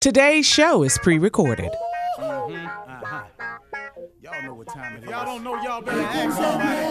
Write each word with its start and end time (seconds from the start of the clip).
Today's 0.00 0.46
show 0.46 0.82
is 0.82 0.96
pre 0.96 1.18
recorded. 1.18 1.70
Uh-huh. 2.18 2.48
Y'all 4.22 4.42
know 4.42 4.54
what 4.54 4.68
time 4.68 4.96
it 4.96 5.04
is. 5.04 5.10
Y'all 5.10 5.26
don't 5.26 5.44
know, 5.44 5.62
y'all 5.62 5.82
better 5.82 6.00
ask 6.00 6.36
somebody. 6.38 6.86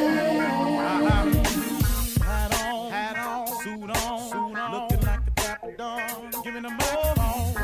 Uh-huh. 0.77 2.23
Hat 2.23 2.63
on, 2.63 2.91
hat 2.91 3.17
on, 3.17 3.47
suit 3.63 3.89
on, 3.89 4.29
suit 4.29 4.59
on. 4.59 4.71
Looking 4.73 5.01
like 5.07 5.21
a 5.25 5.31
dapper 5.31 5.75
dog, 5.75 6.43
giving 6.43 6.65
a 6.65 6.69
microphone. 6.69 7.55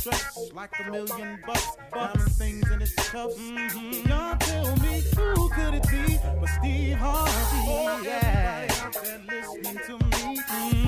Dressed 0.00 0.52
like 0.52 0.70
a 0.84 0.90
million 0.90 1.38
bucks, 1.46 1.76
diamond 1.94 2.32
things 2.32 2.68
in 2.68 2.82
its 2.82 2.94
cuffs. 2.96 3.38
Mm-hmm. 3.38 4.08
Y'all 4.08 4.36
tell 4.38 4.76
me 4.78 5.02
who 5.14 5.48
could 5.50 5.74
it 5.74 5.88
be 5.88 6.18
but 6.40 6.48
Steve 6.48 6.96
Harvey? 6.96 7.30
Oh, 7.68 8.00
yeah. 8.02 8.66
Everybody 8.68 8.80
out 8.80 9.04
there 9.04 9.20
listening 9.28 9.78
to 9.86 9.92
me. 9.92 10.10
Put 10.10 10.36
your 10.36 10.42
hands 10.48 10.87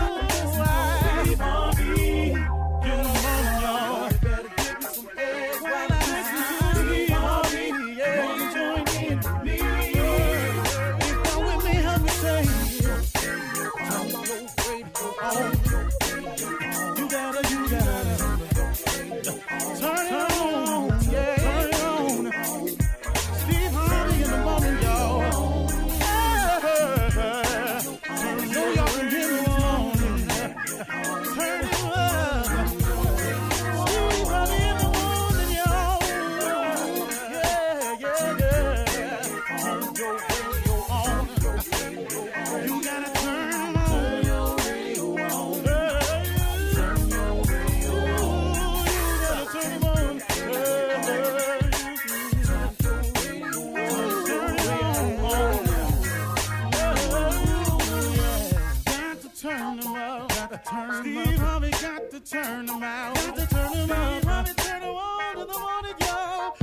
turn 62.31 62.69
out. 62.69 63.13
Got 63.15 63.35
to 63.35 63.45
turn 63.47 63.87
them 63.87 63.91
up. 63.91 64.47
Steve 64.47 65.49
Harvey 65.49 65.93
turn. 65.99 66.53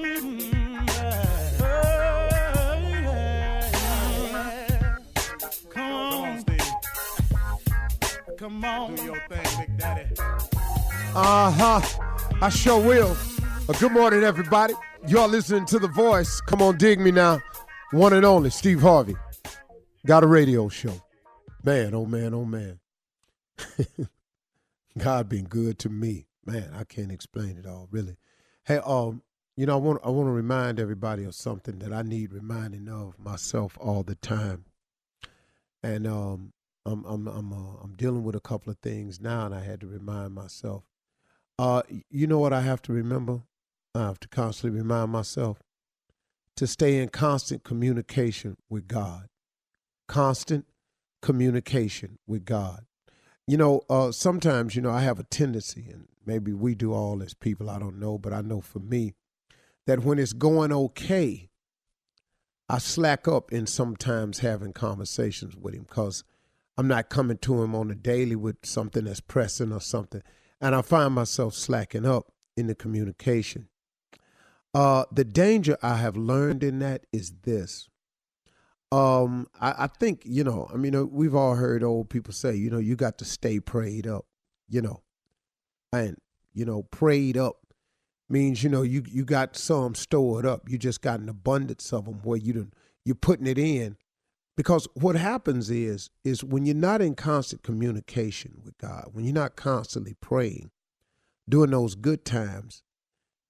Yeah, 0.00 1.32
yeah. 3.02 4.96
Come 5.68 5.92
on, 5.92 6.40
Steve. 6.40 6.62
Come 8.38 8.64
on. 8.64 8.94
Do 8.94 9.04
your. 9.04 9.18
Uh 11.14 11.50
huh. 11.50 11.80
I 12.40 12.48
sure 12.48 12.80
will. 12.80 13.14
Uh, 13.68 13.74
good 13.78 13.92
morning, 13.92 14.22
everybody. 14.22 14.72
Y'all 15.08 15.28
listening 15.28 15.66
to 15.66 15.78
The 15.78 15.88
Voice. 15.88 16.40
Come 16.40 16.62
on, 16.62 16.78
dig 16.78 16.98
me 16.98 17.10
now. 17.10 17.38
One 17.90 18.14
and 18.14 18.24
only, 18.24 18.48
Steve 18.48 18.80
Harvey. 18.80 19.14
Got 20.06 20.24
a 20.24 20.26
radio 20.26 20.70
show. 20.70 20.94
Man, 21.62 21.94
oh 21.94 22.06
man, 22.06 22.32
oh 22.32 22.46
man. 22.46 22.80
God 24.98 25.28
been 25.28 25.44
good 25.44 25.78
to 25.80 25.88
me. 25.88 26.26
Man, 26.44 26.72
I 26.74 26.84
can't 26.84 27.12
explain 27.12 27.56
it 27.56 27.66
all, 27.66 27.88
really. 27.90 28.16
Hey, 28.64 28.80
um, 28.84 29.22
you 29.56 29.66
know, 29.66 29.74
I 29.74 29.80
want 29.80 30.00
I 30.04 30.10
want 30.10 30.28
to 30.28 30.32
remind 30.32 30.80
everybody 30.80 31.24
of 31.24 31.34
something 31.34 31.78
that 31.80 31.92
I 31.92 32.02
need 32.02 32.32
reminding 32.32 32.88
of 32.88 33.18
myself 33.18 33.76
all 33.80 34.02
the 34.02 34.14
time. 34.16 34.64
And 35.82 36.06
um, 36.06 36.52
I'm 36.84 37.04
I'm 37.04 37.26
I'm 37.28 37.52
uh, 37.52 37.82
I'm 37.82 37.94
dealing 37.96 38.24
with 38.24 38.34
a 38.34 38.40
couple 38.40 38.70
of 38.70 38.78
things 38.78 39.20
now, 39.20 39.46
and 39.46 39.54
I 39.54 39.60
had 39.60 39.80
to 39.80 39.86
remind 39.86 40.34
myself. 40.34 40.84
Uh, 41.58 41.82
you 42.10 42.26
know 42.26 42.38
what 42.38 42.52
I 42.52 42.62
have 42.62 42.82
to 42.82 42.92
remember? 42.92 43.42
I 43.94 44.00
have 44.00 44.20
to 44.20 44.28
constantly 44.28 44.80
remind 44.80 45.12
myself 45.12 45.62
to 46.56 46.66
stay 46.66 46.98
in 46.98 47.08
constant 47.08 47.62
communication 47.62 48.56
with 48.68 48.88
God. 48.88 49.28
Constant 50.08 50.66
communication 51.20 52.18
with 52.26 52.44
God. 52.44 52.84
You 53.46 53.56
know, 53.56 53.82
uh, 53.90 54.12
sometimes, 54.12 54.76
you 54.76 54.82
know, 54.82 54.90
I 54.90 55.00
have 55.00 55.18
a 55.18 55.24
tendency, 55.24 55.86
and 55.90 56.06
maybe 56.24 56.52
we 56.52 56.74
do 56.74 56.92
all 56.92 57.22
as 57.22 57.34
people, 57.34 57.68
I 57.68 57.78
don't 57.78 57.98
know, 57.98 58.18
but 58.18 58.32
I 58.32 58.40
know 58.40 58.60
for 58.60 58.78
me 58.78 59.14
that 59.86 60.04
when 60.04 60.18
it's 60.18 60.32
going 60.32 60.72
okay, 60.72 61.48
I 62.68 62.78
slack 62.78 63.26
up 63.26 63.52
in 63.52 63.66
sometimes 63.66 64.38
having 64.38 64.72
conversations 64.72 65.56
with 65.56 65.74
him 65.74 65.82
because 65.82 66.24
I'm 66.78 66.88
not 66.88 67.10
coming 67.10 67.38
to 67.38 67.62
him 67.62 67.74
on 67.74 67.90
a 67.90 67.94
daily 67.94 68.36
with 68.36 68.64
something 68.64 69.04
that's 69.04 69.20
pressing 69.20 69.72
or 69.72 69.80
something. 69.80 70.22
And 70.60 70.74
I 70.74 70.82
find 70.82 71.12
myself 71.12 71.54
slacking 71.54 72.06
up 72.06 72.32
in 72.56 72.68
the 72.68 72.74
communication. 72.74 73.68
Uh, 74.72 75.04
the 75.12 75.24
danger 75.24 75.76
I 75.82 75.96
have 75.96 76.16
learned 76.16 76.62
in 76.62 76.78
that 76.78 77.04
is 77.12 77.32
this. 77.42 77.90
Um, 78.92 79.48
I, 79.58 79.84
I 79.84 79.86
think, 79.86 80.20
you 80.26 80.44
know, 80.44 80.68
I 80.72 80.76
mean, 80.76 80.94
uh, 80.94 81.04
we've 81.04 81.34
all 81.34 81.54
heard 81.54 81.82
old 81.82 82.10
people 82.10 82.34
say, 82.34 82.54
you 82.54 82.68
know, 82.68 82.78
you 82.78 82.94
got 82.94 83.16
to 83.18 83.24
stay 83.24 83.58
prayed 83.58 84.06
up, 84.06 84.26
you 84.68 84.82
know. 84.82 85.00
And, 85.94 86.18
you 86.52 86.66
know, 86.66 86.82
prayed 86.82 87.38
up 87.38 87.56
means, 88.28 88.62
you 88.62 88.68
know, 88.68 88.82
you 88.82 89.02
you 89.08 89.24
got 89.24 89.56
some 89.56 89.94
stored 89.94 90.44
up. 90.44 90.68
You 90.68 90.76
just 90.76 91.00
got 91.00 91.20
an 91.20 91.30
abundance 91.30 91.90
of 91.90 92.04
them 92.04 92.20
where 92.22 92.36
you 92.36 92.52
done, 92.52 92.72
you're 93.02 93.14
putting 93.14 93.46
it 93.46 93.58
in. 93.58 93.96
Because 94.58 94.86
what 94.92 95.16
happens 95.16 95.70
is, 95.70 96.10
is 96.22 96.44
when 96.44 96.66
you're 96.66 96.74
not 96.74 97.00
in 97.00 97.14
constant 97.14 97.62
communication 97.62 98.60
with 98.62 98.76
God, 98.76 99.08
when 99.12 99.24
you're 99.24 99.32
not 99.32 99.56
constantly 99.56 100.14
praying, 100.20 100.70
during 101.48 101.70
those 101.70 101.94
good 101.94 102.26
times, 102.26 102.82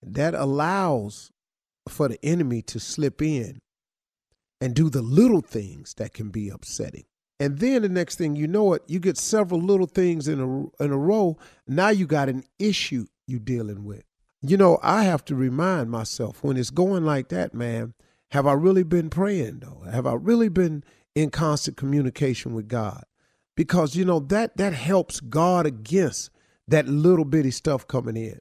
that 0.01 0.35
allows 0.35 1.33
for 1.89 2.07
the 2.07 2.25
enemy 2.25 2.63
to 2.63 2.79
slip 2.79 3.21
in 3.21 3.61
and 4.63 4.77
do 4.77 4.89
the 4.89 5.03
little 5.03 5.41
things 5.41 5.93
that 5.95 6.15
can 6.15 6.29
be 6.29 6.49
upsetting. 6.49 7.03
And 7.41 7.59
then 7.59 7.83
the 7.83 7.89
next 7.89 8.17
thing 8.17 8.37
you 8.37 8.47
know 8.47 8.75
it, 8.75 8.83
you 8.87 9.01
get 9.01 9.19
several 9.19 9.61
little 9.61 9.89
things 9.89 10.29
in 10.29 10.39
a 10.41 10.85
in 10.85 10.93
a 10.93 10.97
row. 10.97 11.37
Now 11.67 11.89
you 11.89 12.07
got 12.07 12.29
an 12.29 12.45
issue 12.61 13.07
you're 13.27 13.41
dealing 13.41 13.85
with. 13.85 14.05
You 14.41 14.57
know, 14.57 14.79
I 14.81 15.03
have 15.03 15.25
to 15.25 15.35
remind 15.35 15.91
myself 15.91 16.45
when 16.45 16.57
it's 16.57 16.71
going 16.71 17.05
like 17.05 17.29
that, 17.31 17.55
man, 17.55 17.95
have 18.31 18.47
I 18.47 18.53
really 18.53 18.85
been 18.85 19.11
praying 19.11 19.59
though? 19.59 19.83
Have 19.91 20.07
I 20.07 20.15
really 20.15 20.49
been 20.49 20.85
in 21.17 21.31
constant 21.31 21.77
communication 21.77 22.55
with 22.55 22.69
God? 22.69 23.03
Because 23.57 23.97
you 23.97 24.05
know 24.05 24.21
that 24.21 24.57
that 24.59 24.75
helps 24.75 25.19
guard 25.19 25.67
against 25.67 26.31
that 26.69 26.87
little 26.87 27.25
bitty 27.25 27.51
stuff 27.51 27.89
coming 27.89 28.17
in. 28.17 28.39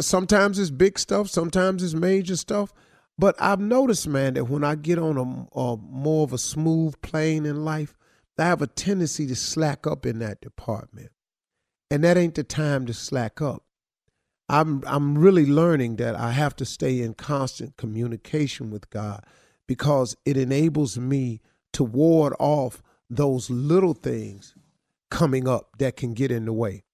Sometimes 0.00 0.58
it's 0.58 0.70
big 0.70 0.98
stuff, 0.98 1.30
sometimes 1.30 1.82
it's 1.82 1.94
major 1.94 2.36
stuff. 2.36 2.74
But 3.18 3.34
I've 3.38 3.60
noticed, 3.60 4.06
man, 4.06 4.34
that 4.34 4.44
when 4.44 4.62
I 4.62 4.74
get 4.74 4.98
on 4.98 5.16
a, 5.16 5.58
a 5.58 5.76
more 5.76 6.24
of 6.24 6.32
a 6.32 6.38
smooth 6.38 7.00
plane 7.00 7.46
in 7.46 7.64
life, 7.64 7.96
I 8.38 8.44
have 8.44 8.60
a 8.60 8.66
tendency 8.66 9.26
to 9.26 9.36
slack 9.36 9.86
up 9.86 10.04
in 10.04 10.18
that 10.18 10.40
department. 10.40 11.10
And 11.90 12.04
that 12.04 12.18
ain't 12.18 12.34
the 12.34 12.44
time 12.44 12.84
to 12.86 12.92
slack 12.92 13.40
up. 13.40 13.62
I'm 14.48 14.82
I'm 14.86 15.18
really 15.18 15.46
learning 15.46 15.96
that 15.96 16.14
I 16.14 16.32
have 16.32 16.54
to 16.56 16.64
stay 16.64 17.00
in 17.00 17.14
constant 17.14 17.76
communication 17.76 18.70
with 18.70 18.90
God 18.90 19.24
because 19.66 20.16
it 20.24 20.36
enables 20.36 20.98
me 20.98 21.40
to 21.72 21.82
ward 21.82 22.34
off 22.38 22.82
those 23.10 23.50
little 23.50 23.94
things 23.94 24.54
coming 25.10 25.48
up 25.48 25.70
that 25.78 25.96
can 25.96 26.14
get 26.14 26.30
in 26.30 26.44
the 26.44 26.52
way. 26.52 26.84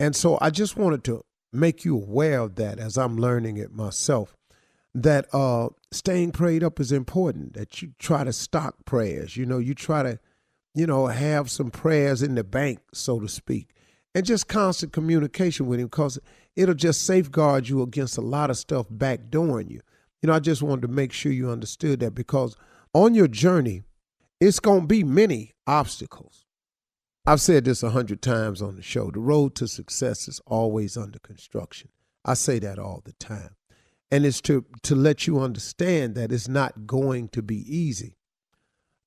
And 0.00 0.14
so 0.16 0.38
I 0.40 0.50
just 0.50 0.76
wanted 0.76 1.04
to 1.04 1.24
make 1.52 1.84
you 1.84 1.96
aware 1.96 2.40
of 2.40 2.56
that 2.56 2.78
as 2.78 2.98
I'm 2.98 3.16
learning 3.16 3.56
it 3.56 3.72
myself. 3.72 4.36
That 4.94 5.32
uh, 5.32 5.68
staying 5.92 6.32
prayed 6.32 6.64
up 6.64 6.80
is 6.80 6.92
important. 6.92 7.54
That 7.54 7.82
you 7.82 7.92
try 7.98 8.24
to 8.24 8.32
stock 8.32 8.84
prayers. 8.84 9.36
You 9.36 9.46
know, 9.46 9.58
you 9.58 9.74
try 9.74 10.02
to, 10.02 10.18
you 10.74 10.86
know, 10.86 11.06
have 11.06 11.50
some 11.50 11.70
prayers 11.70 12.22
in 12.22 12.34
the 12.34 12.44
bank, 12.44 12.80
so 12.92 13.20
to 13.20 13.28
speak, 13.28 13.70
and 14.14 14.24
just 14.24 14.48
constant 14.48 14.92
communication 14.92 15.66
with 15.66 15.78
Him 15.78 15.86
because 15.86 16.18
it'll 16.56 16.74
just 16.74 17.04
safeguard 17.04 17.68
you 17.68 17.82
against 17.82 18.18
a 18.18 18.22
lot 18.22 18.50
of 18.50 18.56
stuff 18.56 18.88
backdooring 18.88 19.70
you. 19.70 19.80
You 20.22 20.28
know, 20.28 20.32
I 20.32 20.40
just 20.40 20.62
wanted 20.62 20.82
to 20.82 20.88
make 20.88 21.12
sure 21.12 21.30
you 21.30 21.50
understood 21.50 22.00
that 22.00 22.14
because 22.14 22.56
on 22.92 23.14
your 23.14 23.28
journey, 23.28 23.82
it's 24.40 24.60
going 24.60 24.82
to 24.82 24.86
be 24.86 25.04
many 25.04 25.52
obstacles. 25.66 26.44
I've 27.26 27.40
said 27.40 27.64
this 27.64 27.82
a 27.82 27.90
hundred 27.90 28.22
times 28.22 28.62
on 28.62 28.76
the 28.76 28.82
show. 28.82 29.10
The 29.10 29.20
road 29.20 29.54
to 29.56 29.68
success 29.68 30.28
is 30.28 30.40
always 30.46 30.96
under 30.96 31.18
construction. 31.18 31.90
I 32.24 32.34
say 32.34 32.58
that 32.60 32.78
all 32.78 33.02
the 33.04 33.12
time. 33.12 33.50
And 34.10 34.24
it's 34.24 34.40
to, 34.42 34.64
to 34.84 34.94
let 34.94 35.26
you 35.26 35.40
understand 35.40 36.14
that 36.14 36.32
it's 36.32 36.48
not 36.48 36.86
going 36.86 37.28
to 37.28 37.42
be 37.42 37.56
easy. 37.56 38.16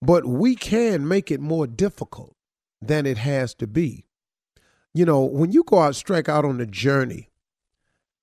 But 0.01 0.25
we 0.25 0.55
can 0.55 1.07
make 1.07 1.31
it 1.31 1.39
more 1.39 1.67
difficult 1.67 2.35
than 2.81 3.05
it 3.05 3.17
has 3.17 3.53
to 3.55 3.67
be. 3.67 4.05
You 4.93 5.05
know, 5.05 5.23
when 5.23 5.51
you 5.51 5.63
go 5.63 5.79
out, 5.79 5.95
strike 5.95 6.27
out 6.27 6.45
on 6.45 6.57
the 6.57 6.65
journey, 6.65 7.29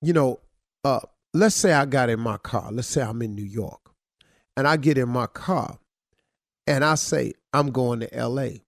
you 0.01 0.13
know, 0.13 0.39
uh, 0.83 0.99
let's 1.33 1.55
say 1.55 1.73
I 1.73 1.85
got 1.85 2.09
in 2.09 2.19
my 2.19 2.37
car. 2.37 2.71
Let's 2.71 2.87
say 2.87 3.01
I'm 3.01 3.21
in 3.21 3.35
New 3.35 3.43
York 3.43 3.91
and 4.55 4.67
I 4.67 4.77
get 4.77 4.97
in 4.97 5.09
my 5.09 5.27
car 5.27 5.79
and 6.67 6.83
I 6.83 6.95
say, 6.95 7.33
I'm 7.53 7.71
going 7.71 8.01
to 8.01 8.27
LA. 8.27 8.59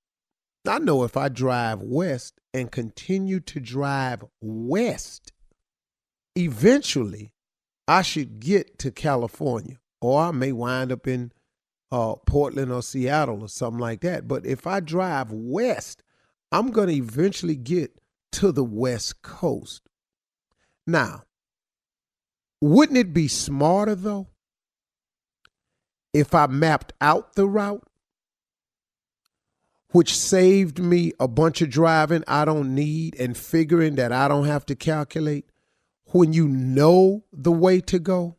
I 0.68 0.80
know 0.80 1.04
if 1.04 1.18
I 1.18 1.30
drive 1.30 1.82
west 1.82 2.40
and 2.54 2.72
continue 2.72 3.40
to 3.42 3.60
drive 3.60 4.24
west, 4.42 5.32
eventually 6.36 7.34
I 7.92 8.04
should 8.04 8.40
get 8.40 8.80
to 8.80 8.90
California 8.90 9.78
or 10.00 10.22
I 10.22 10.32
may 10.32 10.54
wind 10.54 10.94
up 10.94 11.10
in 11.10 11.34
uh, 11.92 12.16
Portland 12.26 12.72
or 12.72 12.82
Seattle 12.82 13.42
or 13.42 13.50
something 13.50 13.82
like 13.82 14.00
that. 14.00 14.30
But 14.30 14.46
if 14.46 14.66
I 14.66 14.80
drive 14.80 15.30
west, 15.34 16.02
I'm 16.54 16.72
going 16.72 16.88
to 16.88 16.96
eventually 16.96 17.58
get 17.58 18.00
to 18.32 18.54
the 18.54 18.64
West 18.64 19.22
Coast. 19.24 19.82
Now, 20.88 21.24
wouldn't 22.62 22.98
it 22.98 23.14
be 23.14 23.28
smarter 23.28 23.96
though 23.96 24.30
if 26.14 26.34
I 26.34 26.48
mapped 26.48 26.94
out 27.02 27.36
the 27.36 27.46
route, 27.46 27.84
which 29.92 30.18
saved 30.18 30.80
me 30.80 31.12
a 31.20 31.28
bunch 31.28 31.62
of 31.62 31.70
driving 31.70 32.24
I 32.26 32.46
don't 32.46 32.74
need 32.74 33.20
and 33.20 33.36
figuring 33.36 33.96
that 33.96 34.14
I 34.14 34.30
don't 34.30 34.46
have 34.46 34.66
to 34.68 34.76
calculate? 34.76 35.51
When 36.12 36.34
you 36.34 36.48
know 36.48 37.24
the 37.32 37.52
way 37.52 37.80
to 37.82 38.00
go, 38.00 38.36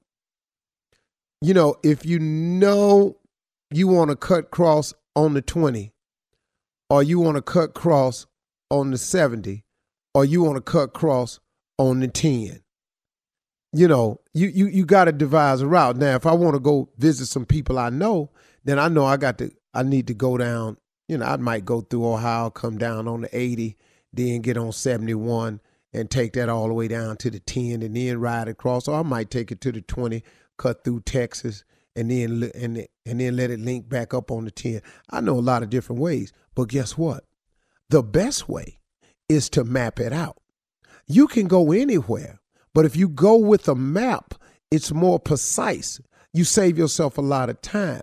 you 1.41 1.55
know, 1.55 1.77
if 1.83 2.05
you 2.05 2.19
know 2.19 3.17
you 3.71 3.89
want 3.89 4.11
to 4.11 4.17
cut 4.17 4.51
cross 4.51 4.93
on 5.17 5.35
the 5.35 5.43
20, 5.43 5.93
or 6.91 7.03
you 7.03 7.19
want 7.19 7.37
to 7.37 7.43
cut 7.43 7.75
cross 7.75 8.27
on 8.71 8.91
the 8.91 8.99
70, 8.99 9.65
or 10.15 10.25
you 10.25 10.43
want 10.43 10.57
to 10.57 10.61
cut 10.61 10.93
cross 10.93 11.41
on 11.79 12.01
the 12.01 12.09
10 12.09 12.63
you 13.73 13.89
know, 13.89 14.21
you 14.35 14.49
you 14.49 14.67
you 14.67 14.85
got 14.85 15.07
to 15.07 15.13
devise 15.13 15.63
a 15.63 15.67
route. 15.67 15.97
Now, 15.97 16.15
if 16.15 16.27
I 16.27 16.33
want 16.33 16.55
to 16.55 16.61
go 16.61 16.91
visit 16.99 17.27
some 17.27 17.47
people 17.47 17.79
I 17.79 17.89
know, 17.89 18.31
then 18.65 18.79
I 18.79 18.89
know 18.89 19.07
I 19.07 19.17
got 19.17 19.39
to 19.39 19.51
I 19.73 19.83
need 19.83 20.07
to 20.09 20.15
go 20.15 20.37
down. 20.37 20.77
You 21.09 21.19
know, 21.19 21.27
I 21.27 21.37
might 21.37 21.65
go 21.65 21.81
through 21.81 22.07
Ohio, 22.07 22.51
come 22.51 22.79
down 22.79 23.09
on 23.09 23.23
the 23.23 23.37
eighty, 23.37 23.77
then 24.13 24.43
get 24.43 24.59
on 24.59 24.73
seventy 24.73 25.15
one, 25.15 25.61
and 25.93 26.11
take 26.11 26.33
that 26.35 26.49
all 26.49 26.69
the 26.69 26.75
way 26.75 26.89
down 26.89 27.17
to 27.19 27.31
the 27.31 27.41
ten, 27.41 27.83
and 27.83 27.97
then 27.97 28.21
ride 28.21 28.49
across. 28.49 28.89
Or 28.89 28.99
I 28.99 29.03
might 29.03 29.31
take 29.31 29.53
it 29.53 29.61
to 29.62 29.73
the 29.73 29.83
twenty, 29.83 30.23
cut 30.56 30.85
through 30.85 31.00
Texas, 31.00 31.65
and 31.94 32.11
then 32.11 32.50
and 32.55 32.87
and 33.06 33.21
then 33.21 33.37
let 33.37 33.50
it 33.50 33.61
link 33.61 33.89
back 33.89 34.15
up 34.15 34.31
on 34.31 34.44
the 34.44 34.50
ten. 34.50 34.83
I 35.11 35.21
know 35.21 35.39
a 35.39 35.41
lot 35.41 35.62
of 35.62 35.71
different 35.71 36.00
ways, 36.00 36.33
but 36.55 36.69
guess 36.69 36.97
what? 36.97 37.25
The 37.91 38.03
best 38.03 38.49
way 38.49 38.79
is 39.29 39.49
to 39.50 39.65
map 39.65 40.00
it 40.00 40.12
out. 40.12 40.39
You 41.06 41.27
can 41.27 41.47
go 41.47 41.73
anywhere 41.73 42.41
but 42.75 42.87
if 42.87 42.97
you 42.97 43.09
go 43.09 43.37
with 43.37 43.69
a 43.69 43.75
map, 43.75 44.35
it's 44.71 44.93
more 44.93 45.19
precise. 45.19 46.00
You 46.33 46.45
save 46.45 46.79
yourself 46.79 47.19
a 47.19 47.23
lot 47.23 47.50
of 47.50 47.61
time. 47.61 48.03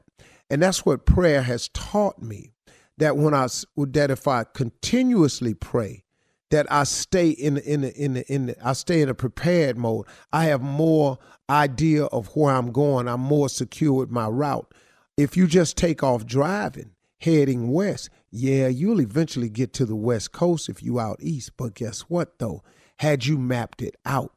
And 0.49 0.61
that's 0.61 0.85
what 0.85 1.05
prayer 1.05 1.41
has 1.41 1.69
taught 1.69 2.21
me. 2.21 2.51
That 2.97 3.15
when 3.15 3.33
I 3.33 3.47
that 3.77 4.11
if 4.11 4.27
I 4.27 4.43
continuously 4.43 5.53
pray, 5.53 6.03
that 6.51 6.71
I 6.71 6.83
stay 6.83 7.29
in 7.29 7.57
in 7.57 7.83
in 7.83 8.17
in, 8.17 8.47
in 8.49 8.55
I 8.63 8.73
stay 8.73 9.01
in 9.01 9.09
a 9.09 9.13
prepared 9.13 9.77
mode. 9.77 10.05
I 10.31 10.45
have 10.45 10.61
more 10.61 11.19
idea 11.49 12.05
of 12.05 12.35
where 12.35 12.53
I'm 12.53 12.71
going. 12.71 13.07
I'm 13.07 13.21
more 13.21 13.49
secure 13.49 13.93
with 13.93 14.09
my 14.09 14.27
route. 14.27 14.73
If 15.17 15.35
you 15.35 15.47
just 15.47 15.77
take 15.77 16.01
off 16.03 16.25
driving, 16.25 16.91
heading 17.19 17.71
west, 17.71 18.09
yeah, 18.31 18.67
you'll 18.67 19.01
eventually 19.01 19.49
get 19.49 19.73
to 19.73 19.85
the 19.85 19.95
west 19.95 20.31
coast 20.31 20.69
if 20.69 20.81
you 20.81 20.99
out 20.99 21.17
east. 21.19 21.51
But 21.57 21.75
guess 21.75 22.01
what 22.01 22.39
though? 22.39 22.63
Had 22.99 23.25
you 23.25 23.37
mapped 23.37 23.81
it 23.81 23.95
out, 24.05 24.33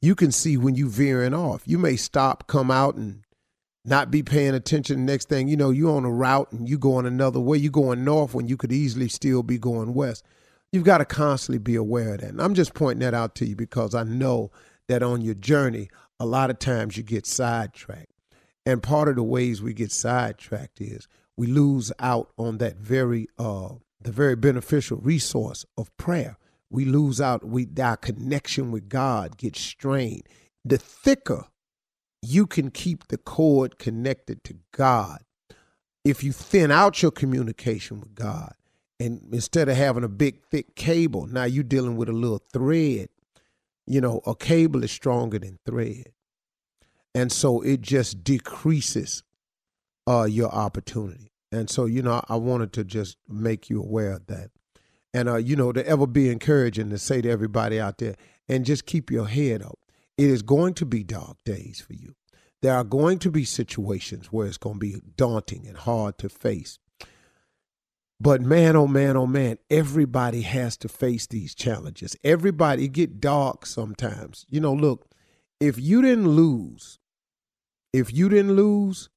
you 0.00 0.14
can 0.14 0.32
see 0.32 0.56
when 0.56 0.74
you 0.74 0.88
veering 0.88 1.34
off. 1.34 1.62
You 1.66 1.78
may 1.78 1.96
stop, 1.96 2.46
come 2.46 2.70
out, 2.70 2.94
and 2.96 3.22
not 3.84 4.10
be 4.10 4.22
paying 4.22 4.54
attention. 4.54 5.06
Next 5.06 5.28
thing 5.28 5.48
you 5.48 5.56
know, 5.56 5.70
you're 5.70 5.96
on 5.96 6.04
a 6.04 6.10
route 6.10 6.50
and 6.52 6.68
you 6.68 6.78
going 6.78 7.06
another 7.06 7.40
way. 7.40 7.58
You're 7.58 7.70
going 7.70 8.04
north 8.04 8.34
when 8.34 8.48
you 8.48 8.56
could 8.56 8.72
easily 8.72 9.08
still 9.08 9.42
be 9.42 9.58
going 9.58 9.94
west. 9.94 10.24
You've 10.76 10.84
got 10.84 10.98
to 10.98 11.06
constantly 11.06 11.58
be 11.58 11.74
aware 11.74 12.12
of 12.12 12.20
that. 12.20 12.28
And 12.28 12.42
I'm 12.42 12.52
just 12.52 12.74
pointing 12.74 13.00
that 13.00 13.14
out 13.14 13.34
to 13.36 13.46
you 13.46 13.56
because 13.56 13.94
I 13.94 14.02
know 14.02 14.50
that 14.88 15.02
on 15.02 15.22
your 15.22 15.32
journey, 15.32 15.88
a 16.20 16.26
lot 16.26 16.50
of 16.50 16.58
times 16.58 16.98
you 16.98 17.02
get 17.02 17.24
sidetracked. 17.24 18.12
And 18.66 18.82
part 18.82 19.08
of 19.08 19.16
the 19.16 19.22
ways 19.22 19.62
we 19.62 19.72
get 19.72 19.90
sidetracked 19.90 20.82
is 20.82 21.08
we 21.34 21.46
lose 21.46 21.92
out 21.98 22.30
on 22.36 22.58
that 22.58 22.76
very 22.76 23.26
uh 23.38 23.70
the 24.02 24.12
very 24.12 24.36
beneficial 24.36 24.98
resource 24.98 25.64
of 25.78 25.96
prayer 25.96 26.36
we 26.68 26.84
lose 26.84 27.22
out 27.22 27.42
we 27.42 27.66
our 27.80 27.96
connection 27.96 28.70
with 28.70 28.90
god 28.90 29.38
gets 29.38 29.60
strained 29.60 30.22
the 30.62 30.78
thicker 30.78 31.44
you 32.20 32.46
can 32.46 32.70
keep 32.70 33.08
the 33.08 33.16
cord 33.16 33.78
connected 33.78 34.44
to 34.44 34.54
god 34.72 35.22
if 36.04 36.22
you 36.22 36.32
thin 36.32 36.70
out 36.70 37.02
your 37.02 37.10
communication 37.10 38.00
with 38.00 38.14
god 38.14 38.54
and 38.98 39.20
instead 39.32 39.68
of 39.68 39.76
having 39.76 40.04
a 40.04 40.08
big 40.08 40.42
thick 40.50 40.74
cable 40.74 41.26
now 41.26 41.44
you're 41.44 41.64
dealing 41.64 41.96
with 41.96 42.08
a 42.08 42.12
little 42.12 42.42
thread. 42.52 43.08
You 43.86 44.00
know 44.00 44.20
a 44.26 44.34
cable 44.34 44.82
is 44.82 44.90
stronger 44.90 45.38
than 45.38 45.58
thread. 45.64 46.12
And 47.14 47.32
so 47.32 47.62
it 47.62 47.80
just 47.80 48.24
decreases 48.24 49.22
uh, 50.06 50.24
your 50.24 50.50
opportunity. 50.50 51.32
And 51.52 51.70
so 51.70 51.86
you 51.86 52.02
know 52.02 52.22
i 52.28 52.36
wanted 52.36 52.72
to 52.74 52.84
just 52.84 53.16
make 53.28 53.70
you 53.70 53.80
aware 53.80 54.12
of 54.12 54.26
that. 54.26 54.50
And 55.14 55.28
uh, 55.28 55.36
you 55.36 55.56
know 55.56 55.72
to 55.72 55.86
ever 55.86 56.06
be 56.06 56.30
encouraging 56.30 56.90
to 56.90 56.98
say 56.98 57.20
to 57.22 57.30
everybody 57.30 57.80
out 57.80 57.98
there 57.98 58.16
and 58.48 58.64
just 58.64 58.86
keep 58.86 59.10
your 59.10 59.26
head 59.26 59.62
up 59.62 59.78
it 60.18 60.30
is 60.30 60.42
going 60.42 60.74
to 60.74 60.86
be 60.86 61.02
dark 61.02 61.36
days 61.44 61.80
for 61.80 61.92
you. 61.92 62.14
There 62.62 62.74
are 62.74 62.84
going 62.84 63.18
to 63.20 63.30
be 63.30 63.44
situations 63.44 64.32
where 64.32 64.46
it's 64.46 64.56
going 64.56 64.76
to 64.76 64.80
be 64.80 65.02
daunting 65.16 65.66
and 65.66 65.76
hard 65.76 66.18
to 66.18 66.28
face 66.28 66.78
but 68.20 68.40
man 68.40 68.76
oh 68.76 68.86
man 68.86 69.16
oh 69.16 69.26
man 69.26 69.58
everybody 69.70 70.42
has 70.42 70.76
to 70.78 70.88
face 70.88 71.26
these 71.26 71.54
challenges. 71.54 72.16
Everybody 72.24 72.88
get 72.88 73.20
dark 73.20 73.66
sometimes. 73.66 74.46
You 74.48 74.60
know 74.60 74.72
look 74.72 75.10
if 75.60 75.78
you 75.78 76.02
didn't 76.02 76.28
lose 76.28 76.98
if 77.92 78.12
you 78.12 78.28
didn't 78.28 78.56
lose 78.56 79.08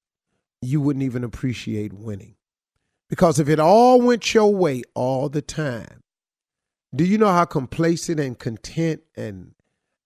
you 0.61 0.81
wouldn't 0.81 1.03
even 1.03 1.23
appreciate 1.23 1.93
winning. 1.93 2.35
Because 3.09 3.39
if 3.39 3.49
it 3.49 3.59
all 3.59 4.01
went 4.01 4.33
your 4.33 4.53
way 4.53 4.83
all 4.93 5.29
the 5.29 5.41
time, 5.41 6.01
do 6.95 7.03
you 7.03 7.17
know 7.17 7.31
how 7.31 7.45
complacent 7.45 8.19
and 8.19 8.37
content 8.37 9.01
and 9.15 9.53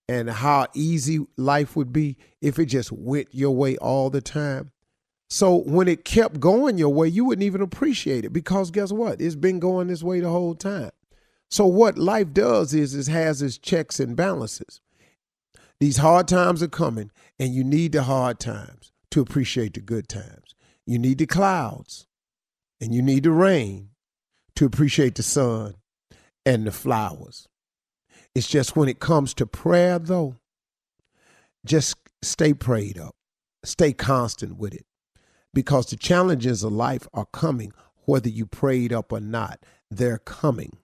and 0.08 0.28
how 0.28 0.66
easy 0.74 1.26
life 1.36 1.76
would 1.76 1.92
be 1.92 2.16
if 2.42 2.58
it 2.58 2.66
just 2.66 2.92
went 2.92 3.28
your 3.32 3.52
way 3.52 3.76
all 3.78 4.10
the 4.10 4.20
time? 4.20 4.70
So 5.34 5.56
when 5.56 5.88
it 5.88 6.04
kept 6.04 6.38
going 6.38 6.78
your 6.78 6.90
way, 6.90 7.08
you 7.08 7.24
wouldn't 7.24 7.42
even 7.42 7.60
appreciate 7.60 8.24
it 8.24 8.32
because 8.32 8.70
guess 8.70 8.92
what? 8.92 9.20
It's 9.20 9.34
been 9.34 9.58
going 9.58 9.88
this 9.88 10.00
way 10.00 10.20
the 10.20 10.28
whole 10.30 10.54
time. 10.54 10.92
So 11.50 11.66
what 11.66 11.98
life 11.98 12.32
does 12.32 12.72
is 12.72 12.94
it 12.94 13.10
has 13.10 13.42
its 13.42 13.58
checks 13.58 13.98
and 13.98 14.14
balances. 14.14 14.80
These 15.80 15.96
hard 15.96 16.28
times 16.28 16.62
are 16.62 16.68
coming, 16.68 17.10
and 17.36 17.52
you 17.52 17.64
need 17.64 17.90
the 17.90 18.04
hard 18.04 18.38
times 18.38 18.92
to 19.10 19.20
appreciate 19.20 19.74
the 19.74 19.80
good 19.80 20.08
times. 20.08 20.54
You 20.86 21.00
need 21.00 21.18
the 21.18 21.26
clouds 21.26 22.06
and 22.80 22.94
you 22.94 23.02
need 23.02 23.24
the 23.24 23.32
rain 23.32 23.88
to 24.54 24.64
appreciate 24.64 25.16
the 25.16 25.24
sun 25.24 25.74
and 26.46 26.64
the 26.64 26.70
flowers. 26.70 27.48
It's 28.36 28.46
just 28.46 28.76
when 28.76 28.88
it 28.88 29.00
comes 29.00 29.34
to 29.34 29.46
prayer, 29.46 29.98
though, 29.98 30.36
just 31.66 31.96
stay 32.22 32.54
prayed 32.54 33.00
up, 33.00 33.16
stay 33.64 33.92
constant 33.92 34.58
with 34.58 34.74
it, 34.74 34.86
because 35.54 35.86
the 35.86 35.96
challenges 35.96 36.62
of 36.62 36.72
life 36.72 37.08
are 37.14 37.26
coming, 37.26 37.72
whether 38.04 38.28
you 38.28 38.46
prayed 38.46 38.92
up 38.92 39.12
or 39.12 39.20
not. 39.20 39.60
They're 39.90 40.18
coming. 40.18 40.78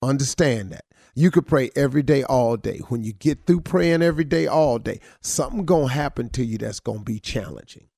Understand 0.00 0.70
that. 0.70 0.84
You 1.14 1.30
could 1.30 1.46
pray 1.46 1.70
every 1.76 2.02
day, 2.02 2.22
all 2.22 2.56
day. 2.56 2.78
When 2.88 3.04
you 3.04 3.12
get 3.12 3.46
through 3.46 3.60
praying 3.60 4.02
every 4.02 4.24
day, 4.24 4.46
all 4.46 4.78
day, 4.78 5.00
something 5.20 5.64
gonna 5.64 5.88
happen 5.88 6.30
to 6.30 6.44
you 6.44 6.58
that's 6.58 6.80
gonna 6.80 7.02
be 7.02 7.20
challenging. 7.20 7.88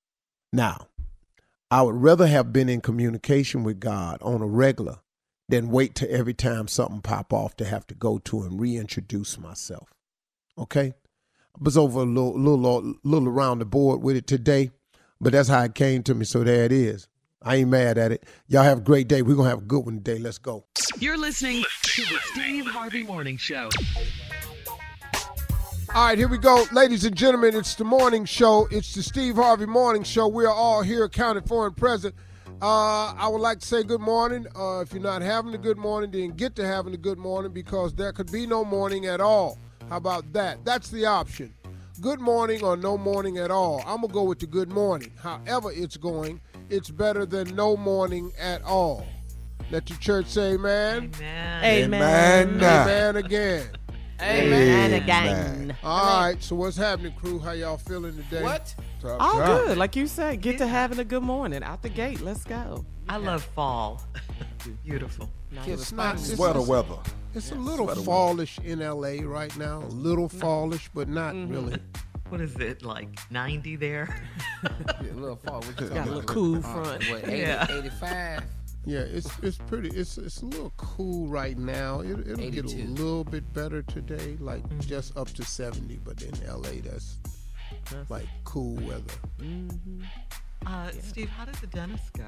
Now, 0.53 0.89
I 1.71 1.83
would 1.83 1.97
rather 1.97 2.27
have 2.27 2.53
been 2.53 2.69
in 2.69 2.81
communication 2.81 3.63
with 3.63 3.81
God 3.81 4.19
on 4.23 4.43
a 4.43 4.47
regular 4.47 4.99
than 5.49 5.71
wait 5.71 5.95
till 5.95 6.09
every 6.11 6.35
time 6.35 6.69
something 6.69 7.01
pop 7.01 7.33
off 7.33 7.57
to 7.57 7.65
have 7.65 7.87
to 7.89 7.95
go 7.95 8.19
to 8.19 8.43
and 8.43 8.61
reintroduce 8.61 9.39
myself. 9.39 9.93
Okay? 10.59 10.95
I 11.57 11.59
was 11.61 11.77
over 11.77 12.01
a 12.01 12.05
little, 12.05 12.39
little, 12.39 12.95
little 13.05 13.29
around 13.29 13.61
the 13.61 13.65
board 13.65 14.03
with 14.03 14.17
it 14.17 14.27
today, 14.27 14.71
but 15.25 15.33
that's 15.33 15.49
how 15.49 15.63
it 15.65 15.75
came 15.75 16.03
to 16.03 16.15
me. 16.15 16.27
So 16.27 16.45
there 16.45 16.65
it 16.65 16.73
is. 16.73 17.09
I 17.43 17.57
ain't 17.57 17.71
mad 17.71 17.99
at 17.99 18.13
it. 18.13 18.25
Y'all 18.47 18.63
have 18.63 18.79
a 18.79 18.83
great 18.83 19.09
day. 19.09 19.23
We're 19.23 19.37
gonna 19.37 19.49
have 19.49 19.59
a 19.59 19.63
good 19.63 19.85
one 19.85 19.97
today. 19.97 20.19
Let's 20.19 20.39
go. 20.39 20.67
You're 20.99 21.19
listening 21.19 21.65
to 21.83 22.03
the 22.03 22.19
Steve 22.33 22.67
Harvey 22.67 23.03
Morning 23.03 23.39
Show. 23.39 23.71
All 25.95 26.07
right, 26.07 26.19
here 26.19 26.29
we 26.29 26.39
go. 26.39 26.65
Ladies 26.73 27.05
and 27.05 27.17
gentlemen, 27.17 27.55
it's 27.55 27.75
the 27.75 27.85
morning 27.85 28.25
show. 28.25 28.69
It's 28.71 28.95
the 28.95 29.03
Steve 29.03 29.37
Harvey 29.37 29.67
Morning 29.67 30.03
Show. 30.03 30.29
We 30.29 30.45
are 30.45 30.53
all 30.53 30.83
here 30.83 31.05
accounted 31.05 31.47
for 31.47 31.67
and 31.67 31.77
present. 31.77 32.15
Uh, 32.61 33.15
I 33.15 33.29
would 33.29 33.41
like 33.41 33.61
to 33.61 33.67
say 33.67 33.83
good 33.83 34.01
morning. 34.01 34.47
Uh, 34.57 34.81
if 34.81 34.93
you're 34.93 35.03
not 35.03 35.23
having 35.23 35.55
a 35.55 35.59
good 35.59 35.79
morning, 35.79 36.11
then 36.11 36.31
get 36.31 36.55
to 36.57 36.67
having 36.67 36.95
a 36.95 36.99
good 36.99 37.19
morning 37.19 37.53
because 37.53 37.95
there 37.95 38.13
could 38.13 38.31
be 38.31 38.47
no 38.47 38.65
morning 38.65 39.07
at 39.07 39.21
all. 39.21 39.59
How 39.89 39.97
about 39.97 40.33
that? 40.33 40.65
That's 40.65 40.91
the 40.91 41.07
option. 41.07 41.55
Good 42.01 42.21
morning 42.21 42.65
or 42.65 42.77
no 42.77 42.99
morning 42.99 43.39
at 43.39 43.53
all. 43.53 43.81
I'm 43.87 43.99
going 44.01 44.09
to 44.09 44.15
go 44.15 44.23
with 44.25 44.41
the 44.41 44.47
good 44.47 44.69
morning. 44.69 45.13
However, 45.17 45.71
it's 45.73 45.97
going, 45.97 46.41
it's 46.69 46.91
better 46.91 47.25
than 47.25 47.55
no 47.55 47.77
morning 47.77 48.33
at 48.39 48.63
all. 48.63 49.07
Let 49.71 49.89
your 49.89 49.99
church 50.01 50.27
say 50.27 50.55
amen. 50.55 51.13
Amen. 51.21 51.65
Amen. 51.65 52.63
Amen 52.63 53.17
again. 53.17 53.69
Amen 54.21 54.93
again. 54.95 55.77
All 55.85 56.21
right, 56.21 56.43
so 56.43 56.57
what's 56.57 56.77
happening, 56.77 57.13
crew? 57.13 57.39
How 57.39 57.53
y'all 57.53 57.79
feeling 57.79 58.17
today? 58.17 58.43
What? 58.43 58.75
All 59.05 59.37
good. 59.37 59.79
Like 59.79 59.95
you 59.95 60.07
said, 60.09 60.41
get 60.41 60.59
to 60.59 60.67
having 60.67 60.99
a 60.99 61.05
good 61.05 61.23
morning. 61.23 61.63
Out 61.63 61.83
the 61.83 61.89
gate. 61.89 62.21
Let's 62.21 62.43
go. 62.43 62.85
I 63.09 63.19
love 63.19 63.45
fall. 63.45 64.03
Beautiful. 64.85 65.31
It's 65.67 65.93
not. 65.93 66.15
It's, 66.17 66.35
Sweater 66.35 66.59
it's- 66.61 66.69
weather. 66.69 66.97
It's 67.35 67.51
a 67.51 67.55
little 67.57 67.89
fallish 67.89 68.59
in 68.61 68.79
LA 68.81 69.23
right 69.23 69.55
now. 69.57 69.79
A 69.83 69.87
little 69.89 70.29
fallish, 70.29 70.89
but 70.95 71.09
not 71.09 71.35
really. 71.35 71.79
What 72.31 72.41
is 72.41 72.55
it, 72.57 72.83
like 72.85 73.19
90 73.31 73.77
there? 73.77 74.17
Yeah, 75.03 75.13
a 75.13 75.15
little 75.15 75.37
fall. 75.37 75.61
What 75.61 75.79
you 75.81 75.89
Got 75.89 75.97
a 75.99 76.01
little 76.05 76.15
about? 76.21 76.27
cool 76.27 76.57
Uh, 76.57 76.61
front. 76.63 77.05
What, 77.11 77.29
80, 77.29 77.37
Yeah. 77.37 77.67
85? 77.71 78.43
Yeah, 78.87 79.01
it's 79.01 79.29
it's 79.43 79.57
pretty. 79.59 79.89
It's 79.91 80.17
it's 80.19 80.41
a 80.43 80.47
little 80.47 80.73
cool 80.77 81.27
right 81.27 81.57
now. 81.59 82.01
It, 82.01 82.19
it'll 82.27 82.51
get 82.51 82.65
a 82.65 82.69
little 82.87 83.25
bit 83.25 83.51
better 83.55 83.83
today, 83.83 84.37
like 84.41 84.63
just 84.81 85.17
up 85.17 85.29
to 85.35 85.43
seventy. 85.45 85.99
But 86.05 86.21
in 86.23 86.33
LA, 86.47 86.81
that's 86.83 87.17
like 88.11 88.27
cool 88.45 88.75
weather. 88.77 89.15
Uh, 90.67 90.91
Steve, 91.03 91.29
how 91.31 91.45
did 91.47 91.55
the 91.57 91.67
dentist 91.67 92.13
go? 92.13 92.27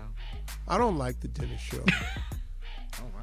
I 0.69 0.79
don't 0.79 0.97
like 0.99 1.21
the 1.21 1.29
dentist 1.29 1.65
show. 1.65 1.85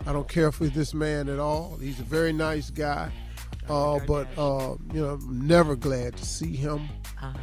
I 0.06 0.14
don't 0.14 0.28
care 0.28 0.52
for 0.52 0.66
this 0.68 0.94
man 0.94 1.30
at 1.30 1.40
all. 1.40 1.78
He's 1.82 2.00
a 2.00 2.04
very 2.04 2.34
nice 2.34 2.70
guy. 2.70 3.12
Uh, 3.70 4.00
but 4.06 4.28
uh, 4.38 4.76
you 4.94 5.02
know, 5.02 5.12
I'm 5.14 5.48
never 5.48 5.76
glad 5.76 6.18
to 6.18 6.26
see 6.26 6.56
him. 6.56 6.90
Uh, 7.22 7.34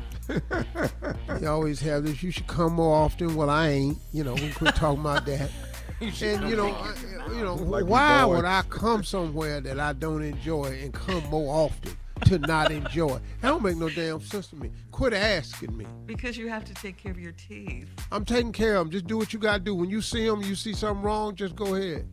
He 1.38 1.46
always 1.46 1.80
have 1.80 2.04
this. 2.04 2.22
You 2.22 2.30
should 2.30 2.46
come 2.46 2.74
more 2.74 2.94
often. 2.94 3.34
Well, 3.34 3.48
I 3.50 3.68
ain't. 3.68 3.98
You 4.12 4.24
know, 4.24 4.34
we 4.34 4.50
quit 4.50 4.74
talking 4.74 5.00
about 5.00 5.26
that. 5.26 5.50
And 6.00 6.48
you 6.48 6.56
know, 6.56 6.68
I, 6.70 6.94
you 7.34 7.44
know, 7.44 7.56
Like 7.56 7.84
why 7.84 8.24
would 8.24 8.46
I 8.46 8.62
come 8.70 9.04
somewhere 9.04 9.60
that 9.60 9.78
I 9.78 9.92
don't 9.92 10.22
enjoy 10.22 10.78
and 10.82 10.94
come 10.94 11.22
more 11.28 11.54
often 11.54 11.94
to 12.24 12.38
not 12.38 12.70
enjoy? 12.72 13.18
That 13.42 13.48
don't 13.48 13.62
make 13.62 13.76
no 13.76 13.90
damn 13.90 14.18
sense 14.22 14.46
to 14.48 14.56
me. 14.56 14.70
Quit 14.92 15.12
asking 15.12 15.76
me. 15.76 15.84
because 16.06 16.38
you 16.38 16.48
have 16.48 16.64
to 16.64 16.72
take 16.72 16.96
care 16.96 17.12
of 17.12 17.20
your 17.20 17.32
teeth. 17.32 17.86
I'm 18.10 18.24
taking 18.24 18.50
care 18.50 18.76
of 18.76 18.86
them. 18.86 18.92
Just 18.92 19.08
do 19.08 19.18
what 19.18 19.34
you 19.34 19.38
got 19.38 19.54
to 19.58 19.60
do. 19.60 19.74
When 19.74 19.90
you 19.90 20.00
see 20.00 20.24
them, 20.26 20.40
you 20.40 20.54
see 20.54 20.72
something 20.72 21.02
wrong, 21.02 21.34
just 21.34 21.54
go 21.54 21.74
ahead. 21.74 22.08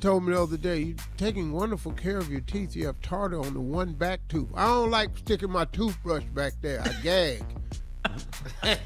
Told 0.00 0.24
me 0.24 0.32
the 0.32 0.42
other 0.42 0.56
day, 0.56 0.78
you're 0.78 0.96
taking 1.16 1.52
wonderful 1.52 1.92
care 1.92 2.18
of 2.18 2.30
your 2.30 2.40
teeth. 2.42 2.76
You 2.76 2.86
have 2.86 3.00
tartar 3.00 3.40
on 3.40 3.54
the 3.54 3.60
one 3.60 3.92
back 3.92 4.20
tooth. 4.28 4.48
I 4.54 4.66
don't 4.66 4.90
like 4.90 5.16
sticking 5.18 5.50
my 5.50 5.64
toothbrush 5.66 6.24
back 6.34 6.52
there. 6.60 6.82
I 6.82 6.92
gag. 7.02 7.44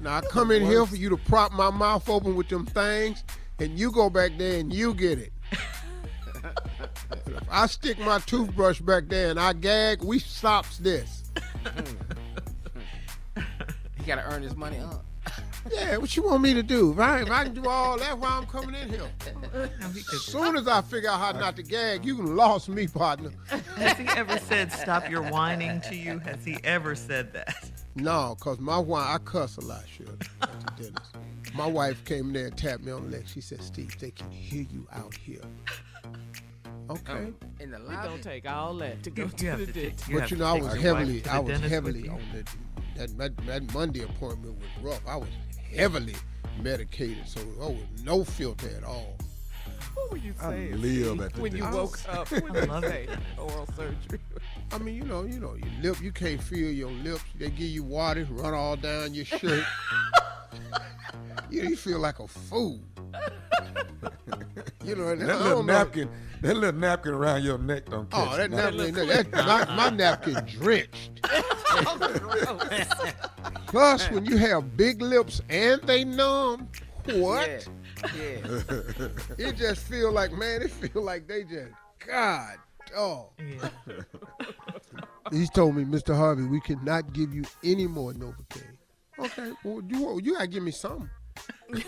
now 0.00 0.16
I 0.16 0.20
come 0.30 0.50
in 0.50 0.62
here 0.62 0.84
for 0.84 0.96
you 0.96 1.08
to 1.08 1.16
prop 1.16 1.52
my 1.52 1.70
mouth 1.70 2.08
open 2.08 2.36
with 2.36 2.48
them 2.48 2.66
things, 2.66 3.24
and 3.58 3.78
you 3.78 3.90
go 3.90 4.10
back 4.10 4.32
there 4.36 4.60
and 4.60 4.72
you 4.72 4.92
get 4.92 5.18
it. 5.18 5.32
if 7.26 7.48
I 7.50 7.66
stick 7.66 7.98
my 7.98 8.18
toothbrush 8.18 8.80
back 8.80 9.08
there 9.08 9.30
and 9.30 9.40
I 9.40 9.54
gag, 9.54 10.02
we 10.02 10.18
stops 10.18 10.78
this. 10.78 11.24
He 14.04 14.04
got 14.04 14.16
to 14.16 14.34
earn 14.34 14.42
his 14.42 14.54
money 14.54 14.78
up. 14.78 15.06
Yeah, 15.72 15.96
what 15.96 16.14
you 16.16 16.22
want 16.22 16.42
me 16.42 16.52
to 16.54 16.62
do? 16.62 16.92
If 16.92 16.98
I, 16.98 17.20
if 17.22 17.30
I 17.30 17.44
can 17.44 17.54
do 17.54 17.66
all 17.68 17.98
that 17.98 18.18
while 18.18 18.38
I'm 18.38 18.46
coming 18.46 18.74
in 18.74 18.88
here. 18.90 19.08
As 19.54 20.22
soon 20.22 20.56
as 20.56 20.68
I 20.68 20.82
figure 20.82 21.10
out 21.10 21.18
how 21.20 21.32
not 21.38 21.56
to 21.56 21.62
gag, 21.62 22.04
you 22.04 22.16
can 22.16 22.36
lost 22.36 22.68
me, 22.68 22.86
partner. 22.86 23.30
Has 23.76 23.96
he 23.98 24.06
ever 24.08 24.38
said, 24.38 24.72
stop 24.72 25.08
your 25.10 25.22
whining 25.22 25.80
to 25.82 25.94
you? 25.94 26.18
Has 26.20 26.44
he 26.44 26.58
ever 26.64 26.94
said 26.94 27.32
that? 27.32 27.54
No, 27.96 28.36
cause 28.40 28.58
my 28.58 28.78
wife, 28.78 29.06
I 29.08 29.18
cuss 29.18 29.56
a 29.56 29.60
lot, 29.60 29.84
sure, 29.88 30.06
at 30.42 30.76
dentist. 30.76 30.98
My 31.54 31.66
wife 31.66 32.04
came 32.04 32.26
in 32.26 32.32
there 32.32 32.46
and 32.46 32.56
tapped 32.58 32.82
me 32.82 32.90
on 32.90 33.04
the 33.08 33.16
leg. 33.18 33.28
She 33.28 33.40
said, 33.40 33.62
"Steve, 33.62 33.96
they 34.00 34.10
can 34.10 34.28
hear 34.32 34.62
you 34.68 34.88
out 34.92 35.14
here." 35.14 35.42
Okay, 36.90 37.32
oh, 37.32 37.32
In 37.60 37.70
the 37.70 37.76
It 37.76 37.88
lobby. 37.88 38.08
don't 38.08 38.22
take 38.22 38.50
all 38.50 38.74
that 38.78 39.02
to 39.04 39.10
go 39.10 39.28
to 39.28 39.36
the 39.56 39.66
dentist. 39.66 40.10
but 40.12 40.30
you 40.30 40.36
know, 40.36 40.44
I 40.46 40.60
was 40.60 40.74
heavily, 40.74 41.22
I 41.30 41.38
was 41.38 41.60
heavily 41.60 42.08
on 42.08 42.20
that, 42.34 42.48
that, 42.96 43.18
that. 43.18 43.46
That 43.46 43.72
Monday 43.72 44.02
appointment 44.02 44.56
was 44.58 44.68
rough. 44.84 45.00
I 45.06 45.16
was 45.16 45.28
heavily 45.74 46.14
medicated, 46.62 47.26
so 47.26 47.40
oh, 47.60 47.76
no 48.04 48.24
filter 48.24 48.70
at 48.76 48.84
all. 48.84 49.16
What 49.94 50.10
were 50.10 50.16
you 50.18 50.34
I 50.40 50.50
saying? 50.50 50.80
live 50.80 51.20
at 51.20 51.32
the 51.34 51.40
when 51.40 51.56
you 51.56 51.64
woke 51.70 51.98
up. 52.08 52.30
What 52.30 52.56
I 52.56 52.60
you 52.60 52.66
love 52.66 52.84
say? 52.84 53.04
it. 53.04 53.18
Oral 53.38 53.66
surgery. 53.76 54.20
I 54.72 54.78
mean, 54.78 54.96
you 54.96 55.04
know, 55.04 55.24
you 55.24 55.38
know, 55.40 55.54
your 55.54 55.68
lip, 55.82 56.02
you 56.02 56.12
can't 56.12 56.42
feel 56.42 56.70
your 56.70 56.90
lips. 56.90 57.22
They 57.38 57.50
give 57.50 57.68
you 57.68 57.84
water, 57.84 58.26
run 58.30 58.54
all 58.54 58.76
down 58.76 59.14
your 59.14 59.24
shirt. 59.24 59.64
you, 61.50 61.62
you 61.62 61.76
feel 61.76 62.00
like 62.00 62.18
a 62.18 62.26
fool. 62.28 62.80
you 64.84 64.96
know, 64.96 65.14
That 65.14 65.26
don't 65.26 65.42
little 65.42 65.62
know- 65.62 65.62
napkin, 65.62 66.08
that 66.42 66.56
little 66.56 66.78
napkin 66.80 67.12
around 67.14 67.44
your 67.44 67.58
neck 67.58 67.86
don't 67.88 68.08
oh, 68.12 68.24
catch. 68.24 68.28
Oh, 68.32 68.36
that 68.36 68.50
nothing. 68.50 68.94
napkin, 68.94 69.08
that, 69.08 69.30
that, 69.30 69.68
my, 69.68 69.76
my 69.76 69.90
napkin 69.90 70.44
drenched. 70.46 71.20
Plus, 73.66 74.10
when 74.10 74.24
you 74.24 74.36
have 74.36 74.76
big 74.76 75.02
lips 75.02 75.40
and 75.48 75.80
they 75.82 76.04
numb, 76.04 76.68
what? 77.14 77.48
Yeah. 77.48 77.58
It 79.38 79.56
just 79.56 79.82
feel 79.86 80.12
like, 80.12 80.32
man, 80.32 80.62
it 80.62 80.70
feel 80.70 81.02
like 81.02 81.26
they 81.26 81.42
just, 81.44 81.72
God, 82.06 82.56
oh. 82.96 83.30
Yeah. 83.38 83.68
He's 85.30 85.50
told 85.50 85.74
me, 85.74 85.84
Mr. 85.84 86.14
Harvey, 86.14 86.44
we 86.44 86.60
cannot 86.60 87.12
give 87.12 87.34
you 87.34 87.44
any 87.62 87.86
more 87.86 88.12
Novocaine. 88.12 88.76
Okay, 89.18 89.52
well, 89.64 89.80
you 89.88 90.20
you 90.22 90.32
gotta 90.34 90.46
give 90.48 90.62
me 90.62 90.70
something. 90.72 91.08
oh, 91.72 91.78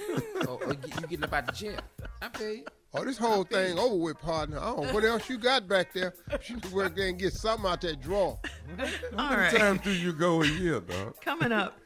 oh, 0.49 0.71
you 0.71 0.79
you 0.85 1.01
getting 1.03 1.25
up 1.25 1.33
out 1.33 1.47
the 1.47 1.53
chair. 1.53 1.79
I 2.23 2.29
pay. 2.29 2.55
you. 2.57 2.65
Oh, 2.95 3.05
this 3.05 3.19
whole 3.19 3.45
thing 3.45 3.79
over 3.79 3.97
with, 3.97 4.19
partner. 4.19 4.59
I 4.59 4.67
don't 4.67 4.87
know 4.87 4.93
what 4.95 5.05
else 5.05 5.29
you 5.29 5.37
got 5.37 5.69
back 5.69 5.93
there. 5.93 6.15
You 6.49 6.55
need 6.55 6.63
to 6.65 6.75
work 6.75 6.97
there 6.97 7.09
and 7.09 7.19
get 7.19 7.35
something 7.35 7.71
out 7.71 7.81
that 7.83 8.01
drawer. 8.01 8.39
All 8.39 8.87
How 9.19 9.31
many 9.31 9.43
right. 9.43 9.55
times 9.57 9.81
do 9.83 9.91
you 9.93 10.13
go 10.13 10.43
a 10.43 10.47
year, 10.47 10.81
dog? 10.81 11.21
Coming 11.21 11.53
up. 11.53 11.79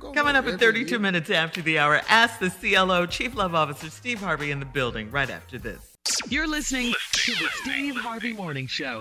Don't 0.00 0.14
Coming 0.14 0.36
up 0.36 0.44
every 0.44 0.54
at 0.54 0.60
32 0.60 0.90
year. 0.90 0.98
minutes 0.98 1.30
after 1.30 1.62
the 1.62 1.78
hour, 1.78 2.02
ask 2.08 2.38
the 2.38 2.50
CLO 2.50 3.06
Chief 3.06 3.34
Love 3.34 3.54
Officer 3.54 3.90
Steve 3.90 4.20
Harvey 4.20 4.50
in 4.50 4.60
the 4.60 4.66
building 4.66 5.10
right 5.10 5.30
after 5.30 5.58
this. 5.58 5.96
You're 6.28 6.46
listening 6.46 6.94
to 7.12 7.32
the 7.32 7.48
Steve 7.62 7.96
Harvey 7.96 8.32
Morning 8.32 8.66
Show. 8.66 8.98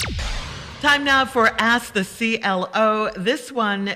Time 0.82 1.04
now 1.04 1.26
for 1.26 1.50
Ask 1.60 1.94
the 1.94 2.04
CLO. 2.04 3.12
This 3.16 3.52
one 3.52 3.96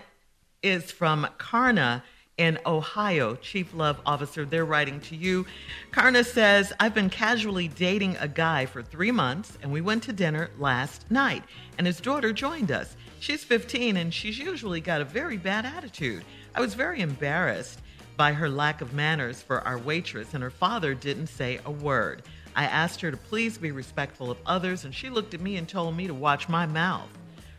is 0.63 0.91
from 0.91 1.27
Karna 1.37 2.03
in 2.37 2.57
Ohio, 2.65 3.35
Chief 3.35 3.73
Love 3.73 3.99
Officer. 4.05 4.45
They're 4.45 4.65
writing 4.65 4.99
to 5.01 5.15
you. 5.15 5.45
Karna 5.91 6.23
says, 6.23 6.73
I've 6.79 6.93
been 6.93 7.09
casually 7.09 7.67
dating 7.67 8.17
a 8.19 8.27
guy 8.27 8.65
for 8.65 8.81
three 8.81 9.11
months, 9.11 9.57
and 9.61 9.71
we 9.71 9.81
went 9.81 10.03
to 10.03 10.13
dinner 10.13 10.49
last 10.57 11.09
night, 11.11 11.43
and 11.77 11.85
his 11.85 11.99
daughter 11.99 12.33
joined 12.33 12.71
us. 12.71 12.95
She's 13.19 13.43
15, 13.43 13.97
and 13.97 14.11
she's 14.11 14.39
usually 14.39 14.81
got 14.81 15.01
a 15.01 15.05
very 15.05 15.37
bad 15.37 15.65
attitude. 15.65 16.23
I 16.53 16.61
was 16.61 16.73
very 16.73 17.01
embarrassed 17.01 17.79
by 18.17 18.33
her 18.33 18.49
lack 18.49 18.81
of 18.81 18.93
manners 18.93 19.41
for 19.41 19.61
our 19.61 19.77
waitress, 19.77 20.33
and 20.33 20.43
her 20.43 20.49
father 20.49 20.93
didn't 20.93 21.27
say 21.27 21.59
a 21.65 21.71
word. 21.71 22.23
I 22.55 22.65
asked 22.65 22.99
her 23.01 23.11
to 23.11 23.17
please 23.17 23.57
be 23.57 23.71
respectful 23.71 24.29
of 24.29 24.37
others, 24.45 24.83
and 24.83 24.93
she 24.93 25.09
looked 25.09 25.33
at 25.33 25.41
me 25.41 25.55
and 25.55 25.67
told 25.67 25.95
me 25.95 26.07
to 26.07 26.13
watch 26.13 26.49
my 26.49 26.65
mouth. 26.65 27.07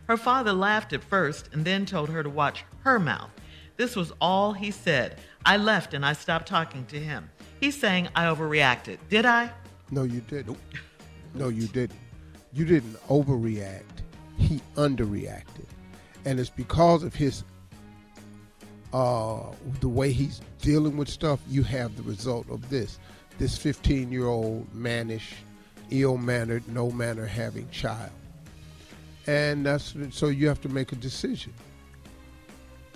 Her 0.08 0.16
father 0.16 0.52
laughed 0.52 0.92
at 0.92 1.02
first 1.02 1.48
and 1.52 1.64
then 1.64 1.86
told 1.86 2.10
her 2.10 2.22
to 2.22 2.28
watch 2.28 2.64
her 2.80 2.98
mouth. 2.98 3.30
This 3.76 3.96
was 3.96 4.12
all 4.20 4.52
he 4.52 4.70
said. 4.70 5.18
I 5.46 5.56
left 5.56 5.94
and 5.94 6.04
I 6.04 6.12
stopped 6.12 6.46
talking 6.46 6.84
to 6.86 7.00
him. 7.00 7.30
He's 7.60 7.78
saying 7.78 8.08
I 8.14 8.24
overreacted. 8.26 8.98
Did 9.08 9.24
I? 9.24 9.50
No, 9.90 10.02
you 10.02 10.20
didn't. 10.20 10.58
No, 11.34 11.48
you 11.48 11.66
didn't. 11.68 11.98
You 12.52 12.66
didn't 12.66 12.94
overreact. 13.08 13.84
He 14.36 14.60
underreacted. 14.76 15.66
And 16.26 16.38
it's 16.38 16.50
because 16.50 17.02
of 17.02 17.14
his 17.14 17.44
uh 18.92 19.40
the 19.80 19.88
way 19.88 20.12
he's 20.12 20.40
dealing 20.60 20.96
with 20.96 21.08
stuff, 21.08 21.40
you 21.48 21.62
have 21.62 21.96
the 21.96 22.02
result 22.02 22.48
of 22.50 22.68
this. 22.70 22.98
This 23.38 23.56
15 23.56 24.12
year 24.12 24.26
old 24.26 24.72
mannish, 24.74 25.34
ill 25.90 26.16
mannered, 26.18 26.66
no 26.68 26.90
manner 26.90 27.26
having 27.26 27.68
child. 27.70 28.10
And 29.26 29.64
that's 29.66 29.94
so 30.10 30.26
you 30.28 30.48
have 30.48 30.60
to 30.62 30.68
make 30.68 30.92
a 30.92 30.96
decision. 30.96 31.52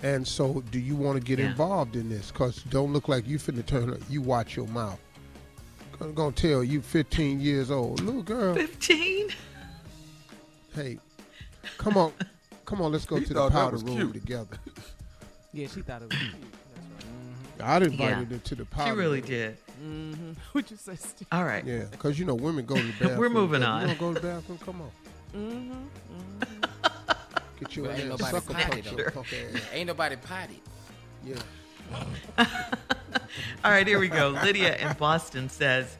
And 0.03 0.27
so, 0.27 0.61
do 0.69 0.77
you 0.79 0.95
want 0.95 1.17
to 1.17 1.23
get 1.23 1.39
Yeah. 1.39 1.49
involved 1.49 1.95
in 1.95 2.07
this? 2.09 2.29
Because 2.31 2.61
don't 2.69 2.93
look 2.93 3.07
like 3.07 3.27
you 3.27 3.39
finna 3.39 3.65
turn 3.65 3.89
up. 3.89 3.97
You 4.09 4.21
watch 4.21 4.55
your 4.55 4.67
mouth. 4.67 4.99
I'm 5.99 6.13
gonna 6.13 6.31
tell 6.33 6.63
you, 6.63 6.81
15 6.83 7.39
years 7.39 7.71
old, 7.71 8.01
little 8.01 8.21
girl. 8.21 8.53
15? 8.53 9.29
Hey, 10.75 10.99
come 11.79 11.97
on, 11.97 12.13
come 12.65 12.81
on, 12.81 12.91
let's 12.91 13.05
go 13.05 13.15
He 13.19 13.25
to 13.25 13.33
the 13.33 13.49
powder 13.49 13.77
room 13.77 14.11
cute. 14.11 14.13
together. 14.13 14.57
Yeah, 15.53 15.67
she 15.67 15.81
thought 15.81 16.01
it 16.03 16.09
was 16.09 16.17
cute. 16.19 16.31
That's 17.57 17.61
right. 17.61 17.69
I'd 17.75 17.83
invited 17.83 18.29
Yeah. 18.31 18.37
her 18.37 18.43
to 18.43 18.55
the 18.55 18.65
party. 18.65 18.91
She 18.91 18.97
really 18.97 19.21
did. 19.21 19.57
Mm-hmm. 19.83 20.31
What'd 20.51 20.71
you 20.71 20.77
say, 20.77 20.95
Steve? 20.95 21.27
All 21.31 21.45
right. 21.45 21.65
Yeah, 21.65 21.85
because 21.91 22.19
you 22.19 22.25
know 22.25 22.35
women 22.35 22.65
go 22.65 22.75
to 22.75 22.81
the 22.83 22.91
bathroom. 22.99 23.17
We're 23.19 23.29
moving 23.29 23.61
together. 23.61 23.71
on. 23.73 23.81
You 23.81 23.87
want 23.87 23.97
to 23.97 24.03
go 24.05 24.13
to 24.13 24.19
the 24.19 24.27
bathroom? 24.27 24.57
Come 24.59 24.81
on. 24.81 24.91
Mm-hmm. 25.35 26.63
Get 27.59 27.75
you 27.75 27.83
But 27.83 27.89
in 27.89 27.95
ain't 27.95 27.99
there. 28.01 28.09
nobody 28.09 28.31
Sucker 28.31 28.53
potty, 28.53 28.69
punch 28.81 28.85
though. 28.91 28.97
your 28.97 29.11
punk 29.11 29.27
ass. 29.55 29.61
Ain't 29.73 29.87
nobody 29.87 30.15
potty. 30.15 30.61
Yeah. 31.25 31.35
All 33.63 33.71
right, 33.71 33.87
here 33.87 33.99
we 33.99 34.07
go. 34.09 34.29
Lydia 34.43 34.75
in 34.77 34.93
Boston 34.97 35.49
says, 35.49 35.97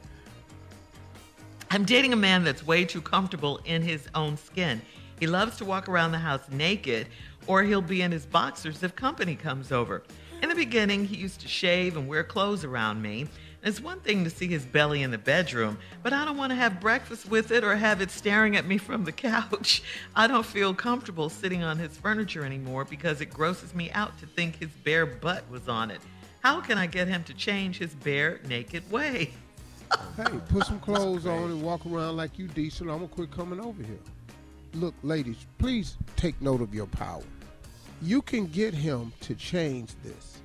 I'm 1.70 1.84
dating 1.84 2.12
a 2.12 2.16
man 2.16 2.44
that's 2.44 2.64
way 2.66 2.84
too 2.84 3.00
comfortable 3.00 3.60
in 3.64 3.82
his 3.82 4.08
own 4.14 4.36
skin. 4.36 4.80
He 5.18 5.26
loves 5.26 5.56
to 5.58 5.64
walk 5.64 5.88
around 5.88 6.12
the 6.12 6.18
house 6.18 6.42
naked, 6.50 7.08
or 7.48 7.64
he'll 7.64 7.82
be 7.82 8.02
in 8.02 8.12
his 8.12 8.26
boxers 8.26 8.84
if 8.84 8.94
company 8.94 9.34
comes 9.34 9.72
over. 9.72 10.04
In 10.40 10.48
the 10.48 10.54
beginning, 10.54 11.04
he 11.04 11.16
used 11.16 11.40
to 11.40 11.48
shave 11.48 11.96
and 11.96 12.06
wear 12.06 12.22
clothes 12.22 12.62
around 12.62 13.02
me. 13.02 13.26
It's 13.64 13.80
one 13.80 13.98
thing 13.98 14.22
to 14.22 14.30
see 14.30 14.46
his 14.46 14.64
belly 14.64 15.02
in 15.02 15.10
the 15.10 15.18
bedroom, 15.18 15.78
but 16.04 16.12
I 16.12 16.24
don't 16.24 16.36
want 16.36 16.50
to 16.50 16.56
have 16.56 16.80
breakfast 16.80 17.28
with 17.28 17.50
it 17.50 17.64
or 17.64 17.74
have 17.74 18.00
it 18.00 18.12
staring 18.12 18.54
at 18.54 18.64
me 18.64 18.78
from 18.78 19.04
the 19.04 19.10
couch. 19.10 19.82
I 20.14 20.28
don't 20.28 20.46
feel 20.46 20.72
comfortable 20.74 21.28
sitting 21.28 21.64
on 21.64 21.76
his 21.76 21.96
furniture 21.96 22.44
anymore 22.44 22.84
because 22.84 23.20
it 23.20 23.26
grosses 23.26 23.74
me 23.74 23.90
out 23.90 24.16
to 24.20 24.26
think 24.26 24.56
his 24.56 24.70
bare 24.84 25.06
butt 25.06 25.42
was 25.50 25.68
on 25.68 25.90
it. 25.90 26.00
How 26.40 26.60
can 26.60 26.78
I 26.78 26.86
get 26.86 27.08
him 27.08 27.24
to 27.24 27.34
change 27.34 27.78
his 27.78 27.94
bare, 27.94 28.40
naked 28.48 28.88
way? 28.90 29.32
Hey, 30.18 30.24
put 30.50 30.66
some 30.66 30.80
clothes 30.80 31.24
on 31.24 31.44
and 31.44 31.62
walk 31.62 31.86
around 31.86 32.18
like 32.18 32.38
you 32.38 32.46
decent. 32.48 32.90
I'm 32.90 32.96
gonna 32.98 33.08
quit 33.08 33.30
coming 33.30 33.58
over 33.58 33.82
here. 33.82 33.98
Look, 34.74 34.94
ladies, 35.02 35.46
please 35.56 35.96
take 36.14 36.38
note 36.42 36.60
of 36.60 36.74
your 36.74 36.86
power. 36.88 37.22
You 38.02 38.22
can 38.22 38.46
get 38.46 38.74
him 38.74 39.12
to 39.20 39.34
change 39.34 39.90
this. 40.04 40.38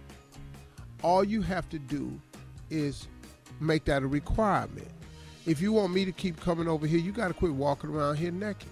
All 1.03 1.23
you 1.23 1.41
have 1.41 1.69
to 1.69 1.79
do 1.79 2.19
is 2.69 3.07
make 3.59 3.85
that 3.85 4.03
a 4.03 4.07
requirement. 4.07 4.87
If 5.45 5.61
you 5.61 5.73
want 5.73 5.93
me 5.93 6.05
to 6.05 6.11
keep 6.11 6.39
coming 6.39 6.67
over 6.67 6.87
here, 6.87 6.99
you 6.99 7.11
got 7.11 7.27
to 7.27 7.33
quit 7.33 7.53
walking 7.53 7.89
around 7.89 8.15
here 8.15 8.31
naked. 8.31 8.69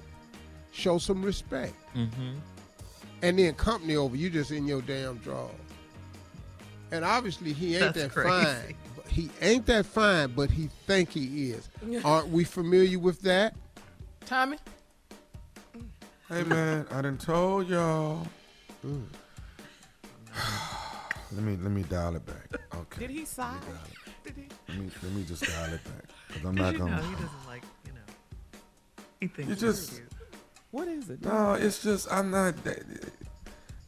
Show 0.71 0.97
some 0.97 1.21
respect. 1.21 1.73
Mm-hmm. 1.95 2.35
And 3.21 3.37
then 3.37 3.53
company 3.55 3.95
over, 3.95 4.15
you 4.15 4.29
just 4.29 4.51
in 4.51 4.65
your 4.65 4.81
damn 4.81 5.17
drawers. 5.17 5.51
And 6.91 7.05
obviously 7.05 7.53
he 7.53 7.75
ain't 7.75 7.93
That's 7.93 7.97
that 7.97 8.11
crazy. 8.11 8.45
fine. 8.45 8.75
He 9.07 9.29
ain't 9.41 9.65
that 9.65 9.85
fine, 9.85 10.33
but 10.33 10.49
he 10.49 10.69
think 10.87 11.09
he 11.09 11.51
is. 11.51 11.69
Aren't 12.05 12.29
we 12.29 12.45
familiar 12.45 12.97
with 12.97 13.21
that? 13.21 13.53
Tommy? 14.25 14.57
Hey 16.29 16.43
man, 16.43 16.87
I 16.91 17.01
done 17.01 17.17
told 17.17 17.67
y'all. 17.67 18.25
Mm. 18.85 19.03
let 21.33 21.43
me 21.43 21.57
let 21.61 21.71
me 21.71 21.83
dial 21.83 22.15
it 22.15 22.25
back. 22.25 22.47
Okay. 22.75 22.99
Did 23.07 23.09
he 23.11 23.25
sigh? 23.25 23.53
Let 23.53 23.67
me 23.67 23.73
it. 23.83 24.23
Did 24.23 24.35
he? 24.35 24.47
Let 24.69 24.77
me 24.79 24.91
let 25.03 25.11
me 25.13 25.23
just 25.23 25.43
dial 25.43 25.73
it 25.73 25.83
back 25.83 26.03
because 26.27 26.45
I'm 26.45 26.55
Because 26.55 26.57
not 26.57 26.73
you 26.73 26.79
gonna. 26.79 26.95
he 27.03 27.11
doesn't 27.13 27.47
like, 27.47 27.63
you 27.85 27.93
know, 27.93 29.03
he 29.19 29.27
thinks 29.27 29.49
You 29.49 29.55
just- 29.55 29.89
cute. 29.91 30.03
What 30.71 30.87
is 30.87 31.09
it? 31.09 31.21
No, 31.25 31.53
it's 31.55 31.83
just 31.83 32.11
I'm 32.11 32.31
not. 32.31 32.63
That, 32.63 32.81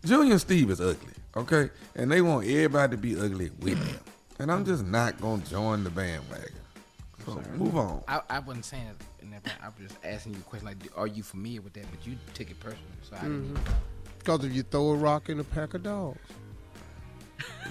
Junior 0.03 0.37
Steve 0.37 0.69
is 0.69 0.81
ugly, 0.81 1.13
okay, 1.37 1.69
and 1.95 2.11
they 2.11 2.19
want 2.21 2.45
everybody 2.45 2.91
to 2.91 3.01
be 3.01 3.17
ugly 3.17 3.51
with 3.61 3.79
them, 3.79 3.99
and 4.39 4.51
I'm 4.51 4.65
just 4.65 4.85
not 4.85 5.19
gonna 5.21 5.41
join 5.43 5.85
the 5.85 5.89
bandwagon. 5.89 6.51
So 7.25 7.41
move 7.55 7.77
on. 7.77 8.03
I, 8.09 8.19
I 8.29 8.39
wasn't 8.39 8.65
saying 8.65 8.85
it 8.87 9.23
in 9.23 9.31
that. 9.31 9.45
I 9.63 9.67
was 9.67 9.75
just 9.87 9.95
asking 10.03 10.33
you 10.33 10.39
a 10.39 10.43
question 10.43 10.67
like, 10.67 10.75
are 10.97 11.07
you 11.07 11.23
familiar 11.23 11.61
with 11.61 11.71
that? 11.73 11.85
But 11.89 12.05
you 12.05 12.17
took 12.33 12.51
it 12.51 12.59
personally, 12.59 12.83
so 13.09 13.15
I 13.15 13.21
didn't. 13.21 13.57
Even- 14.23 14.37
Because 14.37 14.45
if 14.45 14.55
you 14.55 14.63
throw 14.63 14.91
a 14.91 14.95
rock 14.95 15.29
in 15.29 15.39
a 15.39 15.43
pack 15.43 15.73
of 15.73 15.83
dogs, 15.83 16.19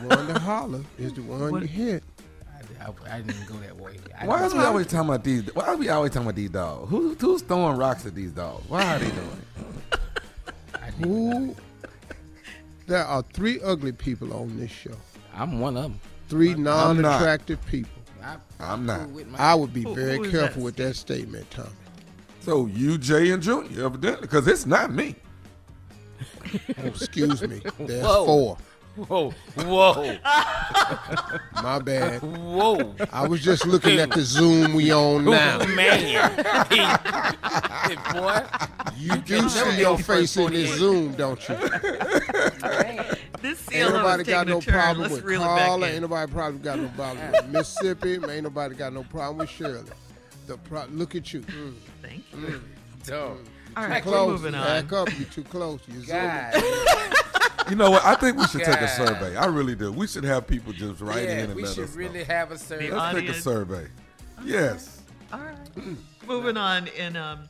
the 0.01 0.09
one 0.09 0.27
to 0.27 0.39
holler 0.39 0.81
is 0.99 1.13
the 1.15 1.23
one 1.23 1.51
What- 1.51 1.63
you 1.63 1.69
hit. 1.69 2.05
I, 2.81 2.87
I, 2.87 3.15
I 3.15 3.21
didn't 3.21 3.37
even 3.43 3.47
go 3.47 3.55
that 3.61 3.77
way. 3.77 3.97
I 4.19 4.27
Why 4.27 4.45
is 4.45 4.55
we 4.55 4.61
always 4.61 4.87
talking 4.87 5.09
about 5.09 5.25
these? 5.25 5.55
Why 5.55 5.67
are 5.67 5.77
we 5.77 5.89
always 5.89 6.11
talking 6.13 6.27
about 6.27 6.37
these 6.37 6.51
dogs? 6.51 6.91
Who, 6.91 7.15
who's 7.15 7.43
throwing 7.43 7.77
rocks 7.77 8.07
at 8.07 8.15
these 8.15 8.33
dogs? 8.33 8.69
Why 8.69 8.97
are 8.97 8.99
they 8.99 9.11
doing? 9.11 9.43
it? 9.93 10.01
I 10.83 10.91
didn't 10.91 11.01
even 11.01 11.31
know 11.31 11.47
Who? 11.47 11.57
There 12.87 13.05
are 13.05 13.23
three 13.33 13.61
ugly 13.63 13.93
people 13.93 14.33
on 14.35 14.57
this 14.59 14.71
show. 14.71 14.97
I'm 15.35 15.61
one 15.61 15.77
of 15.77 15.85
them. 15.85 16.01
Three 16.29 16.55
not. 16.55 16.97
non-attractive 16.97 17.65
people. 17.67 17.91
I, 18.23 18.37
I'm 18.61 18.87
not. 18.87 19.01
cool 19.01 19.09
with 19.11 19.29
my- 19.29 19.39
I 19.39 19.55
would 19.55 19.73
be 19.73 19.83
Who- 19.83 19.95
very 19.95 20.31
careful 20.31 20.61
that, 20.63 20.65
with 20.65 20.77
that 20.77 20.97
statement, 20.97 21.51
Tommy. 21.51 21.69
So 22.41 22.67
you, 22.67 22.99
Jay, 22.99 23.31
and 23.31 23.43
Junior, 23.43 23.85
evidently, 23.85 24.23
because 24.23 24.49
it's 24.49 24.67
not 24.67 24.93
me. 24.93 25.15
Oh, 26.45 26.59
excuse 26.87 27.43
me. 27.43 27.61
There's 27.79 28.03
Whoa. 28.05 28.27
four. 28.27 28.59
Whoa, 28.95 29.31
whoa, 29.57 30.17
My 31.63 31.79
bad. 31.79 32.21
whoa. 32.21 32.95
I 33.11 33.27
was 33.27 33.41
just 33.41 33.65
looking 33.67 33.99
at 33.99 34.11
the 34.11 34.21
Zoom 34.21 34.75
we 34.75 34.93
on 34.93 35.25
now. 35.25 35.61
Oh, 35.63 35.67
man. 35.69 35.99
hey, 37.89 37.97
boy. 38.13 38.43
You 38.99 39.17
do 39.23 39.37
never 39.37 39.49
see 39.49 39.81
your 39.81 39.97
face 39.97 40.37
in 40.37 40.53
this 40.53 40.77
Zoom, 40.79 41.15
don't 41.15 41.41
you? 41.49 41.55
Man. 42.61 43.17
This 43.41 43.67
Ain't 43.73 43.95
nobody 43.95 44.25
got 44.25 44.47
no 44.47 44.61
turn. 44.61 44.75
problem 44.75 45.03
Let's 45.03 45.15
with 45.15 45.25
reel 45.25 45.41
it 45.41 45.45
Carla. 45.47 45.87
Ain't 45.89 46.03
nobody 46.03 46.31
probably 46.31 46.59
got 46.59 46.79
no 46.79 46.89
problem 46.89 47.31
with 47.33 47.49
Mississippi. 47.49 48.13
Ain't 48.15 48.43
nobody 48.43 48.75
got 48.75 48.93
no 48.93 49.05
problem 49.05 49.39
with 49.39 49.49
Shirley. 49.49 49.89
The 50.47 50.59
pro- 50.59 50.85
look 50.91 51.15
at 51.15 51.33
you. 51.33 51.41
Mm. 51.41 51.75
Thank 52.03 52.25
you. 52.33 52.63
Dog. 53.07 53.39
All 53.77 53.87
right, 53.87 54.05
we're 54.05 54.27
moving 54.27 54.55
on. 54.55 54.83
Back 54.83 54.93
up. 54.93 55.19
You're 55.19 55.29
too 55.29 55.45
close. 55.45 55.81
You 55.89 56.03
zooming. 56.03 56.23
God. 56.23 56.63
You 57.71 57.77
know 57.77 57.91
what? 57.91 58.05
I 58.05 58.17
think 58.17 58.37
we 58.37 58.47
should 58.49 58.65
take 58.65 58.77
a 58.77 58.81
God. 58.81 58.89
survey. 58.89 59.37
I 59.37 59.47
really 59.47 59.75
do. 59.75 59.93
We 59.93 60.07
should 60.07 60.25
have 60.25 60.47
people 60.47 60.73
just 60.73 61.01
write 61.01 61.25
yeah, 61.29 61.39
in 61.39 61.51
and 61.51 61.55
we 61.55 61.63
let 61.63 61.75
should 61.75 61.85
us 61.85 61.95
really 61.95 62.19
know. 62.21 62.25
have 62.25 62.51
a 62.51 62.59
survey. 62.59 62.91
The 62.91 62.97
Let's 62.97 63.15
take 63.15 63.15
a 63.15 63.29
audience. 63.29 63.45
survey. 63.45 63.87
Yes. 64.45 65.03
All 65.33 65.41
right. 65.41 65.97
Moving 66.27 66.57
on. 66.57 66.89
In 66.89 67.17
um, 67.17 67.49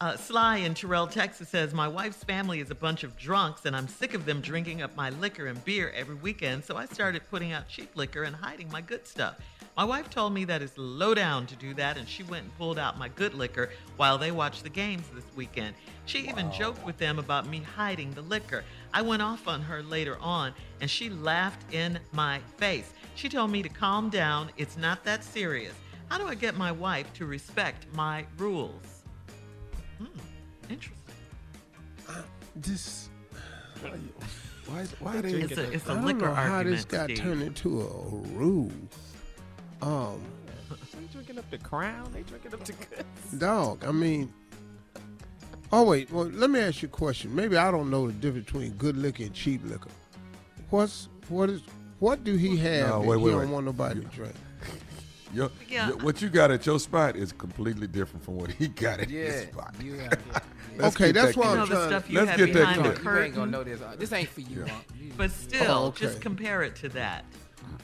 uh, 0.00 0.16
Sly 0.16 0.58
in 0.58 0.74
Terrell, 0.74 1.06
Texas 1.06 1.48
says, 1.48 1.72
My 1.72 1.88
wife's 1.88 2.22
family 2.24 2.60
is 2.60 2.70
a 2.70 2.74
bunch 2.74 3.04
of 3.04 3.16
drunks, 3.16 3.64
and 3.64 3.74
I'm 3.76 3.88
sick 3.88 4.14
of 4.14 4.24
them 4.24 4.40
drinking 4.40 4.82
up 4.82 4.94
my 4.96 5.10
liquor 5.10 5.46
and 5.46 5.64
beer 5.64 5.92
every 5.96 6.16
weekend. 6.16 6.64
So 6.64 6.76
I 6.76 6.86
started 6.86 7.22
putting 7.30 7.52
out 7.52 7.68
cheap 7.68 7.96
liquor 7.96 8.24
and 8.24 8.34
hiding 8.34 8.68
my 8.70 8.80
good 8.80 9.06
stuff. 9.06 9.36
My 9.78 9.84
wife 9.84 10.10
told 10.10 10.34
me 10.34 10.44
that 10.46 10.60
it's 10.60 10.76
low 10.76 11.14
down 11.14 11.46
to 11.46 11.54
do 11.54 11.72
that, 11.74 11.96
and 11.96 12.08
she 12.08 12.24
went 12.24 12.42
and 12.42 12.58
pulled 12.58 12.80
out 12.80 12.98
my 12.98 13.06
good 13.10 13.32
liquor 13.32 13.70
while 13.96 14.18
they 14.18 14.32
watched 14.32 14.64
the 14.64 14.68
games 14.68 15.04
this 15.14 15.24
weekend. 15.36 15.76
She 16.04 16.28
even 16.28 16.50
joked 16.50 16.84
with 16.84 16.98
them 16.98 17.20
about 17.20 17.46
me 17.46 17.60
hiding 17.60 18.10
the 18.10 18.22
liquor. 18.22 18.64
I 18.92 19.02
went 19.02 19.22
off 19.22 19.46
on 19.46 19.62
her 19.62 19.84
later 19.84 20.18
on, 20.20 20.52
and 20.80 20.90
she 20.90 21.10
laughed 21.10 21.72
in 21.72 22.00
my 22.10 22.40
face. 22.56 22.92
She 23.14 23.28
told 23.28 23.52
me 23.52 23.62
to 23.62 23.68
calm 23.68 24.10
down. 24.10 24.50
It's 24.56 24.76
not 24.76 25.04
that 25.04 25.22
serious. 25.22 25.74
How 26.08 26.18
do 26.18 26.26
I 26.26 26.34
get 26.34 26.56
my 26.56 26.72
wife 26.72 27.12
to 27.12 27.26
respect 27.26 27.86
my 27.94 28.26
rules? 28.36 29.04
Hmm, 29.98 30.06
interesting. 30.68 31.14
This. 32.56 33.10
Why? 33.80 34.84
Why 34.98 35.20
they? 35.20 35.30
It's 35.34 35.56
a, 35.56 35.70
it's 35.70 35.86
a 35.86 35.92
I 35.92 35.94
don't 35.94 36.04
liquor 36.04 36.26
know 36.26 36.34
how 36.34 36.54
argument. 36.54 36.76
this 36.78 36.84
got 36.84 37.04
Steve. 37.04 37.18
turned 37.18 37.42
into 37.42 37.80
a 37.80 37.86
rule. 38.36 38.72
Um, 39.82 40.20
They 40.92 41.06
drinking 41.12 41.38
up 41.38 41.50
the 41.50 41.58
crown. 41.58 42.10
They 42.12 42.22
drinking 42.22 42.54
up 42.54 42.64
the 42.64 42.72
goods. 42.72 43.32
dog. 43.38 43.84
I 43.84 43.92
mean. 43.92 44.32
Oh 45.70 45.84
wait. 45.84 46.10
Well, 46.10 46.24
let 46.26 46.50
me 46.50 46.60
ask 46.60 46.82
you 46.82 46.88
a 46.88 46.90
question. 46.90 47.34
Maybe 47.34 47.56
I 47.56 47.70
don't 47.70 47.90
know 47.90 48.06
the 48.06 48.12
difference 48.14 48.46
between 48.46 48.72
good 48.72 48.96
liquor 48.96 49.24
and 49.24 49.34
cheap 49.34 49.60
liquor. 49.64 49.90
What's 50.70 51.08
what 51.28 51.50
is 51.50 51.62
what 51.98 52.24
do 52.24 52.36
he 52.36 52.56
have 52.58 52.88
No, 52.88 53.00
that 53.02 53.08
wait, 53.08 53.18
he 53.18 53.24
wait, 53.24 53.30
don't 53.32 53.40
wait. 53.40 53.48
want 53.50 53.66
nobody 53.66 54.00
to 54.00 54.06
drink? 54.06 54.34
Your, 55.34 55.50
Yeah. 55.68 55.88
your- 55.88 55.98
what 55.98 56.22
you 56.22 56.30
got 56.30 56.50
at 56.50 56.64
your 56.64 56.78
spot 56.80 57.14
is 57.16 57.32
completely 57.32 57.86
different 57.86 58.24
from 58.24 58.36
what 58.36 58.50
he 58.50 58.68
got 58.68 58.98
at 59.00 59.10
his 59.10 59.48
spot. 59.48 59.74
you 59.82 60.00
out 60.00 60.10
there. 60.10 60.42
Yeah. 60.78 60.86
Okay, 60.86 61.12
that's 61.12 61.34
that 61.34 61.36
why 61.36 61.44
You 61.46 61.50
I'm 61.50 61.56
know 61.58 61.66
the 61.66 61.74
trying- 61.74 61.88
stuff 61.88 62.10
you 62.10 62.16
let's 62.18 62.30
have 62.30 62.38
get 62.38 62.52
that 62.54 62.60
behind 62.76 62.84
the 62.84 63.00
clear. 63.00 63.16
You 63.18 63.22
ain't 63.24 63.34
gonna 63.34 63.50
know 63.50 63.64
this. 63.64 63.80
Uh, 63.82 63.94
This 63.98 64.12
ain't 64.12 64.28
for 64.30 64.40
you. 64.40 64.62
Unc. 64.62 64.72
You- 64.98 65.12
But 65.18 65.30
still, 65.32 65.70
Oh, 65.70 65.84
okay. 65.88 66.06
just 66.06 66.20
compare 66.22 66.62
it 66.62 66.76
to 66.76 66.88
that. 66.90 67.24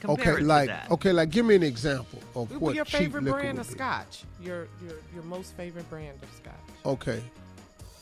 Compare 0.05 0.33
Okay, 0.33 0.41
it 0.41 0.45
like 0.45 0.67
to 0.69 0.73
that. 0.73 0.91
okay, 0.91 1.11
like 1.11 1.29
give 1.29 1.45
me 1.45 1.55
an 1.55 1.63
example 1.63 2.19
of 2.35 2.51
What 2.51 2.61
what 2.61 2.75
your 2.75 2.85
cheap 2.85 2.99
favorite 2.99 3.23
liquor 3.23 3.37
brand 3.39 3.57
would 3.57 3.65
of 3.65 3.71
be. 3.71 3.77
scotch? 3.77 4.23
Your 4.41 4.67
your 4.85 4.95
your 5.13 5.23
most 5.23 5.53
favorite 5.55 5.89
brand 5.89 6.17
of 6.23 6.29
scotch? 6.35 6.53
Okay, 6.85 7.21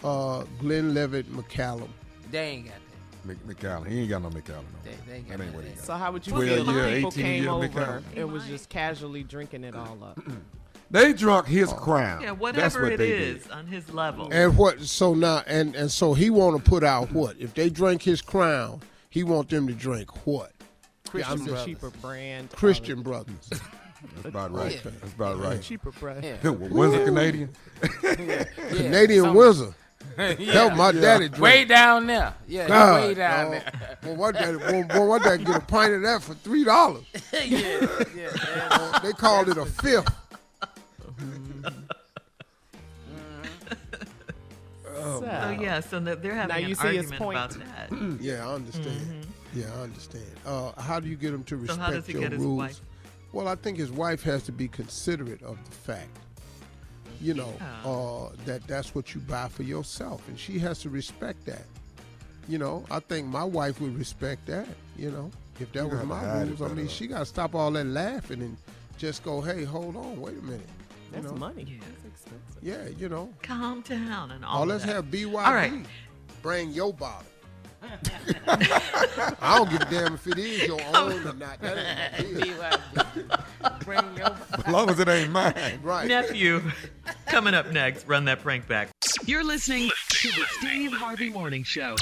uh, 0.04 0.44
Glenlivet 0.60 1.30
Macallan. 1.32 1.90
They 2.32 2.48
ain't 2.50 2.66
got 2.66 2.76
that. 3.26 3.48
Macallan. 3.48 3.90
He 3.90 4.02
ain't 4.02 4.10
got 4.10 4.22
no 4.22 4.30
Macallan. 4.30 4.66
No. 4.84 4.92
They, 4.92 4.98
they 5.10 5.18
ain't 5.18 5.30
got 5.30 5.38
That 5.38 5.44
ain't 5.46 5.56
what 5.56 5.64
he 5.64 5.70
got. 5.72 5.80
So 5.86 5.94
how 5.94 6.12
would 6.12 6.28
you 6.28 6.34
Twelve 6.34 6.46
feel 6.48 6.74
year, 6.74 6.84
if 6.88 6.96
people 6.96 7.12
came 7.12 7.48
over 7.48 7.68
Macallan. 7.68 8.04
and 8.18 8.32
was 8.34 8.46
just 8.46 8.68
casually 8.70 9.24
drinking 9.24 9.64
it 9.64 9.76
all 9.76 9.98
up? 10.04 10.20
They 10.92 11.14
drunk 11.14 11.48
his 11.48 11.72
crown. 11.74 12.22
yeah, 12.22 12.28
That's 12.32 12.40
whatever 12.42 12.82
what 12.84 12.92
it 12.94 12.98
they 12.98 13.12
is 13.12 13.44
did. 13.44 13.52
on 13.52 13.66
his 13.68 13.92
level. 13.94 14.28
And 14.32 14.56
what? 14.58 14.82
So 14.82 15.14
now, 15.14 15.42
and 15.48 15.74
and 15.76 15.90
so 15.90 16.14
he 16.14 16.30
want 16.30 16.62
to 16.64 16.70
put 16.70 16.84
out 16.84 17.12
what? 17.14 17.36
If 17.40 17.54
they 17.54 17.70
drink 17.70 18.04
his 18.04 18.22
crown, 18.22 18.82
He 19.10 19.24
want 19.24 19.50
them 19.50 19.68
to 19.68 19.74
drink 19.74 20.10
what? 20.28 20.52
Christian 21.14 21.40
I'm 21.42 21.46
just- 21.46 21.66
cheaper 21.66 21.90
brand. 22.02 22.50
uh, 22.52 22.58
Christian 22.58 23.02
brothers. 23.04 23.50
That's 24.16 24.26
about 24.26 24.52
right. 24.52 24.74
Yeah. 24.84 24.92
That's 25.00 25.14
about 25.14 25.40
right. 25.40 25.62
cheaper 25.62 25.92
brand. 25.92 26.24
Yeah. 26.24 26.50
Windsor 26.50 27.06
Canadian. 27.06 27.50
Canadian 28.02 29.26
some- 29.26 29.36
Windsor. 29.36 29.76
yeah. 30.18 30.52
Help 30.54 30.74
my 30.76 30.92
daddy 30.92 31.30
drink. 31.30 31.42
Way 31.44 31.66
down 31.66 32.08
there. 32.08 32.34
Yeah, 32.48 32.68
God, 32.68 33.02
way 33.04 33.14
down 33.14 33.52
dog. 33.52 33.62
there. 33.62 33.98
Boy, 34.02 34.14
what 34.16 34.34
that, 34.36 34.60
boy, 34.60 34.84
boy, 34.98 35.06
what 35.06 35.24
that 35.24 35.44
get 35.46 35.56
a 35.56 35.60
pint 35.62 35.94
of 35.94 36.02
that 36.02 36.22
for 36.24 36.34
three 36.34 36.64
dollars? 36.64 37.04
yeah, 37.32 37.44
yeah, 37.46 37.88
yeah. 38.16 39.00
They 39.04 39.12
called 39.14 39.50
it 39.50 39.58
a 39.58 39.66
fifth. 39.66 40.10
So, 44.96 45.20
So 45.22 45.58
yeah, 45.60 45.80
so 45.80 46.00
they're 46.00 46.34
having 46.36 46.50
Now 46.50 46.62
an 46.62 46.70
you 46.70 46.76
see 46.76 46.96
his 46.98 47.12
argument 47.12 47.16
point. 47.18 47.38
about 47.38 47.52
that. 47.90 48.18
Yeah, 48.22 48.48
I 48.48 48.54
understand. 48.56 49.23
Yeah, 49.54 49.66
I 49.78 49.82
understand. 49.84 50.26
Uh, 50.46 50.72
how 50.82 51.00
do 51.00 51.08
you 51.08 51.16
get 51.16 51.34
him 51.34 51.44
to 51.46 51.56
Mm-hmm. 51.56 51.66
So 51.68 51.72
respect 51.74 51.86
how 51.86 51.92
does 51.92 52.06
he 52.08 52.14
your 52.14 52.22
get 52.24 52.32
his 52.34 52.42
rules? 52.42 52.58
wife? 52.58 52.82
Well, 53.32 53.48
I 53.48 53.56
think 53.56 53.78
his 53.78 53.92
wife 53.92 54.22
has 54.24 54.44
to 54.44 54.52
be 54.52 54.68
considerate 54.68 55.42
of 55.44 55.58
the 55.66 55.72
fact, 55.72 56.18
you 57.22 57.34
know, 57.34 57.54
Yeah. 57.60 57.90
uh, 57.92 58.30
that 58.46 58.66
that's 58.68 58.94
what 58.94 59.14
you 59.16 59.22
buy 59.22 59.48
for 59.48 59.64
yourself, 59.64 60.28
and 60.28 60.38
she 60.40 60.60
has 60.60 60.80
to 60.80 60.90
respect 60.90 61.46
that. 61.46 61.66
You 62.48 62.58
know, 62.58 62.84
I 62.92 63.00
think 63.00 63.28
my 63.28 63.44
wife 63.44 63.80
would 63.82 63.98
respect 63.98 64.46
that. 64.48 64.68
You 64.98 65.12
know, 65.12 65.32
if 65.60 65.72
that 65.72 65.84
You 65.84 65.90
was 65.90 66.06
my 66.06 66.42
rules, 66.44 66.62
I 66.62 66.68
mean, 66.70 66.88
she 66.88 67.08
got 67.08 67.20
to 67.20 67.26
stop 67.26 67.56
all 67.56 67.72
that 67.72 67.86
laughing 67.86 68.42
and 68.42 68.58
just 68.98 69.24
go, 69.24 69.40
"Hey, 69.42 69.64
hold 69.64 69.96
on, 69.96 70.20
wait 70.20 70.38
a 70.38 70.42
minute." 70.42 70.62
You 71.16 71.22
that's 71.22 71.26
know? 71.32 71.38
money. 71.38 71.64
Yeah. 71.68 71.78
That's 71.80 72.06
expensive. 72.06 72.62
Yeah, 72.62 72.88
you 73.00 73.08
know. 73.10 73.30
Calm 73.42 73.82
down 73.82 74.32
and 74.32 74.44
all. 74.44 74.62
Oh, 74.64 74.66
let's 74.66 74.84
that. 74.86 74.94
have 74.96 75.06
BYD. 75.06 75.46
All 75.46 75.54
right. 75.54 75.86
Bring 76.42 76.72
your 76.72 76.94
bottle. 76.94 77.26
I 78.48 79.58
don't 79.58 79.70
give 79.70 79.82
a 79.82 79.86
damn 79.86 80.14
if 80.16 80.28
it 80.28 80.38
is 80.38 80.68
your 80.68 80.82
own 80.96 81.28
or 81.28 81.34
not. 81.34 81.60
That 81.62 81.78
ain't. 82.20 83.86
Bring 83.86 84.18
your 84.18 84.26
As 84.66 84.68
long 84.68 84.90
as 84.90 85.00
it 85.00 85.08
ain't 85.08 85.32
mine. 85.32 85.80
Right. 85.82 86.08
nephew. 86.08 86.62
Coming 87.28 87.54
up 87.54 87.72
next, 87.72 88.08
run 88.08 88.26
that 88.26 88.42
prank 88.42 88.68
back. 88.68 88.90
You're 89.26 89.44
listening 89.44 89.90
to 90.10 90.28
the 90.30 90.46
Steve 90.60 90.94
Harvey 90.94 91.30
Morning 91.30 91.64
Show. 91.64 91.96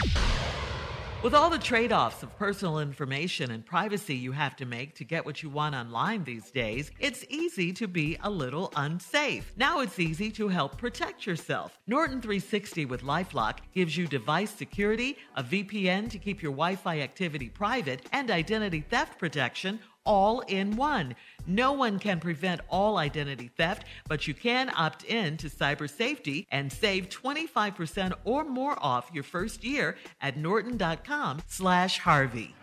With 1.24 1.36
all 1.36 1.52
the 1.52 1.60
trade 1.60 1.92
offs 1.92 2.24
of 2.24 2.36
personal 2.36 2.80
information 2.80 3.52
and 3.52 3.64
privacy 3.64 4.16
you 4.16 4.32
have 4.32 4.56
to 4.56 4.66
make 4.66 4.96
to 4.96 5.04
get 5.04 5.24
what 5.24 5.44
you 5.44 5.52
want 5.52 5.76
online 5.76 6.24
these 6.24 6.50
days, 6.50 6.90
it's 7.00 7.24
easy 7.30 7.72
to 7.74 7.88
be 7.88 8.18
a 8.24 8.30
little 8.30 8.74
unsafe. 8.76 9.54
Now 9.56 9.82
it's 9.82 10.00
easy 10.00 10.32
to 10.32 10.48
help 10.48 10.80
protect 10.80 11.28
yourself. 11.28 11.78
Norton 11.86 12.22
360 12.22 12.88
with 12.88 13.04
Lifelock 13.04 13.60
gives 13.72 13.96
you 13.96 14.08
device 14.08 14.50
security, 14.50 15.16
a 15.36 15.44
VPN 15.44 16.10
to 16.10 16.18
keep 16.18 16.42
your 16.42 16.54
Wi 16.54 16.76
Fi 16.76 17.02
activity 17.02 17.50
private, 17.50 18.02
and 18.12 18.32
identity 18.32 18.84
theft 18.90 19.20
protection 19.20 19.80
all 20.06 20.40
in 20.42 20.76
one. 20.76 21.16
No 21.48 21.74
one 21.74 22.00
can 22.00 22.20
prevent 22.20 22.62
all 22.70 22.98
identity 22.98 23.50
theft, 23.58 23.86
but 24.08 24.28
you 24.28 24.34
can 24.34 24.72
opt 24.76 25.04
in 25.04 25.38
to 25.38 25.50
cyber 25.50 25.90
safety 25.90 26.48
and 26.52 26.72
save 26.72 27.10
25% 27.10 28.14
or 28.24 28.44
more 28.44 28.76
off 28.80 29.10
your 29.14 29.24
first 29.24 29.64
year 29.64 29.96
at 30.22 30.38
norton.com 30.38 31.42
slash 31.48 32.00
Harvey. 32.00 32.56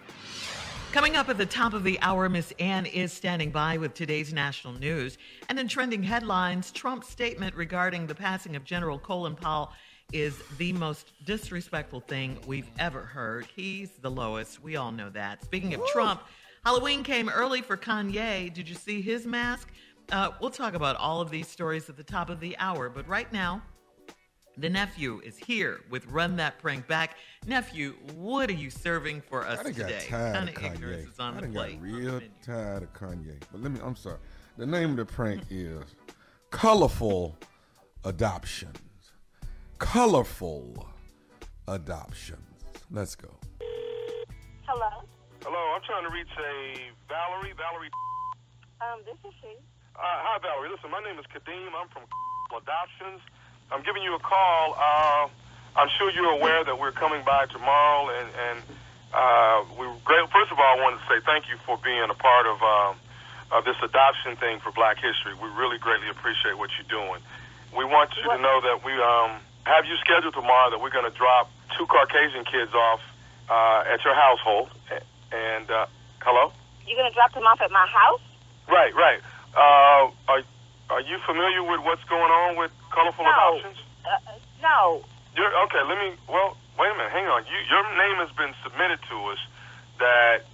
Coming 0.92 1.16
up 1.16 1.28
at 1.28 1.36
the 1.36 1.46
top 1.46 1.74
of 1.74 1.84
the 1.84 2.00
hour, 2.00 2.30
Miss 2.30 2.52
Ann 2.58 2.86
is 2.86 3.12
standing 3.12 3.50
by 3.50 3.76
with 3.76 3.92
today's 3.92 4.32
national 4.32 4.72
news. 4.72 5.18
And 5.50 5.58
in 5.58 5.68
trending 5.68 6.02
headlines, 6.02 6.70
Trump's 6.72 7.08
statement 7.10 7.54
regarding 7.54 8.06
the 8.06 8.14
passing 8.14 8.56
of 8.56 8.64
General 8.64 8.98
Colin 8.98 9.36
Powell 9.36 9.70
is 10.12 10.42
the 10.56 10.72
most 10.72 11.12
disrespectful 11.26 12.00
thing 12.00 12.38
we've 12.46 12.70
ever 12.78 13.02
heard. 13.02 13.46
He's 13.54 13.90
the 14.00 14.10
lowest. 14.10 14.62
We 14.62 14.76
all 14.76 14.90
know 14.90 15.10
that. 15.10 15.44
Speaking 15.44 15.74
of 15.74 15.84
Trump, 15.88 16.22
Halloween 16.68 17.02
came 17.02 17.30
early 17.30 17.62
for 17.62 17.78
Kanye. 17.78 18.52
Did 18.52 18.68
you 18.68 18.74
see 18.74 19.00
his 19.00 19.24
mask? 19.24 19.70
Uh, 20.12 20.32
we'll 20.38 20.50
talk 20.50 20.74
about 20.74 20.96
all 20.96 21.22
of 21.22 21.30
these 21.30 21.48
stories 21.48 21.88
at 21.88 21.96
the 21.96 22.02
top 22.02 22.28
of 22.28 22.40
the 22.40 22.54
hour. 22.58 22.90
But 22.90 23.08
right 23.08 23.32
now, 23.32 23.62
the 24.58 24.68
nephew 24.68 25.22
is 25.24 25.38
here 25.38 25.80
with 25.88 26.06
Run 26.08 26.36
That 26.36 26.58
Prank 26.58 26.86
Back. 26.86 27.16
Nephew, 27.46 27.94
what 28.14 28.50
are 28.50 28.52
you 28.52 28.68
serving 28.68 29.22
for 29.22 29.46
us 29.46 29.60
I 29.60 29.62
done 29.62 29.72
got 29.72 29.88
today? 29.88 30.04
tired 30.10 30.34
kind 30.34 30.48
of 30.50 30.56
of 30.58 30.62
ignorance 30.62 31.08
is 31.08 31.18
on 31.18 31.38
I 31.38 31.40
the 31.40 31.48
plate. 31.48 31.80
got 31.80 31.90
real 31.90 32.20
tired 32.44 32.82
of 32.82 32.92
Kanye. 32.92 33.40
But 33.50 33.62
let 33.62 33.72
me, 33.72 33.80
I'm 33.82 33.96
sorry. 33.96 34.18
The 34.58 34.66
name 34.66 34.90
of 34.90 34.96
the 34.98 35.06
prank 35.06 35.44
is 35.50 35.82
Colorful 36.50 37.38
Adoptions. 38.04 38.76
Colorful 39.78 40.86
Adoptions. 41.66 42.42
Let's 42.90 43.14
go. 43.14 43.37
Hello. 45.48 45.72
I'm 45.72 45.80
trying 45.80 46.04
to 46.04 46.12
reach 46.12 46.28
a 46.36 46.92
Valerie. 47.08 47.56
Valerie. 47.56 47.88
Um, 48.84 49.00
this 49.08 49.16
is 49.24 49.32
she. 49.40 49.48
Uh, 49.96 50.04
hi, 50.04 50.36
Valerie. 50.44 50.68
Listen, 50.68 50.92
my 50.92 51.00
name 51.00 51.16
is 51.16 51.24
Kadeem. 51.32 51.72
I'm 51.72 51.88
from 51.88 52.04
Adoptions. 52.52 53.24
I'm 53.72 53.80
giving 53.80 54.04
you 54.04 54.12
a 54.12 54.20
call. 54.20 54.76
Uh, 54.76 55.32
I'm 55.72 55.88
sure 55.96 56.12
you're 56.12 56.36
aware 56.36 56.68
that 56.68 56.76
we're 56.76 56.92
coming 56.92 57.24
by 57.24 57.48
tomorrow, 57.48 58.12
and 58.12 58.28
and 58.28 58.58
uh, 59.16 59.64
we 59.80 59.88
great. 60.04 60.20
First 60.28 60.52
of 60.52 60.60
all, 60.60 60.68
I 60.68 60.84
wanted 60.84 61.00
to 61.00 61.08
say 61.08 61.16
thank 61.24 61.48
you 61.48 61.56
for 61.64 61.80
being 61.80 62.12
a 62.12 62.18
part 62.20 62.44
of 62.44 62.60
um, 62.60 62.92
of 63.48 63.64
this 63.64 63.80
adoption 63.80 64.36
thing 64.36 64.60
for 64.60 64.68
Black 64.76 65.00
History. 65.00 65.32
We 65.32 65.48
really 65.56 65.80
greatly 65.80 66.12
appreciate 66.12 66.60
what 66.60 66.68
you're 66.76 66.92
doing. 66.92 67.24
We 67.72 67.88
want 67.88 68.12
you 68.20 68.28
to 68.28 68.36
know 68.36 68.60
that 68.68 68.84
we 68.84 68.92
um, 69.00 69.40
have 69.64 69.88
you 69.88 69.96
scheduled 70.04 70.36
tomorrow 70.36 70.76
that 70.76 70.80
we're 70.84 70.92
going 70.92 71.08
to 71.08 71.16
drop 71.16 71.48
two 71.72 71.88
Caucasian 71.88 72.44
kids 72.44 72.76
off 72.76 73.00
uh, 73.48 73.88
at 73.88 74.04
your 74.04 74.12
household. 74.12 74.76
And 75.32 75.70
uh, 75.70 75.86
hello. 76.20 76.52
You 76.86 76.96
gonna 76.96 77.12
drop 77.12 77.32
them 77.34 77.44
off 77.44 77.60
at 77.60 77.70
my 77.70 77.86
house? 77.86 78.20
Right, 78.68 78.94
right. 78.94 79.20
Uh, 79.54 80.10
are 80.28 80.42
are 80.90 81.00
you 81.02 81.18
familiar 81.26 81.62
with 81.62 81.80
what's 81.84 82.04
going 82.04 82.30
on 82.32 82.56
with 82.56 82.70
colorful 82.90 83.24
No. 83.24 83.30
adoptions? 83.30 83.76
Uh, 84.04 84.32
no. 84.62 85.04
You're 85.36 85.52
okay. 85.68 85.82
Let 85.86 85.98
me. 85.98 86.16
Well, 86.28 86.56
wait 86.78 86.90
a 86.90 86.94
minute. 86.96 87.12
Hang 87.12 87.26
on. 87.26 87.44
You, 87.44 87.58
your 87.68 87.84
name 87.96 88.16
has 88.24 88.30
been 88.36 88.54
submitted 88.64 88.98
to 89.10 89.16
us 89.32 89.38
that 89.98 90.44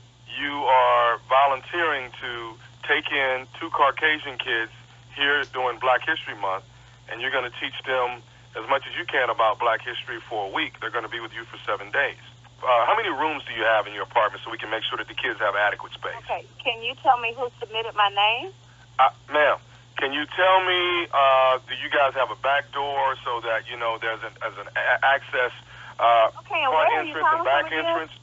you 0.41 0.51
are 0.67 1.19
volunteering 1.29 2.11
to 2.21 2.55
take 2.89 3.07
in 3.13 3.47
two 3.61 3.71
Caucasian 3.71 4.37
kids 4.39 4.73
here 5.15 5.45
during 5.53 5.79
Black 5.79 6.03
History 6.05 6.35
Month, 6.41 6.65
and 7.11 7.21
you're 7.23 7.31
going 7.31 7.49
to 7.49 7.57
teach 7.61 7.77
them 7.87 8.21
as 8.59 8.69
much 8.69 8.83
as 8.91 8.99
you 8.99 9.05
can 9.07 9.31
about 9.31 9.59
Black 9.59 9.81
history 9.83 10.19
for 10.29 10.47
a 10.47 10.51
week. 10.51 10.75
They're 10.81 10.91
going 10.91 11.05
to 11.05 11.11
be 11.11 11.21
with 11.21 11.33
you 11.35 11.45
for 11.45 11.57
seven 11.65 11.91
days. 11.93 12.19
Uh, 12.65 12.89
how 12.89 12.97
many 12.97 13.13
rooms 13.13 13.45
do 13.45 13.53
you 13.53 13.61
have 13.77 13.85
in 13.87 13.93
your 13.93 14.09
apartment 14.09 14.41
so 14.41 14.49
we 14.49 14.57
can 14.57 14.73
make 14.73 14.81
sure 14.89 14.97
that 14.97 15.05
the 15.07 15.15
kids 15.15 15.37
have 15.39 15.53
adequate 15.53 15.93
space? 15.93 16.17
Okay. 16.25 16.49
Can 16.65 16.81
you 16.81 16.97
tell 17.05 17.21
me 17.21 17.37
who 17.37 17.53
submitted 17.61 17.93
my 17.93 18.09
name? 18.09 18.57
Uh, 18.97 19.13
ma'am, 19.29 19.61
can 20.01 20.17
you 20.17 20.25
tell 20.33 20.57
me, 20.65 20.81
uh, 21.13 21.61
do 21.69 21.77
you 21.77 21.93
guys 21.93 22.17
have 22.17 22.33
a 22.33 22.41
back 22.41 22.73
door 22.73 23.21
so 23.21 23.45
that, 23.45 23.69
you 23.69 23.77
know, 23.77 24.01
there's 24.01 24.23
an, 24.25 24.33
as 24.41 24.57
an 24.57 24.69
a- 24.73 25.01
access 25.05 25.53
uh, 26.01 26.33
Okay, 26.41 26.57
and 26.57 26.73
front 26.73 26.89
where 26.89 26.89
are 26.89 27.05
you 27.05 27.13
entrance 27.13 27.29
and 27.37 27.45
back 27.45 27.63
from 27.69 27.73
again? 27.77 27.85
entrance? 27.85 28.15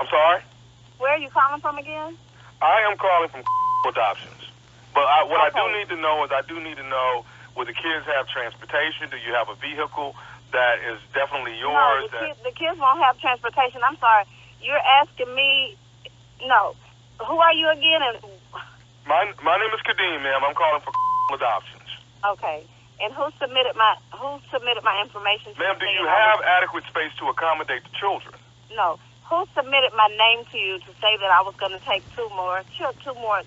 I'm 0.00 0.08
sorry? 0.08 0.40
Where 0.96 1.12
are 1.12 1.20
you 1.20 1.28
calling 1.28 1.60
from 1.60 1.76
again? 1.76 2.16
I 2.64 2.80
am 2.88 2.96
calling 2.96 3.28
from 3.28 3.44
adoptions. 3.92 4.40
But 4.96 5.04
I, 5.04 5.28
what 5.28 5.44
I 5.44 5.50
do 5.52 5.68
need 5.76 5.92
to 5.92 6.00
know 6.00 6.24
is 6.24 6.32
I 6.32 6.40
do 6.48 6.56
need 6.64 6.78
to 6.80 6.86
know, 6.88 7.26
will 7.58 7.66
the 7.68 7.76
kids 7.76 8.06
have 8.08 8.24
transportation? 8.32 9.10
Do 9.12 9.18
you 9.20 9.34
have 9.36 9.52
a 9.52 9.58
vehicle 9.60 10.16
that 10.54 10.78
is 10.86 10.98
definitely 11.12 11.58
no, 11.60 11.74
yours? 11.74 12.08
the, 12.08 12.16
that, 12.16 12.22
kids, 12.24 12.38
the 12.46 12.54
kids 12.54 12.78
won't 12.78 13.02
have 13.02 13.18
transportation. 13.18 13.82
I'm 13.84 13.98
sorry. 13.98 14.24
You're 14.62 14.80
asking 15.02 15.34
me. 15.34 15.76
No. 16.46 16.74
Who 17.20 17.36
are 17.38 17.52
you 17.54 17.68
again? 17.70 18.00
And 18.02 18.16
my, 19.06 19.22
my 19.42 19.56
name 19.58 19.70
is 19.74 19.82
Kadeem, 19.84 20.22
ma'am. 20.22 20.40
I'm 20.46 20.54
calling 20.54 20.80
for 20.82 20.92
adoptions. 21.36 21.90
okay. 22.38 22.64
And 23.02 23.10
who 23.12 23.26
submitted 23.42 23.74
my 23.74 23.98
who 24.14 24.38
submitted 24.54 24.86
my 24.86 25.02
information? 25.02 25.50
to 25.52 25.58
you? 25.58 25.66
Ma'am, 25.66 25.76
do 25.82 25.86
you 25.90 26.06
have 26.06 26.38
was- 26.38 26.46
adequate 26.62 26.84
space 26.86 27.10
to 27.18 27.26
accommodate 27.26 27.82
the 27.82 27.90
children? 27.98 28.34
No. 28.74 28.98
Who 29.28 29.42
submitted 29.56 29.90
my 29.98 30.06
name 30.14 30.46
to 30.52 30.58
you 30.58 30.78
to 30.78 30.90
say 31.02 31.16
that 31.18 31.30
I 31.32 31.42
was 31.42 31.56
going 31.56 31.72
to 31.72 31.82
take 31.84 32.06
two 32.14 32.28
more? 32.36 32.62
Two, 32.78 32.86
two 33.02 33.14
more. 33.18 33.42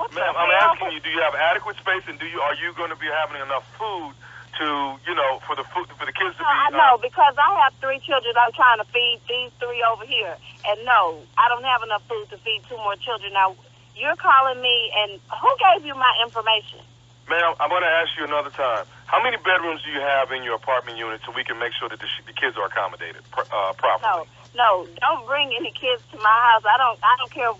What 0.00 0.14
Ma'am, 0.14 0.32
I'm 0.36 0.52
asking 0.64 0.92
you, 0.92 1.00
do 1.00 1.10
you 1.10 1.20
have 1.20 1.34
adequate 1.34 1.76
space, 1.76 2.04
and 2.08 2.18
do 2.18 2.24
you 2.26 2.40
are 2.40 2.54
you 2.56 2.72
going 2.76 2.88
to 2.90 2.96
be 2.96 3.08
having 3.20 3.40
enough 3.40 3.64
food 3.76 4.12
to, 4.58 4.66
you 5.04 5.14
know, 5.14 5.40
for 5.44 5.54
the 5.56 5.64
food 5.72 5.88
for 5.96 6.04
the 6.04 6.14
kids 6.16 6.36
to 6.36 6.42
be? 6.42 6.48
I 6.48 6.72
know 6.72 6.96
because 7.00 7.36
I 7.36 7.50
have 7.64 7.72
three 7.80 8.00
children. 8.04 8.32
I'm 8.36 8.52
trying 8.56 8.80
to 8.80 8.88
feed 8.92 9.20
these 9.28 9.52
three 9.60 9.80
over 9.84 10.04
here, 10.08 10.36
and 10.64 10.76
no, 10.84 11.20
I 11.36 11.48
don't 11.52 11.64
have 11.64 11.82
enough 11.84 12.04
food 12.08 12.28
to 12.32 12.38
feed 12.40 12.64
two 12.68 12.76
more 12.80 12.96
children. 12.96 13.32
Now, 13.32 13.54
you're 13.96 14.16
calling 14.16 14.60
me, 14.60 14.92
and 15.04 15.20
who 15.40 15.50
gave 15.60 15.84
you 15.84 15.96
my 15.96 16.12
information? 16.24 16.84
Ma'am, 17.26 17.58
I'm 17.58 17.70
going 17.74 17.82
to 17.82 17.90
ask 17.90 18.14
you 18.14 18.22
another 18.22 18.54
time. 18.54 18.86
How 19.10 19.18
many 19.18 19.34
bedrooms 19.42 19.82
do 19.82 19.90
you 19.90 19.98
have 19.98 20.30
in 20.30 20.46
your 20.46 20.54
apartment 20.54 20.94
unit 20.94 21.18
so 21.26 21.34
we 21.34 21.42
can 21.42 21.58
make 21.58 21.74
sure 21.74 21.90
that 21.90 21.98
the, 21.98 22.06
sh- 22.06 22.22
the 22.22 22.36
kids 22.36 22.54
are 22.54 22.70
accommodated 22.70 23.26
uh, 23.34 23.74
properly? 23.74 24.30
No, 24.54 24.86
no, 24.86 24.86
don't 25.02 25.26
bring 25.26 25.50
any 25.50 25.74
kids 25.74 26.06
to 26.14 26.16
my 26.22 26.38
house. 26.54 26.62
I 26.62 26.78
don't. 26.78 26.98
I 27.02 27.14
don't 27.18 27.32
care. 27.34 27.50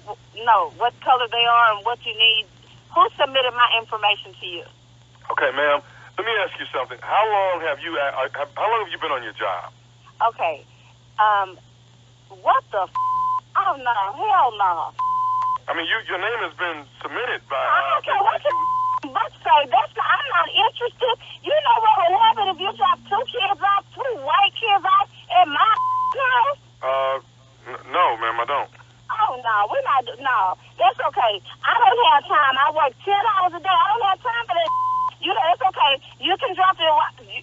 No, 0.47 0.71
what 0.79 0.95
color 1.03 1.27
they 1.27 1.43
are 1.43 1.67
and 1.75 1.83
what 1.83 1.99
you 2.07 2.15
need. 2.15 2.47
Who 2.95 3.03
submitted 3.19 3.53
my 3.53 3.69
information 3.77 4.33
to 4.39 4.47
you? 4.47 4.65
Okay, 5.35 5.51
ma'am. 5.53 5.83
Let 6.17 6.25
me 6.25 6.33
ask 6.41 6.57
you 6.59 6.67
something. 6.73 6.97
How 7.05 7.25
long 7.29 7.61
have 7.69 7.79
you? 7.85 7.93
Uh, 7.93 8.29
how 8.57 8.67
long 8.69 8.81
have 8.89 8.93
you 8.93 8.99
been 9.01 9.13
on 9.13 9.23
your 9.23 9.37
job? 9.37 9.69
Okay. 10.33 10.65
Um, 11.21 11.57
What 12.41 12.65
the? 12.73 12.89
F- 12.89 13.01
oh 13.61 13.75
no, 13.77 13.97
hell 14.17 14.51
no. 14.57 14.73
I 15.69 15.75
mean, 15.77 15.85
you 15.85 15.97
your 16.09 16.21
name 16.21 16.41
has 16.41 16.55
been 16.57 16.89
submitted 17.05 17.45
by. 17.53 17.61
I 17.61 17.69
Uh, 17.69 17.89
don't 18.01 18.05
care 18.09 18.23
what 18.25 18.41
you 18.45 18.55
but 19.17 19.31
say. 19.45 19.59
That's 19.69 19.93
not, 19.93 20.09
I'm 20.09 20.29
not 20.41 20.49
interested. 20.57 21.15
You 21.45 21.53
know 21.53 21.77
what 21.85 21.95
would 22.01 22.17
happen 22.17 22.45
if 22.49 22.59
you 22.65 22.71
drop 22.81 22.99
two 23.07 23.23
kids 23.29 23.61
off, 23.61 23.85
two 23.93 24.13
white 24.25 24.55
kids 24.57 24.85
off 24.89 25.07
at 25.37 25.47
my 25.53 25.73
house? 26.17 26.61
uh, 26.81 27.17
n- 27.77 27.83
no, 27.93 28.05
ma'am, 28.25 28.41
I 28.41 28.47
don't. 28.49 28.71
Oh 29.07 29.33
no, 29.37 29.57
we're 29.69 29.85
not. 29.85 30.03
No, 30.19 30.39
that's 30.81 31.01
okay. 31.13 31.33
I 31.61 31.73
don't 31.77 32.01
have 32.09 32.25
time. 32.25 32.55
I 32.57 32.67
work 32.73 32.93
ten 33.05 33.21
hours 33.37 33.53
a 33.53 33.61
day. 33.61 33.69
I 33.69 33.85
don't 33.93 34.07
have 34.11 34.21
time 34.25 34.45
for 34.49 34.57
that. 34.57 34.71
You 35.27 35.35
know, 35.35 35.43
it's 35.51 35.67
okay. 35.75 35.99
You 36.23 36.39
can 36.39 36.55
drop 36.55 36.79
your. 36.79 36.95
You, 37.27 37.43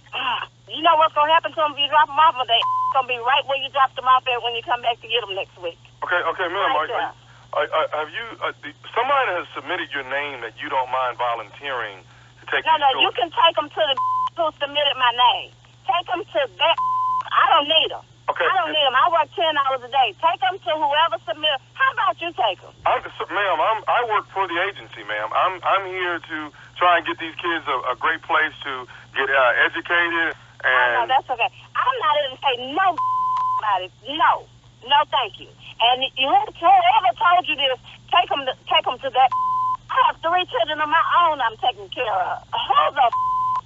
you 0.72 0.80
know 0.80 0.96
what's 0.96 1.12
gonna 1.12 1.28
happen 1.36 1.52
to 1.52 1.60
them 1.60 1.76
if 1.76 1.84
you 1.84 1.88
drop 1.92 2.08
them 2.08 2.16
off? 2.16 2.32
But 2.32 2.48
they 2.48 2.56
gonna 2.96 3.04
be 3.04 3.20
right 3.20 3.44
where 3.44 3.60
you 3.60 3.68
dropped 3.76 4.00
them 4.00 4.08
off 4.08 4.24
at 4.24 4.40
when 4.40 4.56
you 4.56 4.64
come 4.64 4.80
back 4.80 4.96
to 5.04 5.06
get 5.06 5.20
them 5.20 5.36
next 5.36 5.52
week. 5.60 5.76
Okay, 6.00 6.16
okay, 6.16 6.48
ma'am. 6.48 6.72
Right 6.72 6.88
there. 6.88 7.12
are, 7.60 7.68
are, 7.68 7.88
have 7.92 8.08
you? 8.08 8.24
Uh, 8.40 8.56
somebody 8.96 9.36
has 9.36 9.44
submitted 9.52 9.92
your 9.92 10.08
name 10.08 10.40
that 10.40 10.56
you 10.56 10.72
don't 10.72 10.88
mind 10.88 11.20
volunteering 11.20 12.00
to 12.40 12.44
take 12.48 12.64
No, 12.64 12.72
no, 12.80 12.88
you 13.04 13.12
can 13.12 13.28
take 13.28 13.52
them 13.52 13.68
to 13.68 13.82
the 13.84 13.94
who 14.40 14.48
submitted 14.56 14.96
my 14.96 15.12
name. 15.12 15.52
Take 15.84 16.08
them 16.08 16.24
to 16.24 16.40
that. 16.56 16.76
I 17.36 17.44
don't 17.52 17.68
need 17.68 17.92
them. 17.92 18.04
Okay. 18.34 18.50
I 18.50 18.54
don't 18.58 18.74
need 18.74 18.82
them. 18.82 18.98
I 18.98 19.06
work 19.14 19.30
ten 19.30 19.54
hours 19.62 19.78
a 19.86 19.90
day. 19.94 20.10
Take 20.18 20.42
them 20.42 20.58
to 20.58 20.70
whoever 20.74 21.22
submit. 21.22 21.54
How 21.78 21.86
about 21.94 22.18
you 22.18 22.34
take 22.34 22.58
them? 22.58 22.74
I'm, 22.82 22.98
ma'am, 22.98 23.58
I'm, 23.62 23.78
I 23.86 24.00
work 24.10 24.26
for 24.34 24.50
the 24.50 24.58
agency, 24.58 25.06
ma'am. 25.06 25.30
I'm, 25.30 25.62
I'm 25.62 25.86
here 25.86 26.18
to 26.18 26.50
try 26.74 26.98
and 26.98 27.06
get 27.06 27.22
these 27.22 27.38
kids 27.38 27.62
a, 27.70 27.94
a 27.94 27.96
great 28.02 28.26
place 28.26 28.50
to 28.66 28.90
get 29.14 29.30
uh, 29.30 29.66
educated. 29.70 30.34
Oh, 30.34 30.66
no, 30.66 31.06
And 31.06 31.10
that's 31.14 31.30
okay. 31.30 31.46
I'm 31.78 31.96
not 32.02 32.14
even 32.26 32.34
say 32.42 32.54
no 32.74 32.86
about 33.62 33.80
it. 33.86 33.94
No, 34.02 34.32
no, 34.82 34.98
thank 35.14 35.38
you. 35.38 35.46
And 35.78 36.02
you 36.18 36.26
whoever 36.26 37.10
told 37.14 37.46
you 37.46 37.54
this, 37.54 37.78
take 38.10 38.26
them, 38.34 38.42
to, 38.50 38.54
take 38.66 38.82
them 38.82 38.98
to 38.98 39.10
that. 39.14 39.30
I 39.94 40.10
have 40.10 40.18
three 40.18 40.42
children 40.50 40.82
of 40.82 40.90
my 40.90 41.04
own. 41.22 41.38
I'm 41.38 41.54
taking 41.62 41.86
care 41.94 42.18
of. 42.18 42.42
Who 42.50 42.82
the 42.98 43.06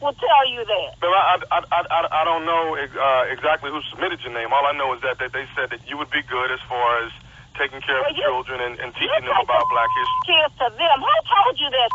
will 0.00 0.14
tell 0.14 0.44
you 0.50 0.62
that? 0.64 0.90
Ma'am, 1.02 1.12
I, 1.14 1.34
I, 1.50 1.58
I, 1.58 1.80
I, 1.90 2.00
I 2.20 2.22
don't 2.24 2.46
know 2.46 2.74
uh, 2.78 3.24
exactly 3.34 3.70
who 3.70 3.80
submitted 3.90 4.20
your 4.22 4.32
name. 4.34 4.52
All 4.52 4.64
I 4.66 4.72
know 4.76 4.94
is 4.94 5.00
that, 5.02 5.18
that 5.18 5.32
they 5.32 5.46
said 5.58 5.70
that 5.70 5.82
you 5.88 5.98
would 5.98 6.10
be 6.10 6.22
good 6.26 6.50
as 6.54 6.60
far 6.70 7.02
as 7.04 7.10
taking 7.58 7.82
care 7.82 7.98
of 7.98 8.06
Well, 8.06 8.14
the 8.14 8.18
you- 8.18 8.28
children 8.30 8.58
and, 8.62 8.74
and 8.78 8.90
teaching 8.94 9.24
them 9.26 9.38
about 9.42 9.64
Black 9.70 9.90
history. 9.90 10.22
Kids 10.30 10.54
to 10.62 10.66
them. 10.78 10.98
Who 11.02 11.14
told 11.26 11.54
you 11.58 11.70
that? 11.70 11.90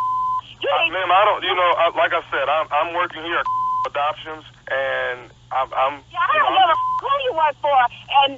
You 0.64 0.70
Uh, 0.72 0.96
ma'am, 0.96 1.12
I 1.12 1.22
don't. 1.28 1.42
You 1.44 1.56
know, 1.56 1.72
uh, 1.80 1.92
like 1.96 2.12
I 2.16 2.24
said, 2.32 2.48
I'm 2.48 2.68
I'm 2.72 2.90
working 2.96 3.24
here 3.24 3.36
at 3.40 3.48
adoptions, 3.92 4.44
and 4.72 5.28
I'm 5.52 5.68
I'm. 5.76 6.00
Yeah, 6.08 6.24
I 6.24 6.40
don't 6.40 6.56
know, 6.56 6.60
give 6.60 6.72
a 6.72 6.78
who 7.04 7.12
you 7.28 7.34
work 7.36 7.56
for. 7.60 7.76
And 8.24 8.32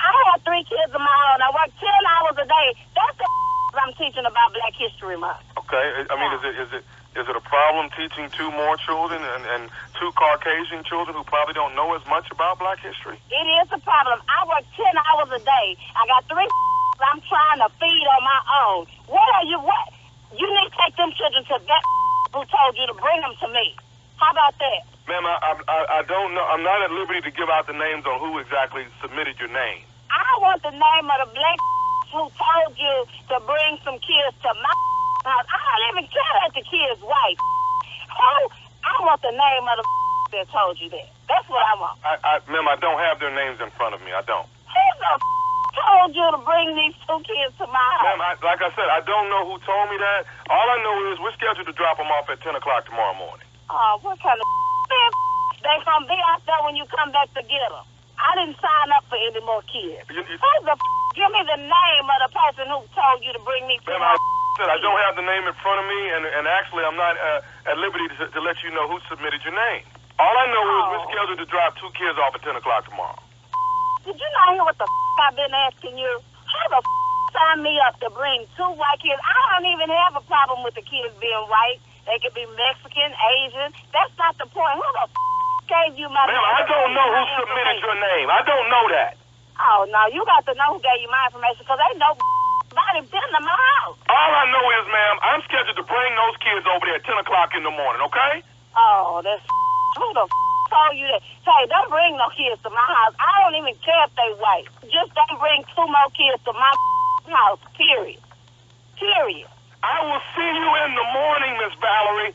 I 0.00 0.08
have 0.32 0.40
three 0.40 0.64
kids 0.64 0.88
of 0.96 1.00
my 1.04 1.16
own. 1.32 1.38
I 1.44 1.52
work 1.52 1.68
10 1.76 1.84
hours 1.84 2.36
a 2.40 2.46
day. 2.48 2.68
That's 2.96 3.16
the 3.20 3.28
I'm 3.84 3.92
teaching 4.00 4.24
about 4.24 4.48
Black 4.56 4.72
History 4.72 5.16
Month. 5.20 5.44
Okay. 5.60 5.84
I 6.08 6.14
mean, 6.16 6.32
is 6.32 6.42
it 6.48 6.54
is 6.64 6.70
it 6.80 6.84
is 7.18 7.26
it 7.26 7.34
a 7.34 7.42
problem 7.42 7.90
teaching 7.98 8.30
two 8.30 8.50
more 8.54 8.76
children 8.86 9.18
and 9.18 9.42
and 9.46 9.62
two 9.98 10.10
Caucasian 10.14 10.86
children 10.86 11.16
who 11.16 11.24
probably 11.26 11.54
don't 11.54 11.74
know 11.74 11.94
as 11.98 12.04
much 12.06 12.30
about 12.30 12.58
Black 12.62 12.78
history? 12.78 13.18
It 13.30 13.46
is 13.62 13.68
a 13.74 13.80
problem. 13.82 14.22
I 14.30 14.46
work 14.46 14.62
10 14.78 14.86
hours 14.94 15.30
a 15.34 15.42
day. 15.42 15.66
I 15.98 16.06
got 16.06 16.22
three 16.30 16.46
I'm 17.00 17.20
trying 17.24 17.64
to 17.64 17.68
feed 17.80 18.06
on 18.12 18.22
my 18.22 18.40
own. 18.60 18.80
What 19.08 19.24
are 19.40 19.46
you, 19.48 19.56
what? 19.58 19.88
You 20.36 20.44
need 20.44 20.68
to 20.68 20.76
take 20.84 20.94
them 21.00 21.10
children 21.16 21.42
to 21.48 21.56
that 21.56 21.84
who 22.36 22.44
told 22.44 22.76
you 22.76 22.86
to 22.86 22.94
bring 22.94 23.20
them 23.24 23.34
to 23.40 23.48
me. 23.48 23.74
How 24.20 24.30
about 24.30 24.54
that? 24.60 24.84
Ma'am, 25.08 25.24
I 25.26 25.56
I 25.66 25.78
I 25.98 26.00
don't 26.06 26.36
know. 26.36 26.44
I'm 26.44 26.62
not 26.62 26.78
at 26.84 26.92
liberty 26.92 27.24
to 27.24 27.32
give 27.32 27.48
out 27.48 27.66
the 27.66 27.74
names 27.74 28.06
on 28.06 28.20
who 28.20 28.38
exactly 28.38 28.86
submitted 29.02 29.40
your 29.40 29.50
name. 29.50 29.82
I 30.12 30.28
want 30.38 30.62
the 30.62 30.70
name 30.70 31.06
of 31.10 31.18
the 31.26 31.30
black 31.34 31.58
who 32.12 32.22
told 32.30 32.76
you 32.78 32.94
to 33.34 33.36
bring 33.42 33.80
some 33.82 33.98
kids 33.98 34.36
to 34.44 34.50
my 34.54 34.74
house. 35.24 35.46
I 35.48 35.56
don't 35.56 35.98
even 35.98 36.06
care 36.10 36.34
that 36.44 36.52
the 36.54 36.64
kid's 36.64 37.00
white. 37.02 37.38
Who? 37.40 38.20
Oh, 38.20 38.42
I 38.84 38.92
want 39.04 39.20
the 39.22 39.32
name 39.34 39.64
of 39.68 39.76
the 39.80 39.84
that 40.40 40.46
told 40.54 40.78
you 40.80 40.88
that. 40.94 41.08
That's 41.28 41.46
what 41.50 41.62
I 41.62 41.74
want. 41.78 41.96
I, 42.06 42.12
I 42.22 42.32
ma'am, 42.50 42.66
I 42.68 42.76
don't 42.78 42.98
have 42.98 43.18
their 43.20 43.32
names 43.34 43.60
in 43.60 43.70
front 43.74 43.94
of 43.94 44.00
me. 44.02 44.12
I 44.14 44.22
don't. 44.26 44.46
Who 44.46 44.84
the 45.02 45.12
told 45.86 46.10
you 46.14 46.26
to 46.34 46.40
bring 46.42 46.74
these 46.78 46.96
two 47.06 47.20
kids 47.26 47.52
to 47.62 47.66
my 47.70 47.78
house? 47.98 48.06
Ma'am, 48.16 48.20
I, 48.22 48.32
like 48.42 48.62
I 48.62 48.70
said, 48.74 48.88
I 48.90 49.00
don't 49.04 49.28
know 49.30 49.46
who 49.50 49.56
told 49.66 49.86
me 49.90 49.96
that. 49.98 50.26
All 50.50 50.66
I 50.70 50.78
know 50.82 50.94
is 51.12 51.18
we're 51.22 51.34
scheduled 51.38 51.66
to 51.66 51.74
drop 51.76 51.98
them 51.98 52.08
off 52.14 52.26
at 52.30 52.40
10 52.42 52.54
o'clock 52.58 52.86
tomorrow 52.86 53.14
morning. 53.18 53.46
Oh, 53.70 53.98
what 54.02 54.18
kind 54.22 54.38
of? 54.38 54.46
They 55.60 55.76
gonna 55.84 56.08
be 56.08 56.16
out 56.32 56.40
there 56.48 56.56
when 56.64 56.72
you 56.72 56.88
come 56.88 57.12
back 57.12 57.28
to 57.36 57.42
get 57.44 57.68
them. 57.68 57.84
I 58.16 58.32
didn't 58.40 58.56
sign 58.64 58.88
up 58.96 59.04
for 59.12 59.20
any 59.20 59.44
more 59.44 59.60
kids. 59.68 60.08
You- 60.08 60.24
you- 60.24 60.40
Who 60.40 60.50
the? 60.64 60.72
Give 61.12 61.28
me 61.36 61.42
the 61.44 61.60
name 61.60 62.06
of 62.08 62.18
the 62.24 62.30
person 62.32 62.64
who 62.72 62.80
told 62.96 63.20
you 63.20 63.28
to 63.36 63.40
bring 63.44 63.68
me 63.68 63.76
to 63.84 63.92
my. 64.00 64.16
I 64.60 64.68
said 64.68 64.76
I 64.76 64.80
don't 64.84 65.00
have 65.08 65.16
the 65.16 65.24
name 65.24 65.48
in 65.48 65.56
front 65.64 65.80
of 65.80 65.88
me, 65.88 66.00
and, 66.20 66.22
and 66.36 66.44
actually 66.44 66.84
I'm 66.84 66.92
not 67.00 67.16
uh, 67.16 67.40
at 67.72 67.80
liberty 67.80 68.12
to, 68.20 68.28
to 68.28 68.40
let 68.44 68.60
you 68.60 68.68
know 68.76 68.92
who 68.92 69.00
submitted 69.08 69.40
your 69.40 69.56
name. 69.56 69.88
All 70.20 70.36
I 70.36 70.46
know 70.52 70.60
is 70.68 70.84
we're 70.92 71.00
Oh. 71.00 71.08
scheduled 71.08 71.40
to 71.40 71.48
drop 71.48 71.80
two 71.80 71.88
kids 71.96 72.20
off 72.20 72.36
at 72.36 72.44
10 72.44 72.60
o'clock 72.60 72.84
tomorrow. 72.84 73.16
Did 74.04 74.20
you 74.20 74.28
not 74.36 74.52
hear 74.52 74.64
what 74.68 74.76
the 74.76 74.84
f- 74.84 75.16
I've 75.24 75.32
been 75.40 75.56
asking 75.64 75.96
you? 75.96 76.12
How 76.44 76.66
the 76.76 76.80
f- 76.84 77.32
sign 77.32 77.64
me 77.64 77.80
up 77.88 77.96
to 78.04 78.12
bring 78.12 78.44
two 78.52 78.68
white 78.76 79.00
kids? 79.00 79.16
I 79.24 79.32
don't 79.56 79.64
even 79.72 79.88
have 79.88 80.20
a 80.20 80.24
problem 80.28 80.60
with 80.60 80.76
the 80.76 80.84
kids 80.84 81.16
being 81.16 81.44
white. 81.48 81.80
They 82.04 82.20
could 82.20 82.36
be 82.36 82.44
Mexican, 82.52 83.16
Asian. 83.40 83.72
That's 83.96 84.12
not 84.20 84.36
the 84.36 84.44
point. 84.52 84.76
Who 84.76 84.84
the 84.92 85.08
f- 85.08 85.16
gave 85.72 85.96
you 85.96 86.12
my 86.12 86.28
Ma'am, 86.28 86.36
I 86.36 86.68
don't 86.68 86.92
know 86.92 87.08
who 87.16 87.22
submitted 87.40 87.80
your 87.80 87.96
name. 87.96 88.28
I 88.28 88.44
don't 88.44 88.68
know 88.68 88.84
that. 88.92 89.16
Oh, 89.56 89.88
no, 89.88 90.00
you 90.12 90.20
got 90.28 90.44
to 90.44 90.54
know 90.60 90.76
who 90.76 90.84
gave 90.84 91.00
you 91.00 91.08
my 91.08 91.32
information 91.32 91.64
because 91.64 91.80
they 91.80 91.96
know 91.96 92.12
it 93.00 93.06
been 93.10 93.28
to 93.34 93.40
my 93.42 93.58
house. 93.80 93.98
All 94.08 94.32
I 94.34 94.44
know 94.50 94.64
is, 94.80 94.84
ma'am, 94.90 95.16
I'm 95.22 95.40
scheduled 95.46 95.76
to 95.76 95.86
bring 95.86 96.10
those 96.16 96.36
kids 96.40 96.64
over 96.68 96.84
there 96.86 96.98
at 97.00 97.04
10 97.04 97.18
o'clock 97.24 97.52
in 97.56 97.62
the 97.62 97.70
morning, 97.74 98.02
okay? 98.10 98.42
Oh, 98.76 99.20
that's 99.24 99.42
who 99.98 100.06
the 100.14 100.24
told 100.70 100.94
you 100.94 101.06
that? 101.10 101.22
Say, 101.42 101.60
don't 101.66 101.90
bring 101.90 102.14
no 102.16 102.28
kids 102.36 102.62
to 102.62 102.70
my 102.70 102.86
house. 102.86 103.14
I 103.18 103.30
don't 103.42 103.56
even 103.58 103.74
care 103.82 104.02
if 104.06 104.12
they 104.14 104.30
white. 104.38 104.68
Just 104.86 105.10
don't 105.14 105.38
bring 105.40 105.64
two 105.74 105.86
more 105.86 106.10
kids 106.14 106.38
to 106.46 106.52
my 106.54 106.72
house. 107.34 107.60
Period. 107.76 108.20
Period. 108.98 109.48
I 109.82 109.96
will 110.04 110.22
see 110.36 110.50
you 110.60 110.68
in 110.84 110.90
the 110.92 111.06
morning, 111.16 111.52
Miss 111.56 111.72
Valerie, 111.80 112.34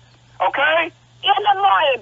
okay? 0.49 0.89
In 1.21 1.41
the 1.45 1.55
morning, 1.61 2.01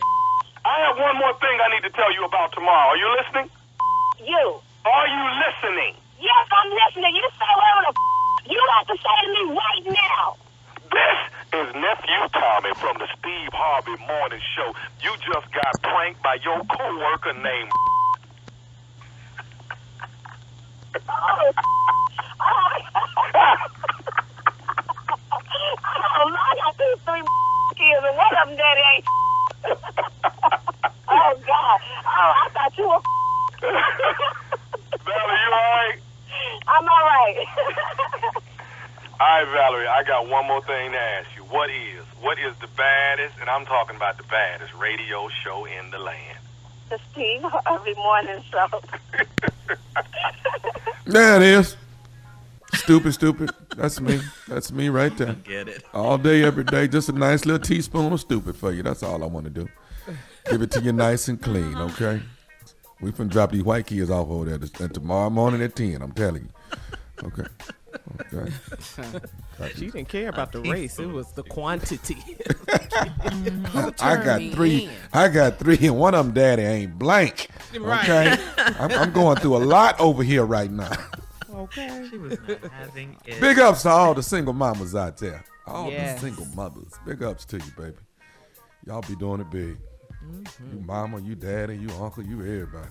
I 0.64 0.76
have 0.88 0.96
one 0.96 1.20
more 1.20 1.36
thing 1.44 1.56
I 1.60 1.68
need 1.76 1.84
to 1.84 1.92
tell 1.92 2.08
you 2.16 2.24
about 2.24 2.56
tomorrow. 2.56 2.96
Are 2.96 2.98
you 2.98 3.10
listening? 3.20 3.48
you. 4.24 4.56
Are 4.88 5.08
you 5.08 5.24
listening? 5.44 5.96
Yes, 6.20 6.44
I'm 6.48 6.72
listening. 6.72 7.12
You 7.16 7.28
say 7.36 7.52
whatever 7.60 7.92
the 7.92 7.94
you 8.50 8.60
got 8.68 8.88
to 8.88 8.96
say 8.98 9.18
to 9.26 9.30
me 9.34 9.56
right 9.56 9.86
now. 9.94 10.36
This 10.92 11.20
is 11.60 11.76
Nephew 11.76 12.22
Tommy 12.34 12.74
from 12.76 12.98
the 13.00 13.08
Steve 13.20 13.50
Harvey 13.54 13.98
Morning 14.08 14.42
Show. 14.56 14.74
You 15.02 15.12
just 15.18 15.52
got 15.54 15.74
pranked 15.82 16.22
by 16.24 16.38
your 16.44 16.60
coworker 16.66 17.34
named. 17.34 17.72
Oh, 21.10 21.52
oh, 22.40 22.78
oh, 26.16 26.36
I 26.36 26.56
got 26.56 26.78
these 26.78 27.02
three 27.06 27.22
kids, 27.76 28.04
and 28.06 28.18
one 28.18 28.36
of 28.42 28.48
them 28.48 28.58
daddy 28.58 28.82
ain't. 28.96 29.06
oh 31.10 31.34
God! 31.48 31.80
Oh, 32.06 32.34
I 32.44 32.50
thought 32.54 32.78
you 32.78 32.88
were. 32.88 33.02
Valerie, 35.04 35.40
you 35.40 35.52
alright? 35.54 36.03
I'm 36.68 36.84
all 36.84 37.06
right. 37.06 37.46
All 39.20 39.30
right, 39.30 39.54
Valerie, 39.54 39.88
I 39.88 40.04
got 40.04 40.28
one 40.28 40.48
more 40.48 40.62
thing 40.64 40.92
to 40.92 40.98
ask 40.98 41.30
you. 41.36 41.44
What 41.44 41.70
is, 41.70 42.04
what 42.20 42.38
is 42.40 42.54
the 42.60 42.68
baddest, 42.76 43.36
and 43.40 43.50
I'm 43.50 43.64
talking 43.66 43.96
about 43.96 44.18
the 44.18 44.24
baddest 44.24 44.74
radio 44.74 45.30
show 45.30 45.66
in 45.66 45.92
the 45.92 46.00
land? 46.00 46.40
the 46.94 47.00
Steve 47.12 47.42
Harvey 47.44 47.94
Morning 47.96 48.44
Show. 48.52 48.82
There 51.06 51.36
it 51.36 51.42
is. 51.42 51.76
Stupid, 52.76 53.14
stupid. 53.14 53.52
That's 53.76 54.00
me. 54.00 54.22
That's 54.48 54.72
me 54.72 54.88
right 54.88 55.16
there. 55.18 55.34
Get 55.34 55.68
it. 55.68 55.84
All 55.94 56.18
day, 56.18 56.44
every 56.44 56.64
day. 56.64 56.88
Just 56.88 57.10
a 57.10 57.12
nice 57.12 57.46
little 57.46 57.60
teaspoon 57.60 58.14
of 58.14 58.22
stupid 58.22 58.56
for 58.56 58.72
you. 58.72 58.84
That's 58.84 59.04
all 59.04 59.22
I 59.22 59.28
want 59.28 59.44
to 59.46 59.50
do. 59.50 59.68
Give 60.50 60.62
it 60.62 60.72
to 60.72 60.82
you 60.82 60.94
nice 60.94 61.28
and 61.28 61.42
clean, 61.42 61.76
okay? 61.76 62.22
We 63.04 63.12
finna 63.12 63.30
drop 63.30 63.52
these 63.52 63.63
white 63.63 63.86
kids 63.86 64.10
off 64.10 64.30
over 64.30 64.46
there 64.46 64.58
this- 64.58 64.72
and 64.80 64.94
tomorrow 64.94 65.30
morning 65.30 65.62
at 65.62 65.76
10, 65.76 66.02
I'm 66.02 66.13
telling 66.13 66.44
you. 66.44 66.78
Okay. 67.24 67.44
Okay. 68.34 68.52
She 69.76 69.86
didn't 69.92 70.10
care 70.10 70.30
about 70.30 70.52
the 70.52 70.62
race. 70.62 70.98
It 70.98 71.06
was 71.06 71.32
the 71.34 71.44
quantity. 71.44 72.18
I 74.02 74.18
got 74.24 74.42
three. 74.52 74.89
I 75.13 75.28
got 75.28 75.60
three, 75.60 75.78
and 75.82 75.98
one 75.98 76.16
of 76.16 76.26
them, 76.26 76.34
daddy, 76.34 76.63
ain't 76.63 76.98
blank. 76.98 77.50
Okay. 77.76 78.36
I'm, 78.58 78.92
I'm 78.92 79.12
going 79.12 79.38
through 79.38 79.58
a 79.58 79.63
lot 79.63 79.98
over 80.00 80.24
here 80.24 80.44
right 80.44 80.72
now. 80.72 80.92
okay. 81.54 82.08
She 82.10 82.18
was 82.18 82.38
not 82.48 82.72
having 82.72 83.16
it. 83.26 83.39
Big 83.39 83.60
ups 83.60 83.84
to 83.84 83.89
all 83.89 84.16
the 84.16 84.24
single 84.24 84.54
mamas 84.54 84.96
out 84.96 85.18
there. 85.18 85.46
All 85.68 85.89
Yes. 85.92 86.20
the 86.20 86.28
single 86.28 86.48
mothers. 86.56 86.92
Big 87.06 87.22
ups 87.22 87.46
to 87.46 87.58
you, 87.58 87.72
baby. 87.78 87.96
Y'all 88.88 89.02
be 89.08 89.16
doing 89.16 89.39
it 89.39 89.50
big. 89.52 89.78
Mm-hmm. 90.24 90.78
You 90.78 90.84
mama, 90.86 91.22
you 91.22 91.36
daddy, 91.36 91.78
you 91.78 91.90
uncle, 92.02 92.24
you 92.24 92.40
everybody. 92.40 92.90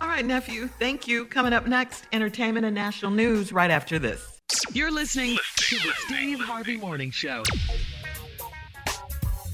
All 0.00 0.06
right, 0.08 0.24
nephew. 0.24 0.68
Thank 0.68 1.08
you. 1.08 1.24
Coming 1.24 1.52
up 1.52 1.66
next, 1.66 2.04
entertainment 2.12 2.64
and 2.64 2.74
national 2.74 3.10
news 3.10 3.52
right 3.52 3.70
after 3.70 3.98
this. 3.98 4.40
You're 4.72 4.92
listening 4.92 5.36
to 5.56 5.76
the 5.76 5.92
Steve 5.96 6.40
Harvey 6.40 6.76
Morning 6.76 7.10
Show. 7.10 7.42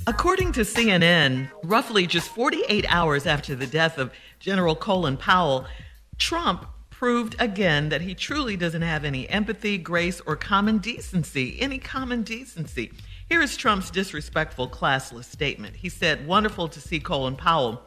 According 0.06 0.52
to 0.52 0.60
CNN, 0.60 1.50
roughly 1.62 2.06
just 2.06 2.28
48 2.28 2.84
hours 2.88 3.26
after 3.26 3.54
the 3.54 3.66
death 3.66 3.96
of 3.96 4.12
General 4.38 4.76
Colin 4.76 5.16
Powell, 5.16 5.66
Trump 6.18 6.66
proved 6.90 7.36
again 7.38 7.88
that 7.88 8.02
he 8.02 8.14
truly 8.14 8.56
doesn't 8.56 8.82
have 8.82 9.04
any 9.04 9.28
empathy, 9.30 9.78
grace, 9.78 10.20
or 10.26 10.36
common 10.36 10.78
decency. 10.78 11.58
Any 11.58 11.78
common 11.78 12.22
decency. 12.22 12.92
Here 13.28 13.40
is 13.40 13.56
Trump's 13.56 13.90
disrespectful, 13.90 14.68
classless 14.68 15.24
statement. 15.24 15.76
He 15.76 15.88
said, 15.88 16.26
Wonderful 16.26 16.68
to 16.68 16.80
see 16.80 17.00
Colin 17.00 17.36
Powell, 17.36 17.82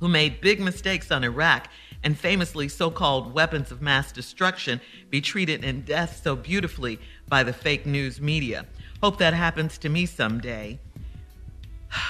who 0.00 0.08
made 0.08 0.40
big 0.40 0.60
mistakes 0.60 1.10
on 1.10 1.24
Iraq 1.24 1.68
and 2.04 2.16
famously 2.16 2.68
so 2.68 2.90
called 2.90 3.34
weapons 3.34 3.72
of 3.72 3.82
mass 3.82 4.12
destruction, 4.12 4.80
be 5.10 5.20
treated 5.20 5.64
in 5.64 5.80
death 5.82 6.20
so 6.22 6.36
beautifully 6.36 7.00
by 7.28 7.42
the 7.42 7.52
fake 7.52 7.86
news 7.86 8.20
media. 8.20 8.66
Hope 9.02 9.18
that 9.18 9.34
happens 9.34 9.78
to 9.78 9.88
me 9.88 10.06
someday. 10.06 10.78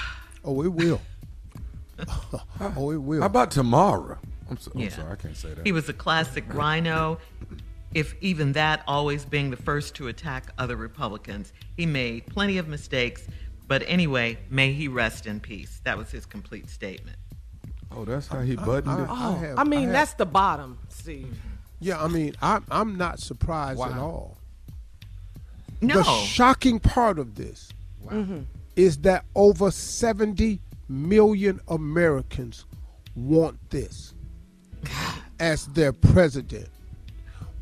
Oh, 0.49 0.63
it 0.63 0.71
will. 0.71 1.01
oh, 2.77 2.91
it 2.91 2.97
will. 3.01 3.19
How 3.19 3.25
about 3.25 3.51
tomorrow? 3.51 4.17
I'm, 4.49 4.57
so, 4.57 4.71
I'm 4.73 4.79
Yeah. 4.79 4.89
sorry, 4.89 5.11
I 5.11 5.15
can't 5.15 5.35
say 5.35 5.53
that. 5.53 5.65
He 5.65 5.73
was 5.73 5.89
a 5.89 5.93
classic 5.93 6.45
rhino, 6.53 7.17
if 7.93 8.15
even 8.21 8.53
that, 8.53 8.83
always 8.87 9.25
being 9.25 9.49
the 9.49 9.57
first 9.57 9.95
to 9.95 10.07
attack 10.07 10.51
other 10.57 10.75
Republicans. 10.75 11.53
He 11.75 11.85
made 11.85 12.25
plenty 12.27 12.57
of 12.57 12.67
mistakes, 12.67 13.27
but 13.67 13.83
anyway, 13.87 14.37
may 14.49 14.73
he 14.73 14.87
rest 14.87 15.25
in 15.25 15.39
peace. 15.39 15.81
That 15.83 15.97
was 15.97 16.11
his 16.11 16.25
complete 16.25 16.69
statement. 16.69 17.17
oh, 17.91 18.05
that's 18.05 18.27
how 18.27 18.41
he 18.41 18.55
buttoned 18.55 18.99
it. 18.99 19.07
Oh, 19.09 19.35
have- 19.35 19.57
I 19.57 19.63
mean, 19.63 19.83
have- 19.83 19.91
that's 19.91 20.13
the 20.13 20.25
bottom, 20.25 20.77
Steve. 20.89 21.37
Yeah, 21.79 22.03
I 22.03 22.07
mean, 22.07 22.33
I'm 22.41 22.65
I'm 22.71 22.95
not 22.95 23.19
surprised 23.19 23.79
at 23.79 23.97
all. 23.97 24.37
No. 25.79 25.97
The 25.97 26.03
shocking 26.03 26.79
part 26.79 27.19
of 27.19 27.35
this 27.35 27.69
mm-hmm. 28.05 28.39
is 28.75 28.97
that 28.99 29.25
over 29.35 29.69
70 29.69 30.59
million 30.89 31.59
Americans 31.67 32.65
want 33.15 33.57
this 33.69 34.13
as 35.39 35.67
their 35.67 35.93
president, 35.93 36.69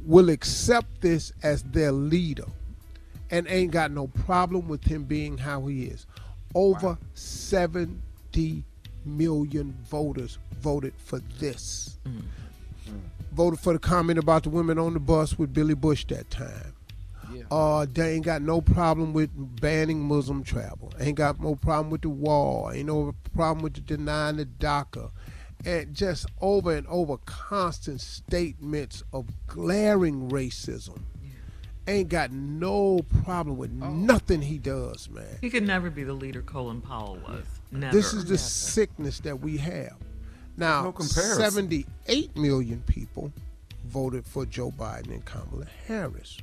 will 0.05 0.29
accept 0.29 1.01
this 1.01 1.33
as 1.43 1.63
their 1.63 1.91
leader, 1.91 2.45
and 3.31 3.47
ain't 3.49 3.71
got 3.71 3.91
no 3.91 4.07
problem 4.07 4.67
with 4.67 4.83
him 4.85 5.03
being 5.03 5.37
how 5.37 5.65
he 5.65 5.85
is. 5.85 6.05
Over 6.53 6.97
70 7.15 8.63
million 9.03 9.75
voters 9.89 10.37
voted 10.59 10.93
for 10.97 11.19
this. 11.39 11.97
Voted 13.33 13.59
for 13.59 13.73
the 13.73 13.79
comment 13.79 14.17
about 14.19 14.43
the 14.43 14.49
women 14.49 14.77
on 14.79 14.93
the 14.93 14.99
bus 14.99 15.37
with 15.37 15.53
Billy 15.53 15.73
Bush 15.75 16.05
that 16.05 16.29
time. 16.29 16.73
Uh, 17.51 17.85
they 17.91 18.13
ain't 18.13 18.23
got 18.25 18.41
no 18.41 18.61
problem 18.61 19.11
with 19.11 19.29
banning 19.59 19.99
Muslim 19.99 20.43
travel. 20.43 20.93
Ain't 20.99 21.17
got 21.17 21.41
no 21.41 21.55
problem 21.55 21.89
with 21.89 22.01
the 22.03 22.09
wall. 22.09 22.71
Ain't 22.71 22.87
no 22.87 23.13
problem 23.33 23.63
with 23.63 23.73
the 23.73 23.81
denying 23.81 24.37
the 24.37 24.45
DACA. 24.45 25.09
And 25.65 25.93
just 25.93 26.27
over 26.41 26.75
and 26.75 26.85
over 26.87 27.17
constant 27.25 28.01
statements 28.01 29.03
of 29.11 29.27
glaring 29.47 30.29
racism. 30.29 30.99
Ain't 31.87 32.09
got 32.09 32.31
no 32.31 33.01
problem 33.23 33.57
with 33.57 33.71
oh. 33.81 33.89
nothing 33.89 34.41
he 34.41 34.57
does, 34.57 35.07
man. 35.09 35.37
He 35.41 35.49
could 35.49 35.65
never 35.67 35.89
be 35.89 36.03
the 36.03 36.13
leader 36.13 36.41
Colin 36.41 36.81
Powell 36.81 37.19
was. 37.27 37.45
Never. 37.71 37.95
This 37.95 38.13
is 38.13 38.25
the 38.25 38.37
sickness 38.37 39.19
that 39.19 39.39
we 39.39 39.57
have. 39.57 39.97
Now, 40.57 40.83
No 40.83 40.91
comparison. 40.91 41.41
78 41.41 42.35
million 42.37 42.81
people 42.87 43.31
voted 43.85 44.25
for 44.25 44.45
Joe 44.45 44.71
Biden 44.71 45.11
and 45.11 45.25
Kamala 45.25 45.67
Harris. 45.87 46.37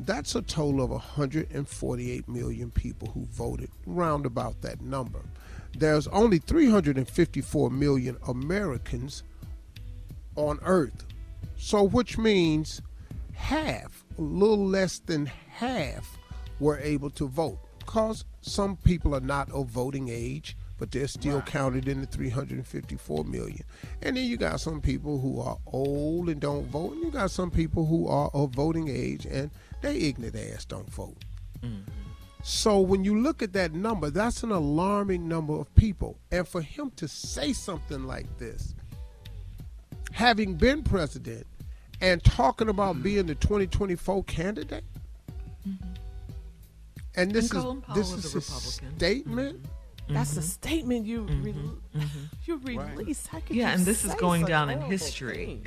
That's 0.00 0.34
a 0.34 0.42
total 0.42 0.82
of 0.82 0.90
148 0.90 2.28
million 2.28 2.70
people 2.70 3.08
who 3.08 3.26
voted, 3.26 3.70
round 3.86 4.24
about 4.24 4.62
that 4.62 4.80
number. 4.80 5.20
There's 5.76 6.08
only 6.08 6.38
354 6.38 7.70
million 7.70 8.16
Americans 8.26 9.22
on 10.36 10.58
Earth. 10.62 11.06
So, 11.56 11.82
which 11.82 12.18
means 12.18 12.80
half, 13.34 14.04
a 14.18 14.22
little 14.22 14.66
less 14.66 14.98
than 14.98 15.26
half, 15.26 16.18
were 16.58 16.78
able 16.78 17.10
to 17.10 17.28
vote. 17.28 17.58
Because 17.78 18.24
some 18.40 18.76
people 18.76 19.14
are 19.14 19.20
not 19.20 19.50
of 19.50 19.68
voting 19.68 20.08
age, 20.08 20.56
but 20.78 20.90
they're 20.90 21.06
still 21.06 21.42
counted 21.42 21.88
in 21.88 22.00
the 22.00 22.06
354 22.06 23.24
million. 23.24 23.62
And 24.00 24.16
then 24.16 24.24
you 24.24 24.38
got 24.38 24.60
some 24.60 24.80
people 24.80 25.20
who 25.20 25.40
are 25.40 25.58
old 25.66 26.30
and 26.30 26.40
don't 26.40 26.66
vote, 26.68 26.94
and 26.94 27.04
you 27.04 27.10
got 27.10 27.30
some 27.30 27.50
people 27.50 27.84
who 27.84 28.08
are 28.08 28.30
of 28.32 28.50
voting 28.50 28.88
age 28.88 29.26
and 29.26 29.50
they 29.82 29.96
ignorant 29.96 30.36
ass 30.36 30.64
don't 30.64 30.90
vote. 30.90 31.18
Mm. 31.62 31.82
So 32.42 32.80
when 32.80 33.04
you 33.04 33.18
look 33.20 33.42
at 33.42 33.52
that 33.52 33.72
number, 33.74 34.10
that's 34.10 34.42
an 34.42 34.50
alarming 34.50 35.28
number 35.28 35.54
of 35.54 35.72
people. 35.74 36.18
And 36.30 36.46
for 36.48 36.62
him 36.62 36.90
to 36.96 37.06
say 37.06 37.52
something 37.52 38.04
like 38.04 38.38
this, 38.38 38.74
having 40.12 40.54
been 40.54 40.82
president 40.82 41.46
and 42.00 42.22
talking 42.24 42.68
about 42.68 42.94
mm-hmm. 42.94 43.02
being 43.02 43.26
the 43.26 43.34
2024 43.34 44.24
candidate, 44.24 44.84
mm-hmm. 45.68 45.86
and 47.14 47.30
this 47.30 47.50
And 47.52 47.82
is 47.88 47.94
this 47.94 48.12
is 48.12 48.34
a 48.34 48.38
his 48.38 48.48
Republican. 48.48 48.96
statement. 48.96 49.62
Mm-hmm. 49.62 50.14
That's 50.14 50.36
a 50.36 50.42
statement 50.42 51.06
you 51.06 51.22
re- 51.22 51.54
you 52.44 52.56
release. 52.64 53.26
How 53.28 53.38
could 53.40 53.54
Yeah, 53.54 53.68
you 53.68 53.74
and 53.74 53.84
this 53.86 54.04
is 54.04 54.12
going 54.16 54.44
down 54.44 54.68
in 54.70 54.80
history. 54.80 55.62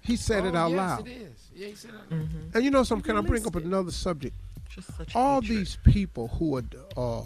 He 0.00 0.16
said 0.16 0.44
it 0.44 0.54
Oh, 0.56 0.58
out 0.58 0.70
yes, 0.72 0.76
loud. 0.78 1.06
it 1.06 1.10
is. 1.12 1.50
Yeah, 1.54 1.66
he 1.68 1.74
said 1.76 1.90
it. 1.90 1.96
out 1.96 2.10
loud. 2.18 2.28
And 2.54 2.64
you 2.64 2.70
know 2.72 2.82
something? 2.82 3.04
Can 3.14 3.24
I 3.24 3.26
bring 3.28 3.46
up 3.46 3.54
it. 3.54 3.62
another 3.62 3.92
subject? 3.92 4.34
Just 4.74 4.96
such 4.96 5.14
all 5.14 5.40
hatred. 5.40 5.58
these 5.58 5.78
people 5.84 6.28
who 6.28 6.56
are 6.56 6.64
uh, 6.96 7.22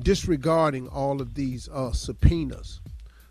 disregarding 0.00 0.88
all 0.88 1.20
of 1.20 1.34
these 1.34 1.68
uh, 1.68 1.92
subpoenas 1.92 2.80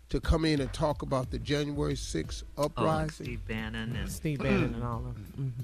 to 0.08 0.20
come 0.20 0.44
in 0.44 0.60
and 0.60 0.72
talk 0.72 1.02
about 1.02 1.30
the 1.30 1.38
January 1.38 1.94
6th 1.94 2.44
uprising. 2.56 2.58
Oh, 2.58 2.64
uprising. 2.64 3.26
Steve 3.26 3.48
Bannon 3.48 3.96
and 3.96 4.10
Steve 4.10 4.38
Bannon 4.38 4.74
and 4.74 4.84
all 4.84 4.98
of 4.98 5.14
them. 5.36 5.54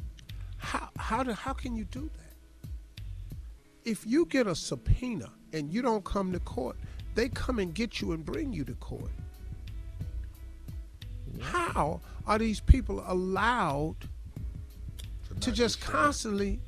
How 0.57 0.89
how 0.97 1.23
do, 1.23 1.33
how 1.33 1.53
can 1.53 1.77
you 1.77 1.85
do 1.85 2.11
that? 2.15 2.71
If 3.85 4.05
you 4.07 4.27
get 4.27 4.47
a 4.47 4.55
subpoena 4.55 5.31
and 5.53 5.73
you 5.73 5.81
don't 5.81 6.05
come 6.05 6.33
to 6.33 6.41
court, 6.41 6.77
they 7.15 7.29
come 7.29 7.59
and 7.59 7.73
get 7.73 8.01
you 8.01 8.13
and 8.13 8.25
bring 8.25 8.53
you 8.53 8.65
to 8.65 8.75
court. 8.75 9.11
How 11.41 12.01
are 12.27 12.39
these 12.39 12.61
people 12.61 13.05
allowed 13.07 13.97
to 15.43 15.53
just 15.53 15.81
constantly 15.81 16.61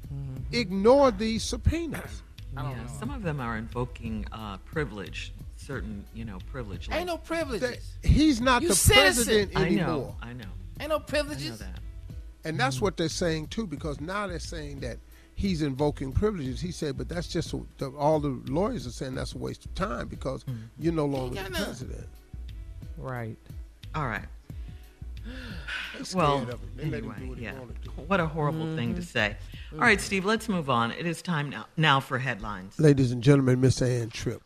ignore 0.52 1.10
these 1.10 1.42
subpoenas? 1.42 2.22
yeah, 2.56 2.86
some 2.98 3.10
of 3.10 3.22
them 3.22 3.40
are 3.40 3.56
invoking 3.56 4.26
uh, 4.32 4.56
privilege, 4.58 5.32
certain 5.56 6.04
you 6.14 6.24
know 6.24 6.38
privilege. 6.50 6.88
Ain't 6.90 7.06
no 7.06 7.14
That- 7.16 7.24
privileges. 7.24 7.92
he's 8.02 8.40
not 8.40 8.62
You 8.62 8.68
the 8.68 8.74
citizen. 8.74 9.24
president 9.24 9.56
I 9.56 9.66
anymore. 9.66 9.86
know, 9.86 10.16
I 10.22 10.32
know, 10.32 10.44
Ain't 10.80 10.88
no 10.88 10.96
I 10.96 10.98
know 10.98 10.98
privileges. 11.00 11.58
that. 11.60 11.78
And 12.44 12.58
that's 12.58 12.80
what 12.80 12.96
they're 12.96 13.08
saying 13.08 13.48
too, 13.48 13.66
because 13.66 14.00
now 14.00 14.26
they're 14.26 14.38
saying 14.38 14.80
that 14.80 14.98
he's 15.34 15.60
invoking 15.62 16.10
privileges. 16.12 16.60
He 16.60 16.72
said, 16.72 16.96
but 16.98 17.08
that's 17.08 17.28
just 17.28 17.52
a, 17.52 17.60
the, 17.78 17.90
all 17.90 18.18
the 18.18 18.40
lawyers 18.50 18.86
are 18.86 18.90
saying 18.90 19.14
that's 19.14 19.34
a 19.34 19.38
waste 19.38 19.66
of 19.66 19.74
time 19.74 20.08
because 20.08 20.44
you're 20.78 20.92
no 20.94 21.04
longer 21.06 21.42
the 21.42 21.50
president. 21.50 22.08
Right. 22.96 23.36
All 23.94 24.06
right. 24.06 24.24
They're 25.94 26.04
scared 26.04 26.24
Well, 26.24 26.38
of 26.42 26.48
him. 26.48 26.60
They 26.76 26.84
let 26.86 27.04
him 27.04 27.12
anyway, 27.16 27.28
what 27.28 27.38
yeah. 27.38 27.52
What 28.06 28.20
a 28.20 28.26
horrible 28.26 28.74
thing 28.76 28.94
to 28.94 29.00
mm-hmm. 29.00 29.08
say. 29.08 29.36
All 29.72 29.78
right, 29.78 30.00
Steve, 30.00 30.24
let's 30.24 30.48
move 30.48 30.70
on. 30.70 30.92
It 30.92 31.06
is 31.06 31.22
time 31.22 31.50
now, 31.50 31.66
now 31.76 32.00
for 32.00 32.18
headlines. 32.18 32.78
Ladies 32.78 33.12
and 33.12 33.22
gentlemen, 33.22 33.60
Miss 33.60 33.80
Ann 33.82 34.10
Tripp. 34.10 34.42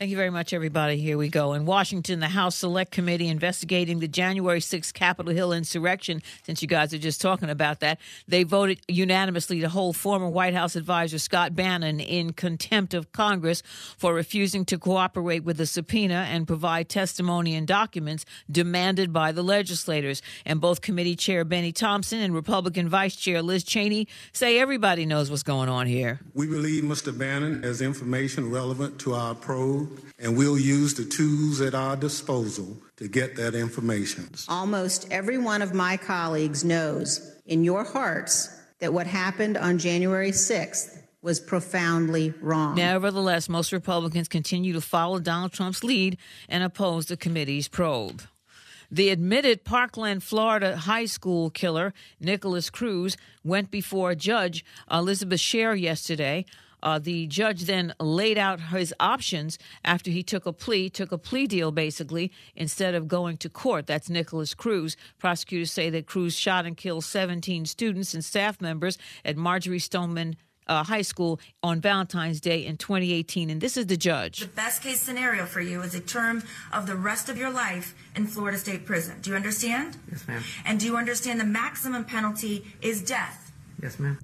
Thank 0.00 0.12
you 0.12 0.16
very 0.16 0.30
much, 0.30 0.54
everybody. 0.54 0.96
Here 0.96 1.18
we 1.18 1.28
go. 1.28 1.52
In 1.52 1.66
Washington, 1.66 2.20
the 2.20 2.28
House 2.28 2.56
Select 2.56 2.90
Committee 2.90 3.28
investigating 3.28 3.98
the 3.98 4.08
January 4.08 4.60
6th 4.60 4.94
Capitol 4.94 5.34
Hill 5.34 5.52
insurrection, 5.52 6.22
since 6.42 6.62
you 6.62 6.68
guys 6.68 6.94
are 6.94 6.98
just 6.98 7.20
talking 7.20 7.50
about 7.50 7.80
that, 7.80 8.00
they 8.26 8.42
voted 8.44 8.80
unanimously 8.88 9.60
to 9.60 9.68
hold 9.68 9.98
former 9.98 10.26
White 10.26 10.54
House 10.54 10.74
advisor 10.74 11.18
Scott 11.18 11.54
Bannon 11.54 12.00
in 12.00 12.32
contempt 12.32 12.94
of 12.94 13.12
Congress 13.12 13.62
for 13.98 14.14
refusing 14.14 14.64
to 14.64 14.78
cooperate 14.78 15.44
with 15.44 15.58
the 15.58 15.66
subpoena 15.66 16.26
and 16.30 16.46
provide 16.46 16.88
testimony 16.88 17.54
and 17.54 17.66
documents 17.66 18.24
demanded 18.50 19.12
by 19.12 19.32
the 19.32 19.42
legislators. 19.42 20.22
And 20.46 20.62
both 20.62 20.80
committee 20.80 21.14
chair 21.14 21.44
Benny 21.44 21.72
Thompson 21.72 22.20
and 22.20 22.34
Republican 22.34 22.88
Vice 22.88 23.16
Chair 23.16 23.42
Liz 23.42 23.64
Cheney 23.64 24.08
say 24.32 24.58
everybody 24.58 25.04
knows 25.04 25.30
what's 25.30 25.42
going 25.42 25.68
on 25.68 25.86
here. 25.86 26.20
We 26.32 26.46
believe 26.46 26.84
Mr. 26.84 27.16
Bannon 27.16 27.62
has 27.64 27.82
information 27.82 28.50
relevant 28.50 28.98
to 29.00 29.12
our 29.12 29.34
probe, 29.34 29.89
and 30.18 30.36
we'll 30.36 30.58
use 30.58 30.94
the 30.94 31.04
tools 31.04 31.60
at 31.60 31.74
our 31.74 31.96
disposal 31.96 32.76
to 32.96 33.08
get 33.08 33.36
that 33.36 33.54
information. 33.54 34.28
Almost 34.48 35.10
every 35.10 35.38
one 35.38 35.62
of 35.62 35.74
my 35.74 35.96
colleagues 35.96 36.64
knows 36.64 37.36
in 37.46 37.64
your 37.64 37.84
hearts 37.84 38.56
that 38.78 38.92
what 38.92 39.06
happened 39.06 39.56
on 39.56 39.78
January 39.78 40.30
6th 40.30 40.98
was 41.22 41.38
profoundly 41.38 42.32
wrong. 42.40 42.76
Nevertheless, 42.76 43.48
most 43.48 43.72
Republicans 43.72 44.28
continue 44.28 44.72
to 44.72 44.80
follow 44.80 45.18
Donald 45.18 45.52
Trump's 45.52 45.84
lead 45.84 46.16
and 46.48 46.62
oppose 46.64 47.06
the 47.06 47.16
committee's 47.16 47.68
probe. 47.68 48.22
The 48.90 49.10
admitted 49.10 49.62
Parkland, 49.64 50.24
Florida 50.24 50.76
high 50.76 51.04
school 51.04 51.50
killer, 51.50 51.94
Nikolas 52.18 52.70
Cruz, 52.70 53.16
went 53.44 53.70
before 53.70 54.14
Judge 54.16 54.64
Elizabeth 54.90 55.40
Scher 55.40 55.80
yesterday. 55.80 56.44
Uh, 56.82 56.98
the 56.98 57.26
judge 57.26 57.62
then 57.62 57.94
laid 58.00 58.38
out 58.38 58.60
his 58.60 58.94
options 59.00 59.58
after 59.84 60.10
he 60.10 60.22
took 60.22 60.46
a 60.46 60.52
plea, 60.52 60.88
took 60.88 61.12
a 61.12 61.18
plea 61.18 61.46
deal 61.46 61.72
basically, 61.72 62.32
instead 62.54 62.94
of 62.94 63.08
going 63.08 63.36
to 63.38 63.48
court. 63.48 63.86
That's 63.86 64.10
Nikolas 64.10 64.54
Cruz. 64.54 64.96
Prosecutors 65.18 65.70
say 65.70 65.90
that 65.90 66.06
Cruz 66.06 66.34
shot 66.34 66.66
and 66.66 66.76
killed 66.76 67.04
17 67.04 67.66
students 67.66 68.14
and 68.14 68.24
staff 68.24 68.60
members 68.60 68.98
at 69.24 69.36
Marjory 69.36 69.78
Stoneman 69.78 70.36
uh, 70.70 70.84
High 70.84 71.02
School 71.02 71.40
on 71.62 71.80
Valentine's 71.80 72.40
Day 72.40 72.64
in 72.64 72.76
2018. 72.76 73.50
And 73.50 73.60
this 73.60 73.76
is 73.76 73.86
the 73.86 73.96
judge. 73.96 74.40
The 74.40 74.46
best 74.46 74.82
case 74.82 75.00
scenario 75.00 75.44
for 75.44 75.60
you 75.60 75.82
is 75.82 75.94
a 75.94 76.00
term 76.00 76.42
of 76.72 76.86
the 76.86 76.96
rest 76.96 77.28
of 77.28 77.36
your 77.36 77.50
life 77.50 77.94
in 78.14 78.26
Florida 78.26 78.56
State 78.56 78.86
Prison. 78.86 79.16
Do 79.20 79.30
you 79.30 79.36
understand? 79.36 79.98
Yes, 80.10 80.26
ma'am. 80.26 80.42
And 80.64 80.78
do 80.78 80.86
you 80.86 80.96
understand 80.96 81.40
the 81.40 81.44
maximum 81.44 82.04
penalty 82.04 82.64
is 82.80 83.02
death? 83.02 83.52
Yes, 83.82 83.98
ma'am. 83.98 84.18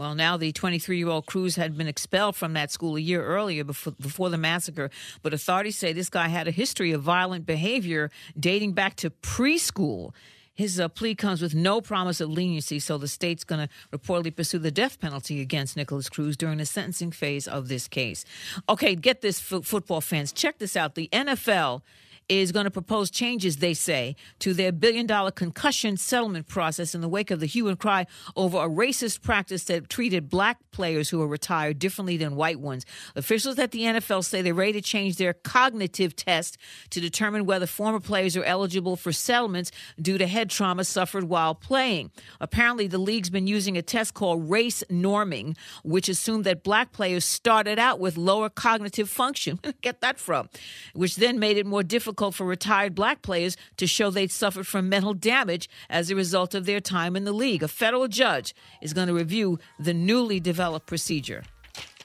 Well, 0.00 0.14
now 0.14 0.38
the 0.38 0.50
23 0.50 0.96
year 0.96 1.08
old 1.08 1.26
Cruz 1.26 1.56
had 1.56 1.76
been 1.76 1.86
expelled 1.86 2.34
from 2.34 2.54
that 2.54 2.70
school 2.70 2.96
a 2.96 3.00
year 3.00 3.22
earlier 3.22 3.64
before, 3.64 3.92
before 4.00 4.30
the 4.30 4.38
massacre, 4.38 4.88
but 5.22 5.34
authorities 5.34 5.76
say 5.76 5.92
this 5.92 6.08
guy 6.08 6.28
had 6.28 6.48
a 6.48 6.50
history 6.50 6.92
of 6.92 7.02
violent 7.02 7.44
behavior 7.44 8.10
dating 8.38 8.72
back 8.72 8.96
to 8.96 9.10
preschool. 9.10 10.14
His 10.54 10.80
uh, 10.80 10.88
plea 10.88 11.14
comes 11.14 11.42
with 11.42 11.54
no 11.54 11.82
promise 11.82 12.18
of 12.22 12.30
leniency, 12.30 12.78
so 12.78 12.96
the 12.96 13.08
state's 13.08 13.44
going 13.44 13.68
to 13.68 13.98
reportedly 13.98 14.34
pursue 14.34 14.58
the 14.58 14.70
death 14.70 14.98
penalty 14.98 15.42
against 15.42 15.76
Nikolas 15.76 16.08
Cruz 16.08 16.34
during 16.34 16.56
the 16.56 16.64
sentencing 16.64 17.10
phase 17.10 17.46
of 17.46 17.68
this 17.68 17.86
case. 17.86 18.24
Okay, 18.70 18.94
get 18.94 19.20
this, 19.20 19.52
f- 19.52 19.66
football 19.66 20.00
fans. 20.00 20.32
Check 20.32 20.56
this 20.56 20.76
out. 20.76 20.94
The 20.94 21.10
NFL 21.12 21.82
is 22.30 22.52
going 22.52 22.64
to 22.64 22.70
propose 22.70 23.10
changes, 23.10 23.56
they 23.56 23.74
say, 23.74 24.14
to 24.38 24.54
their 24.54 24.70
billion 24.70 25.04
dollar 25.04 25.32
concussion 25.32 25.96
settlement 25.96 26.46
process 26.46 26.94
in 26.94 27.00
the 27.00 27.08
wake 27.08 27.32
of 27.32 27.40
the 27.40 27.46
hue 27.46 27.66
and 27.66 27.78
cry 27.78 28.06
over 28.36 28.58
a 28.58 28.68
racist 28.68 29.20
practice 29.20 29.64
that 29.64 29.88
treated 29.88 30.30
black 30.30 30.58
players 30.70 31.10
who 31.10 31.20
are 31.20 31.26
retired 31.26 31.80
differently 31.80 32.16
than 32.16 32.36
white 32.36 32.60
ones. 32.60 32.86
Officials 33.16 33.58
at 33.58 33.72
the 33.72 33.80
NFL 33.80 34.24
say 34.24 34.42
they're 34.42 34.54
ready 34.54 34.74
to 34.74 34.80
change 34.80 35.16
their 35.16 35.32
cognitive 35.32 36.14
test 36.14 36.56
to 36.90 37.00
determine 37.00 37.46
whether 37.46 37.66
former 37.66 37.98
players 37.98 38.36
are 38.36 38.44
eligible 38.44 38.94
for 38.94 39.10
settlements 39.10 39.72
due 40.00 40.16
to 40.16 40.26
head 40.28 40.50
trauma 40.50 40.84
suffered 40.84 41.24
while 41.24 41.56
playing. 41.56 42.12
Apparently, 42.40 42.86
the 42.86 42.98
league's 42.98 43.30
been 43.30 43.48
using 43.48 43.76
a 43.76 43.82
test 43.82 44.14
called 44.14 44.48
race 44.48 44.84
norming, 44.88 45.56
which 45.82 46.08
assumed 46.08 46.44
that 46.44 46.62
black 46.62 46.92
players 46.92 47.24
started 47.24 47.80
out 47.80 47.98
with 47.98 48.16
lower 48.16 48.48
cognitive 48.48 49.10
function. 49.10 49.58
Get 49.80 50.00
that 50.00 50.20
from? 50.20 50.48
Which 50.94 51.16
then 51.16 51.40
made 51.40 51.58
it 51.58 51.66
more 51.66 51.82
difficult 51.82 52.19
for 52.30 52.44
retired 52.44 52.94
black 52.94 53.22
players 53.22 53.56
to 53.78 53.86
show 53.86 54.10
they'd 54.10 54.30
suffered 54.30 54.66
from 54.66 54.90
mental 54.90 55.14
damage 55.14 55.68
as 55.88 56.10
a 56.10 56.14
result 56.14 56.54
of 56.54 56.66
their 56.66 56.80
time 56.80 57.16
in 57.16 57.24
the 57.24 57.32
league. 57.32 57.62
A 57.62 57.68
federal 57.68 58.08
judge 58.08 58.54
is 58.82 58.92
going 58.92 59.08
to 59.08 59.14
review 59.14 59.58
the 59.78 59.94
newly 59.94 60.38
developed 60.40 60.86
procedure. 60.86 61.44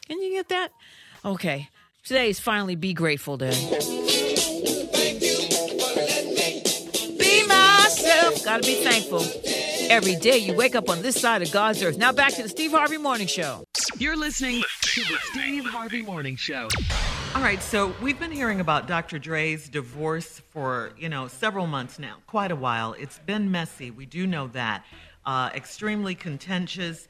Can 0.08 0.22
you 0.22 0.32
get 0.32 0.48
that? 0.50 0.70
Okay. 1.26 1.70
Today 2.04 2.30
is 2.30 2.40
finally 2.40 2.76
Be 2.76 2.94
Grateful 2.94 3.36
Day. 3.36 3.50
Be 7.20 7.48
myself. 7.48 8.46
Gotta 8.46 8.64
be 8.64 8.76
thankful. 8.84 9.26
Every 9.90 10.16
day 10.16 10.38
you 10.38 10.54
wake 10.54 10.76
up 10.76 10.90
on 10.90 11.02
this 11.02 11.20
side 11.20 11.42
of 11.42 11.52
God's 11.52 11.84
earth. 11.84 11.98
Now 11.98 12.12
back 12.12 12.34
to 12.36 12.44
the 12.44 12.50
Steve 12.50 12.72
Harvey 12.72 12.98
Morning 12.98 13.28
Show. 13.28 13.66
You're 13.98 14.18
listening 14.18 14.64
to 14.82 15.02
the 15.02 15.18
Steve 15.32 15.66
Harvey 15.66 16.02
Morning 16.02 16.36
Show. 16.36 16.68
All 17.36 17.42
right, 17.42 17.62
so 17.62 17.94
we've 18.02 18.18
been 18.18 18.32
hearing 18.32 18.62
about 18.62 18.88
Dr. 18.88 19.20
Dre's 19.20 19.68
divorce 19.68 20.42
for, 20.52 20.92
you 20.98 21.10
know, 21.10 21.28
several 21.28 21.68
months 21.68 22.00
now, 22.00 22.20
quite 22.28 22.50
a 22.50 22.56
while. 22.56 22.94
It's 22.94 23.20
been 23.20 23.52
messy. 23.52 23.92
We 23.92 24.06
do 24.06 24.26
know 24.26 24.48
that. 24.54 24.86
Uh, 25.26 25.50
extremely 25.54 26.16
contentious. 26.16 27.10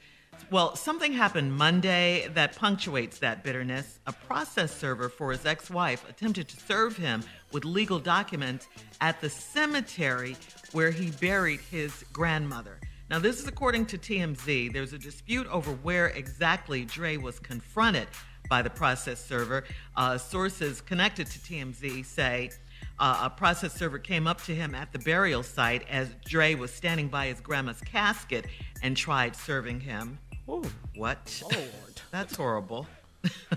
Well, 0.50 0.74
something 0.74 1.12
happened 1.12 1.56
Monday 1.56 2.26
that 2.34 2.56
punctuates 2.56 3.20
that 3.20 3.44
bitterness. 3.44 4.00
A 4.08 4.12
process 4.12 4.76
server 4.76 5.08
for 5.08 5.30
his 5.30 5.46
ex 5.46 5.70
wife 5.70 6.04
attempted 6.08 6.48
to 6.48 6.56
serve 6.56 6.96
him 6.96 7.22
with 7.52 7.64
legal 7.64 8.00
documents 8.00 8.66
at 9.00 9.20
the 9.20 9.30
cemetery 9.30 10.36
where 10.72 10.90
he 10.90 11.12
buried 11.12 11.60
his 11.60 12.04
grandmother. 12.12 12.80
Now, 13.08 13.20
this 13.20 13.38
is 13.38 13.46
according 13.46 13.86
to 13.86 13.98
TMZ. 13.98 14.72
There's 14.72 14.92
a 14.92 14.98
dispute 14.98 15.46
over 15.46 15.70
where 15.70 16.08
exactly 16.08 16.84
Dre 16.84 17.16
was 17.16 17.38
confronted 17.38 18.08
by 18.48 18.62
the 18.62 18.70
process 18.70 19.24
server. 19.24 19.64
Uh, 19.96 20.18
sources 20.18 20.80
connected 20.80 21.26
to 21.26 21.38
TMZ 21.38 22.04
say 22.04 22.50
uh, 22.98 23.22
a 23.24 23.30
process 23.30 23.74
server 23.74 23.98
came 23.98 24.26
up 24.26 24.42
to 24.44 24.54
him 24.54 24.74
at 24.74 24.92
the 24.92 24.98
burial 24.98 25.42
site 25.42 25.86
as 25.90 26.08
Dre 26.24 26.54
was 26.54 26.72
standing 26.72 27.08
by 27.08 27.26
his 27.26 27.40
grandma's 27.40 27.80
casket 27.80 28.46
and 28.82 28.96
tried 28.96 29.36
serving 29.36 29.80
him. 29.80 30.18
Ooh. 30.48 30.64
What? 30.94 31.42
That's 32.10 32.36
horrible. 32.36 32.86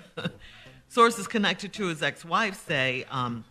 Sources 0.89 1.27
connected 1.27 1.71
to 1.73 1.87
his 1.87 2.01
ex 2.01 2.25
wife 2.25 2.65
say 2.67 3.05
um, 3.11 3.45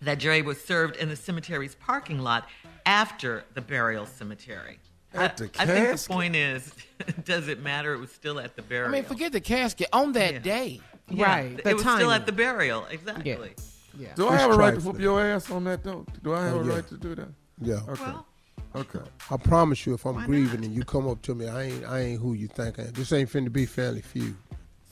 that 0.00 0.18
Dre 0.18 0.42
was 0.42 0.62
served 0.62 0.96
in 0.96 1.08
the 1.08 1.16
cemetery's 1.16 1.74
parking 1.74 2.20
lot 2.20 2.48
after 2.86 3.44
the 3.54 3.60
burial 3.60 4.06
cemetery. 4.06 4.78
At 5.14 5.36
the 5.38 5.50
I, 5.58 5.62
I 5.62 5.66
think 5.66 5.98
the 5.98 6.08
point 6.08 6.36
is, 6.36 6.72
does 7.24 7.48
it 7.48 7.60
matter? 7.62 7.94
It 7.94 7.98
was 7.98 8.12
still 8.12 8.38
at 8.38 8.56
the 8.56 8.62
burial. 8.62 8.88
I 8.90 8.92
mean, 8.92 9.04
forget 9.04 9.32
the 9.32 9.40
casket 9.40 9.88
on 9.92 10.12
that 10.12 10.42
day. 10.42 10.80
Yeah, 11.10 11.38
It 11.40 11.64
was 11.64 11.80
still 11.80 12.10
at 12.12 12.26
the 12.26 12.32
burial. 12.32 12.84
Exactly. 12.86 13.54
Yeah. 13.98 14.08
Do 14.14 14.28
I 14.28 14.34
It's 14.34 14.42
have 14.42 14.50
a 14.50 14.56
right 14.56 14.66
to 14.66 14.72
trifling. 14.74 14.92
whoop 14.94 15.02
your 15.02 15.20
ass 15.24 15.50
on 15.50 15.64
that 15.64 15.82
though? 15.82 16.04
Do 16.22 16.34
I 16.34 16.44
have 16.44 16.54
Oh, 16.56 16.60
a 16.60 16.62
right 16.64 16.86
to 16.88 16.96
do 16.98 17.14
that? 17.14 17.28
Yeah. 17.60 17.80
Okay. 17.88 18.12
okay. 18.76 19.10
I 19.30 19.36
promise 19.38 19.86
you, 19.86 19.94
if 19.94 20.04
I'm 20.04 20.24
grieving 20.26 20.64
and 20.64 20.74
you 20.74 20.84
come 20.84 21.08
up 21.08 21.22
to 21.22 21.34
me, 21.34 21.48
I 21.48 21.62
ain't 21.64 21.84
I 21.86 22.00
ain't 22.00 22.20
who 22.20 22.34
you 22.34 22.46
think 22.46 22.78
I 22.78 22.82
am. 22.82 22.92
This 22.92 23.12
ain't 23.12 23.30
finna 23.30 23.50
be 23.52 23.64
Family 23.66 24.02
Feud. 24.02 24.36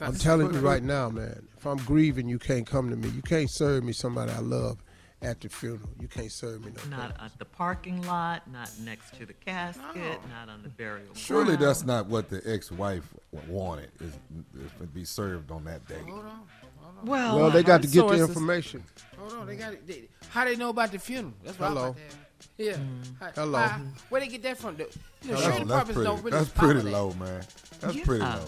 I'm 0.00 0.14
telling 0.16 0.52
you 0.52 0.60
right 0.60 0.82
now, 0.82 1.08
man. 1.10 1.46
If 1.56 1.66
I'm 1.66 1.76
grieving, 1.78 2.28
you 2.28 2.38
can't 2.38 2.66
come 2.66 2.90
to 2.90 2.96
me. 2.96 3.08
You 3.10 3.22
can't 3.22 3.50
serve 3.50 3.84
me 3.84 3.92
somebody 3.92 4.32
I 4.32 4.40
love 4.40 4.78
at 5.26 5.40
the 5.40 5.48
funeral. 5.48 5.88
You 6.00 6.08
can't 6.08 6.30
serve 6.30 6.64
me 6.64 6.72
no. 6.90 6.96
Not 6.96 7.16
at 7.20 7.36
the 7.38 7.44
parking 7.44 8.00
lot, 8.06 8.42
not 8.50 8.70
next 8.84 9.14
to 9.18 9.26
the 9.26 9.32
casket, 9.32 10.20
not 10.30 10.48
on 10.48 10.62
the 10.62 10.68
burial. 10.68 11.08
Surely 11.14 11.56
ground. 11.56 11.62
that's 11.62 11.84
not 11.84 12.06
what 12.06 12.30
the 12.30 12.40
ex-wife 12.50 13.02
wanted. 13.48 13.90
Is, 14.00 14.12
is 14.64 14.70
to 14.80 14.86
be 14.86 15.04
served 15.04 15.50
on 15.50 15.64
that 15.64 15.86
day. 15.88 16.00
Well, 17.04 17.36
Well, 17.38 17.50
they 17.50 17.62
got 17.62 17.82
to 17.82 17.88
get 17.88 18.06
the 18.08 18.14
information. 18.20 18.82
Hold 19.18 19.32
on, 19.34 19.46
they 19.46 19.56
got 19.56 19.72
it. 19.74 19.86
They, 19.86 20.08
how 20.30 20.44
they 20.44 20.56
know 20.56 20.70
about 20.70 20.92
the 20.92 20.98
funeral? 20.98 21.34
That's 21.44 21.58
what 21.58 21.68
Hello. 21.68 21.82
I'm 21.84 21.90
about. 21.90 22.02
Yeah. 22.58 22.72
Mm. 22.74 23.20
How- 23.20 23.30
Hello. 23.34 23.58
how- 23.58 23.80
where 24.08 24.20
they 24.20 24.28
get 24.28 24.42
that 24.44 24.56
from? 24.58 24.76
The, 24.76 24.84
you 25.22 25.32
know, 25.32 25.36
Hello. 25.36 25.40
That's 25.40 25.58
departments 25.58 25.92
pretty- 25.94 26.04
don't 26.06 26.22
really 26.22 26.30
that's 26.38 26.50
pretty 26.50 26.80
that. 26.82 26.90
low, 26.90 27.12
man. 27.14 27.42
That's 27.80 27.94
Yeah. 27.96 28.04
pretty 28.04 28.22
low. 28.24 28.44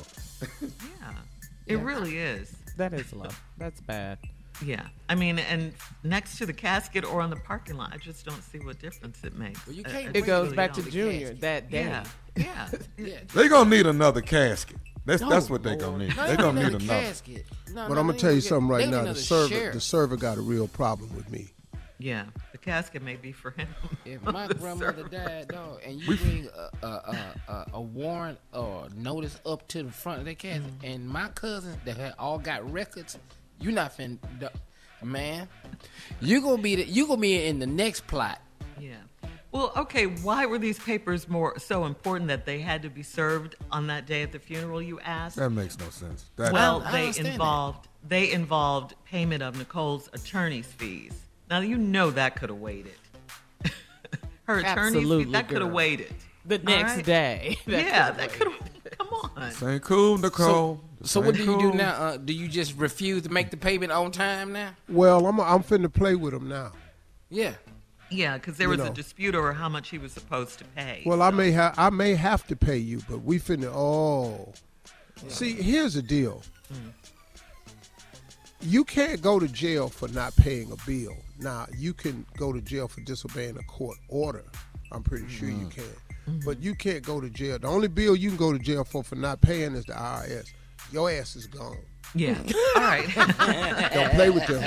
yeah, 0.63 1.13
it 1.67 1.77
really 1.81 2.19
is. 2.19 2.55
That 2.77 2.93
is 2.95 3.13
low. 3.13 3.29
That's 3.59 3.81
bad. 3.81 4.19
Yeah, 4.65 4.83
I 5.09 5.15
mean, 5.15 5.39
and 5.39 5.73
next 6.03 6.39
to 6.39 6.47
the 6.47 6.53
casket 6.53 7.05
or 7.05 7.21
on 7.21 7.31
the 7.31 7.37
parking 7.37 7.77
lot, 7.77 7.93
I 7.93 7.97
just 7.99 8.25
don't 8.25 8.43
see 8.43 8.59
what 8.59 8.81
difference 8.81 9.23
it 9.23 9.37
makes. 9.39 9.65
Well, 9.67 9.77
you 9.77 9.85
can't 9.85 10.17
I 10.17 10.19
It 10.19 10.27
goes 10.27 10.47
really 10.47 10.57
back 10.57 10.73
to 10.75 10.83
don't. 10.83 10.91
Junior 10.91 11.33
that 11.35 11.71
day. 11.71 11.85
Yeah, 11.85 12.05
yeah. 12.37 12.69
Yeah. 12.99 13.19
They 13.35 13.49
gonna 13.49 13.71
need 13.71 13.87
another 13.87 14.21
casket. 14.21 14.79
That's 15.05 15.23
No, 15.23 15.31
that's 15.31 15.49
what 15.49 15.63
they're 15.63 15.77
gonna 15.77 16.07
need. 16.07 16.17
No, 16.17 16.27
They 16.27 16.37
gonna 16.37 16.61
need 16.61 16.67
another 16.69 16.85
another. 16.85 17.01
casket. 17.03 17.47
No, 17.69 17.87
But 17.89 17.95
no, 17.95 18.01
I'm 18.01 18.07
gonna 18.09 18.19
tell 18.19 18.33
you 18.33 18.41
get- 18.41 18.49
something 18.49 18.69
right 18.69 18.89
now. 18.89 19.05
The 19.05 19.15
server, 19.15 19.49
sheriff. 19.49 19.75
the 19.75 19.81
server 19.81 20.17
got 20.17 20.39
a 20.39 20.41
real 20.43 20.67
problem 20.69 21.15
with 21.15 21.31
me. 21.31 21.49
Yeah, 22.01 22.27
the 22.53 22.59
casket 22.59 23.03
may 23.03 23.17
be 23.17 23.33
for 23.33 23.51
him. 23.53 23.69
If 24.05 24.23
my 24.23 24.47
grandmother 24.49 24.95
server. 25.03 25.09
died, 25.09 25.49
dog, 25.49 25.81
and 25.85 26.01
you 26.01 26.17
bring 26.17 26.49
a, 26.83 26.87
a, 26.87 26.89
a, 26.89 27.53
a, 27.53 27.67
a 27.75 27.81
warrant 27.81 28.39
or 28.53 28.87
notice 28.95 29.39
up 29.47 29.67
to 29.69 29.83
the 29.85 29.91
front 29.91 30.21
of 30.21 30.25
the 30.27 30.35
casket, 30.35 30.63
Mm-hmm. 30.63 30.85
and 30.87 31.09
my 31.09 31.29
cousins 31.29 31.77
that 31.85 31.97
had 31.97 32.15
all 32.19 32.39
got 32.39 32.71
records, 32.73 33.19
you 33.61 33.73
not 33.73 33.93
fin, 33.93 34.19
man. 35.03 35.49
You 36.21 36.41
gonna 36.41 36.63
be 36.63 36.77
the, 36.77 36.85
you 36.85 37.07
gonna 37.07 37.21
be 37.21 37.47
in 37.47 37.59
the 37.59 37.67
next 37.67 38.07
plot. 38.07 38.41
Yeah. 38.81 38.97
Well, 39.51 39.73
okay. 39.77 40.07
Why 40.07 40.47
were 40.47 40.59
these 40.59 40.79
papers 40.79 41.29
more 41.29 41.59
so 41.59 41.85
important 41.85 42.29
that 42.29 42.45
they 42.45 42.61
had 42.61 42.83
to 42.83 42.91
be 42.91 43.03
served 43.03 43.57
on 43.71 43.87
that 43.87 44.07
day 44.07 44.23
at 44.23 44.33
the 44.33 44.39
funeral? 44.39 44.83
You 44.83 45.01
asked. 45.01 45.37
That 45.37 45.51
makes 45.51 45.79
no 45.79 45.89
sense. 45.91 46.31
That 46.37 46.53
well, 46.53 46.83
I 46.83 46.93
they 46.93 47.01
understand 47.01 47.27
that. 47.27 47.33
involved 47.33 47.89
they 48.07 48.31
involved 48.31 48.95
payment 49.05 49.43
of 49.43 49.57
Nicole's 49.59 50.09
attorney's 50.13 50.67
fees. 50.67 51.13
Now 51.51 51.61
you 51.61 51.79
know 51.79 52.11
that 52.11 52.37
could 52.37 52.51
have 52.51 52.59
waited. 52.59 52.93
Her 54.45 54.59
attorney's 54.59 54.97
Absolutely, 54.97 55.25
fees 55.25 55.33
that 55.33 55.49
could 55.49 55.63
have 55.63 55.73
waited. 55.73 56.15
The 56.45 56.59
next 56.59 56.97
right? 56.97 57.05
day. 57.05 57.59
That 57.67 57.85
yeah, 57.85 58.11
that 58.13 58.33
could 58.33 58.53
have. 58.53 58.71
Come 59.09 59.31
on. 59.37 59.49
This 59.49 59.63
ain't 59.63 59.83
cool, 59.83 60.19
Nicole. 60.19 60.81
This 61.01 61.11
So 61.11 61.21
what 61.21 61.35
do 61.35 61.41
ain't 61.43 61.51
you 61.63 61.71
do 61.73 61.77
now? 61.77 61.93
Uh, 61.93 62.17
do 62.17 62.33
you 62.33 62.49
just 62.49 62.77
refuse 62.77 63.23
to 63.23 63.29
make 63.31 63.51
the 63.51 63.57
payment 63.57 63.93
on 63.93 64.11
time 64.11 64.53
now? 64.53 64.71
Well, 64.89 65.27
I'm 65.27 65.41
I'm 65.41 65.63
finna 65.63 65.93
play 65.93 66.15
with 66.15 66.35
him 66.35 66.49
now. 66.49 66.73
Yeah. 67.31 67.55
Yeah, 68.11 68.39
because 68.39 68.57
there 68.57 68.67
You 68.67 68.71
was 68.71 68.79
know. 68.79 68.87
a 68.87 68.91
dispute 68.91 69.35
over 69.35 69.53
how 69.53 69.69
much 69.69 69.91
he 69.91 69.99
was 69.99 70.13
supposed 70.13 70.59
to 70.61 70.65
pay. 70.65 71.03
Well, 71.05 71.21
I 71.23 71.31
may 71.31 71.51
have 71.53 71.75
I 71.79 71.91
may 71.91 72.15
have 72.15 72.47
to 72.49 72.57
pay 72.57 72.79
you, 72.79 73.03
but 73.09 73.23
we 73.23 73.39
finna. 73.39 73.71
Oh, 73.75 74.53
see, 75.29 75.53
here's 75.53 75.95
the 75.95 76.03
deal. 76.03 76.43
you 78.61 78.85
can't 78.85 79.23
go 79.23 79.39
to 79.39 79.47
jail 79.49 79.89
for 79.89 80.09
not 80.09 80.35
paying 80.37 80.73
a 80.73 80.77
bill. 80.87 81.17
Now 81.39 81.67
you 81.77 81.95
can 81.95 82.27
go 82.37 82.53
to 82.53 82.61
jail 82.61 82.89
for 82.89 83.01
disobeying 83.03 83.57
a 83.59 83.63
court 83.65 83.99
order. 84.09 84.45
I'm 84.91 85.03
pretty 85.03 85.29
sure 85.29 85.49
you 85.51 85.69
can, 85.69 85.85
but 86.45 86.63
you 86.63 86.75
can't 86.75 87.03
go 87.05 87.21
to 87.21 87.29
jail. 87.31 87.59
The 87.59 87.69
only 87.69 87.89
bill 87.89 88.17
you 88.17 88.29
can 88.31 88.39
go 88.39 88.53
to 88.53 88.59
jail 88.59 88.85
for 88.85 89.03
for 89.03 89.17
not 89.17 89.41
paying 89.41 89.75
is 89.75 89.85
the 89.85 89.93
IRS. 89.95 90.53
Your 90.93 91.11
ass 91.11 91.37
is 91.37 91.47
gone. 91.47 91.79
Yeah. 92.15 92.39
All 92.77 92.83
right. 92.83 93.07
Don't 93.95 94.11
play 94.13 94.31
with 94.31 94.47
them. 94.47 94.65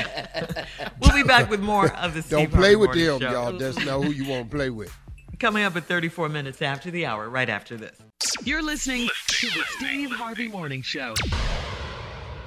We'll 1.01 1.13
be 1.15 1.23
back 1.23 1.49
with 1.49 1.61
more 1.61 1.91
of 1.93 2.13
the 2.13 2.21
Steve 2.21 2.37
Don't 2.37 2.51
play 2.51 2.73
Harvey 2.73 2.75
with 2.75 2.89
Morning 2.89 3.19
them, 3.19 3.19
Show. 3.21 3.31
y'all. 3.31 3.57
Just 3.57 3.85
know 3.85 4.01
who 4.01 4.11
you 4.11 4.29
want 4.29 4.49
to 4.49 4.55
play 4.55 4.69
with. 4.69 4.95
Coming 5.39 5.63
up 5.63 5.75
at 5.75 5.85
34 5.85 6.29
minutes 6.29 6.61
after 6.61 6.91
the 6.91 7.05
hour, 7.07 7.27
right 7.29 7.49
after 7.49 7.75
this. 7.75 7.97
You're 8.43 8.61
listening 8.61 9.09
to 9.27 9.47
the 9.47 9.63
Steve 9.77 10.11
Harvey 10.11 10.47
Morning 10.47 10.83
Show. 10.83 11.15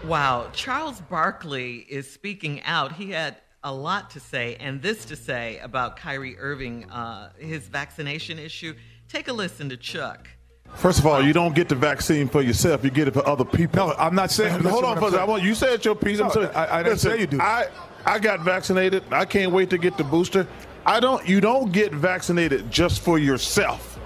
Wow. 0.05 0.51
Charles 0.53 1.01
Barkley 1.01 1.79
is 1.89 2.09
speaking 2.09 2.63
out. 2.63 2.93
He 2.93 3.11
had 3.11 3.37
a 3.65 3.73
lot 3.73 4.11
to 4.11 4.21
say 4.21 4.57
and 4.61 4.81
this 4.83 5.07
to 5.07 5.17
say 5.17 5.59
about 5.59 5.97
Kyrie 5.97 6.39
Irving, 6.39 6.89
uh, 6.91 7.31
his 7.39 7.67
vaccination 7.67 8.39
issue. 8.39 8.75
Take 9.15 9.29
a 9.29 9.33
listen 9.33 9.69
to 9.69 9.77
Chuck. 9.77 10.27
First 10.75 10.99
of 10.99 11.07
all, 11.07 11.23
you 11.23 11.33
don't 11.33 11.55
get 11.55 11.69
the 11.69 11.77
vaccine 11.77 12.27
for 12.27 12.43
yourself; 12.43 12.83
you 12.83 12.91
get 12.91 13.07
it 13.07 13.15
for 13.15 13.25
other 13.29 13.45
people. 13.45 13.87
No, 13.87 13.95
I'm 13.97 14.17
not 14.17 14.33
saying. 14.33 14.55
Listen 14.55 14.71
hold 14.73 14.85
on, 14.85 14.95
I'm 14.95 14.99
for 14.99 15.07
a 15.07 15.11
second. 15.13 15.23
I 15.23 15.31
want 15.31 15.45
you 15.45 15.55
said 15.55 15.85
your 15.85 15.95
piece. 15.95 16.19
I'm 16.19 16.31
saying, 16.33 16.49
I- 16.53 16.81
I 16.81 16.83
didn't 16.83 16.95
listen, 16.95 17.11
say 17.13 17.21
you 17.21 17.27
do. 17.29 17.41
I 17.41 17.67
I 18.05 18.19
got 18.19 18.41
vaccinated. 18.41 19.05
I 19.13 19.25
can't 19.25 19.53
wait 19.53 19.71
to 19.71 19.79
get 19.79 19.97
the 19.97 20.03
booster. 20.03 20.49
I 20.85 20.99
don't. 20.99 21.25
You 21.29 21.41
don't 21.41 21.71
get 21.71 21.93
vaccinated 21.95 22.73
just 22.73 23.03
for 23.03 23.21
yourself. 23.21 24.01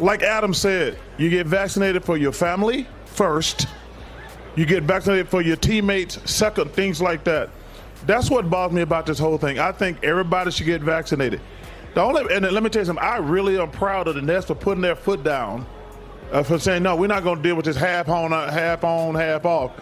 Like 0.00 0.24
Adam 0.24 0.52
said, 0.52 0.98
you 1.18 1.30
get 1.30 1.46
vaccinated 1.46 2.04
for 2.04 2.16
your 2.16 2.32
family 2.32 2.88
first. 3.04 3.68
You 4.56 4.66
get 4.66 4.82
vaccinated 4.82 5.28
for 5.28 5.40
your 5.40 5.54
teammates 5.54 6.18
second. 6.28 6.72
Things 6.72 7.00
like 7.00 7.22
that. 7.22 7.48
That's 8.06 8.28
what 8.28 8.50
bothers 8.50 8.74
me 8.74 8.82
about 8.82 9.06
this 9.06 9.20
whole 9.20 9.38
thing. 9.38 9.60
I 9.60 9.70
think 9.70 10.02
everybody 10.02 10.50
should 10.50 10.66
get 10.66 10.80
vaccinated. 10.80 11.40
The 11.96 12.02
only 12.02 12.26
and 12.30 12.44
let 12.44 12.62
me 12.62 12.68
tell 12.68 12.82
you 12.82 12.86
something. 12.86 13.02
I 13.02 13.16
really 13.16 13.58
am 13.58 13.70
proud 13.70 14.06
of 14.06 14.16
the 14.16 14.20
Nets 14.20 14.44
for 14.44 14.54
putting 14.54 14.82
their 14.82 14.94
foot 14.94 15.24
down 15.24 15.64
uh, 16.30 16.42
for 16.42 16.58
saying 16.58 16.82
no, 16.82 16.94
we're 16.94 17.06
not 17.06 17.22
going 17.22 17.38
to 17.38 17.42
deal 17.42 17.56
with 17.56 17.64
this 17.64 17.74
half 17.74 18.10
on, 18.10 18.34
uh, 18.34 18.50
half 18.50 18.84
on, 18.84 19.14
half 19.14 19.46
off. 19.46 19.72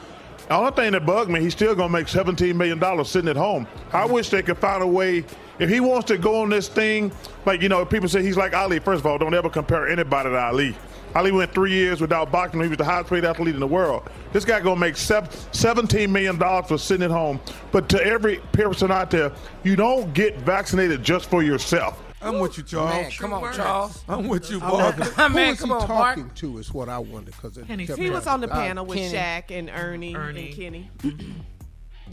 The 0.47 0.55
only 0.55 0.71
thing 0.71 0.93
that 0.93 1.05
bugged 1.05 1.29
me, 1.29 1.41
he's 1.41 1.55
still 1.55 1.75
going 1.75 1.89
to 1.89 1.93
make 1.93 2.07
seventeen 2.07 2.57
million 2.57 2.79
dollars 2.79 3.11
sitting 3.11 3.29
at 3.29 3.35
home. 3.35 3.67
I 3.93 4.07
wish 4.07 4.29
they 4.31 4.43
could 4.45 4.59
find 4.59 4.81
a 4.81 4.87
way. 4.87 5.25
If 5.59 5.69
he 5.69 5.81
wants 5.81 6.07
to 6.07 6.17
go 6.17 6.43
on 6.43 6.51
this 6.51 6.69
thing, 6.69 7.11
like 7.47 7.61
you 7.61 7.69
know, 7.69 7.85
people 7.85 8.09
say 8.09 8.23
he's 8.23 8.37
like 8.37 8.55
Ali. 8.55 8.79
First 8.79 9.01
of 9.01 9.07
all, 9.07 9.19
don't 9.19 9.35
ever 9.35 9.51
compare 9.51 9.89
anybody 9.89 10.31
to 10.31 10.39
Ali. 10.39 10.77
Ali 11.15 11.31
went 11.33 11.55
three 11.55 11.71
years 11.73 12.01
without 12.01 12.33
boxing. 12.33 12.61
He 12.61 12.69
was 12.69 12.79
the 12.79 12.85
highest 12.85 13.09
paid 13.11 13.25
athlete 13.25 13.55
in 13.55 13.61
the 13.61 13.67
world. 13.67 14.09
This 14.33 14.45
guy 14.45 14.61
gonna 14.61 14.81
make 14.81 14.97
seventeen 14.97 16.11
million 16.13 16.39
dollars 16.39 16.67
for 16.67 16.79
sitting 16.79 17.05
at 17.05 17.11
home. 17.11 17.41
But 17.71 17.89
to 17.91 18.05
every 18.05 18.37
person 18.53 18.91
out 18.91 19.11
there, 19.11 19.33
you 19.63 19.77
don't 19.77 20.13
get 20.13 20.39
vaccinated 20.41 21.03
just 21.05 21.31
for 21.31 21.43
yourself. 21.43 22.01
I'm 22.21 22.39
with 22.39 22.57
you, 22.57 22.65
Charles. 22.65 22.91
Man, 22.91 23.11
come 23.13 23.33
on, 23.35 23.53
Charles. 23.55 24.03
I'm 24.09 24.29
with 24.29 24.51
you, 24.51 24.59
I 24.63 24.71
boy. 24.71 24.77
wonder, 24.79 25.05
Man, 25.19 25.31
who 25.31 25.39
is 25.53 25.63
he 25.63 25.71
on, 25.71 25.87
talking 25.87 26.23
Mark. 26.25 26.35
to? 26.37 26.59
Is 26.59 26.73
what 26.73 26.89
I 26.89 26.99
wonder 26.99 27.31
because 27.31 27.59
Kenny 27.67 27.85
He 27.85 28.09
was 28.11 28.27
on 28.27 28.41
the 28.41 28.51
Uh, 28.51 28.55
panel 28.55 28.87
with 28.87 28.97
Kenny. 28.99 29.15
Shaq 29.15 29.51
and 29.51 29.69
Ernie, 29.71 30.17
Ernie. 30.17 30.47
and 30.49 30.57
Kenny. 30.57 30.91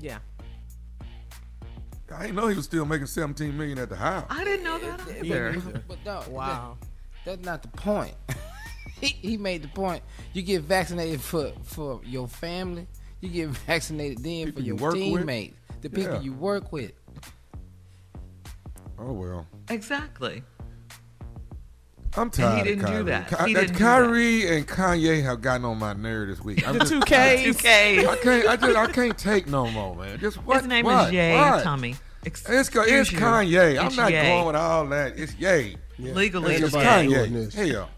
yeah. 0.02 0.18
I 2.14 2.24
didn't 2.24 2.36
know 2.36 2.48
he 2.48 2.56
was 2.58 2.66
still 2.66 2.84
making 2.86 3.08
17 3.08 3.58
million 3.58 3.78
at 3.78 3.88
the 3.88 3.96
house. 3.96 4.26
I 4.30 4.44
didn't 4.44 4.66
know 4.66 4.78
that 4.80 5.24
either. 5.26 5.62
But 5.88 5.98
no, 6.06 6.24
Wow. 6.30 6.78
that- 6.82 6.88
that's 7.24 7.46
not 7.46 7.62
the 7.62 7.70
point. 7.70 8.14
he, 9.02 9.08
he 9.30 9.38
made 9.38 9.64
the 9.64 9.68
point. 9.70 10.04
You 10.34 10.42
get 10.44 10.62
vaccinated 10.62 11.20
for 11.22 11.52
for 11.64 12.00
your 12.06 12.28
family. 12.28 12.88
You 13.20 13.30
get 13.30 13.50
vaccinated 13.50 14.20
then 14.24 14.46
People 14.48 14.62
for 14.62 14.66
you 14.66 14.74
your 14.74 14.76
work 14.78 14.94
with? 14.94 15.04
teammates, 15.04 15.56
the 15.82 15.90
people 15.90 16.14
Yeah. 16.16 16.22
you 16.22 16.34
work 16.34 16.72
with. 16.72 16.92
Oh 19.00 19.12
well. 19.14 19.48
Exactly. 19.70 20.44
I'm 22.18 22.30
tired. 22.30 22.58
he 22.68 22.76
didn't 22.76 22.86
of 22.86 22.92
do 22.92 23.04
that. 23.06 23.30
Ky- 23.30 23.36
He 23.48 23.54
that 23.54 23.60
didn't 23.62 23.78
do 23.78 23.80
Kyrie 23.80 24.58
and 24.58 24.68
Kanye 24.68 25.24
have 25.24 25.42
gotten 25.42 25.64
on 25.66 25.80
my 25.80 25.94
nerve 25.94 26.28
this 26.28 26.42
week. 26.42 26.68
I'm 26.68 26.74
The 26.74 26.80
just- 26.80 26.92
two 26.92 27.00
Two 27.00 27.54
Ks. 27.54 27.58
Ks. 27.62 27.66
I 27.66 28.18
can't. 28.22 28.48
I 28.48 28.56
just. 28.58 28.78
I 28.78 28.88
can't 28.92 29.18
take 29.18 29.48
no 29.48 29.68
more, 29.72 29.96
man. 29.96 30.20
Just 30.20 30.38
what? 30.44 30.58
His 30.58 30.68
name 30.68 30.86
what, 30.86 31.08
is 31.08 31.14
Ye, 31.14 31.34
what? 31.36 31.64
Tommy. 31.64 31.96
It's, 32.24 32.42
Excuse 32.42 32.70
Ka- 32.70 32.84
it's 32.86 33.12
you. 33.12 33.18
Kanye. 33.18 33.80
I'm 33.84 33.96
not 33.96 34.12
Ye. 34.12 34.22
going 34.22 34.46
with 34.48 34.56
all 34.58 34.86
that. 34.88 35.18
It's 35.18 35.34
Ye. 35.36 35.76
Legally, 36.00 36.56
Ain't 36.56 36.64
it's 36.66 36.76
Kanye. 36.76 37.04
Ye. 37.10 37.14
doing 37.16 37.34
this. 37.34 37.54
Hell, 37.56 37.90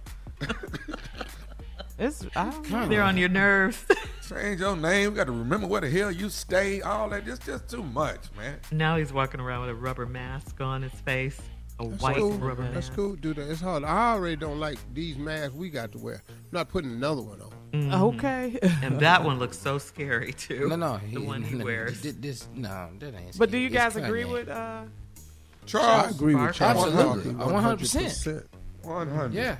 It's 1.99 2.25
I 2.35 2.49
don't. 2.69 2.89
They're 2.89 3.03
on 3.03 3.17
your 3.17 3.29
nerves. 3.29 3.85
change 4.27 4.59
your 4.59 4.75
name. 4.75 5.11
You 5.11 5.15
got 5.15 5.25
to 5.27 5.31
remember 5.31 5.67
where 5.67 5.81
the 5.81 5.89
hell 5.89 6.11
you 6.11 6.27
stay. 6.29 6.81
All 6.81 7.07
that. 7.09 7.27
It's 7.27 7.45
just 7.45 7.69
too 7.69 7.83
much, 7.83 8.19
man. 8.35 8.57
now 8.71 8.97
he's 8.97 9.13
walking 9.13 9.39
around 9.39 9.61
with 9.61 9.69
a 9.69 9.75
rubber 9.75 10.07
mask 10.07 10.59
on 10.59 10.81
his 10.81 10.91
face, 11.01 11.39
a 11.79 11.87
That's 11.87 12.01
white 12.01 12.17
cool. 12.17 12.31
rubber 12.33 12.63
That's 12.63 12.87
mask. 12.87 12.93
cool. 12.95 13.15
dude. 13.15 13.35
that. 13.37 13.49
It's 13.49 13.61
hard. 13.61 13.83
I 13.83 14.13
already 14.13 14.35
don't 14.37 14.59
like 14.59 14.79
these 14.93 15.17
masks 15.17 15.53
we 15.53 15.69
got 15.69 15.91
to 15.91 15.99
wear. 15.99 16.23
I'm 16.29 16.35
not 16.51 16.67
putting 16.69 16.91
another 16.91 17.21
one 17.21 17.39
on. 17.41 17.93
Okay. 18.15 18.57
And 18.81 18.99
that 18.99 19.23
one 19.23 19.37
looks 19.39 19.57
so 19.57 19.77
scary 19.77 20.33
too. 20.33 20.67
No, 20.69 20.75
no, 20.75 20.99
the 21.11 21.19
one 21.21 21.43
he 21.43 21.55
no, 21.55 21.65
wears. 21.65 22.01
This, 22.01 22.15
this 22.15 22.47
no, 22.55 22.89
that 22.99 23.13
ain't. 23.15 23.37
but 23.37 23.51
do 23.51 23.57
you 23.59 23.69
guys 23.69 23.95
It's 23.95 24.05
agree 24.05 24.25
with 24.25 24.49
uh 24.49 24.83
Charles. 25.67 26.07
I 26.07 26.09
agree 26.09 26.35
with 26.35 26.53
Charles. 26.55 26.85
Absolutely. 26.87 27.33
Barkley 27.33 27.55
A 27.55 27.75
100%. 27.77 28.43
100%. 28.83 28.85
100. 28.85 29.33
Yeah. 29.33 29.57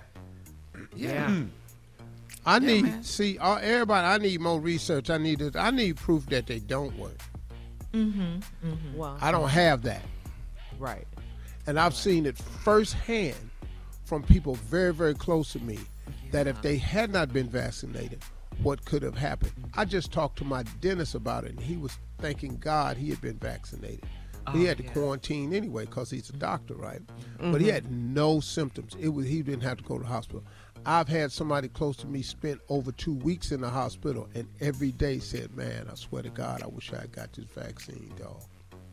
Yeah. 0.95 1.43
I 2.45 2.57
Yeah, 2.57 2.59
need 2.59 2.83
man. 2.83 3.03
see 3.03 3.37
uh, 3.37 3.55
everybody. 3.55 4.05
I 4.05 4.17
need 4.17 4.41
more 4.41 4.59
research. 4.59 5.09
I 5.09 5.17
need 5.17 5.41
it. 5.41 5.55
I 5.55 5.69
need 5.71 5.95
proof 5.97 6.25
that 6.27 6.47
they 6.47 6.59
don't 6.59 6.97
work. 6.97 7.17
Hmm. 7.93 8.39
Well, 8.95 9.17
I 9.21 9.31
don't 9.31 9.49
have 9.49 9.83
that, 9.83 10.01
right. 10.79 11.07
and 11.67 11.79
I've 11.79 11.93
seen 11.95 12.25
it 12.25 12.35
firsthand 12.37 13.35
from 14.05 14.23
people 14.23 14.55
very, 14.55 14.91
very 14.93 15.13
close 15.13 15.51
to 15.53 15.59
me. 15.59 15.77
That 16.31 16.47
if 16.47 16.59
they 16.63 16.77
had 16.77 17.11
not 17.13 17.31
been 17.31 17.47
vaccinated, 17.47 18.23
what 18.63 18.83
could 18.85 19.03
have 19.03 19.15
happened? 19.15 19.51
I 19.75 19.85
just 19.85 20.11
talked 20.11 20.39
to 20.39 20.43
my 20.45 20.63
dentist 20.81 21.13
about 21.13 21.43
it, 21.43 21.51
and 21.51 21.59
he 21.59 21.77
was 21.77 21.95
thanking 22.17 22.57
God 22.57 22.97
he 22.97 23.09
had 23.11 23.21
been 23.21 23.37
vaccinated. 23.37 24.03
he 24.51 24.65
had 24.65 24.77
to 24.77 24.83
quarantine 24.83 25.53
anyway 25.53 25.85
because 25.85 26.09
he's 26.09 26.29
a 26.31 26.33
doctor, 26.33 26.73
right? 26.73 27.01
But 27.39 27.61
he 27.61 27.67
had 27.67 27.91
no 27.91 28.39
symptoms. 28.39 28.95
It 28.99 29.09
was 29.09 29.27
he 29.27 29.43
didn't 29.43 29.61
have 29.63 29.77
to 29.77 29.83
go 29.83 29.97
to 29.99 30.03
the 30.03 30.09
hospital. 30.09 30.43
I've 30.85 31.07
had 31.07 31.31
somebody 31.31 31.67
close 31.69 31.95
to 31.97 32.07
me 32.07 32.21
spent 32.21 32.59
over 32.69 32.91
two 32.91 33.13
weeks 33.13 33.51
in 33.51 33.61
the 33.61 33.69
hospital, 33.69 34.27
and 34.35 34.47
every 34.59 34.91
day 34.91 35.19
said, 35.19 35.55
"Man, 35.55 35.87
I 35.91 35.95
swear 35.95 36.23
to 36.23 36.29
God, 36.29 36.61
I 36.61 36.67
wish 36.67 36.91
I 36.93 37.01
had 37.01 37.11
got 37.11 37.33
this 37.33 37.45
vaccine, 37.45 38.11
dog." 38.17 38.41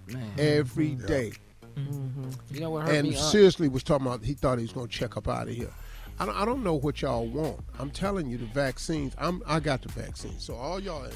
Man. 0.07 0.30
Every 0.38 0.95
day, 0.95 1.32
You 1.76 2.61
know 2.61 2.70
what 2.70 2.86
hurt 2.86 2.97
and 2.97 3.09
me? 3.09 3.16
uh, 3.16 3.18
seriously 3.20 3.68
was 3.68 3.82
talking 3.82 4.07
about 4.07 4.24
he 4.24 4.34
thought 4.34 4.59
he 4.59 4.64
was 4.64 4.72
going 4.72 4.88
to 4.88 4.93
check 4.93 5.16
up 5.16 5.28
out 5.28 5.49
of 5.49 5.55
here. 5.55 5.70
I 6.18 6.26
don't, 6.26 6.36
I 6.36 6.45
don't 6.45 6.62
know 6.62 6.74
what 6.74 7.01
y'all 7.01 7.26
want. 7.26 7.61
I'm 7.78 7.91
telling 7.91 8.28
you, 8.28 8.36
the 8.38 8.47
vaccines. 8.47 9.14
I'm 9.18 9.43
I 9.47 9.61
got 9.61 9.82
the 9.82 9.88
vaccine, 9.88 10.38
so 10.38 10.55
all 10.55 10.80
y'all. 10.80 11.07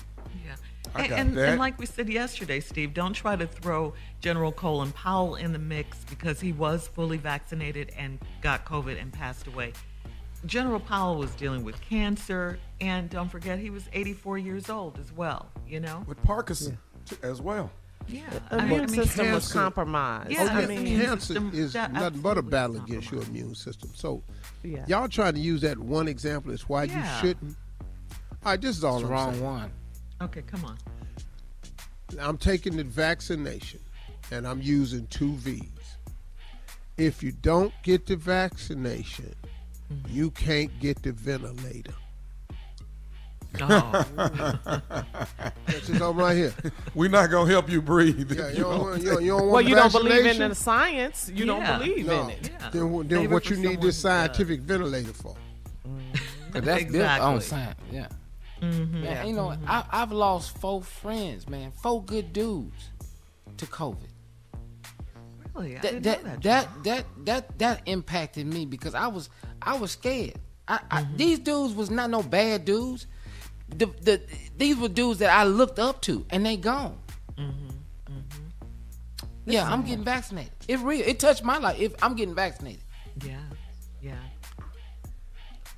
Yeah. 0.44 0.56
I 0.94 1.00
and, 1.00 1.10
got 1.10 1.18
and, 1.18 1.36
that. 1.36 1.48
and 1.50 1.58
like 1.58 1.78
we 1.78 1.86
said 1.86 2.08
yesterday, 2.08 2.60
Steve, 2.60 2.94
don't 2.94 3.12
try 3.14 3.36
to 3.36 3.46
throw 3.46 3.94
General 4.20 4.52
Colin 4.52 4.92
Powell 4.92 5.34
in 5.34 5.52
the 5.52 5.58
mix 5.58 5.98
because 6.08 6.40
he 6.40 6.52
was 6.52 6.86
fully 6.88 7.16
vaccinated 7.16 7.92
and 7.98 8.18
got 8.42 8.64
COVID 8.64 9.00
and 9.00 9.12
passed 9.12 9.46
away. 9.46 9.72
General 10.46 10.80
Powell 10.80 11.16
was 11.16 11.34
dealing 11.34 11.64
with 11.64 11.80
cancer, 11.80 12.58
and 12.80 13.08
don't 13.08 13.28
forget 13.30 13.58
he 13.58 13.70
was 13.70 13.84
84 13.92 14.38
years 14.38 14.68
old 14.68 14.98
as 14.98 15.12
well. 15.12 15.48
You 15.66 15.80
know. 15.80 16.04
With 16.06 16.22
Parkinson 16.22 16.78
t- 17.06 17.16
as 17.22 17.40
well. 17.40 17.70
Yeah. 18.06 18.22
The 18.50 18.56
I- 18.56 18.64
immune 18.64 18.80
I 18.80 18.86
mean, 18.86 18.88
system 19.04 19.32
was 19.32 19.50
compromised. 19.50 20.30
Yeah, 20.30 20.42
Oh, 20.50 20.56
I 20.58 20.66
mean, 20.66 20.84
cancer 21.00 21.20
system- 21.20 21.50
is 21.54 21.72
that 21.72 21.92
nothing 21.92 22.20
but 22.20 22.36
a 22.36 22.42
battle 22.42 22.76
against 22.76 23.10
your 23.10 23.22
immune 23.22 23.54
system. 23.54 23.90
So, 23.94 24.22
Yeah. 24.62 24.84
y'all 24.86 25.08
trying 25.08 25.34
to 25.34 25.40
use 25.40 25.62
that 25.62 25.78
one 25.78 26.06
example 26.08 26.52
as 26.52 26.68
why 26.68 26.84
Yeah. 26.84 26.98
you 27.02 27.20
shouldn't. 27.28 27.56
All 28.44 28.52
right, 28.52 28.60
this 28.60 28.76
is 28.76 28.84
all 28.84 28.96
It's 28.98 29.06
the 29.06 29.10
wrong 29.12 29.32
saying. 29.32 29.44
one. 29.44 29.70
Okay, 30.20 30.42
come 30.42 30.66
on. 30.66 30.76
I'm 32.20 32.36
taking 32.36 32.76
the 32.76 32.84
vaccination, 32.84 33.80
and 34.30 34.46
I'm 34.46 34.60
using 34.60 35.06
two 35.06 35.32
V's. 35.36 35.62
If 36.98 37.22
you 37.22 37.32
don't 37.32 37.72
get 37.82 38.06
the 38.06 38.16
vaccination. 38.16 39.34
You 40.08 40.30
can't 40.30 40.70
get 40.80 41.02
the 41.02 41.12
ventilator. 41.12 41.92
Oh, 43.60 44.04
That's 45.66 45.86
just 45.86 46.00
on 46.02 46.16
right 46.16 46.36
here. 46.36 46.52
We're 46.94 47.08
not 47.10 47.30
gonna 47.30 47.48
help 47.50 47.70
you 47.70 47.80
breathe. 47.80 48.32
Yeah, 48.32 48.48
you 48.48 48.54
don't, 48.64 48.80
want- 48.80 49.02
you 49.02 49.10
don't, 49.10 49.22
you 49.22 49.30
don't 49.30 49.40
want 49.42 49.52
well, 49.52 49.60
you 49.62 49.74
don't 49.76 49.92
believe 49.92 50.26
in 50.26 50.48
the 50.48 50.54
science. 50.54 51.30
You 51.32 51.44
Yeah. 51.44 51.46
don't 51.46 51.78
believe 51.80 52.06
No. 52.06 52.22
in 52.24 52.30
it. 52.30 52.50
yeah. 52.52 52.70
Then, 52.70 53.08
then 53.08 53.30
what 53.30 53.48
you 53.50 53.56
need 53.56 53.76
this 53.80 53.80
who 53.80 53.80
does. 53.86 53.98
scientific 53.98 54.60
ventilator 54.62 55.12
for? 55.12 55.36
'Cause 56.52 56.62
that's 56.62 56.82
built 56.84 56.94
Exactly. 56.94 57.26
on 57.26 57.40
science. 57.40 57.80
Yeah. 57.92 58.08
Mm-hmm. 58.62 59.02
Man, 59.02 59.26
you 59.28 59.34
know, 59.34 59.56
I, 59.66 59.84
I've 59.90 60.12
lost 60.12 60.56
four 60.58 60.82
friends, 60.82 61.48
man. 61.48 61.70
Four 61.82 62.02
good 62.04 62.32
dudes 62.32 62.90
to 63.58 63.66
COVID. 63.66 63.96
Really? 65.54 65.76
I 65.76 65.80
That 65.80 65.82
didn't 65.82 66.02
that, 66.04 66.24
know 66.24 66.30
that. 66.30 66.40
that 66.42 66.84
that 66.84 67.04
that 67.26 67.58
that 67.58 67.82
impacted 67.86 68.46
me 68.46 68.66
because 68.66 68.94
I 68.94 69.06
was 69.08 69.28
I 69.64 69.76
was 69.76 69.92
scared. 69.92 70.34
I, 70.68 70.80
I, 70.90 71.02
mm-hmm. 71.02 71.16
these 71.16 71.38
dudes 71.38 71.74
was 71.74 71.90
not 71.90 72.10
no 72.10 72.22
bad 72.22 72.64
dudes. 72.64 73.06
the, 73.68 73.86
the 74.00 74.20
these 74.56 74.76
were 74.76 74.88
dudes 74.88 75.18
that 75.18 75.30
I 75.30 75.44
looked 75.44 75.78
up 75.78 76.00
to, 76.02 76.24
and 76.30 76.44
they 76.44 76.56
gone. 76.56 76.98
Mm-hmm. 77.36 77.68
Mm-hmm. 78.12 79.50
Yeah, 79.50 79.70
I'm 79.70 79.82
getting 79.82 80.04
vaccinated. 80.04 80.52
It 80.68 80.78
real. 80.80 81.02
It 81.06 81.18
touched 81.20 81.44
my 81.44 81.58
life. 81.58 81.80
If 81.80 82.02
I'm 82.02 82.14
getting 82.14 82.34
vaccinated. 82.34 82.82
Yeah, 83.24 83.40
yeah. 84.00 84.16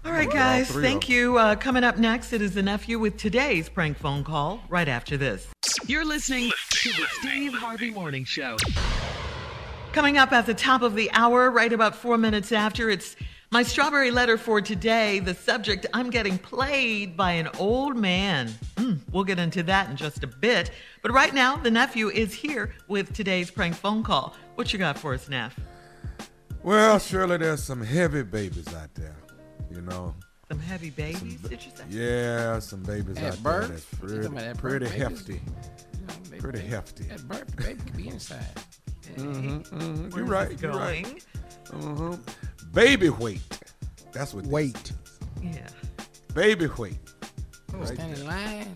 All 0.05 0.13
right, 0.13 0.31
guys. 0.31 0.71
Thank 0.71 1.09
you. 1.09 1.37
Uh, 1.37 1.57
coming 1.57 1.83
up 1.83 1.99
next, 1.99 2.33
it 2.33 2.41
is 2.41 2.55
the 2.55 2.63
nephew 2.63 2.99
with 2.99 3.17
today's 3.17 3.69
prank 3.69 3.99
phone 3.99 4.23
call. 4.23 4.63
Right 4.69 4.89
after 4.89 5.17
this. 5.17 5.49
You're 5.87 6.05
listening 6.05 6.53
to 6.71 6.89
the 6.91 7.07
Steve 7.19 7.55
Harvey 7.55 7.91
Morning 7.91 8.25
Show. 8.25 8.57
Coming 9.93 10.17
up 10.17 10.31
at 10.33 10.47
the 10.47 10.55
top 10.55 10.83
of 10.83 10.95
the 10.95 11.11
hour, 11.13 11.51
right 11.51 11.73
about 11.73 11.97
four 11.97 12.19
minutes 12.19 12.53
after, 12.53 12.89
it's 12.91 13.17
my 13.51 13.63
strawberry 13.63 14.11
letter 14.11 14.37
for 14.37 14.61
today. 14.61 15.19
The 15.21 15.35
subject 15.35 15.87
I'm 15.95 16.11
getting 16.11 16.39
played 16.39 17.17
by 17.17 17.33
an 17.33 17.49
old 17.59 17.97
man. 17.97 18.49
Mm, 18.77 19.01
we'll 19.13 19.25
get 19.25 19.39
into 19.39 19.63
that 19.65 19.89
in 19.91 19.97
just 19.97 20.23
a 20.25 20.27
bit. 20.27 20.71
But 21.03 21.13
right 21.13 21.33
now, 21.33 21.57
the 21.57 21.71
nephew 21.71 22.09
is 22.11 22.35
here 22.35 22.75
with 22.89 23.13
today's 23.15 23.51
prank 23.51 23.75
phone 23.75 24.03
call. 24.03 24.35
What 24.57 24.73
you 24.73 24.79
got 24.79 24.99
for 24.99 25.15
us, 25.15 25.29
Neff? 25.29 25.59
Well, 26.63 26.99
surely 26.99 27.37
there's 27.37 27.63
some 27.63 27.83
heavy 27.83 28.23
babies 28.23 28.73
out 28.75 28.95
there. 28.95 29.17
You 29.71 29.81
know. 29.83 30.15
Some 30.51 30.59
heavy 30.61 30.91
babies, 30.91 31.41
did 31.43 31.65
you 31.65 31.73
say? 31.75 31.85
Yeah, 31.91 32.59
some 32.61 32.83
babies 32.83 33.17
At 33.19 33.35
out 33.35 33.43
there 33.43 33.61
that's 33.69 33.85
pretty, 33.85 34.23
talking 34.23 34.39
at 34.39 34.53
birth 34.55 34.61
pretty 34.61 34.85
babies? 34.87 35.03
hefty. 35.03 35.41
Baby, 36.31 36.39
Pretty 36.41 36.61
hefty. 36.61 37.11
At 37.11 37.27
birth, 37.27 37.47
the 37.57 37.63
baby 37.63 37.81
could 37.83 37.97
be 37.97 38.09
inside. 38.09 38.45
hmm 39.17 39.57
hmm 39.59 40.17
You're 40.17 40.25
right. 40.25 40.51
this 40.51 40.63
You're 40.63 40.73
right. 40.73 41.03
going? 41.73 42.23
Baby 42.77 43.09
weight. 43.09 43.41
That's 44.13 44.35
what. 44.35 44.45
Weight. 44.49 44.93
Yeah. 45.43 45.67
Baby 46.35 46.67
weight. 46.67 46.99
Oh, 47.73 47.79
Right 47.79 47.89
stand 47.89 48.19
in 48.19 48.27
line. 48.27 48.75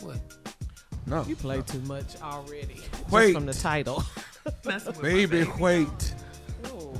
What? 0.00 0.16
No. 1.04 1.22
You 1.24 1.36
play 1.36 1.60
too 1.60 1.80
much 1.80 2.18
already. 2.22 2.80
Wait. 3.10 3.22
Just 3.32 3.34
from 3.34 3.44
the 3.44 3.52
title. 3.52 4.04
Messing 4.64 4.94
with 4.94 5.02
Baby 5.02 5.44
weight. 5.60 6.14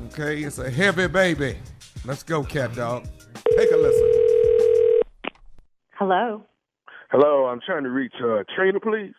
Okay, 0.09 0.42
it's 0.42 0.59
a 0.59 0.68
heavy 0.68 1.07
baby. 1.07 1.57
Let's 2.05 2.22
go, 2.22 2.44
cat 2.44 2.74
dog. 2.74 3.07
Take 3.57 3.70
a 3.70 3.76
listen. 3.78 5.00
Hello. 5.92 6.44
Hello, 7.11 7.46
I'm 7.46 7.61
trying 7.64 7.84
to 7.84 7.90
reach 7.90 8.12
uh, 8.22 8.44
Trina, 8.55 8.78
please. 8.78 9.14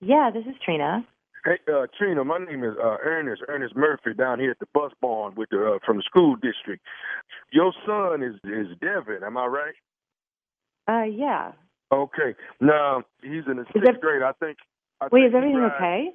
Yeah, 0.00 0.32
this 0.34 0.44
is 0.46 0.56
Trina. 0.64 1.06
Hey, 1.46 1.60
uh, 1.72 1.86
Trina, 1.96 2.24
my 2.24 2.38
name 2.38 2.64
is 2.64 2.72
uh, 2.82 2.96
Ernest 3.04 3.42
Ernest 3.46 3.76
Murphy 3.76 4.14
down 4.14 4.40
here 4.40 4.50
at 4.50 4.58
the 4.58 4.66
bus 4.74 4.90
barn 5.00 5.36
with 5.36 5.48
the 5.50 5.74
uh, 5.76 5.78
from 5.86 5.98
the 5.98 6.02
school 6.02 6.34
district. 6.34 6.82
Your 7.52 7.72
son 7.86 8.24
is 8.24 8.34
is 8.42 8.76
Devin, 8.80 9.22
am 9.24 9.36
I 9.36 9.46
right? 9.46 9.74
Uh, 10.88 11.04
yeah. 11.04 11.52
Okay. 11.92 12.34
Now 12.60 13.04
he's 13.22 13.44
in 13.48 13.58
the 13.58 13.62
Is 13.62 13.68
sixth 13.72 13.88
ev- 13.94 14.00
grade. 14.00 14.22
I 14.22 14.32
think. 14.32 14.58
I 15.00 15.06
Wait, 15.12 15.20
think 15.20 15.28
is 15.30 15.34
everything 15.36 15.56
rides- 15.60 15.74
okay? 15.76 16.08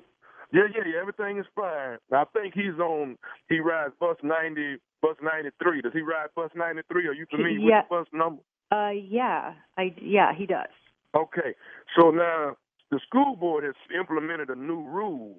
Yeah, 0.51 0.63
yeah, 0.75 0.83
yeah. 0.85 0.99
Everything 0.99 1.37
is 1.37 1.45
fine. 1.55 1.97
I 2.11 2.25
think 2.33 2.53
he's 2.53 2.77
on. 2.83 3.15
He 3.47 3.61
rides 3.61 3.93
bus 4.01 4.17
ninety, 4.23 4.79
bus 5.01 5.15
ninety 5.23 5.51
three. 5.63 5.81
Does 5.81 5.93
he 5.93 6.01
ride 6.01 6.27
bus 6.35 6.51
ninety 6.57 6.81
three? 6.91 7.07
Are 7.07 7.13
you 7.13 7.25
familiar 7.31 7.57
Yeah. 7.57 7.83
with 7.83 7.89
the 7.89 7.95
bus 7.95 8.07
number? 8.11 8.41
Uh, 8.69 8.89
yeah. 8.91 9.53
I 9.77 9.95
yeah, 10.01 10.33
he 10.37 10.45
does. 10.45 10.67
Okay. 11.15 11.55
So 11.97 12.11
now 12.11 12.57
the 12.91 12.99
school 13.07 13.35
board 13.35 13.63
has 13.63 13.73
implemented 13.97 14.49
a 14.49 14.55
new 14.55 14.83
rule, 14.83 15.35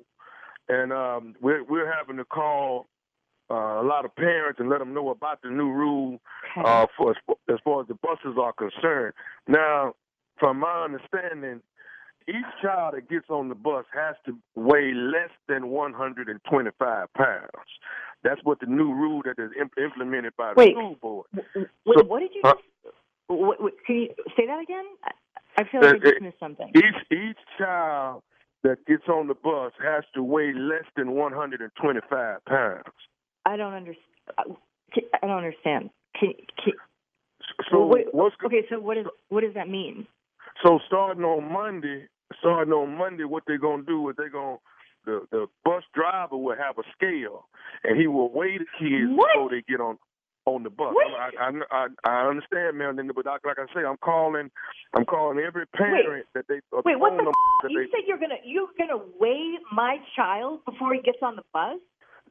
and 0.68 0.92
um, 0.92 1.34
we're 1.40 1.62
we're 1.62 1.92
having 1.92 2.16
to 2.16 2.24
call 2.24 2.86
uh, 3.50 3.55
a 3.55 3.84
lot 3.84 4.05
of 4.05 4.14
parents 4.16 4.59
and 4.59 4.68
let 4.70 4.78
them 4.78 4.94
know 4.94 5.11
about 5.11 5.42
the 5.42 5.50
new 5.50 5.70
rule 5.70 6.18
uh, 6.64 6.86
for 6.96 7.11
as, 7.11 7.16
as 7.50 7.57
far 7.64 7.82
as 7.82 7.88
the 7.88 7.94
buses 7.94 8.38
are 8.40 8.53
concerned. 8.55 9.12
Now, 9.46 9.94
from 10.38 10.59
my 10.61 10.84
understanding, 10.84 11.61
each 12.28 12.62
child 12.62 12.94
that 12.94 13.09
gets 13.11 13.26
on 13.28 13.48
the 13.48 13.55
bus 13.55 13.84
has 13.92 14.16
to 14.26 14.38
weigh 14.55 14.92
less 14.94 15.30
than 15.48 15.68
125 15.68 17.12
pounds. 17.14 17.50
That's 18.24 18.40
what 18.44 18.61
the 18.61 18.66
new 18.66 18.92
rule 18.94 19.22
that 19.24 19.42
is 19.42 19.50
imp- 19.61 19.76
implemented 19.76 20.32
by 20.38 20.55
the 20.55 20.59
Wait. 20.59 20.72
school 20.72 20.96
board. 21.03 21.26
Wait, 21.34 21.66
So- 21.98 22.05
what 22.05 22.20
did 22.20 22.30
you? 22.34 22.40
Huh? 22.44 22.55
What, 23.28 23.62
what, 23.62 23.72
can 23.86 23.96
you 23.96 24.09
say 24.36 24.46
that 24.46 24.61
again? 24.61 24.84
I- 25.57 25.61
I 25.62 25.64
feel 25.64 25.80
like 25.80 25.94
I 25.94 25.96
Uh, 25.96 26.00
just 26.00 26.16
uh, 26.20 26.24
missed 26.24 26.38
something. 26.38 26.70
Each 26.74 27.12
each 27.12 27.38
child 27.59 28.22
that 28.62 28.84
gets 28.86 29.09
on 29.09 29.26
the 29.26 29.34
bus 29.34 29.72
has 29.82 30.05
to 30.14 30.22
weigh 30.22 30.53
less 30.53 30.84
than 30.96 31.12
125 31.12 32.44
pounds. 32.44 32.84
I 33.44 33.57
don't 33.57 33.74
understand. 33.74 34.57
I 35.22 35.26
don't 35.26 35.30
understand. 35.38 35.90
Can, 36.14 36.34
can, 36.59 36.74
So 37.70 37.86
what- 37.86 38.14
what's 38.14 38.36
okay? 38.44 38.66
So 38.68 38.78
what 38.80 38.96
is 38.96 39.07
what 39.28 39.40
does 39.42 39.55
that 39.55 39.68
mean? 39.68 40.07
so 40.62 40.78
starting 40.86 41.24
on 41.24 41.50
Monday, 41.53 42.07
starting 42.38 42.72
on 42.72 42.96
Monday, 42.96 43.24
what 43.24 43.44
they're 43.46 43.59
gonna 43.59 43.82
do 43.82 44.09
is 44.09 44.16
they're 44.16 44.28
gonna 44.28 44.59
the 45.05 45.26
the 45.30 45.48
bus 45.64 45.82
driver 45.94 46.36
will 46.36 46.57
have 46.57 46.78
a 46.78 46.84
scale 46.92 47.48
and 47.82 47.98
he 47.98 48.07
will 48.07 48.30
weigh 48.30 48.59
the 48.59 48.66
kids 48.78 49.11
before 49.11 49.50
they 49.50 49.62
get 49.62 49.80
on 49.80 49.98
on 50.47 50.62
the 50.62 50.70
bus. 50.70 50.95
I, 50.97 51.30
I 51.38 51.51
I 51.70 51.86
I 52.05 52.28
understand, 52.28 52.78
man, 52.78 52.97
but 53.14 53.26
like 53.26 53.45
like 53.45 53.59
I 53.59 53.66
say, 53.74 53.86
I'm 53.86 53.99
calling 53.99 54.51
I'm 54.95 55.05
calling 55.05 55.38
every 55.38 55.66
parent 55.66 56.26
that 56.34 56.47
they 56.49 56.61
uh, 56.76 56.82
Wait, 56.84 56.99
what 56.99 57.16
the? 57.16 57.28
F- 57.28 57.34
that 57.62 57.70
you 57.70 57.84
they, 57.84 57.90
said 57.90 58.05
you're 58.07 58.18
gonna 58.18 58.40
you're 58.45 58.74
gonna 58.78 59.03
weigh 59.20 59.59
my 59.70 59.99
child 60.16 60.64
before 60.64 60.95
he 60.95 61.01
gets 61.03 61.18
on 61.22 61.36
the 61.36 61.43
bus? 61.53 61.78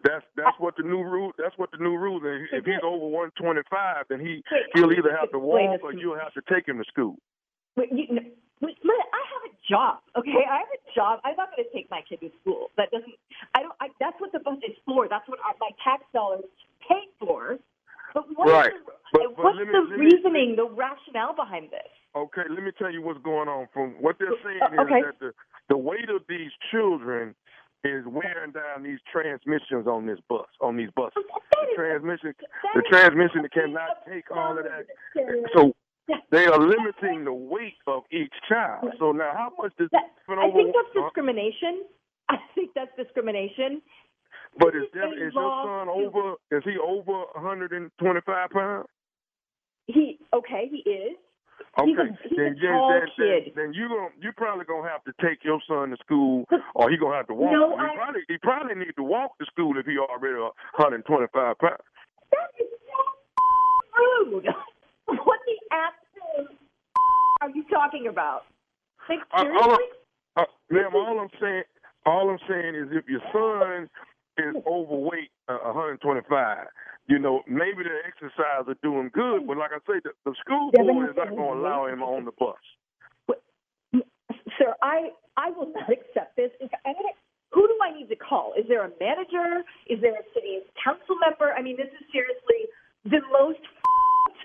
That's 0.03 0.25
that's 0.35 0.57
what 0.59 0.75
the 0.77 0.83
new 0.83 1.03
rule. 1.03 1.31
That's 1.37 1.57
what 1.57 1.71
the 1.71 1.77
new 1.77 1.95
rule 1.95 2.17
is. 2.25 2.49
If 2.51 2.65
he's 2.65 2.81
over 2.83 3.07
one 3.07 3.31
twenty 3.39 3.61
five, 3.69 4.05
then 4.09 4.19
he 4.19 4.43
Wait, 4.51 4.63
he'll 4.73 4.91
either 4.91 5.15
have 5.15 5.31
to 5.31 5.39
walk 5.39 5.83
or 5.83 5.93
you'll 5.93 6.19
have 6.19 6.33
to 6.33 6.41
take 6.51 6.67
him 6.67 6.77
to 6.77 6.85
school. 6.85 7.15
Wait, 7.77 7.89
you, 7.91 8.07
no, 8.09 8.21
wait, 8.61 8.77
I 8.83 9.21
have 9.31 9.43
a 9.47 9.53
job. 9.69 9.99
Okay, 10.17 10.43
I 10.49 10.65
have 10.65 10.73
a 10.73 10.81
job. 10.93 11.19
I'm 11.23 11.35
not 11.37 11.55
going 11.55 11.63
to 11.63 11.71
take 11.73 11.89
my 11.89 12.01
kid 12.07 12.19
to 12.21 12.29
school. 12.41 12.67
That 12.77 12.91
doesn't. 12.91 13.13
I 13.55 13.61
don't. 13.61 13.73
I, 13.79 13.87
that's 13.99 14.19
what 14.19 14.31
the 14.31 14.39
bus 14.39 14.57
is 14.67 14.75
for. 14.85 15.07
That's 15.07 15.27
what 15.29 15.39
our, 15.39 15.53
my 15.59 15.69
tax 15.83 16.03
dollars 16.13 16.43
pay 16.87 17.05
for. 17.19 17.57
But 18.13 18.25
what 18.37 18.47
Right. 18.49 18.73
the, 18.73 18.91
But- 19.13 19.35
but 19.35 19.43
what's 19.43 19.57
me- 19.59 19.65
the 19.65 19.79
let 19.79 19.89
me- 19.99 20.05
reasoning, 20.05 20.55
the 20.55 20.65
rationale 20.65 21.33
behind 21.33 21.69
this? 21.71 21.87
Okay, 22.15 22.43
let 22.49 22.63
me 22.63 22.71
tell 22.73 22.91
you 22.91 23.01
what's 23.01 23.19
going 23.19 23.47
on. 23.47 23.67
From 23.73 23.91
what 24.01 24.17
they're 24.19 24.35
saying 24.43 24.61
Uh, 24.61 24.81
okay. 24.83 24.99
is 24.99 25.05
that 25.05 25.19
the 25.19 25.33
the 25.69 25.77
weight 25.77 26.09
of 26.09 26.25
these 26.27 26.51
children 26.69 27.33
is 27.85 28.05
wearing 28.05 28.51
down 28.51 28.83
these 28.83 28.99
transmissions 29.11 29.87
on 29.87 30.05
this 30.05 30.19
bus, 30.27 30.45
on 30.59 30.75
these 30.75 30.89
buses. 30.91 31.23
The 31.51 31.73
transmission, 31.75 32.35
the 32.75 32.81
transmission 32.83 33.47
cannot 33.49 34.05
take 34.05 34.29
all 34.31 34.57
of 34.57 34.65
that. 34.65 34.85
So 35.53 35.73
they 36.29 36.45
are 36.47 36.59
limiting 36.59 37.23
the 37.23 37.33
weight 37.33 37.77
of 37.87 38.03
each 38.11 38.33
child. 38.49 38.93
So 38.99 39.13
now, 39.13 39.31
how 39.33 39.53
much 39.57 39.73
does 39.77 39.89
that, 39.91 40.11
I 40.27 40.51
think 40.51 40.75
that's 40.75 40.93
discrimination. 40.93 41.85
I 42.27 42.37
think 42.53 42.73
that's 42.73 42.93
discrimination. 42.97 43.81
But 44.57 44.75
is, 44.75 44.83
Devin, 44.93 45.13
is 45.17 45.33
your 45.33 45.51
son 45.63 45.87
over? 45.89 46.35
Is 46.51 46.63
he 46.65 46.75
over 46.77 47.25
125 47.35 48.49
pounds? 48.49 48.87
He 49.87 50.19
okay, 50.33 50.69
he 50.69 50.89
is. 50.89 51.15
Okay, 51.79 51.91
a- 51.91 52.35
then, 52.35 52.55
then, 52.59 52.81
then, 52.87 53.01
kid. 53.15 53.53
then 53.55 53.73
you 53.73 53.87
gon' 53.87 54.11
you 54.19 54.31
probably 54.35 54.65
gonna 54.65 54.89
have 54.89 55.03
to 55.05 55.13
take 55.21 55.43
your 55.43 55.59
son 55.67 55.89
to 55.91 55.97
school, 55.97 56.45
or 56.75 56.89
he 56.89 56.97
gonna 56.97 57.15
have 57.15 57.27
to 57.27 57.33
walk. 57.33 57.53
No, 57.53 57.77
he 57.77 57.83
I- 57.83 57.95
probably 57.95 58.21
he 58.27 58.37
probably 58.39 58.75
need 58.75 58.95
to 58.97 59.03
walk 59.03 59.37
to 59.39 59.45
school 59.45 59.77
if 59.77 59.85
he 59.85 59.97
already 59.97 60.35
125 60.75 61.57
pounds. 61.59 61.77
That 62.31 62.49
is 62.59 62.67
so 63.95 64.31
Rude. 64.31 64.45
What 65.05 65.39
the 65.45 65.57
absolute 65.75 66.57
are 67.41 67.49
you 67.49 67.63
talking 67.69 68.07
about? 68.07 68.43
Like, 69.09 69.19
Uh, 69.33 69.41
seriously? 69.43 69.61
all, 69.61 69.77
I- 70.37 70.41
uh, 70.41 70.45
ma'am, 70.69 70.95
all 70.95 71.19
I'm 71.19 71.29
saying, 71.39 71.63
all 72.05 72.29
I'm 72.29 72.39
saying 72.47 72.75
is 72.75 72.87
if 72.91 73.07
your 73.09 73.21
son 73.33 73.89
is 74.37 74.55
overweight, 74.65 75.31
uh, 75.47 75.59
125, 75.63 76.67
you 77.07 77.19
know, 77.19 77.41
maybe 77.47 77.83
the 77.83 77.97
exercise 78.07 78.67
are 78.67 78.79
doing 78.81 79.09
good, 79.13 79.47
but 79.47 79.57
like 79.57 79.71
I 79.71 79.79
say, 79.83 79.99
the, 80.03 80.11
the 80.23 80.35
school 80.39 80.71
board 80.71 81.09
is 81.09 81.15
not 81.15 81.29
going 81.29 81.59
to 81.59 81.59
allow 81.59 81.87
him 81.87 82.01
on 82.03 82.25
the 82.25 82.31
bus. 82.37 82.55
Sir, 84.57 84.75
I 84.81 85.09
I 85.37 85.49
will 85.51 85.71
not 85.73 85.89
accept 85.89 86.35
this. 86.35 86.51
I 86.85 86.93
who 87.51 87.67
do 87.67 87.75
I 87.83 87.97
need 87.97 88.07
to 88.09 88.15
call? 88.15 88.53
Is 88.55 88.65
there 88.67 88.85
a 88.85 88.91
manager? 88.99 89.63
Is 89.87 89.99
there 89.99 90.13
a 90.13 90.25
city 90.33 90.63
council 90.79 91.15
member? 91.19 91.51
I 91.51 91.61
mean, 91.61 91.75
this 91.75 91.91
is 91.91 92.03
seriously 92.11 92.69
the 93.03 93.19
most 93.31 93.59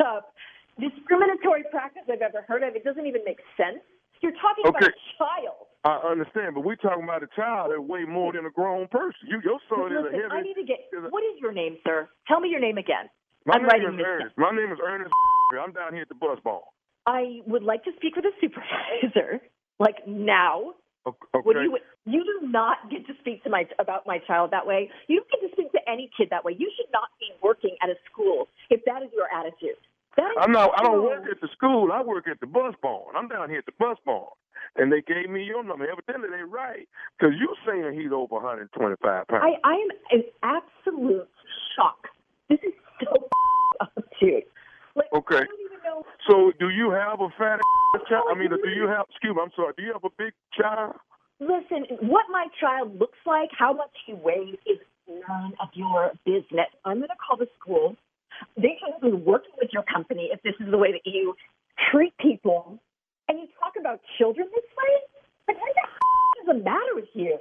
up 0.04 0.32
discriminatory 0.78 1.64
practice 1.70 2.04
I've 2.10 2.20
ever 2.20 2.44
heard 2.46 2.62
of. 2.62 2.76
It 2.76 2.84
doesn't 2.84 3.06
even 3.06 3.24
make 3.24 3.40
sense. 3.56 3.80
You're 4.20 4.36
talking 4.40 4.64
about 4.66 4.82
a 4.82 4.92
child. 5.16 5.68
I 5.86 6.02
understand, 6.02 6.58
but 6.58 6.64
we're 6.66 6.74
talking 6.82 7.04
about 7.04 7.22
a 7.22 7.30
child 7.36 7.70
that 7.70 7.78
weigh 7.80 8.02
more 8.02 8.32
than 8.32 8.44
a 8.44 8.50
grown 8.50 8.88
person. 8.88 9.30
You, 9.30 9.38
your 9.44 9.62
son 9.70 9.86
is 9.94 10.02
a 10.02 10.10
Listen, 10.10 10.34
I 10.34 10.42
need 10.42 10.58
to 10.58 10.66
get. 10.66 10.82
What 11.14 11.22
is 11.22 11.38
your 11.40 11.52
name, 11.52 11.78
sir? 11.86 12.08
Tell 12.26 12.40
me 12.40 12.48
your 12.50 12.58
name 12.58 12.76
again. 12.76 13.06
My 13.46 13.54
I'm 13.54 13.62
name 13.62 13.70
writing 13.70 13.94
is 13.94 13.98
this 13.98 14.06
Ernest. 14.06 14.34
My 14.36 14.50
name 14.50 14.72
is 14.72 14.78
Ernest. 14.82 15.14
I'm 15.54 15.70
down 15.70 15.92
here 15.94 16.02
at 16.02 16.08
the 16.08 16.18
bus 16.18 16.42
bar. 16.42 16.58
I 17.06 17.38
would 17.46 17.62
like 17.62 17.84
to 17.84 17.92
speak 17.94 18.16
with 18.16 18.24
a 18.24 18.34
supervisor, 18.42 19.38
like 19.78 20.02
now. 20.08 20.74
Okay. 21.06 21.54
Do 21.54 21.62
you 21.62 21.78
you 22.04 22.24
do 22.26 22.50
not 22.50 22.90
get 22.90 23.06
to 23.06 23.14
speak 23.20 23.44
to 23.44 23.50
my 23.50 23.62
about 23.78 24.08
my 24.10 24.18
child 24.26 24.50
that 24.50 24.66
way. 24.66 24.90
You 25.06 25.22
don't 25.22 25.30
get 25.30 25.46
to 25.46 25.52
speak 25.54 25.70
to 25.70 25.78
any 25.86 26.10
kid 26.18 26.34
that 26.34 26.44
way. 26.44 26.56
You 26.58 26.66
should 26.74 26.90
not 26.92 27.14
be 27.20 27.30
working 27.40 27.76
at 27.80 27.90
a 27.90 27.94
school 28.10 28.48
if 28.70 28.82
that 28.86 29.06
is 29.06 29.10
your 29.14 29.30
attitude. 29.30 29.78
I'm 30.40 30.50
not. 30.50 30.72
I 30.74 30.82
don't 30.82 31.04
work 31.04 31.30
at 31.30 31.40
the 31.40 31.48
school. 31.54 31.92
I 31.92 32.02
work 32.02 32.26
at 32.26 32.40
the 32.40 32.46
bus 32.46 32.74
barn. 32.82 33.14
I'm 33.14 33.28
down 33.28 33.50
here 33.50 33.58
at 33.58 33.66
the 33.66 33.76
bus 33.78 33.98
barn, 34.04 34.34
and 34.78 34.92
they 34.92 35.02
gave 35.02 35.30
me 35.30 35.42
your 35.42 35.64
number. 35.64 35.86
Evidently, 35.90 36.28
they 36.30 36.42
right 36.42 36.88
because 37.18 37.34
you 37.38 37.54
saying 37.66 37.98
he's 37.98 38.12
over 38.12 38.36
125 38.36 39.28
pounds. 39.28 39.42
I, 39.44 39.68
I 39.68 39.74
am 39.74 39.88
in 40.12 40.22
absolute 40.42 41.28
shock. 41.76 42.08
This 42.48 42.58
is 42.62 42.72
so 43.02 43.28
up, 43.80 43.92
dude. 44.20 44.44
Like, 44.94 45.06
Okay. 45.12 45.36
I 45.36 45.44
don't 45.44 45.60
even 45.60 45.78
know. 45.84 46.02
So, 46.28 46.52
do 46.58 46.70
you 46.70 46.90
have 46.90 47.20
a 47.20 47.28
fat 47.38 47.60
child? 48.08 48.24
I 48.30 48.34
mean, 48.34 48.50
do 48.50 48.70
you 48.70 48.86
have? 48.88 49.06
Excuse 49.10 49.34
me. 49.36 49.42
I'm 49.42 49.50
sorry. 49.54 49.74
Do 49.76 49.82
you 49.82 49.92
have 49.92 50.04
a 50.04 50.14
big 50.16 50.32
child? 50.58 50.96
Listen, 51.38 51.84
what 52.08 52.24
my 52.30 52.46
child 52.60 52.98
looks 52.98 53.18
like, 53.26 53.50
how 53.56 53.74
much 53.74 53.90
he 54.06 54.14
weighs, 54.14 54.56
is 54.66 54.78
none 55.28 55.52
of 55.60 55.68
your 55.74 56.12
business. 56.24 56.68
I'm 56.84 56.96
going 56.96 57.08
to 57.08 57.16
call 57.16 57.36
the 57.36 57.48
school. 57.60 57.94
They 58.56 58.78
shouldn't 58.80 59.02
be 59.02 59.12
working 59.12 59.52
with 59.60 59.70
your 59.72 59.82
company 59.82 60.30
if 60.32 60.42
this 60.42 60.54
is 60.60 60.70
the 60.70 60.78
way 60.78 60.92
that 60.92 61.02
you 61.04 61.34
treat 61.92 62.16
people. 62.18 62.78
And 63.28 63.38
you 63.40 63.46
talk 63.58 63.74
about 63.78 64.00
children 64.18 64.48
this 64.54 64.64
way? 64.76 64.94
Like, 65.48 65.58
what 65.60 65.74
the 65.74 65.82
f- 65.82 66.40
is 66.42 66.46
the 66.46 66.64
matter 66.64 66.94
with 66.94 67.10
you? 67.14 67.38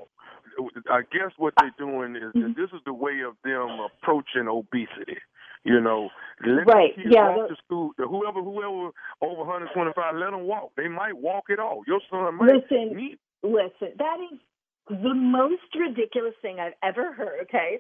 I 0.89 1.01
guess 1.11 1.31
what 1.38 1.53
they're 1.59 1.73
doing 1.77 2.15
is 2.15 2.31
Mm-hmm. 2.33 2.53
this 2.59 2.69
is 2.73 2.81
the 2.86 2.93
way 2.93 3.21
of 3.27 3.36
them 3.43 3.79
approaching 3.79 4.47
obesity. 4.47 5.19
You 5.63 5.81
know, 5.81 6.09
let 6.45 6.67
Right, 6.67 6.95
the 6.95 7.03
kids 7.03 7.15
yeah, 7.15 7.36
walk 7.36 7.49
to 7.49 7.55
school. 7.65 7.91
Whoever, 7.97 8.41
whoever 8.41 8.93
over 9.21 9.41
125, 9.43 10.15
let 10.15 10.31
them 10.31 10.45
walk. 10.45 10.71
They 10.77 10.88
might 10.88 11.17
walk 11.17 11.45
it 11.49 11.59
off. 11.59 11.86
Your 11.88 11.99
son 12.09 12.36
might 12.38 12.53
Listen, 12.53 12.95
need 12.95 13.17
listen, 13.41 13.97
that 13.97 14.17
is 14.31 14.39
the 14.88 15.13
most 15.15 15.65
ridiculous 15.77 16.36
thing 16.41 16.59
I've 16.59 16.77
ever 16.83 17.13
heard, 17.13 17.41
okay? 17.49 17.79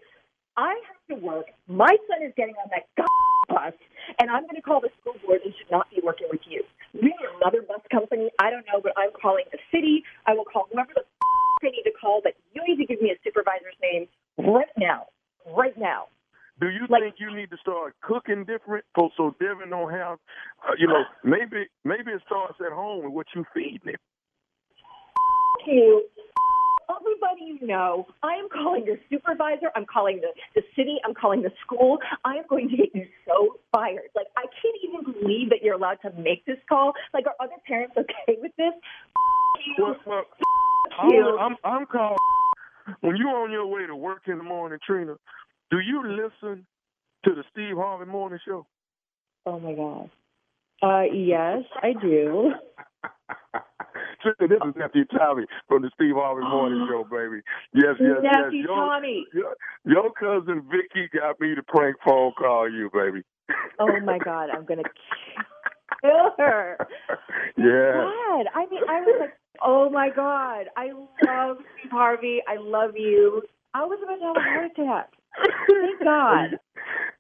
I 0.57 0.73
have 0.87 1.19
to 1.19 1.23
work. 1.25 1.45
My 1.67 1.93
son 2.09 2.25
is 2.25 2.33
getting 2.35 2.55
on 2.55 2.69
that 2.73 2.87
bus, 3.49 3.73
and 4.19 4.31
I'm 4.31 4.43
going 4.43 4.55
to 4.55 4.61
call 4.61 4.81
the 4.81 4.89
school 5.01 5.13
board 5.25 5.41
and 5.45 5.53
should 5.57 5.69
not 5.69 5.89
be 5.91 6.01
working 6.03 6.27
with 6.31 6.41
you. 6.49 6.63
Maybe 6.95 7.19
another 7.41 7.61
bus 7.61 7.83
company. 7.91 8.29
I 8.39 8.49
don't 8.49 8.65
know, 8.71 8.79
but 8.81 8.93
I'm 8.95 9.11
calling 9.11 9.45
the 9.51 9.59
city. 9.71 10.03
I 10.25 10.33
will 10.33 10.45
call 10.45 10.67
whoever 10.71 10.91
the 10.95 11.03
I 11.63 11.71
need 11.71 11.83
to 11.83 11.91
call, 11.99 12.21
but 12.23 12.33
you 12.53 12.61
need 12.67 12.77
to 12.77 12.85
give 12.85 13.01
me 13.01 13.09
a 13.09 13.17
supervisor's 13.23 13.75
name 13.81 14.07
right 14.37 14.69
now. 14.77 15.07
Right 15.55 15.77
now. 15.77 16.05
Do 16.59 16.69
you 16.69 16.87
think 16.87 17.15
you 17.17 17.35
need 17.35 17.49
to 17.49 17.57
start 17.57 17.95
cooking 18.01 18.45
different 18.45 18.85
so, 18.95 19.09
so 19.17 19.35
Devin 19.39 19.71
don't 19.71 19.91
have, 19.91 20.19
uh, 20.63 20.71
you 20.77 20.87
know, 20.87 21.03
maybe 21.23 21.67
maybe 21.83 22.11
it 22.11 22.21
starts 22.25 22.55
at 22.65 22.71
home 22.71 23.03
with 23.03 23.13
what 23.13 23.27
you 23.35 23.43
feeding 23.53 23.81
him. 23.83 23.95
you. 25.67 26.05
Everybody 26.89 27.59
you 27.59 27.67
know, 27.67 28.07
I 28.23 28.33
am 28.33 28.47
calling 28.49 28.85
your 28.85 28.97
supervisor. 29.09 29.67
I'm 29.75 29.85
calling 29.85 30.21
the, 30.21 30.29
the 30.55 30.61
city. 30.75 30.97
I'm 31.05 31.13
calling 31.13 31.41
the 31.41 31.51
school. 31.65 31.99
I 32.23 32.35
am 32.35 32.43
going 32.49 32.69
to 32.69 32.77
get 32.77 32.93
you 32.93 33.07
so 33.27 33.57
fired. 33.73 34.09
Like, 34.15 34.27
I 34.37 34.45
can't 34.61 34.77
even 34.83 35.13
believe 35.13 35.49
that 35.49 35.59
you're 35.63 35.75
allowed 35.75 35.99
to 36.03 36.11
make 36.19 36.45
this 36.45 36.57
call. 36.69 36.93
Like, 37.13 37.25
are 37.27 37.35
other 37.39 37.55
parents 37.67 37.95
okay 37.97 38.39
with 38.41 38.51
this? 38.57 38.73
Well, 39.77 39.95
well, 40.05 40.23
you. 41.03 41.37
I'm, 41.39 41.55
I'm, 41.63 41.79
I'm 41.79 41.85
calling. 41.85 42.17
When 43.01 43.17
you're 43.17 43.29
on 43.29 43.51
your 43.51 43.65
way 43.65 43.87
to 43.87 43.95
work 43.95 44.23
in 44.27 44.37
the 44.37 44.43
morning, 44.43 44.79
Trina, 44.85 45.15
do 45.71 45.79
you 45.79 46.03
listen 46.05 46.65
to 47.25 47.35
the 47.35 47.43
Steve 47.51 47.75
Harvey 47.75 48.05
Morning 48.05 48.39
Show? 48.45 48.67
Oh, 49.45 49.59
my 49.59 49.73
God. 49.73 50.09
Uh, 50.83 51.03
yes, 51.11 51.63
I 51.81 51.93
do. 51.99 52.51
This 54.25 54.33
is 54.41 54.75
nephew 54.75 55.05
Tommy 55.05 55.45
from 55.67 55.83
the 55.83 55.91
Steve 55.93 56.15
Harvey 56.15 56.41
ah. 56.43 56.49
Morning 56.49 56.87
Show, 56.89 57.03
baby. 57.03 57.41
Yes, 57.73 57.95
yes, 57.99 58.17
yes. 58.23 58.33
Nephew 58.43 58.63
Your, 58.63 58.75
Tommy. 58.75 59.25
Your, 59.33 59.55
your 59.85 60.11
cousin 60.13 60.63
Vicky 60.69 61.07
got 61.13 61.39
me 61.39 61.53
to 61.53 61.61
prank 61.61 61.97
phone 62.03 62.31
call 62.37 62.71
you, 62.71 62.89
baby. 62.91 63.21
Oh, 63.79 63.99
my 64.03 64.17
God. 64.17 64.49
I'm 64.49 64.65
going 64.65 64.83
to 64.83 64.89
kill 66.01 66.31
her. 66.37 66.77
Yeah. 67.57 67.93
God. 67.93 68.45
I 68.53 68.65
mean, 68.69 68.81
I 68.89 68.99
was 68.99 69.17
like, 69.21 69.33
oh, 69.63 69.89
my 69.89 70.09
God. 70.13 70.65
I 70.75 70.89
love 71.25 71.57
Steve 71.79 71.91
Harvey. 71.91 72.41
I 72.49 72.57
love 72.59 72.91
you. 72.97 73.43
I 73.73 73.85
was 73.85 73.97
about 74.03 74.15
to 74.17 74.25
have 74.25 74.35
a 74.35 74.41
heart 74.41 74.71
attack. 74.71 75.13
Thank 75.69 76.03
God. 76.03 76.59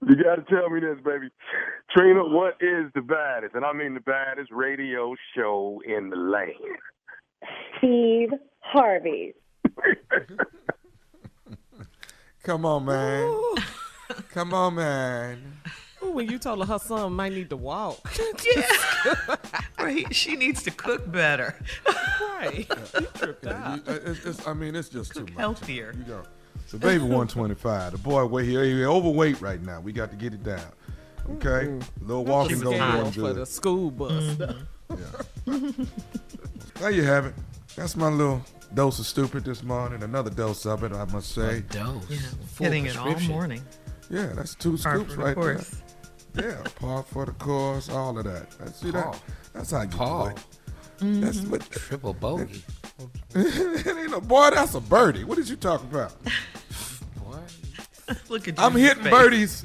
You 0.05 0.15
got 0.21 0.35
to 0.35 0.43
tell 0.53 0.69
me 0.69 0.81
this, 0.81 0.97
baby. 1.05 1.29
Trina, 1.95 2.25
what 2.25 2.55
is 2.59 2.91
the 2.95 3.01
baddest, 3.01 3.55
and 3.55 3.63
I 3.63 3.71
mean 3.71 3.93
the 3.93 4.01
baddest 4.01 4.51
radio 4.51 5.15
show 5.35 5.81
in 5.87 6.09
the 6.09 6.17
land? 6.17 6.51
Steve 7.77 8.29
Harvey. 8.59 9.33
Come 12.43 12.65
on, 12.65 12.85
man. 12.85 13.55
Come 14.29 14.53
on, 14.53 14.75
man. 14.75 15.41
Ooh, 16.03 16.11
when 16.11 16.29
you 16.29 16.37
told 16.37 16.59
her 16.59 16.65
her 16.73 16.79
son 16.79 17.13
might 17.13 17.31
need 17.33 17.49
to 17.49 17.57
walk. 17.57 17.97
Yeah. 18.55 19.35
right. 19.79 20.13
She 20.15 20.35
needs 20.35 20.63
to 20.63 20.71
cook 20.71 21.11
better. 21.11 21.55
right. 21.87 22.67
You 22.99 23.07
tripped 23.15 23.45
Yeah, 23.45 23.51
out. 23.73 23.87
you- 23.87 23.93
uh, 23.93 23.99
it's, 24.05 24.25
it's, 24.25 24.47
I 24.47 24.53
mean, 24.53 24.75
it's 24.75 24.89
just 24.89 25.13
too 25.13 25.21
much. 25.21 25.33
healthier. 25.33 25.93
You 25.97 26.05
know, 26.05 26.23
the 26.71 26.77
baby 26.77 27.03
125. 27.03 27.91
The 27.93 27.97
boy, 27.97 28.25
wait, 28.25 28.45
he, 28.45 28.51
he 28.53 28.85
overweight 28.85 29.41
right 29.41 29.61
now. 29.61 29.79
We 29.81 29.91
got 29.91 30.09
to 30.11 30.15
get 30.15 30.33
it 30.33 30.43
down. 30.43 30.61
Okay, 31.33 31.79
little 32.01 32.23
walking 32.25 32.59
The 32.59 32.71
don't 32.71 33.05
do 33.05 33.11
scale 33.11 33.27
for 33.27 33.33
the 33.33 33.45
school 33.47 33.89
bus. 33.91 34.37
There 36.75 36.91
you 36.91 37.03
have 37.03 37.25
it. 37.25 37.33
That's 37.75 37.95
my 37.95 38.09
little 38.09 38.41
dose 38.73 38.99
of 38.99 39.05
stupid 39.05 39.43
this 39.45 39.63
morning. 39.63 40.03
Another 40.03 40.29
dose 40.29 40.65
of 40.65 40.83
it, 40.83 40.91
I 40.91 41.05
must 41.05 41.31
say. 41.33 41.61
dose. 41.69 42.03
Yeah, 42.09 42.17
Full 42.53 42.65
getting 42.65 42.85
it 42.85 42.97
all 42.97 43.17
morning. 43.21 43.61
Yeah, 44.09 44.27
that's 44.35 44.55
two 44.55 44.77
Par 44.77 44.95
scoops 44.95 45.13
for 45.13 45.17
the 45.19 45.25
right 45.25 45.35
course. 45.35 45.81
there. 46.33 46.49
Yeah, 46.51 46.63
par 46.79 47.03
for 47.03 47.25
the 47.25 47.31
course, 47.33 47.89
all 47.89 48.17
of 48.17 48.25
that. 48.25 48.51
That's, 48.59 48.79
see 48.79 48.91
Paul. 48.91 49.11
that? 49.13 49.21
That's 49.53 49.71
how 49.71 49.81
you 49.81 49.87
Paul. 49.89 50.25
do 50.25 50.31
it. 50.31 50.37
That's 51.21 51.37
Mm-hmm. 51.39 51.51
what. 51.51 51.61
Triple 51.71 52.13
bogey. 52.13 52.61
it 53.35 53.87
ain't 53.87 54.11
no 54.11 54.21
boy. 54.21 54.51
That's 54.51 54.75
a 54.75 54.79
birdie. 54.79 55.25
What 55.25 55.37
did 55.37 55.49
you 55.49 55.57
talk 55.57 55.81
about? 55.83 56.13
Look 58.29 58.47
at 58.47 58.57
you. 58.57 58.63
I'm 58.63 58.73
hitting 58.73 59.03
face. 59.03 59.11
birdies. 59.11 59.63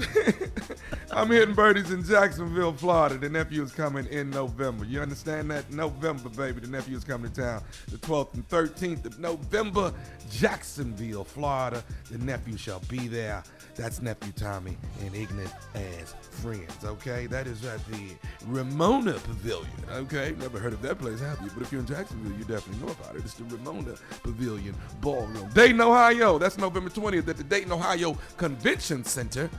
I'm 1.12 1.28
hitting 1.28 1.54
birdies 1.54 1.90
in 1.90 2.04
Jacksonville, 2.04 2.72
Florida. 2.72 3.18
The 3.18 3.28
nephew 3.28 3.64
is 3.64 3.72
coming 3.72 4.06
in 4.06 4.30
November. 4.30 4.84
You 4.84 5.00
understand 5.00 5.50
that? 5.50 5.68
November, 5.72 6.28
baby. 6.28 6.60
The 6.60 6.68
nephew 6.68 6.96
is 6.96 7.02
coming 7.02 7.32
to 7.32 7.40
town. 7.40 7.62
The 7.88 7.96
12th 7.98 8.34
and 8.34 8.48
13th 8.48 9.06
of 9.06 9.18
November, 9.18 9.92
Jacksonville, 10.30 11.24
Florida. 11.24 11.82
The 12.12 12.18
nephew 12.18 12.56
shall 12.56 12.78
be 12.88 13.08
there. 13.08 13.42
That's 13.74 14.00
nephew 14.00 14.32
Tommy 14.36 14.76
and 15.00 15.12
ignorant 15.14 15.52
as 15.74 16.14
friends. 16.30 16.84
Okay, 16.84 17.26
that 17.26 17.48
is 17.48 17.64
at 17.64 17.84
the 17.86 18.14
Ramona 18.46 19.14
Pavilion. 19.14 19.66
Okay, 19.90 20.36
never 20.38 20.60
heard 20.60 20.74
of 20.74 20.82
that 20.82 21.00
place, 21.00 21.18
have 21.20 21.40
you? 21.42 21.50
But 21.54 21.62
if 21.64 21.72
you're 21.72 21.80
in 21.80 21.88
Jacksonville, 21.88 22.38
you 22.38 22.44
definitely 22.44 22.86
know 22.86 22.92
about 22.92 23.16
it. 23.16 23.22
It's 23.24 23.34
the 23.34 23.44
Ramona 23.44 23.94
Pavilion 24.22 24.76
Ballroom, 25.00 25.50
Dayton, 25.54 25.80
Ohio. 25.80 26.38
That's 26.38 26.56
November 26.56 26.90
20th 26.90 27.26
at 27.26 27.36
the 27.36 27.44
Dayton, 27.44 27.72
Ohio 27.72 28.16
Convention 28.36 29.02
Center. 29.04 29.50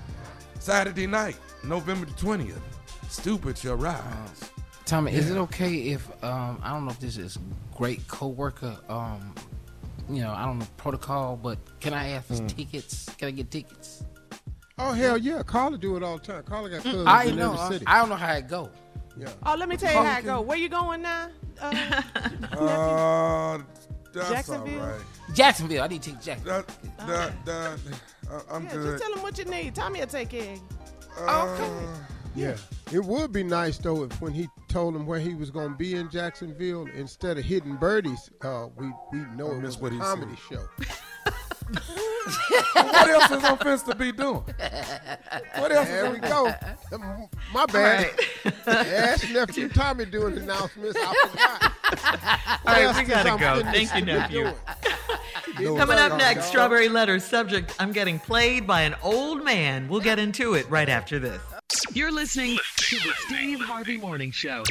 Saturday 0.66 1.08
night, 1.08 1.38
November 1.64 2.06
the 2.06 2.12
20th. 2.14 2.60
Stupid 3.10 3.58
shall 3.58 3.76
rise. 3.76 4.00
Tommy, 4.86 5.12
is 5.14 5.30
it 5.32 5.38
okay 5.38 5.74
if 5.94 6.08
um 6.24 6.60
I 6.64 6.70
don't 6.72 6.86
know 6.86 6.92
if 6.92 7.00
this 7.00 7.18
is 7.18 7.38
great 7.76 8.08
coworker 8.08 8.78
um 8.90 9.34
you 10.10 10.22
know 10.22 10.32
I 10.32 10.46
don't 10.46 10.60
know 10.60 10.68
protocol, 10.78 11.36
but 11.36 11.58
can 11.80 11.94
I 11.94 12.10
ask 12.10 12.28
for 12.28 12.34
Mm. 12.36 12.48
tickets? 12.56 13.06
Can 13.18 13.28
I 13.30 13.32
get 13.32 13.50
tickets? 13.50 14.04
Oh 14.78 14.92
hell 14.94 15.18
yeah, 15.18 15.42
Carla 15.44 15.78
do 15.80 15.96
it 15.98 16.04
all 16.04 16.18
the 16.20 16.26
time. 16.26 16.44
Carla 16.44 16.70
got 16.70 16.84
cousins 16.84 17.08
I 17.08 17.24
in 17.26 17.36
know. 17.38 17.54
every 17.54 17.60
I, 17.66 17.70
city. 17.70 17.86
I 17.88 18.00
don't 18.00 18.10
know 18.10 18.16
how 18.16 18.34
it 18.34 18.48
go. 18.48 18.70
Yeah. 19.18 19.30
Oh, 19.46 19.56
let 19.56 19.68
me 19.68 19.78
tell 19.78 19.92
you 19.94 20.08
how 20.08 20.20
it 20.20 20.26
go. 20.26 20.42
Where 20.42 20.58
you 20.58 20.70
going 20.70 21.02
now? 21.02 21.30
Uh, 21.60 22.02
Uh, 22.58 23.60
that's 24.14 24.30
Jacksonville? 24.30 24.82
all 24.82 24.88
right. 24.88 25.02
Jacksonville. 25.34 25.84
I 25.84 25.88
need 25.88 26.02
to 26.02 26.12
take 26.12 26.22
Jacksonville. 26.22 26.64
That, 27.00 27.06
that, 27.46 27.46
that, 27.46 27.80
I'm 28.50 28.64
yeah, 28.66 28.74
good. 28.74 28.92
just 28.92 29.04
tell 29.04 29.14
him 29.14 29.22
what 29.24 29.38
you 29.38 29.46
need. 29.46 29.76
Tommy 29.76 30.00
will 30.00 30.08
take 30.08 30.30
care 30.30 30.54
of 30.54 30.58
you. 30.58 30.62
Uh, 31.26 31.98
Yeah. 32.36 32.56
It 32.94 33.04
would 33.04 33.32
be 33.34 33.44
nice 33.44 33.78
though 33.78 34.04
if 34.04 34.22
when 34.22 34.34
he 34.34 34.48
told 34.70 34.96
him 34.96 35.06
where 35.06 35.20
he 35.20 35.34
was 35.36 35.50
gonna 35.52 35.76
be 35.76 35.96
in 35.96 36.10
Jacksonville, 36.10 36.88
instead 36.96 37.38
of 37.38 37.44
hitting 37.46 37.76
birdies, 37.76 38.30
uh, 38.42 38.68
we 38.78 38.92
we 39.12 39.20
know 39.36 39.52
it 39.52 39.62
was 39.62 39.78
what 39.78 39.92
a 39.92 39.96
he 39.96 40.02
comedy 40.02 40.36
said. 40.50 40.58
show. 40.60 40.94
what 42.74 43.10
else 43.10 43.32
is 43.32 43.44
on 43.44 43.58
fence 43.58 43.84
to 43.84 43.96
be 43.96 44.12
doing? 44.12 44.44
What 45.58 45.72
else? 45.72 45.88
There 45.88 46.06
is 46.06 46.14
we 46.14 46.20
go. 46.20 46.54
My 47.54 47.66
bad. 47.66 48.12
Ask 48.68 49.30
nephew 49.32 49.70
Tommy 49.70 50.06
doing 50.06 50.38
announcements. 50.38 50.98
I 51.00 51.14
forgot. 51.30 52.62
All 52.66 52.74
right, 52.74 52.96
we 52.98 53.04
gotta 53.04 53.38
go. 53.40 53.62
Thank 53.72 53.96
you, 53.96 54.06
nephew. 54.06 54.52
Coming 55.56 55.98
up 55.98 56.18
next, 56.18 56.46
Strawberry 56.46 56.90
Letter 56.90 57.20
subject 57.20 57.76
I'm 57.80 57.92
getting 57.92 58.20
played 58.20 58.66
by 58.66 58.82
an 58.82 58.96
old 59.04 59.44
man. 59.44 59.88
We'll 59.88 60.02
get 60.02 60.20
into 60.20 60.54
it 60.54 60.70
right 60.70 60.90
after 60.90 61.20
this. 61.20 61.42
You're 61.94 62.12
listening 62.12 62.58
to 62.78 62.96
the 62.98 63.14
Steve 63.28 63.60
Harvey 63.62 63.98
Morning 63.98 64.32
Show. 64.32 64.64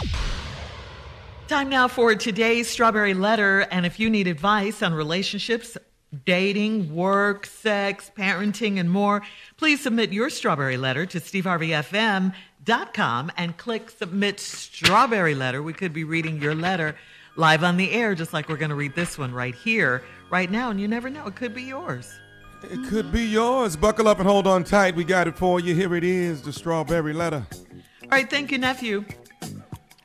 Time 1.48 1.68
now 1.68 1.88
for 1.88 2.14
today's 2.14 2.68
Strawberry 2.68 3.12
Letter. 3.14 3.60
And 3.72 3.84
if 3.84 3.98
you 3.98 4.08
need 4.08 4.28
advice 4.28 4.82
on 4.82 4.94
relationships, 4.94 5.76
dating, 6.24 6.94
work, 6.94 7.46
sex, 7.46 8.10
parenting, 8.16 8.78
and 8.78 8.90
more, 8.90 9.22
please 9.56 9.80
submit 9.80 10.12
your 10.12 10.30
strawberry 10.30 10.76
letter 10.76 11.06
to 11.06 11.20
steveharveyfm.com 11.20 13.32
and 13.36 13.56
click 13.56 13.90
submit 13.90 14.40
strawberry 14.40 15.34
letter. 15.34 15.62
We 15.62 15.72
could 15.72 15.92
be 15.92 16.04
reading 16.04 16.42
your 16.42 16.54
letter 16.54 16.96
live 17.36 17.62
on 17.62 17.76
the 17.76 17.92
air, 17.92 18.14
just 18.14 18.32
like 18.32 18.48
we're 18.48 18.56
going 18.56 18.70
to 18.70 18.76
read 18.76 18.94
this 18.94 19.16
one 19.16 19.32
right 19.32 19.54
here, 19.54 20.02
right 20.30 20.50
now. 20.50 20.70
And 20.70 20.80
you 20.80 20.88
never 20.88 21.10
know, 21.10 21.26
it 21.26 21.36
could 21.36 21.54
be 21.54 21.62
yours. 21.62 22.18
It 22.62 22.88
could 22.88 23.10
be 23.10 23.22
yours. 23.22 23.76
Buckle 23.76 24.08
up 24.08 24.18
and 24.18 24.28
hold 24.28 24.46
on 24.46 24.64
tight. 24.64 24.94
We 24.94 25.04
got 25.04 25.26
it 25.26 25.36
for 25.36 25.60
you. 25.60 25.74
Here 25.74 25.94
it 25.94 26.04
is 26.04 26.42
the 26.42 26.52
strawberry 26.52 27.14
letter. 27.14 27.46
All 28.02 28.08
right, 28.10 28.28
thank 28.28 28.50
you, 28.50 28.58
nephew. 28.58 29.04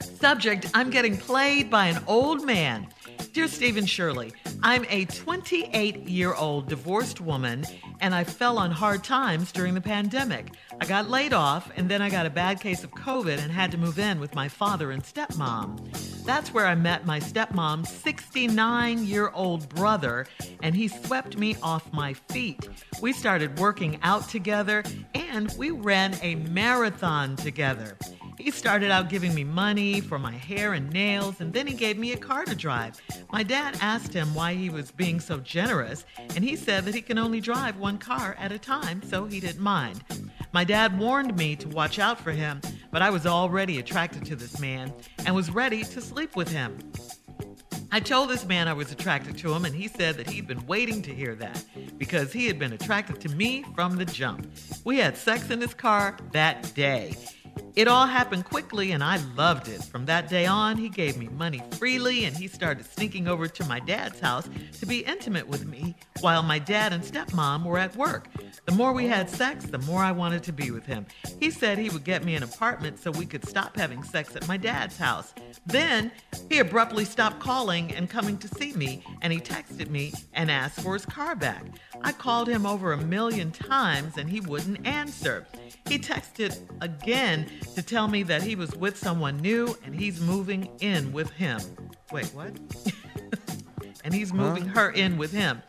Subject 0.01 0.67
I'm 0.73 0.89
getting 0.89 1.17
played 1.17 1.69
by 1.69 1.87
an 1.87 2.01
old 2.07 2.45
man. 2.45 2.87
Dear 3.33 3.47
Stephen 3.47 3.85
Shirley, 3.85 4.33
I'm 4.63 4.85
a 4.89 5.05
28 5.05 6.07
year 6.07 6.33
old 6.33 6.67
divorced 6.69 7.21
woman 7.21 7.65
and 7.99 8.15
I 8.15 8.23
fell 8.23 8.57
on 8.57 8.71
hard 8.71 9.03
times 9.03 9.51
during 9.51 9.73
the 9.73 9.81
pandemic. 9.81 10.53
I 10.79 10.85
got 10.85 11.09
laid 11.09 11.33
off 11.33 11.71
and 11.75 11.89
then 11.89 12.01
I 12.01 12.09
got 12.09 12.25
a 12.25 12.29
bad 12.29 12.59
case 12.59 12.83
of 12.83 12.91
COVID 12.91 13.37
and 13.37 13.51
had 13.51 13.71
to 13.71 13.77
move 13.77 13.99
in 13.99 14.19
with 14.19 14.35
my 14.35 14.47
father 14.47 14.91
and 14.91 15.03
stepmom. 15.03 16.23
That's 16.25 16.53
where 16.53 16.65
I 16.65 16.75
met 16.75 17.05
my 17.05 17.19
stepmom's 17.19 17.89
69 17.89 19.05
year 19.05 19.29
old 19.29 19.69
brother 19.69 20.25
and 20.63 20.75
he 20.75 20.87
swept 20.87 21.37
me 21.37 21.55
off 21.61 21.91
my 21.93 22.13
feet. 22.13 22.67
We 23.01 23.13
started 23.13 23.59
working 23.59 23.99
out 24.01 24.29
together 24.29 24.83
and 25.13 25.53
we 25.57 25.71
ran 25.71 26.15
a 26.21 26.35
marathon 26.35 27.35
together. 27.35 27.97
He 28.45 28.51
started 28.51 28.91
out 28.91 29.09
giving 29.09 29.33
me 29.33 29.43
money 29.43 30.01
for 30.01 30.19
my 30.19 30.33
hair 30.33 30.73
and 30.73 30.87
nails, 30.93 31.41
and 31.41 31.51
then 31.51 31.65
he 31.65 31.73
gave 31.73 31.97
me 31.97 32.11
a 32.11 32.17
car 32.17 32.45
to 32.45 32.53
drive. 32.53 33.01
My 33.31 33.41
dad 33.41 33.75
asked 33.81 34.13
him 34.13 34.35
why 34.35 34.53
he 34.53 34.69
was 34.69 34.91
being 34.91 35.19
so 35.19 35.39
generous, 35.39 36.05
and 36.35 36.43
he 36.43 36.55
said 36.55 36.85
that 36.85 36.93
he 36.93 37.01
can 37.01 37.17
only 37.17 37.41
drive 37.41 37.77
one 37.77 37.97
car 37.97 38.35
at 38.37 38.51
a 38.51 38.59
time, 38.59 39.01
so 39.01 39.25
he 39.25 39.39
didn't 39.39 39.63
mind. 39.63 40.03
My 40.53 40.63
dad 40.63 40.99
warned 40.99 41.35
me 41.35 41.55
to 41.55 41.67
watch 41.69 41.97
out 41.97 42.19
for 42.19 42.29
him, 42.29 42.61
but 42.91 43.01
I 43.01 43.09
was 43.09 43.25
already 43.25 43.79
attracted 43.79 44.23
to 44.25 44.35
this 44.35 44.59
man 44.59 44.93
and 45.25 45.33
was 45.33 45.49
ready 45.49 45.83
to 45.83 45.99
sleep 45.99 46.35
with 46.35 46.49
him. 46.49 46.77
I 47.91 47.99
told 47.99 48.29
this 48.29 48.45
man 48.45 48.67
I 48.67 48.73
was 48.73 48.91
attracted 48.91 49.39
to 49.39 49.53
him, 49.55 49.65
and 49.65 49.73
he 49.73 49.87
said 49.87 50.17
that 50.17 50.29
he'd 50.29 50.45
been 50.45 50.67
waiting 50.67 51.01
to 51.01 51.11
hear 51.11 51.33
that 51.33 51.65
because 51.97 52.31
he 52.31 52.45
had 52.45 52.59
been 52.59 52.73
attracted 52.73 53.19
to 53.21 53.29
me 53.29 53.65
from 53.73 53.95
the 53.95 54.05
jump. 54.05 54.45
We 54.83 54.99
had 54.99 55.17
sex 55.17 55.49
in 55.49 55.61
his 55.61 55.73
car 55.73 56.15
that 56.31 56.75
day. 56.75 57.15
It 57.75 57.89
all 57.89 58.07
happened 58.07 58.45
quickly 58.45 58.93
and 58.93 59.03
I 59.03 59.17
loved 59.35 59.67
it. 59.67 59.83
From 59.83 60.05
that 60.05 60.29
day 60.29 60.45
on, 60.45 60.77
he 60.77 60.87
gave 60.87 61.17
me 61.17 61.27
money 61.27 61.61
freely 61.71 62.23
and 62.23 62.35
he 62.35 62.47
started 62.47 62.85
sneaking 62.85 63.27
over 63.27 63.49
to 63.49 63.65
my 63.65 63.81
dad's 63.81 64.21
house 64.21 64.47
to 64.79 64.85
be 64.85 64.99
intimate 64.99 65.45
with 65.45 65.65
me 65.65 65.93
while 66.21 66.41
my 66.41 66.57
dad 66.57 66.93
and 66.93 67.03
stepmom 67.03 67.65
were 67.65 67.77
at 67.77 67.93
work. 67.97 68.29
The 68.65 68.71
more 68.71 68.93
we 68.93 69.07
had 69.07 69.29
sex, 69.29 69.65
the 69.65 69.79
more 69.79 70.01
I 70.01 70.13
wanted 70.13 70.41
to 70.43 70.53
be 70.53 70.71
with 70.71 70.85
him. 70.85 71.05
He 71.41 71.51
said 71.51 71.77
he 71.77 71.89
would 71.89 72.05
get 72.05 72.23
me 72.23 72.35
an 72.35 72.43
apartment 72.43 72.97
so 72.97 73.11
we 73.11 73.25
could 73.25 73.45
stop 73.45 73.75
having 73.75 74.03
sex 74.03 74.37
at 74.37 74.47
my 74.47 74.55
dad's 74.55 74.97
house. 74.97 75.33
Then 75.65 76.13
he 76.49 76.59
abruptly 76.59 77.03
stopped 77.03 77.39
calling 77.41 77.93
and 77.93 78.09
coming 78.09 78.37
to 78.37 78.47
see 78.47 78.71
me 78.71 79.03
and 79.21 79.33
he 79.33 79.39
texted 79.39 79.89
me 79.89 80.13
and 80.33 80.49
asked 80.49 80.79
for 80.79 80.93
his 80.93 81.05
car 81.05 81.35
back. 81.35 81.65
I 82.01 82.13
called 82.13 82.47
him 82.47 82.65
over 82.65 82.93
a 82.93 82.97
million 82.97 83.51
times 83.51 84.17
and 84.17 84.29
he 84.29 84.39
wouldn't 84.39 84.87
answer. 84.87 85.45
He 85.89 85.99
texted 85.99 86.57
again 86.79 87.49
to 87.73 87.81
tell 87.81 88.07
me 88.07 88.23
that 88.23 88.43
he 88.43 88.55
was 88.55 88.75
with 88.75 88.97
someone 88.97 89.37
new 89.37 89.75
and 89.83 89.95
he's 89.95 90.19
moving 90.21 90.69
in 90.79 91.11
with 91.11 91.31
him. 91.31 91.59
Wait, 92.11 92.27
what? 92.27 92.51
and 94.03 94.13
he's 94.13 94.31
moving 94.31 94.65
her 94.67 94.91
in 94.91 95.17
with 95.17 95.31
him. 95.31 95.61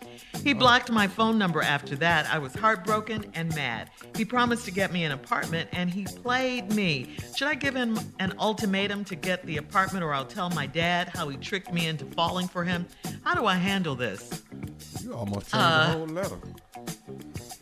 He 0.45 0.53
blocked 0.53 0.93
my 0.93 1.09
phone 1.09 1.39
number 1.39 1.63
after 1.63 1.97
that. 1.97 2.33
I 2.33 2.39
was 2.39 2.55
heartbroken 2.55 3.25
and 3.35 3.53
mad. 3.57 3.91
He 4.15 4.25
promised 4.25 4.65
to 4.67 4.71
get 4.71 4.93
me 4.93 5.03
an 5.05 5.13
apartment 5.13 5.71
and 5.73 5.91
he 5.91 6.05
played 6.05 6.73
me. 6.73 7.17
Should 7.35 7.49
I 7.49 7.55
give 7.55 7.75
him 7.75 7.99
an 8.21 8.35
ultimatum 8.39 9.05
to 9.07 9.17
get 9.17 9.45
the 9.47 9.57
apartment 9.57 10.05
or 10.05 10.13
I'll 10.15 10.27
tell 10.27 10.51
my 10.51 10.67
dad 10.67 11.09
how 11.09 11.29
he 11.29 11.37
tricked 11.39 11.73
me 11.73 11.87
into 11.87 12.05
falling 12.05 12.47
for 12.47 12.63
him? 12.63 12.87
How 13.25 13.35
do 13.35 13.47
I 13.47 13.55
handle 13.55 13.97
this? 13.97 14.43
You 15.03 15.15
almost 15.15 15.51
changed 15.51 15.55
Uh, 15.55 15.87
the 15.87 15.93
whole 15.99 16.07
letter. 16.07 16.39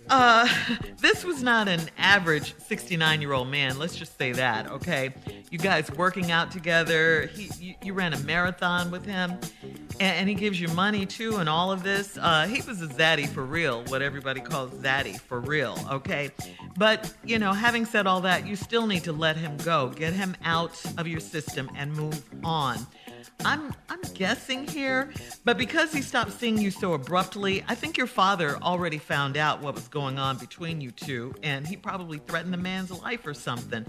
Uh, 0.08 0.48
this 0.98 1.24
was 1.24 1.42
not 1.42 1.68
an 1.68 1.80
average 1.98 2.54
69 2.58 3.20
year 3.20 3.32
old 3.32 3.48
man. 3.48 3.78
Let's 3.78 3.96
just 3.96 4.18
say 4.18 4.32
that, 4.32 4.70
okay? 4.70 5.14
You 5.50 5.58
guys 5.58 5.90
working 5.92 6.30
out 6.30 6.50
together. 6.50 7.26
He, 7.34 7.50
you, 7.58 7.74
you 7.82 7.92
ran 7.94 8.12
a 8.12 8.18
marathon 8.20 8.90
with 8.90 9.04
him, 9.04 9.38
and, 10.00 10.00
and 10.00 10.28
he 10.28 10.34
gives 10.34 10.60
you 10.60 10.68
money 10.68 11.06
too, 11.06 11.36
and 11.36 11.48
all 11.48 11.72
of 11.72 11.82
this. 11.82 12.18
Uh, 12.20 12.46
he 12.46 12.60
was 12.62 12.82
a 12.82 12.86
zaddy 12.86 13.28
for 13.28 13.44
real, 13.44 13.84
what 13.84 14.02
everybody 14.02 14.40
calls 14.40 14.70
zaddy 14.72 15.18
for 15.18 15.40
real, 15.40 15.78
okay? 15.90 16.30
But, 16.76 17.12
you 17.24 17.38
know, 17.38 17.52
having 17.52 17.84
said 17.86 18.06
all 18.06 18.20
that, 18.22 18.46
you 18.46 18.56
still 18.56 18.86
need 18.86 19.04
to 19.04 19.12
let 19.12 19.36
him 19.36 19.56
go. 19.58 19.90
Get 19.90 20.12
him 20.12 20.36
out 20.44 20.80
of 20.98 21.06
your 21.06 21.20
system 21.20 21.70
and 21.76 21.92
move 21.92 22.22
on. 22.42 22.78
I'm 23.44 23.74
I'm 23.88 24.00
guessing 24.14 24.66
here, 24.66 25.12
but 25.44 25.58
because 25.58 25.92
he 25.92 26.02
stopped 26.02 26.32
seeing 26.32 26.58
you 26.58 26.70
so 26.70 26.94
abruptly, 26.94 27.64
I 27.68 27.74
think 27.74 27.96
your 27.96 28.06
father 28.06 28.56
already 28.62 28.98
found 28.98 29.36
out 29.36 29.60
what 29.60 29.74
was 29.74 29.88
going 29.88 30.18
on 30.18 30.38
between 30.38 30.80
you 30.80 30.90
two, 30.90 31.34
and 31.42 31.66
he 31.66 31.76
probably 31.76 32.18
threatened 32.18 32.52
the 32.52 32.58
man's 32.58 32.90
life 32.90 33.26
or 33.26 33.34
something. 33.34 33.84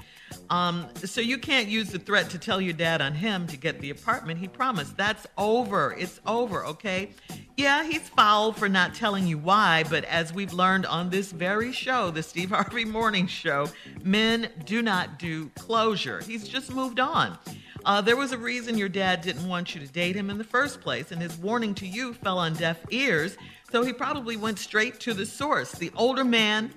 Um, 0.50 0.88
so 1.04 1.22
you 1.22 1.38
can't 1.38 1.68
use 1.68 1.90
the 1.90 2.00
threat 2.00 2.30
to 2.32 2.40
tell 2.40 2.60
your 2.60 2.74
dad 2.74 3.02
on 3.02 3.14
him 3.14 3.48
to 3.48 3.58
get 3.58 3.80
the 3.80 3.90
apartment 3.90 4.40
he 4.40 4.48
promised. 4.48 4.98
That's 4.98 5.26
over. 5.38 5.96
It's 5.98 6.20
over, 6.26 6.66
okay? 6.66 7.12
Yeah, 7.58 7.84
he's 7.84 8.08
foul 8.10 8.52
for 8.52 8.68
not 8.68 8.94
telling 8.94 9.26
you 9.28 9.38
why, 9.38 9.86
but 9.90 10.04
as 10.06 10.34
we've 10.34 10.52
learned 10.52 10.86
on 10.86 11.10
this 11.10 11.32
very 11.32 11.72
show, 11.72 12.12
the 12.12 12.22
Steve 12.22 12.50
Harvey 12.50 12.84
Morning 12.84 13.28
Show, 13.28 13.70
men 14.04 14.50
do 14.66 14.82
not 14.82 15.18
do 15.18 15.50
closure. 15.56 16.20
He's 16.22 16.48
just 16.48 16.74
moved 16.74 17.00
on. 17.00 17.38
Uh, 17.86 18.02
there 18.02 18.18
was 18.18 18.32
a 18.32 18.38
reason 18.38 18.78
your 18.78 18.90
dad 18.90 19.22
didn't 19.22 19.48
want 19.48 19.76
you 19.76 19.82
to 19.82 19.88
date 19.88 20.16
him 20.16 20.32
in 20.32 20.40
the 20.40 20.44
first 20.44 20.82
place, 20.82 21.12
and 21.12 21.22
his 21.22 21.38
warning 21.38 21.76
to 21.76 21.86
you 21.86 22.14
fell 22.14 22.40
on 22.40 22.54
deaf 22.56 22.80
ears. 22.90 23.38
So 23.72 23.84
he 23.84 23.94
probably 23.94 24.38
went 24.38 24.58
straight 24.58 25.00
to 25.02 25.14
the 25.14 25.26
source. 25.26 25.72
The 25.72 25.92
older 25.96 26.24
man 26.24 26.74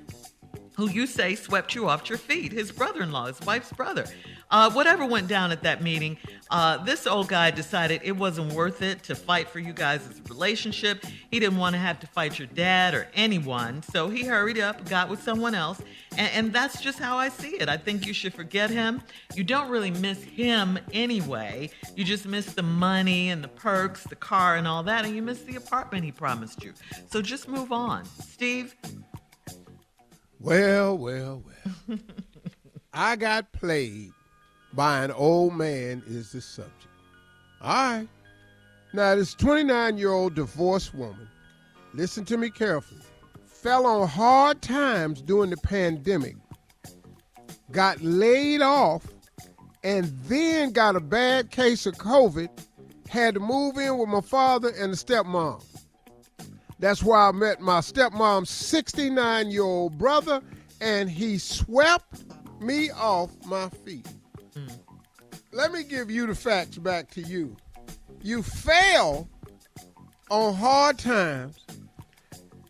who 0.77 0.89
you 0.91 1.07
say 1.07 1.35
swept 1.35 1.75
you 1.75 1.89
off 1.89 2.09
your 2.09 2.19
feet, 2.19 2.53
his 2.53 2.71
brother 2.71 3.03
in 3.03 3.11
law, 3.11 3.27
his 3.27 3.41
wife's 3.41 3.73
brother. 3.73 4.05
Uh, 4.51 4.71
whatever 4.71 5.05
went 5.05 5.27
down 5.27 5.51
at 5.51 5.63
that 5.63 5.83
meeting, 5.83 6.17
uh, 6.51 6.77
this 6.85 7.05
old 7.07 7.27
guy 7.27 7.51
decided 7.51 8.01
it 8.05 8.17
wasn't 8.17 8.53
worth 8.53 8.81
it 8.81 9.03
to 9.03 9.15
fight 9.17 9.49
for 9.49 9.59
you 9.59 9.73
guys' 9.73 10.21
relationship. 10.29 11.05
He 11.33 11.41
didn't 11.41 11.59
want 11.59 11.75
to 11.75 11.81
have 11.81 11.99
to 12.01 12.07
fight 12.07 12.39
your 12.39 12.47
dad 12.49 12.95
or 12.95 13.09
anyone, 13.15 13.83
so 13.83 14.09
he 14.09 14.25
hurried 14.25 14.59
up, 14.59 14.89
got 14.89 15.09
with 15.09 15.21
someone 15.21 15.55
else, 15.55 15.81
and, 16.19 16.31
and 16.33 16.53
that's 16.53 16.83
just 16.83 16.99
how 16.99 17.17
I 17.17 17.29
see 17.31 17.57
it. 17.57 17.69
I 17.69 17.77
think 17.77 18.07
you 18.07 18.13
should 18.13 18.35
forget 18.35 18.69
him. 18.69 19.01
You 19.35 19.45
don't 19.45 19.71
really 19.71 19.93
miss 19.93 20.23
him 20.23 20.79
anyway. 20.93 21.71
You 21.97 22.05
just 22.05 22.27
miss 22.27 22.53
the 22.53 22.63
money 22.63 23.31
and 23.31 23.43
the 23.43 23.49
perks, 23.49 24.03
the 24.05 24.17
car, 24.17 24.57
and 24.57 24.67
all 24.67 24.83
that, 24.83 25.05
and 25.05 25.15
you 25.15 25.23
miss 25.23 25.43
the 25.43 25.57
apartment 25.57 26.05
he 26.05 26.13
promised 26.13 26.63
you. 26.63 26.75
So 27.11 27.23
just 27.23 27.49
move 27.49 27.73
on. 27.73 28.05
Steve? 28.05 28.75
Well, 30.41 30.99
well, 30.99 31.43
well. 31.47 31.99
I 32.93 33.17
got 33.17 33.53
played 33.53 34.13
by 34.73 35.05
an 35.05 35.13
old 35.13 35.55
man 35.55 36.03
is 36.07 36.33
the 36.33 36.41
subject. 36.41 36.75
All 37.61 37.99
right. 37.99 38.09
Now, 38.93 39.15
this 39.15 39.35
29 39.35 39.99
year 39.99 40.11
old 40.11 40.35
divorced 40.35 40.95
woman, 40.95 41.29
listen 41.95 42.25
to 42.27 42.37
me 42.37 42.51
carefully, 42.51 43.03
fell 43.63 43.87
on 43.87 44.07
hard 44.07 44.63
times 44.63 45.21
during 45.21 45.51
the 45.51 45.57
pandemic, 45.57 46.37
got 47.73 48.01
laid 48.01 48.63
off, 48.63 49.05
and 49.83 50.05
then 50.27 50.71
got 50.71 50.95
a 50.95 51.01
bad 51.01 51.51
case 51.51 51.85
of 51.85 51.95
COVID, 51.97 52.49
had 53.09 53.35
to 53.35 53.41
move 53.41 53.77
in 53.77 53.99
with 53.99 54.09
my 54.09 54.21
father 54.21 54.69
and 54.79 54.93
the 54.93 54.97
stepmom. 54.97 55.65
That's 56.79 57.03
where 57.03 57.19
I 57.19 57.33
met 57.33 57.61
my 57.61 57.81
stepmom's 57.81 58.51
69 58.51 59.51
year 59.51 59.65
old 59.65 59.99
brother, 59.99 60.41
and 60.81 61.11
he 61.11 61.39
swept 61.39 62.25
me 62.61 62.91
off 62.93 63.31
my 63.45 63.69
feet. 63.85 64.07
Hmm. 64.55 64.69
Let 65.53 65.73
me 65.73 65.83
give 65.83 66.13
you 66.13 66.29
the 66.29 66.35
facts 66.35 66.79
back 66.79 67.11
to 67.13 67.23
you. 67.23 67.57
You 68.23 68.45
fell 68.45 69.29
on 70.31 70.55
hard 70.55 70.99
times, 70.99 71.59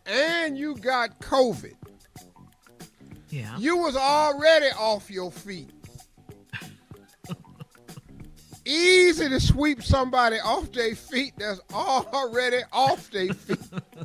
and 0.09 0.57
you 0.57 0.75
got 0.75 1.19
COVID. 1.19 1.75
Yeah. 3.29 3.57
You 3.57 3.77
was 3.77 3.95
already 3.95 4.67
off 4.77 5.09
your 5.11 5.31
feet. 5.31 5.69
Easy 8.65 9.29
to 9.29 9.39
sweep 9.39 9.81
somebody 9.81 10.39
off 10.39 10.71
their 10.71 10.95
feet 10.95 11.33
that's 11.37 11.59
already 11.73 12.61
off 12.71 13.09
their 13.11 13.33
feet. 13.33 13.59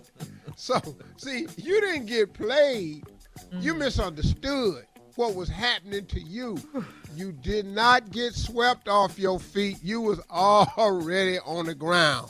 so, 0.57 0.81
see, 1.17 1.47
you 1.57 1.81
didn't 1.81 2.07
get 2.07 2.33
played. 2.33 3.05
You 3.53 3.75
mm. 3.75 3.79
misunderstood 3.79 4.87
what 5.17 5.35
was 5.35 5.49
happening 5.49 6.07
to 6.07 6.21
you. 6.21 6.59
You 7.17 7.31
did 7.31 7.65
not 7.65 8.11
get 8.11 8.35
swept 8.35 8.89
off 8.89 9.21
your 9.21 9.39
feet. 9.39 9.79
You 9.85 10.01
was 10.01 10.19
already 10.29 11.39
on 11.39 11.67
the 11.67 11.75
ground. 11.77 12.29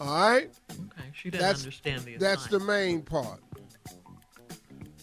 All 0.00 0.06
right. 0.06 0.48
Okay, 0.70 0.97
she 1.20 1.30
didn't 1.30 1.42
That's- 1.42 1.60
understand 1.60 2.02
the 2.02 2.16
That's 2.16 2.46
the 2.46 2.60
main 2.60 3.02
part. 3.02 3.40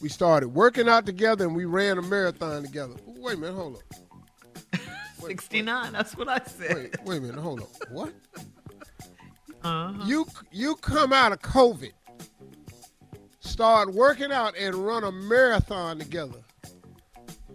We 0.02 0.10
started 0.10 0.50
working 0.50 0.88
out 0.88 1.06
together 1.06 1.46
and 1.46 1.56
we 1.56 1.66
ran 1.66 1.98
a 1.98 2.02
marathon 2.02 2.64
together. 2.64 2.96
Wait 3.06 3.36
a 3.36 3.38
minute, 3.40 3.56
hold 3.56 3.78
up. 3.78 4.80
69. 5.26 5.92
That's 5.92 6.16
what 6.16 6.30
I 6.30 6.40
said. 6.46 6.76
Wait, 6.76 6.96
wait 7.06 7.18
a 7.18 7.22
minute, 7.22 7.40
hold 7.40 7.62
up. 7.62 7.70
What? 7.90 8.14
Uh-huh. 9.64 10.04
You 10.06 10.26
you 10.52 10.76
come 10.76 11.12
out 11.12 11.32
of 11.32 11.40
COVID, 11.42 11.92
start 13.40 13.94
working 13.94 14.32
out 14.32 14.56
and 14.58 14.76
run 14.76 15.04
a 15.04 15.12
marathon 15.12 15.98
together. 15.98 16.40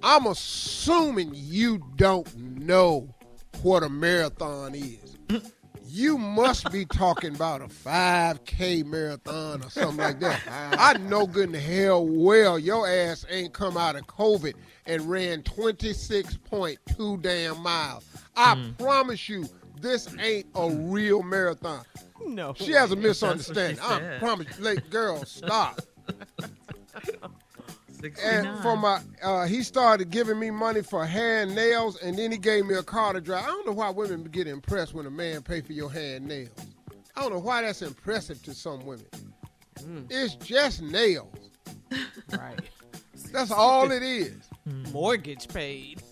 I'm 0.03 0.27
assuming 0.27 1.31
you 1.35 1.81
don't 1.97 2.35
know 2.37 3.15
what 3.63 3.83
a 3.85 3.89
marathon 3.89 4.75
is. 4.75 5.17
You 5.93 6.19
must 6.19 6.71
be 6.71 6.85
talking 6.85 7.35
about 7.35 7.63
a 7.63 7.67
5K 7.67 8.85
marathon 8.87 9.65
or 9.65 9.71
something 9.71 9.97
like 9.97 10.21
that. 10.21 10.41
I 10.79 10.97
know 10.99 11.27
good 11.27 11.49
and 11.49 11.57
hell 11.57 12.07
well 12.07 12.61
your 12.61 12.87
ass 12.89 13.27
ain't 13.29 13.53
come 13.53 13.77
out 13.77 13.97
of 13.97 14.07
COVID 14.07 14.55
and 14.87 15.11
ran 15.11 15.43
26.2 15.43 17.23
damn 17.23 17.61
miles. 17.61 18.05
I 18.37 18.55
hmm. 18.55 18.71
promise 18.75 19.29
you, 19.29 19.49
this 19.81 20.09
ain't 20.21 20.47
a 20.55 20.71
real 20.71 21.25
marathon. 21.25 21.85
No. 22.25 22.55
She 22.55 22.71
has 22.71 22.93
a 22.93 22.97
misunderstanding. 22.97 23.77
That's 23.77 23.91
what 23.91 24.01
she 24.01 24.07
I 24.07 24.19
promise 24.19 24.47
you, 24.59 24.65
like, 24.65 24.91
girl, 24.91 25.25
stop. 25.25 25.81
69. 28.03 28.47
And 28.47 28.63
for 28.63 28.77
my, 28.77 29.01
uh, 29.23 29.47
he 29.47 29.63
started 29.63 30.11
giving 30.11 30.39
me 30.39 30.51
money 30.51 30.83
for 30.83 31.05
hair 31.07 31.43
and 31.43 31.55
nails, 31.55 32.01
and 32.03 32.17
then 32.19 32.31
he 32.33 32.39
gave 32.39 32.67
me 32.67 32.75
a 32.75 32.83
car 32.83 33.13
to 33.13 33.21
drive. 33.21 33.45
I 33.45 33.49
don't 33.49 33.67
know 33.67 33.73
why 33.73 33.91
women 33.91 34.25
get 34.25 34.47
impressed 34.47 34.95
when 34.95 35.07
a 35.07 35.11
man 35.11 35.43
pay 35.43 35.61
for 35.61 35.73
your 35.73 35.91
hair 35.91 36.17
and 36.17 36.27
nails. 36.27 36.51
I 37.17 37.23
don't 37.23 37.33
know 37.33 37.39
why 37.41 37.63
that's 37.63 37.83
impressive 37.83 38.43
to 38.45 38.55
some 38.55 38.85
women. 38.87 39.07
It's 40.11 40.35
just 40.37 40.83
nails. 40.83 41.51
Right. 42.33 42.61
That's 43.33 43.51
all 43.51 43.91
it 43.91 44.03
is. 44.03 44.37
Mortgage 44.93 45.49
paid. 45.49 46.03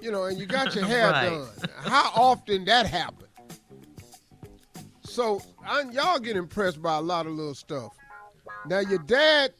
You 0.00 0.10
know, 0.10 0.24
and 0.24 0.38
you 0.38 0.46
got 0.46 0.74
your 0.74 0.84
hair 0.86 1.10
Right. 1.10 1.28
done. 1.28 1.48
How 1.84 2.10
often 2.14 2.64
that 2.66 2.86
happen? 2.86 3.26
So 5.04 5.42
I, 5.64 5.82
y'all 5.92 6.18
get 6.18 6.36
impressed 6.36 6.80
by 6.82 6.96
a 6.96 7.00
lot 7.00 7.26
of 7.26 7.32
little 7.32 7.54
stuff. 7.54 7.92
Now 8.66 8.80
your 8.80 8.98
dad 9.00 9.52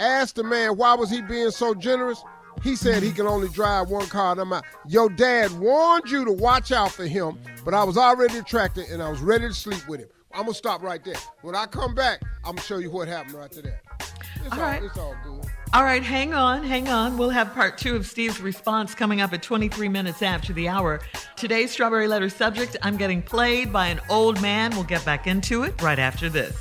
asked 0.00 0.36
the 0.36 0.44
man 0.44 0.76
why 0.76 0.94
was 0.94 1.10
he 1.10 1.22
being 1.22 1.50
so 1.50 1.74
generous. 1.74 2.22
He 2.62 2.76
said 2.76 3.02
he 3.02 3.12
can 3.12 3.26
only 3.26 3.48
drive 3.48 3.90
one 3.90 4.06
car. 4.06 4.32
And 4.32 4.40
I'm 4.40 4.52
out. 4.52 4.64
Your 4.88 5.10
dad 5.10 5.50
warned 5.52 6.10
you 6.10 6.24
to 6.24 6.32
watch 6.32 6.72
out 6.72 6.92
for 6.92 7.04
him, 7.04 7.38
but 7.64 7.74
I 7.74 7.84
was 7.84 7.96
already 7.98 8.38
attracted 8.38 8.86
and 8.90 9.02
I 9.02 9.08
was 9.10 9.20
ready 9.20 9.48
to 9.48 9.54
sleep 9.54 9.86
with 9.88 10.00
him. 10.00 10.08
I'm 10.32 10.42
gonna 10.42 10.54
stop 10.54 10.82
right 10.82 11.04
there. 11.04 11.14
When 11.42 11.54
I 11.54 11.66
come 11.66 11.94
back, 11.94 12.20
I'm 12.44 12.56
gonna 12.56 12.60
show 12.62 12.78
you 12.78 12.90
what 12.90 13.06
happened 13.06 13.34
right 13.34 13.50
to 13.52 13.62
that. 13.62 13.82
It's 14.44 14.52
All 14.52 14.60
all, 14.60 14.66
right. 14.66 14.82
it's 14.82 14.98
all 14.98 15.14
good. 15.24 15.44
All 15.72 15.84
right, 15.84 16.02
hang 16.02 16.34
on, 16.34 16.62
hang 16.62 16.88
on. 16.88 17.16
We'll 17.18 17.30
have 17.30 17.52
part 17.54 17.78
two 17.78 17.96
of 17.96 18.06
Steve's 18.06 18.40
response 18.40 18.94
coming 18.94 19.20
up 19.20 19.32
at 19.32 19.42
23 19.42 19.88
minutes 19.88 20.22
after 20.22 20.52
the 20.52 20.68
hour. 20.68 21.00
Today's 21.36 21.70
Strawberry 21.70 22.08
Letter 22.08 22.28
subject 22.28 22.76
I'm 22.82 22.96
getting 22.96 23.22
played 23.22 23.72
by 23.72 23.86
an 23.88 24.00
old 24.10 24.40
man. 24.42 24.70
We'll 24.72 24.84
get 24.84 25.04
back 25.04 25.26
into 25.26 25.62
it 25.62 25.80
right 25.82 25.98
after 25.98 26.28
this. 26.28 26.56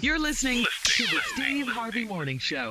You're 0.00 0.18
listening 0.18 0.64
to 0.84 1.02
the 1.04 1.20
Steve 1.34 1.68
Harvey 1.68 2.06
Morning 2.06 2.38
Show. 2.38 2.70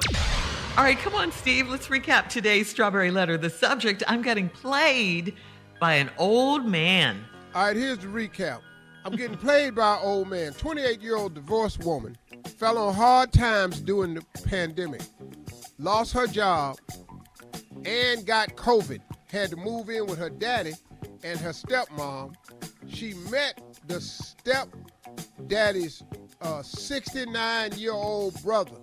All 0.78 0.84
right, 0.84 0.97
come 0.97 1.14
on, 1.14 1.32
Steve. 1.32 1.70
Let's 1.70 1.88
recap 1.88 2.30
today's 2.30 2.68
Strawberry 2.68 3.12
Letter. 3.12 3.38
The 3.38 3.49
subject 3.49 4.01
I'm 4.08 4.24
getting 4.24 4.49
played 4.49 5.36
by 5.80 5.95
an 5.95 6.10
old 6.18 6.66
man. 6.66 7.24
All 7.53 7.68
right, 7.68 7.76
here's 7.76 7.99
the 7.99 8.08
recap. 8.08 8.62
I'm 9.03 9.16
getting 9.16 9.38
played 9.38 9.76
by 9.76 9.97
an 9.97 9.99
old 10.01 10.30
man, 10.30 10.53
28 10.53 10.99
year 10.99 11.16
old 11.16 11.36
divorced 11.36 11.84
woman, 11.84 12.18
fell 12.58 12.80
on 12.80 12.95
hard 12.95 13.32
times 13.32 13.82
during 13.82 14.16
the 14.16 14.26
pandemic, 14.45 15.01
lost 15.78 16.12
her 16.14 16.26
job, 16.26 16.78
and 17.86 18.26
got 18.26 18.56
COVID. 18.56 18.99
Had 19.28 19.51
to 19.51 19.58
move 19.58 19.89
in 19.89 20.08
with 20.08 20.18
her 20.18 20.32
daddy 20.32 20.74
and 21.24 21.39
her 21.39 21.51
stepmom. 21.51 22.34
She 22.88 23.14
met 23.30 23.62
the 23.88 24.01
stepdaddy's 24.01 26.01
69 26.64 27.74
year 27.74 27.93
old 27.93 28.41
brother. 28.43 28.78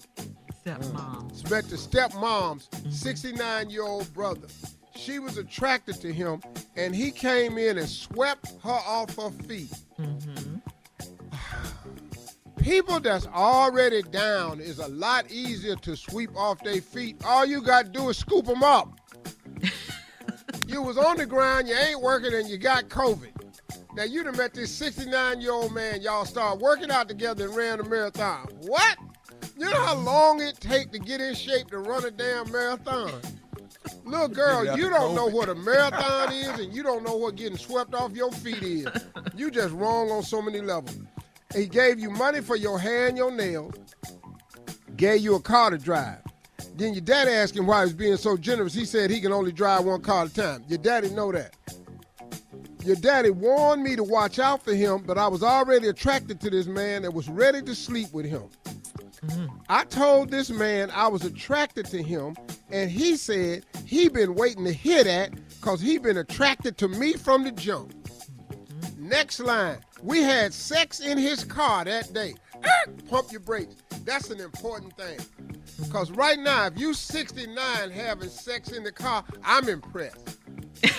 Stepmom. 0.64 1.50
Met 1.50 1.68
the 1.68 1.76
stepmom's 1.76 2.68
69 2.90 3.70
year 3.70 3.82
old 3.82 4.12
brother. 4.14 4.46
She 4.94 5.18
was 5.18 5.38
attracted 5.38 6.00
to 6.02 6.12
him, 6.12 6.42
and 6.76 6.94
he 6.94 7.10
came 7.10 7.58
in 7.58 7.78
and 7.78 7.88
swept 7.88 8.52
her 8.62 8.70
off 8.70 9.16
her 9.16 9.30
feet. 9.30 9.72
People 12.58 13.00
that's 13.00 13.26
already 13.26 14.02
down 14.02 14.60
is 14.60 14.78
a 14.78 14.86
lot 14.88 15.28
easier 15.30 15.74
to 15.76 15.96
sweep 15.96 16.30
off 16.36 16.62
their 16.62 16.80
feet. 16.80 17.16
All 17.24 17.44
you 17.44 17.60
got 17.60 17.86
to 17.86 17.90
do 17.90 18.08
is 18.10 18.18
scoop 18.18 18.44
them 18.44 18.62
up. 18.62 19.00
you 20.68 20.82
was 20.82 20.96
on 20.96 21.16
the 21.16 21.26
ground, 21.26 21.66
you 21.66 21.74
ain't 21.74 22.00
working, 22.00 22.32
and 22.34 22.48
you 22.48 22.58
got 22.58 22.88
COVID. 22.88 23.30
Now 23.94 24.04
you 24.04 24.24
done 24.24 24.36
met 24.36 24.54
this 24.54 24.70
69 24.74 25.40
year 25.40 25.52
old 25.52 25.74
man. 25.74 26.00
Y'all 26.00 26.24
start 26.24 26.60
working 26.60 26.90
out 26.90 27.08
together 27.08 27.44
and 27.44 27.54
ran 27.54 27.78
a 27.78 27.84
marathon. 27.84 28.48
What? 28.62 28.96
You 29.56 29.66
know 29.66 29.82
how 29.82 29.96
long 29.96 30.40
it 30.40 30.58
take 30.60 30.92
to 30.92 30.98
get 30.98 31.20
in 31.20 31.34
shape 31.34 31.68
to 31.70 31.78
run 31.78 32.04
a 32.06 32.10
damn 32.10 32.50
marathon? 32.50 33.20
Little 34.04 34.28
girl, 34.42 34.76
you 34.76 34.88
don't 34.88 35.14
know 35.14 35.26
what 35.26 35.50
a 35.50 35.54
marathon 35.54 36.32
is, 36.32 36.58
and 36.58 36.74
you 36.74 36.82
don't 36.82 37.02
know 37.02 37.16
what 37.16 37.36
getting 37.36 37.58
swept 37.58 37.94
off 37.94 38.12
your 38.12 38.32
feet 38.32 38.62
is. 38.62 38.88
You 39.36 39.50
just 39.50 39.74
wrong 39.74 40.10
on 40.10 40.22
so 40.22 40.40
many 40.40 40.60
levels. 40.60 40.96
He 41.54 41.66
gave 41.66 42.00
you 42.00 42.10
money 42.10 42.40
for 42.40 42.56
your 42.56 42.78
hair 42.78 43.08
and 43.08 43.16
your 43.16 43.30
nails, 43.30 43.74
gave 44.96 45.20
you 45.20 45.34
a 45.34 45.40
car 45.40 45.70
to 45.70 45.76
drive. 45.76 46.18
Then 46.76 46.94
your 46.94 47.02
daddy 47.02 47.30
asked 47.30 47.54
him 47.54 47.66
why 47.66 47.80
he 47.80 47.84
was 47.84 47.92
being 47.92 48.16
so 48.16 48.38
generous. 48.38 48.72
He 48.72 48.86
said 48.86 49.10
he 49.10 49.20
can 49.20 49.32
only 49.32 49.52
drive 49.52 49.84
one 49.84 50.00
car 50.00 50.24
at 50.24 50.30
a 50.30 50.34
time. 50.34 50.64
Your 50.66 50.78
daddy 50.78 51.10
know 51.10 51.30
that. 51.32 51.54
Your 52.84 52.96
daddy 52.96 53.30
warned 53.30 53.82
me 53.82 53.94
to 53.94 54.02
watch 54.02 54.38
out 54.38 54.64
for 54.64 54.74
him, 54.74 55.02
but 55.06 55.16
I 55.16 55.28
was 55.28 55.42
already 55.42 55.88
attracted 55.88 56.40
to 56.40 56.50
this 56.50 56.66
man 56.66 57.04
and 57.04 57.14
was 57.14 57.28
ready 57.28 57.62
to 57.62 57.74
sleep 57.74 58.12
with 58.12 58.26
him. 58.26 58.48
Mm-hmm. 59.26 59.56
I 59.68 59.84
told 59.84 60.30
this 60.30 60.50
man 60.50 60.90
I 60.90 61.06
was 61.06 61.24
attracted 61.24 61.86
to 61.86 62.02
him, 62.02 62.34
and 62.70 62.90
he 62.90 63.16
said 63.16 63.64
he 63.86 64.08
been 64.08 64.34
waiting 64.34 64.64
to 64.64 64.72
hear 64.72 65.04
that 65.04 65.32
because 65.60 65.80
he 65.80 65.98
been 65.98 66.16
attracted 66.16 66.76
to 66.78 66.88
me 66.88 67.12
from 67.12 67.44
the 67.44 67.52
jump. 67.52 67.92
Mm-hmm. 67.92 69.08
Next 69.08 69.38
line, 69.38 69.78
we 70.02 70.22
had 70.22 70.52
sex 70.52 70.98
in 70.98 71.18
his 71.18 71.44
car 71.44 71.84
that 71.84 72.12
day. 72.12 72.34
Pump 73.08 73.30
your 73.30 73.40
brakes. 73.40 73.76
That's 74.04 74.30
an 74.30 74.40
important 74.40 74.96
thing. 74.96 75.18
Mm-hmm. 75.18 75.84
Because 75.84 76.10
right 76.10 76.38
now, 76.38 76.66
if 76.66 76.76
you 76.76 76.92
69 76.92 77.90
having 77.90 78.28
sex 78.28 78.72
in 78.72 78.82
the 78.82 78.92
car, 78.92 79.24
I'm 79.44 79.68
impressed. 79.68 80.38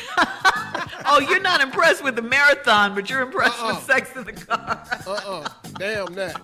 Oh, 1.05 1.19
you're 1.19 1.41
not 1.41 1.59
impressed 1.61 2.03
with 2.03 2.15
the 2.15 2.21
marathon, 2.21 2.95
but 2.95 3.09
you're 3.09 3.21
impressed 3.21 3.59
Uh-uh. 3.61 3.75
with 3.75 3.84
sex 3.84 4.15
in 4.15 4.23
the 4.23 4.31
car. 4.34 4.81
Uh-uh. 5.05 5.47
Damn 5.77 6.13
that. 6.15 6.41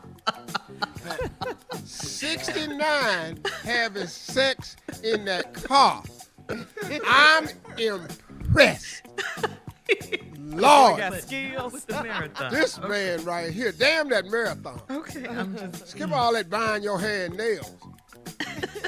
69 1.85 3.39
having 3.63 4.07
sex 4.07 4.75
in 5.03 5.25
that 5.25 5.53
car. 5.53 6.03
I'm 7.07 7.47
impressed. 7.77 9.07
Lord. 10.37 10.97
got 10.97 11.13
skills. 11.21 11.73
With 11.73 11.87
the 11.87 12.03
marathon. 12.03 12.51
This 12.51 12.79
man 12.81 13.23
right 13.23 13.51
here, 13.51 13.71
damn 13.71 14.09
that 14.09 14.25
marathon. 14.25 14.81
Okay, 14.89 15.25
I'm 15.27 15.55
just. 15.57 15.87
Skip 15.89 16.11
all 16.11 16.33
that 16.33 16.49
buying 16.49 16.83
your 16.83 16.99
hand 16.99 17.37
nails. 17.37 17.71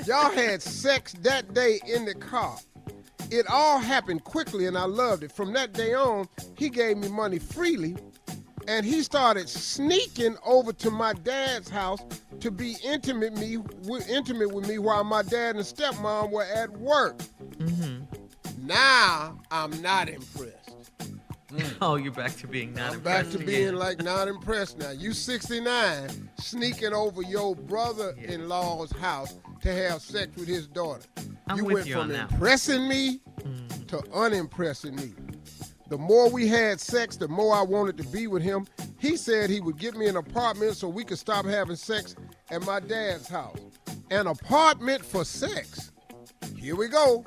Y'all 0.06 0.32
had 0.32 0.62
sex 0.62 1.14
that 1.22 1.54
day 1.54 1.80
in 1.88 2.06
the 2.06 2.16
car. 2.16 2.58
It 3.32 3.48
all 3.48 3.80
happened 3.80 4.24
quickly 4.26 4.66
and 4.68 4.78
I 4.78 4.86
loved 4.86 5.24
it. 5.24 5.32
From 5.32 5.54
that 5.54 5.74
day 5.74 5.94
on, 5.94 6.28
he 6.58 6.70
gave 6.70 6.98
me 6.98 7.08
money 7.08 7.40
freely 7.40 7.96
and 8.68 8.86
he 8.86 9.02
started 9.02 9.50
sneaking 9.50 10.38
over 10.46 10.74
to 10.74 10.92
my 10.92 11.14
dad's 11.14 11.70
house 11.70 12.02
to 12.42 12.52
be 12.52 12.76
intimate 12.84 13.34
me 13.34 13.58
intimate 14.10 14.52
with 14.54 14.68
me 14.68 14.78
while 14.80 15.04
my 15.04 15.22
dad 15.22 15.56
and 15.56 15.66
stepmom 15.66 16.32
were 16.32 16.44
at 16.44 16.70
work. 16.72 17.20
Mm-hmm. 17.58 18.68
Now 18.68 19.40
I'm 19.50 19.82
not 19.82 20.10
impressed. 20.10 20.61
Mm. 21.52 21.74
Oh, 21.82 21.96
you're 21.96 22.14
back 22.14 22.36
to 22.38 22.48
being 22.48 22.74
not 22.74 22.94
I'm 22.94 23.00
back 23.02 23.26
impressed 23.26 23.32
to 23.32 23.44
again. 23.44 23.48
being 23.48 23.76
like 23.76 24.02
not 24.04 24.28
impressed 24.28 24.78
now. 24.78 24.92
You 24.92 25.14
69 25.14 26.30
sneaking 26.40 26.94
over 26.94 27.22
your 27.22 27.56
brother-in-law's 27.56 28.92
house 28.94 29.36
to 29.62 29.74
have 29.74 30.02
sex 30.02 30.36
with 30.38 30.48
his 30.48 30.68
daughter. 30.68 31.04
I'm 31.48 31.58
you 31.58 31.66
with 31.66 31.74
went 31.76 31.88
you 31.88 31.94
from 31.94 32.02
on 32.04 32.10
that 32.10 32.26
one. 32.26 32.34
impressing 32.34 32.88
me 32.88 33.20
mm. 33.42 33.88
to 33.88 34.04
unimpressing 34.14 34.96
me. 34.96 35.14
The 35.90 35.98
more 35.98 36.30
we 36.30 36.48
had 36.48 36.80
sex, 36.80 37.18
the 37.18 37.28
more 37.28 37.54
I 37.54 37.64
wanted 37.64 37.98
to 37.98 38.04
be 38.04 38.28
with 38.28 38.42
him. 38.42 38.66
He 38.98 39.18
said 39.18 39.50
he 39.50 39.60
would 39.60 39.78
get 39.78 39.96
me 39.96 40.08
an 40.08 40.16
apartment 40.16 40.78
so 40.78 40.88
we 40.88 41.04
could 41.04 41.20
stop 41.20 41.44
having 41.44 41.76
sex 41.76 42.16
at 42.50 42.66
my 42.66 42.80
dad's 42.80 43.28
house. 43.28 43.60
An 44.10 44.28
apartment 44.28 45.04
for 45.04 45.26
sex. 45.26 45.92
Here 46.58 46.78
we 46.78 46.88
go. 46.88 47.26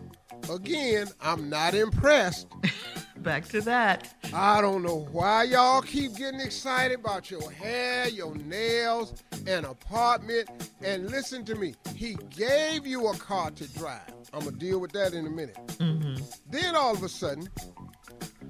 Again, 0.51 1.09
I'm 1.21 1.49
not 1.49 1.75
impressed. 1.75 2.49
Back 3.19 3.47
to 3.49 3.61
that. 3.63 4.13
I 4.35 4.61
don't 4.61 4.83
know 4.83 5.09
why 5.11 5.45
y'all 5.45 5.81
keep 5.81 6.15
getting 6.17 6.41
excited 6.41 6.99
about 6.99 7.31
your 7.31 7.51
hair, 7.51 8.09
your 8.09 8.35
nails, 8.35 9.15
an 9.47 9.65
apartment. 9.65 10.51
And 10.83 11.11
listen 11.11 11.45
to 11.47 11.55
me, 11.55 11.75
he 11.95 12.17
gave 12.37 12.87
you 12.87 13.07
a 13.09 13.17
car 13.17 13.51
to 13.53 13.69
drive. 13.79 14.13
I'm 14.35 14.41
going 14.41 14.55
to 14.55 14.59
deal 14.59 14.79
with 14.79 14.93
that 14.93 15.15
in 15.15 15.27
a 15.27 15.31
minute. 15.31 15.57
Mm-hmm. 15.79 16.23
Then 16.51 16.77
all 16.77 16.93
of 16.93 17.03
a 17.03 17.09
sudden, 17.09 17.49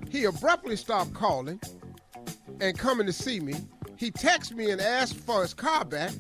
he 0.09 0.25
abruptly 0.25 0.77
stopped 0.77 1.15
calling 1.15 1.61
and 2.61 2.77
coming 2.77 3.07
to 3.07 3.13
see 3.13 3.39
me. 3.41 3.55
He 3.97 4.11
texted 4.11 4.57
me 4.57 4.71
and 4.71 4.81
asked 4.81 5.17
for 5.17 5.43
his 5.43 5.55
car 5.55 5.85
back. 5.85 6.13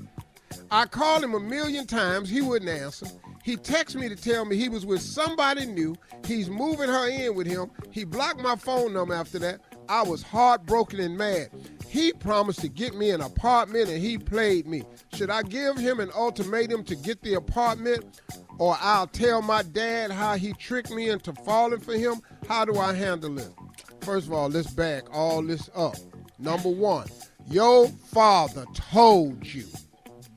I 0.71 0.87
called 0.87 1.25
him 1.25 1.35
a 1.35 1.41
million 1.41 1.87
times. 1.87 2.29
He 2.29 2.41
wouldn't 2.41 2.71
answer. 2.71 3.07
He 3.45 3.59
texted 3.59 3.97
me 3.97 4.09
to 4.09 4.16
tell 4.16 4.47
me 4.47 4.57
he 4.57 4.70
was 4.70 4.86
with 4.86 5.03
somebody 5.03 5.66
new. 5.66 5.95
He's 6.24 6.49
moving 6.49 6.88
her 6.88 7.11
in 7.11 7.34
with 7.34 7.47
him. 7.47 7.70
He 7.90 8.05
blocked 8.05 8.40
my 8.40 8.57
phone 8.57 8.95
number 8.95 9.12
after 9.12 9.38
that. 9.40 9.61
I 9.86 10.03
was 10.03 10.22
heartbroken 10.22 10.99
and 10.99 11.18
mad. 11.18 11.51
He 11.86 12.14
promised 12.14 12.61
to 12.61 12.68
get 12.68 12.95
me 12.95 13.11
an 13.11 13.20
apartment 13.20 13.90
and 13.90 14.03
he 14.03 14.16
played 14.16 14.66
me. 14.66 14.84
Should 15.12 15.28
I 15.28 15.42
give 15.42 15.76
him 15.76 16.01
an 16.01 16.11
ultimatum 16.14 16.84
to 16.84 16.97
get 16.97 17.20
the 17.20 17.34
apartment 17.34 18.18
or 18.57 18.78
I'll 18.80 19.09
tell 19.09 19.42
my 19.42 19.62
dad 19.62 20.11
how 20.11 20.36
he 20.36 20.55
tricked 20.55 20.90
me 20.90 21.11
into 21.11 21.34
falling 21.34 21.80
for 21.80 21.92
him? 21.92 22.22
How 22.49 22.64
do 22.64 22.78
I 22.78 22.95
handle 22.95 23.38
it? 23.38 23.53
First 24.01 24.26
of 24.26 24.32
all, 24.32 24.49
let's 24.49 24.70
back 24.70 25.05
all 25.12 25.42
this 25.42 25.68
up. 25.76 25.97
Number 26.38 26.70
one, 26.70 27.09
your 27.51 27.88
father 27.88 28.64
told 28.74 29.45
you 29.45 29.66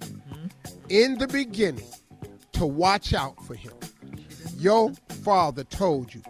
mm-hmm. 0.02 0.48
in 0.90 1.18
the 1.18 1.28
beginning 1.30 1.88
to 2.58 2.66
watch 2.66 3.14
out 3.14 3.40
for 3.46 3.54
him. 3.54 3.74
Your 4.58 4.92
father 5.24 5.64
told 5.64 6.12
you. 6.12 6.24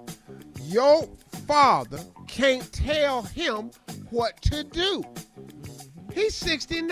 Your 0.63 1.07
father 1.47 1.99
can't 2.27 2.69
tell 2.73 3.21
him 3.21 3.71
what 4.09 4.41
to 4.41 4.65
do. 4.65 5.03
He's 6.13 6.35
69. 6.35 6.91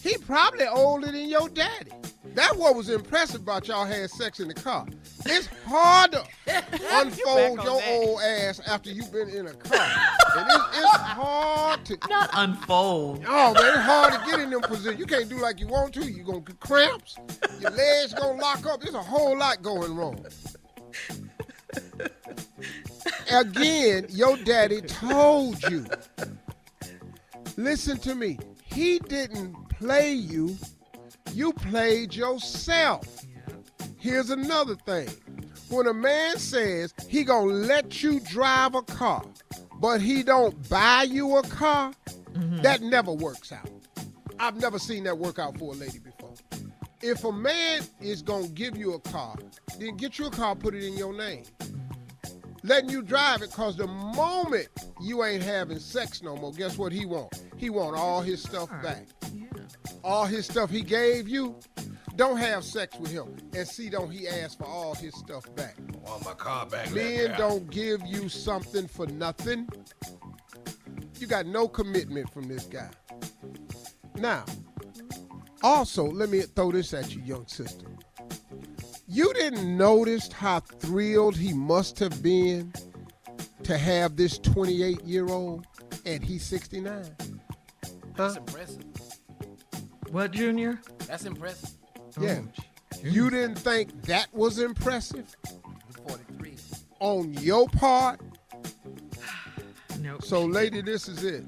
He 0.00 0.16
probably 0.18 0.66
older 0.68 1.10
than 1.10 1.28
your 1.28 1.48
daddy. 1.48 1.90
That's 2.36 2.54
what 2.54 2.76
was 2.76 2.90
impressive 2.90 3.40
about 3.40 3.66
y'all 3.66 3.86
had 3.86 4.10
sex 4.10 4.40
in 4.40 4.48
the 4.48 4.54
car. 4.54 4.86
It's 5.24 5.48
hard 5.64 6.12
to 6.12 6.22
unfold 6.92 7.58
on 7.60 7.64
your 7.64 7.80
that. 7.80 7.88
old 7.88 8.20
ass 8.20 8.60
after 8.66 8.90
you've 8.90 9.10
been 9.10 9.30
in 9.30 9.46
a 9.46 9.54
car. 9.54 9.80
And 10.36 10.46
it's, 10.50 10.78
it's 10.78 10.96
hard 10.96 11.82
to 11.86 11.98
not 12.10 12.28
unfold. 12.34 13.24
Oh 13.26 13.54
man, 13.54 13.64
it's 13.64 13.78
hard 13.78 14.12
to 14.12 14.30
get 14.30 14.40
in 14.40 14.50
them 14.50 14.60
positions. 14.60 15.00
You 15.00 15.06
can't 15.06 15.30
do 15.30 15.38
like 15.38 15.58
you 15.60 15.66
want 15.66 15.94
to. 15.94 16.04
You're 16.04 16.26
gonna 16.26 16.40
get 16.40 16.60
cramps. 16.60 17.16
Your 17.58 17.70
legs 17.70 18.12
gonna 18.12 18.38
lock 18.38 18.66
up. 18.66 18.82
There's 18.82 18.94
a 18.94 19.02
whole 19.02 19.38
lot 19.38 19.62
going 19.62 19.96
wrong. 19.96 20.22
Again, 23.32 24.08
your 24.10 24.36
daddy 24.36 24.82
told 24.82 25.62
you. 25.70 25.86
Listen 27.56 27.96
to 28.00 28.14
me. 28.14 28.38
He 28.62 28.98
didn't 28.98 29.54
play 29.70 30.12
you. 30.12 30.58
You 31.36 31.52
played 31.52 32.14
yourself. 32.14 33.04
Here's 33.98 34.30
another 34.30 34.74
thing. 34.74 35.10
When 35.68 35.86
a 35.86 35.92
man 35.92 36.38
says 36.38 36.94
he 37.10 37.24
gonna 37.24 37.52
let 37.52 38.02
you 38.02 38.20
drive 38.20 38.74
a 38.74 38.80
car, 38.80 39.22
but 39.78 40.00
he 40.00 40.22
don't 40.22 40.66
buy 40.70 41.02
you 41.02 41.36
a 41.36 41.42
car, 41.42 41.92
mm-hmm. 42.32 42.62
that 42.62 42.80
never 42.80 43.12
works 43.12 43.52
out. 43.52 43.68
I've 44.38 44.56
never 44.56 44.78
seen 44.78 45.04
that 45.04 45.18
work 45.18 45.38
out 45.38 45.58
for 45.58 45.74
a 45.74 45.76
lady 45.76 45.98
before. 45.98 46.32
If 47.02 47.22
a 47.22 47.32
man 47.32 47.82
is 48.00 48.22
gonna 48.22 48.48
give 48.48 48.78
you 48.78 48.94
a 48.94 49.00
car, 49.00 49.36
then 49.78 49.98
get 49.98 50.18
you 50.18 50.28
a 50.28 50.30
car, 50.30 50.54
put 50.54 50.74
it 50.74 50.84
in 50.84 50.96
your 50.96 51.12
name. 51.12 51.44
Mm-hmm. 51.58 52.66
Letting 52.66 52.88
you 52.88 53.02
drive 53.02 53.42
it, 53.42 53.52
cause 53.52 53.76
the 53.76 53.86
moment 53.86 54.68
you 55.02 55.22
ain't 55.22 55.42
having 55.42 55.80
sex 55.80 56.22
no 56.22 56.34
more, 56.34 56.52
guess 56.52 56.78
what 56.78 56.92
he 56.92 57.04
want? 57.04 57.42
He 57.58 57.68
want 57.68 57.94
all 57.94 58.22
his 58.22 58.42
stuff 58.42 58.70
back. 58.82 59.06
All 60.06 60.24
his 60.24 60.46
stuff 60.46 60.70
he 60.70 60.82
gave 60.82 61.28
you, 61.28 61.58
don't 62.14 62.36
have 62.36 62.62
sex 62.62 62.96
with 62.96 63.10
him. 63.10 63.36
And 63.56 63.66
see, 63.66 63.88
don't 63.90 64.08
he 64.08 64.28
ask 64.28 64.56
for 64.56 64.64
all 64.64 64.94
his 64.94 65.12
stuff 65.16 65.52
back. 65.56 65.76
Want 66.00 66.24
my 66.24 66.32
car 66.34 66.64
back. 66.64 66.92
Men 66.92 67.34
don't 67.36 67.68
give 67.68 68.06
you 68.06 68.28
something 68.28 68.86
for 68.86 69.08
nothing. 69.08 69.68
You 71.18 71.26
got 71.26 71.46
no 71.46 71.66
commitment 71.66 72.32
from 72.32 72.46
this 72.46 72.66
guy. 72.66 72.88
Now, 74.14 74.44
also, 75.64 76.04
let 76.04 76.28
me 76.28 76.42
throw 76.42 76.70
this 76.70 76.94
at 76.94 77.12
you, 77.12 77.20
young 77.22 77.48
sister. 77.48 77.86
You 79.08 79.34
didn't 79.34 79.76
notice 79.76 80.30
how 80.30 80.60
thrilled 80.60 81.36
he 81.36 81.52
must 81.52 81.98
have 81.98 82.22
been 82.22 82.72
to 83.64 83.76
have 83.76 84.14
this 84.14 84.38
28 84.38 85.02
year 85.02 85.26
old 85.26 85.66
and 86.04 86.22
he's 86.22 86.44
69? 86.44 87.04
That's 88.14 88.36
impressive. 88.36 88.84
What, 90.10 90.30
Junior? 90.32 90.80
That's 91.06 91.24
impressive. 91.24 91.70
Yeah. 92.20 92.40
Oh, 92.42 92.98
you 93.02 93.30
didn't 93.30 93.56
think 93.56 94.02
that 94.02 94.28
was 94.32 94.58
impressive 94.58 95.34
43. 96.08 96.54
on 97.00 97.32
your 97.34 97.68
part? 97.68 98.20
No. 100.00 100.18
So, 100.20 100.44
lady, 100.44 100.82
this 100.82 101.08
is 101.08 101.24
it. 101.24 101.42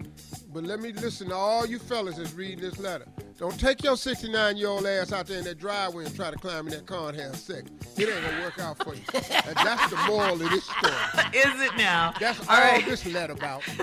But 0.55 0.65
let 0.65 0.81
me 0.81 0.91
listen 0.93 1.29
to 1.29 1.35
all 1.35 1.67
you 1.67 1.79
fellas 1.79 2.17
that's 2.17 2.33
reading 2.33 2.61
this 2.61 2.79
letter. 2.79 3.05
Don't 3.39 3.61
take 3.61 3.85
your 3.85 3.95
69 3.97 4.57
year 4.57 4.69
old 4.69 4.87
ass 4.87 5.13
out 5.13 5.27
there 5.27 5.37
in 5.39 5.45
that 5.45 5.59
driveway 5.59 6.07
and 6.07 6.17
try 6.17 6.31
to 6.31 6.37
climb 6.39 6.67
in 6.67 6.73
that 6.73 6.87
car 6.87 7.11
and 7.11 7.21
have 7.21 7.37
sex. 7.37 7.71
It 7.99 8.09
ain't 8.09 8.25
gonna 8.25 8.43
work 8.43 8.59
out 8.59 8.83
for 8.83 8.95
you. 8.95 9.03
And 9.47 9.55
that's 9.55 9.91
the 9.91 9.97
moral 10.09 10.33
of 10.33 10.51
this 10.51 10.65
story. 10.65 10.95
Is 11.35 11.61
it 11.61 11.77
now? 11.77 12.15
That's 12.19 12.41
All 12.49 12.57
all, 12.57 12.63
right. 12.63 12.85
this 12.87 13.05
letter 13.07 13.35
about. 13.35 13.63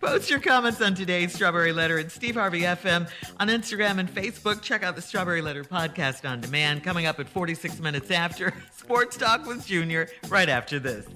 Post 0.00 0.30
your 0.30 0.40
comments 0.40 0.80
on 0.80 0.94
today's 0.94 1.32
Strawberry 1.32 1.72
Letter 1.72 1.98
at 1.98 2.10
Steve 2.10 2.34
Harvey 2.34 2.62
FM 2.62 3.08
on 3.38 3.48
Instagram 3.48 3.98
and 3.98 4.08
Facebook. 4.12 4.62
Check 4.62 4.82
out 4.82 4.96
the 4.96 5.02
Strawberry 5.02 5.42
Letter 5.42 5.64
podcast 5.64 6.28
on 6.28 6.40
demand. 6.40 6.82
Coming 6.84 7.06
up 7.06 7.20
at 7.20 7.28
46 7.28 7.80
minutes 7.80 8.10
after 8.10 8.52
Sports 8.76 9.16
Talk 9.16 9.46
with 9.46 9.66
Junior, 9.66 10.08
right 10.28 10.48
after 10.48 10.78
this. 10.78 11.06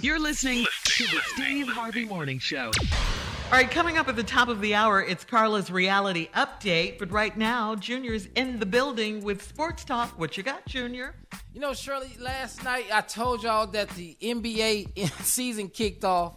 You're 0.00 0.18
listening 0.20 0.66
to 0.84 1.04
the 1.04 1.20
Steve 1.34 1.68
Harvey 1.68 2.04
Morning 2.04 2.38
Show. 2.38 2.70
All 3.50 3.54
right, 3.54 3.70
coming 3.70 3.96
up 3.96 4.08
at 4.08 4.16
the 4.16 4.22
top 4.22 4.48
of 4.48 4.60
the 4.60 4.74
hour, 4.74 5.02
it's 5.02 5.24
Carla's 5.24 5.70
reality 5.70 6.28
update. 6.34 6.98
But 6.98 7.10
right 7.10 7.34
now, 7.34 7.74
Junior's 7.76 8.26
in 8.34 8.58
the 8.58 8.66
building 8.66 9.22
with 9.24 9.42
Sports 9.42 9.84
Talk. 9.84 10.18
What 10.18 10.36
you 10.36 10.42
got, 10.42 10.66
Junior? 10.66 11.14
You 11.54 11.60
know, 11.60 11.72
Shirley, 11.72 12.10
last 12.20 12.62
night 12.62 12.84
I 12.92 13.00
told 13.00 13.42
y'all 13.42 13.66
that 13.68 13.88
the 13.90 14.16
NBA 14.20 15.10
season 15.22 15.68
kicked 15.68 16.04
off. 16.04 16.34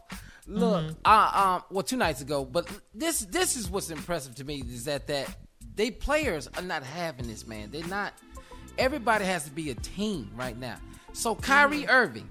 Look, 0.47 0.83
Mm-hmm. 0.85 0.93
uh, 1.05 1.31
um, 1.57 1.63
well, 1.69 1.83
two 1.83 1.97
nights 1.97 2.21
ago, 2.21 2.43
but 2.45 2.67
this 2.93 3.19
this 3.21 3.55
is 3.55 3.69
what's 3.69 3.89
impressive 3.89 4.35
to 4.35 4.43
me 4.43 4.63
is 4.67 4.85
that 4.85 5.07
that 5.07 5.27
they 5.75 5.91
players 5.91 6.47
are 6.57 6.61
not 6.63 6.83
having 6.83 7.27
this, 7.27 7.45
man. 7.47 7.69
They're 7.71 7.85
not. 7.87 8.13
Everybody 8.77 9.25
has 9.25 9.43
to 9.45 9.51
be 9.51 9.69
a 9.69 9.75
team 9.75 10.31
right 10.35 10.57
now. 10.57 10.77
So 11.13 11.35
Kyrie 11.35 11.87
Irving 11.87 12.27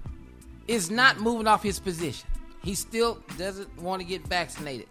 is 0.67 0.89
not 0.91 1.19
moving 1.19 1.47
off 1.47 1.63
his 1.63 1.79
position. 1.79 2.27
He 2.63 2.75
still 2.75 3.23
doesn't 3.37 3.81
want 3.81 4.01
to 4.01 4.07
get 4.07 4.27
vaccinated, 4.27 4.87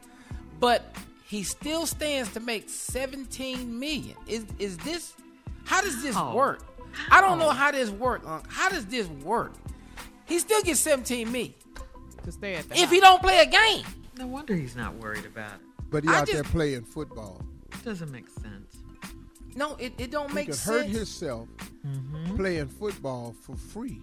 but 0.58 0.94
he 1.26 1.42
still 1.42 1.86
stands 1.86 2.32
to 2.32 2.40
make 2.40 2.68
17 2.68 3.78
million. 3.78 4.16
Is 4.26 4.46
is 4.58 4.76
this? 4.78 5.14
How 5.64 5.80
does 5.82 6.02
this 6.02 6.16
Oh. 6.16 6.34
work? 6.34 6.64
I 7.10 7.20
don't 7.20 7.38
know 7.38 7.50
how 7.50 7.70
this 7.70 7.90
work. 7.90 8.22
Unc. 8.26 8.44
How 8.50 8.68
does 8.68 8.86
this 8.86 9.06
work? 9.06 9.52
He 10.26 10.38
still 10.40 10.62
gets 10.62 10.80
17 10.80 11.30
million 11.30 11.54
To 12.24 12.32
stay 12.32 12.54
at 12.54 12.68
the 12.68 12.78
if 12.78 12.90
he 12.90 13.00
don't 13.00 13.22
play 13.22 13.38
a 13.40 13.46
game. 13.46 13.84
No 14.18 14.26
wonder 14.26 14.54
he's 14.54 14.76
not 14.76 14.94
worried 14.96 15.24
about 15.24 15.54
it. 15.54 15.60
But 15.90 16.04
he 16.04 16.10
I 16.10 16.20
out 16.20 16.26
there 16.28 16.42
playing 16.44 16.82
football. 16.84 17.42
Doesn't 17.84 18.10
make 18.12 18.28
sense. 18.28 18.76
No, 19.56 19.74
it, 19.76 19.94
it 19.98 20.10
don't 20.10 20.28
He 20.28 20.34
make 20.34 20.46
could 20.46 20.54
sense. 20.54 20.86
hurt 20.86 20.86
himself 20.86 21.48
playing 22.36 22.68
football 22.68 23.34
for 23.42 23.56
free. 23.56 24.00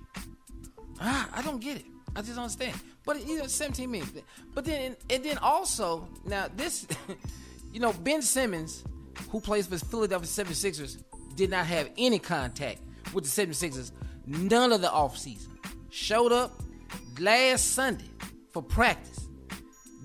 Ah, 1.00 1.30
I 1.34 1.42
don't 1.42 1.60
get 1.62 1.78
it. 1.78 1.86
I 2.16 2.22
just 2.22 2.34
don't 2.36 2.44
understand. 2.46 2.76
But 3.06 3.26
you 3.28 3.38
know, 3.38 3.48
17 3.48 3.90
million. 3.90 4.10
But 4.54 4.66
then 4.66 4.96
and 5.10 5.24
then 5.24 5.38
also 5.38 6.10
now 6.26 6.48
this, 6.56 6.88
you 7.74 7.80
know, 7.80 7.94
Ben 7.94 8.22
Simmons, 8.22 8.84
who 9.30 9.40
plays 9.40 9.68
for 9.68 9.78
the 9.78 9.86
Philadelphia 9.86 10.28
76ers, 10.28 11.04
did 11.36 11.50
not 11.52 11.66
have 11.68 11.90
any 11.98 12.20
contact 12.20 12.82
with 13.14 13.24
the 13.24 13.46
76ers 13.48 13.92
none 14.26 14.74
of 14.74 14.82
the 14.82 14.88
offseason. 14.88 15.48
Showed 15.90 16.32
up 16.34 16.62
last 17.20 17.74
Sunday 17.74 18.10
for 18.52 18.62
practice. 18.62 19.28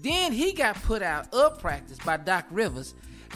Then 0.01 0.33
he 0.33 0.53
got 0.53 0.77
put 0.83 1.03
out 1.03 1.33
of 1.33 1.59
practice 1.61 1.99
by 2.05 2.17
Doc 2.17 2.47
Rivers, 2.51 2.95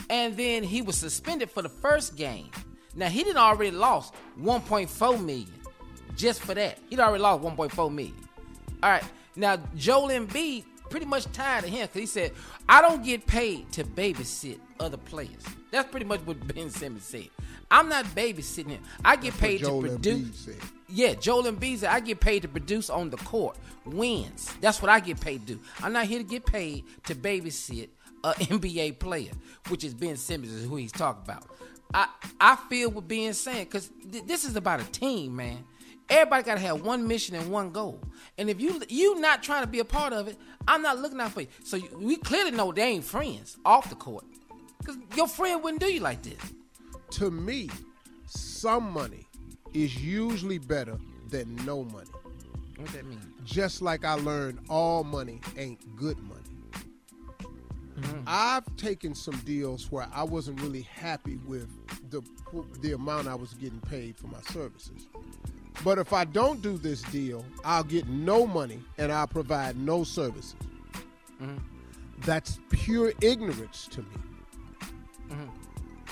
and 0.09 0.35
then 0.35 0.63
he 0.63 0.81
was 0.81 0.97
suspended 0.97 1.49
for 1.49 1.61
the 1.61 1.69
first 1.69 2.15
game. 2.15 2.51
Now 2.95 3.07
he 3.07 3.23
didn't 3.23 3.37
already 3.37 3.71
lost 3.71 4.13
1.4 4.39 5.23
million 5.23 5.53
just 6.15 6.41
for 6.41 6.53
that. 6.55 6.79
He'd 6.89 6.99
already 6.99 7.21
lost 7.21 7.43
1.4 7.43 7.93
million. 7.93 8.15
All 8.83 8.89
right, 8.89 9.03
now 9.35 9.57
Joel 9.75 10.09
Embiid 10.09 10.65
pretty 10.89 11.05
much 11.05 11.25
tired 11.31 11.63
of 11.63 11.69
him 11.69 11.81
because 11.81 11.99
he 11.99 12.05
said, 12.05 12.33
"I 12.67 12.81
don't 12.81 13.03
get 13.03 13.25
paid 13.25 13.71
to 13.73 13.83
babysit 13.83 14.59
other 14.79 14.97
players." 14.97 15.43
That's 15.71 15.89
pretty 15.89 16.05
much 16.05 16.21
what 16.21 16.45
Ben 16.53 16.69
Simmons 16.69 17.03
said. 17.03 17.29
I'm 17.69 17.89
not 17.89 18.05
babysitting 18.05 18.69
him. 18.69 18.83
I 19.03 19.15
get 19.15 19.33
That's 19.33 19.39
paid 19.39 19.63
to 19.63 19.81
produce. 19.81 20.49
Yeah, 20.89 21.15
Joel 21.15 21.43
Embiid 21.43 21.79
said 21.79 21.89
I 21.89 21.99
get 21.99 22.19
paid 22.19 22.43
to 22.43 22.47
produce 22.47 22.89
on 22.89 23.09
the 23.09 23.17
court. 23.17 23.57
Wins. 23.85 24.53
That's 24.61 24.81
what 24.81 24.89
I 24.89 24.99
get 24.99 25.19
paid 25.19 25.45
to 25.47 25.55
do. 25.55 25.59
I'm 25.81 25.93
not 25.93 26.05
here 26.05 26.19
to 26.19 26.23
get 26.23 26.45
paid 26.45 26.85
to 27.05 27.15
babysit 27.15 27.89
a 28.23 28.33
NBA 28.33 28.99
player, 28.99 29.31
which 29.69 29.83
is 29.83 29.93
Ben 29.93 30.15
Simmons 30.17 30.53
is 30.53 30.65
who 30.67 30.77
he's 30.77 30.91
talking 30.91 31.23
about. 31.23 31.45
I 31.93 32.07
I 32.39 32.55
feel 32.69 32.91
what 32.91 33.07
Ben 33.07 33.33
saying 33.33 33.65
because 33.65 33.89
th- 34.11 34.25
this 34.25 34.45
is 34.45 34.55
about 34.55 34.81
a 34.81 34.85
team, 34.85 35.35
man. 35.35 35.63
Everybody 36.09 36.43
got 36.43 36.55
to 36.55 36.61
have 36.61 36.85
one 36.85 37.05
mission 37.05 37.35
and 37.35 37.51
one 37.51 37.71
goal. 37.71 37.99
And 38.37 38.49
if 38.49 38.61
you 38.61 38.81
you 38.87 39.19
not 39.19 39.43
trying 39.43 39.63
to 39.63 39.67
be 39.67 39.79
a 39.79 39.85
part 39.85 40.13
of 40.13 40.27
it, 40.27 40.37
I'm 40.67 40.81
not 40.81 40.99
looking 40.99 41.19
out 41.19 41.31
for 41.31 41.41
you. 41.41 41.47
So 41.63 41.77
you, 41.77 41.89
we 41.97 42.15
clearly 42.17 42.51
know 42.51 42.71
they 42.71 42.83
ain't 42.83 43.03
friends 43.03 43.57
off 43.65 43.89
the 43.89 43.95
court. 43.95 44.25
Cause 44.85 44.97
your 45.15 45.27
friend 45.27 45.61
wouldn't 45.63 45.81
do 45.81 45.91
you 45.91 45.99
like 45.99 46.21
this. 46.23 46.39
To 47.11 47.31
me, 47.31 47.69
some 48.25 48.91
money 48.91 49.27
is 49.73 49.95
usually 50.03 50.57
better 50.57 50.97
than 51.29 51.55
no 51.65 51.83
money. 51.83 52.09
What 52.77 52.89
that 52.93 53.05
mean? 53.05 53.19
Just 53.43 53.81
like 53.81 54.05
I 54.05 54.13
learned 54.13 54.59
all 54.69 55.03
money 55.03 55.41
ain't 55.57 55.95
good 55.95 56.17
money. 56.19 56.41
Mm-hmm. 57.99 58.21
I've 58.27 58.75
taken 58.75 59.15
some 59.15 59.37
deals 59.39 59.91
where 59.91 60.07
I 60.13 60.23
wasn't 60.23 60.61
really 60.61 60.83
happy 60.83 61.37
with 61.47 61.67
the 62.11 62.21
the 62.81 62.93
amount 62.93 63.27
I 63.27 63.35
was 63.35 63.53
getting 63.55 63.79
paid 63.81 64.15
for 64.17 64.27
my 64.27 64.41
services. 64.51 65.07
But 65.83 65.97
if 65.97 66.13
I 66.13 66.25
don't 66.25 66.61
do 66.61 66.77
this 66.77 67.01
deal, 67.03 67.43
I'll 67.63 67.83
get 67.83 68.07
no 68.07 68.45
money 68.45 68.79
and 68.97 69.11
I'll 69.11 69.27
provide 69.27 69.77
no 69.77 70.03
services. 70.03 70.55
Mm-hmm. 71.41 71.57
That's 72.19 72.59
pure 72.69 73.13
ignorance 73.21 73.87
to 73.91 74.01
me. 74.01 74.07
Mm-hmm. 75.29 75.56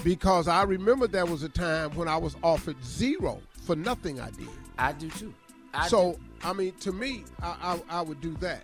Because 0.03 0.47
I 0.47 0.63
remember 0.63 1.07
there 1.07 1.25
was 1.25 1.43
a 1.43 1.49
time 1.49 1.95
when 1.95 2.07
I 2.07 2.17
was 2.17 2.35
offered 2.43 2.83
zero 2.83 3.41
for 3.63 3.75
nothing 3.75 4.19
I 4.19 4.29
did. 4.31 4.49
I 4.77 4.91
do 4.91 5.09
too. 5.09 5.33
I 5.73 5.87
so 5.87 6.13
do. 6.13 6.19
I 6.43 6.53
mean, 6.53 6.73
to 6.81 6.91
me, 6.91 7.23
I, 7.41 7.79
I 7.89 7.99
I 7.99 8.01
would 8.01 8.21
do 8.21 8.35
that. 8.35 8.63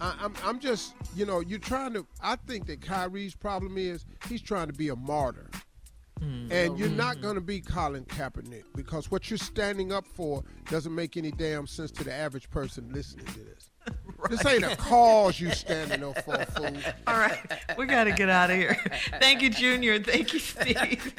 I, 0.00 0.14
I'm 0.20 0.34
I'm 0.44 0.58
just 0.58 0.94
you 1.14 1.24
know 1.24 1.40
you're 1.40 1.58
trying 1.58 1.94
to. 1.94 2.06
I 2.22 2.36
think 2.36 2.66
that 2.66 2.80
Kyrie's 2.80 3.34
problem 3.34 3.78
is 3.78 4.04
he's 4.28 4.42
trying 4.42 4.66
to 4.66 4.72
be 4.72 4.88
a 4.88 4.96
martyr. 4.96 5.50
Hmm. 6.20 6.52
And 6.52 6.78
you're 6.78 6.88
not 6.88 7.16
hmm. 7.16 7.22
going 7.22 7.34
to 7.34 7.40
be 7.40 7.60
Colin 7.60 8.04
Kaepernick 8.04 8.64
because 8.76 9.10
what 9.10 9.28
you're 9.30 9.38
standing 9.38 9.92
up 9.92 10.06
for 10.06 10.44
doesn't 10.70 10.94
make 10.94 11.16
any 11.16 11.32
damn 11.32 11.66
sense 11.66 11.90
to 11.92 12.04
the 12.04 12.12
average 12.12 12.48
person 12.50 12.90
listening 12.92 13.26
to 13.26 13.40
this. 13.40 13.61
This 14.30 14.46
ain't 14.46 14.64
a 14.64 14.76
cause 14.76 15.40
you 15.40 15.50
standing 15.50 16.04
up 16.04 16.24
for, 16.24 16.36
fool. 16.46 16.76
All 17.06 17.18
right, 17.18 17.38
we 17.76 17.86
got 17.86 18.04
to 18.04 18.12
get 18.12 18.28
out 18.28 18.50
of 18.50 18.56
here. 18.56 18.74
Thank 19.20 19.42
you, 19.42 19.50
Junior. 19.50 19.98
Thank 20.02 20.32
you, 20.32 20.38
Steve. 20.38 21.14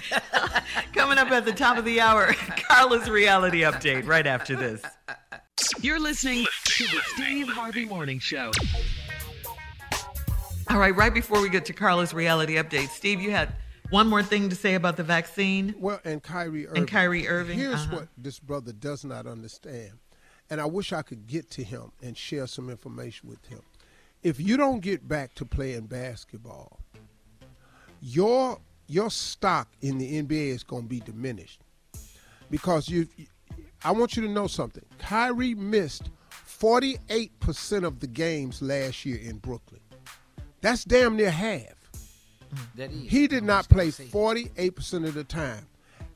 Coming 0.94 1.18
up 1.18 1.30
at 1.32 1.46
the 1.46 1.52
top 1.52 1.78
of 1.78 1.86
the 1.86 2.00
hour, 2.02 2.28
Carla's 2.34 3.10
reality 3.10 3.62
update 3.62 4.08
right 4.08 4.26
after 4.26 4.56
this. 4.56 4.82
You're 5.82 6.00
listening 6.00 6.46
to 6.66 6.84
the 6.86 7.02
Steve 7.14 7.50
Harvey 7.50 7.86
Morning 7.86 8.20
Show. 8.20 8.52
All 10.70 10.80
right, 10.80 10.96
right 10.96 11.14
before 11.14 11.42
we 11.42 11.50
get 11.50 11.66
to 11.66 11.74
Carla's 11.74 12.14
reality 12.14 12.56
update, 12.56 12.90
Steve, 12.90 13.22
you 13.22 13.32
had 13.32 13.54
one 13.90 14.08
more 14.08 14.24
thing 14.24 14.50
to 14.50 14.56
say 14.56 14.74
about 14.74 14.98
the 14.98 15.04
vaccine. 15.04 15.76
Well, 15.78 16.00
and 16.04 16.24
Kyrie 16.24 16.68
Irving. 16.68 16.78
And 16.78 16.88
Kyrie 16.88 17.28
Irving. 17.28 17.60
Here's 17.60 17.76
uh-huh. 17.76 17.96
what 17.98 18.08
this 18.18 18.40
brother 18.40 18.72
does 18.72 19.06
not 19.06 19.28
understand. 19.28 19.92
And 20.50 20.62
I 20.62 20.66
wish 20.66 20.94
I 20.94 21.02
could 21.02 21.28
get 21.28 21.50
to 21.52 21.64
him 21.64 21.92
and 22.02 22.18
share 22.18 22.48
some 22.48 22.70
information 22.70 23.30
with 23.30 23.46
him. 23.46 23.62
If 24.22 24.40
you 24.40 24.58
don't 24.58 24.80
get 24.80 25.08
back 25.08 25.34
to 25.36 25.46
playing 25.46 25.88
basketball, 25.88 26.80
your 28.02 28.60
your 28.88 29.10
stock 29.10 29.70
in 29.82 29.98
the 29.98 30.22
NBA 30.22 30.50
is 30.50 30.64
going 30.64 30.84
to 30.84 30.90
be 30.90 31.00
diminished. 31.00 31.62
Because 32.50 32.88
you 32.88 33.08
I 33.84 33.92
want 33.92 34.16
you 34.16 34.24
to 34.24 34.30
know 34.30 34.48
something. 34.48 34.84
Kyrie 35.00 35.56
missed 35.56 36.10
48% 36.60 37.84
of 37.84 38.00
the 38.00 38.08
games 38.08 38.62
last 38.62 39.06
year 39.06 39.20
in 39.20 39.38
Brooklyn. 39.38 39.82
That's 40.62 40.86
damn 40.86 41.18
near 41.18 41.32
half. 41.32 41.76
That 42.76 42.92
is. 42.92 43.10
He 43.10 43.28
did 43.28 43.44
not 43.44 43.68
play 43.68 43.90
48% 43.90 45.08
of 45.08 45.14
the 45.14 45.26
time. 45.26 45.68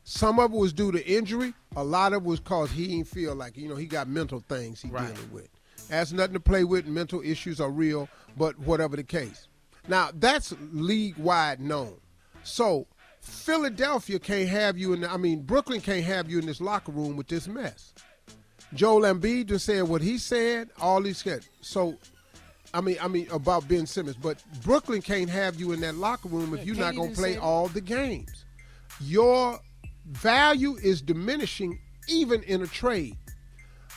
Some 0.09 0.39
of 0.39 0.53
it 0.53 0.57
was 0.57 0.71
due 0.71 0.93
to 0.93 1.05
injury. 1.05 1.53
A 1.75 1.83
lot 1.83 2.13
of 2.13 2.23
it 2.23 2.25
was 2.25 2.39
because 2.39 2.71
he 2.71 2.87
didn't 2.87 3.09
feel 3.09 3.35
like, 3.35 3.57
you 3.57 3.67
know, 3.67 3.75
he 3.75 3.85
got 3.85 4.07
mental 4.07 4.41
things 4.47 4.81
he 4.81 4.87
Right. 4.87 5.13
dealing 5.13 5.31
with. 5.33 5.49
Has 5.89 6.13
nothing 6.13 6.35
to 6.35 6.39
play 6.39 6.63
with. 6.63 6.87
Mental 6.87 7.21
issues 7.21 7.59
are 7.59 7.69
real, 7.69 8.07
but 8.37 8.57
whatever 8.59 8.95
the 8.95 9.03
case. 9.03 9.49
Now, 9.89 10.11
that's 10.13 10.53
league 10.71 11.17
wide 11.17 11.59
known. 11.59 11.97
So, 12.43 12.87
Philadelphia 13.19 14.17
can't 14.17 14.47
have 14.47 14.77
you 14.77 14.93
in 14.93 15.01
the, 15.01 15.11
I 15.11 15.17
mean, 15.17 15.41
Brooklyn 15.41 15.81
can't 15.81 16.05
have 16.05 16.29
you 16.29 16.39
in 16.39 16.45
this 16.45 16.61
locker 16.61 16.93
room 16.93 17.17
with 17.17 17.27
this 17.27 17.45
mess. 17.45 17.93
Joel 18.73 19.01
Embiid 19.01 19.47
just 19.47 19.65
said 19.65 19.83
what 19.89 20.01
he 20.01 20.17
said, 20.17 20.69
all 20.79 21.03
he 21.03 21.11
said. 21.11 21.45
So, 21.59 21.97
I 22.73 22.79
mean, 22.79 22.95
I 23.01 23.09
mean 23.09 23.27
about 23.29 23.67
Ben 23.67 23.85
Simmons, 23.85 24.15
but 24.15 24.41
Brooklyn 24.63 25.01
can't 25.01 25.29
have 25.29 25.59
you 25.59 25.73
in 25.73 25.81
that 25.81 25.95
locker 25.95 26.29
room 26.29 26.53
if 26.57 26.65
you're 26.65 26.77
not 26.77 26.93
Katie 26.93 26.97
gonna 26.97 27.13
play 27.13 27.37
all 27.37 27.67
the 27.67 27.81
games. 27.81 28.45
Your 29.01 29.59
value 30.07 30.75
is 30.77 31.01
diminishing 31.01 31.79
even 32.07 32.43
in 32.43 32.61
a 32.61 32.67
trade. 32.67 33.17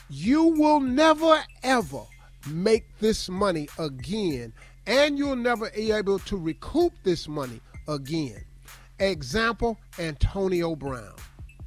You 0.09 0.45
will 0.45 0.81
never 0.81 1.43
ever 1.63 2.03
make 2.49 2.85
this 2.99 3.29
money 3.29 3.69
again, 3.79 4.53
and 4.87 5.17
you'll 5.17 5.37
never 5.37 5.71
be 5.71 5.93
able 5.93 6.19
to 6.21 6.37
recoup 6.37 6.93
this 7.05 7.29
money 7.29 7.61
again. 7.87 8.45
Example: 8.99 9.79
Antonio 9.99 10.75
Brown 10.75 11.15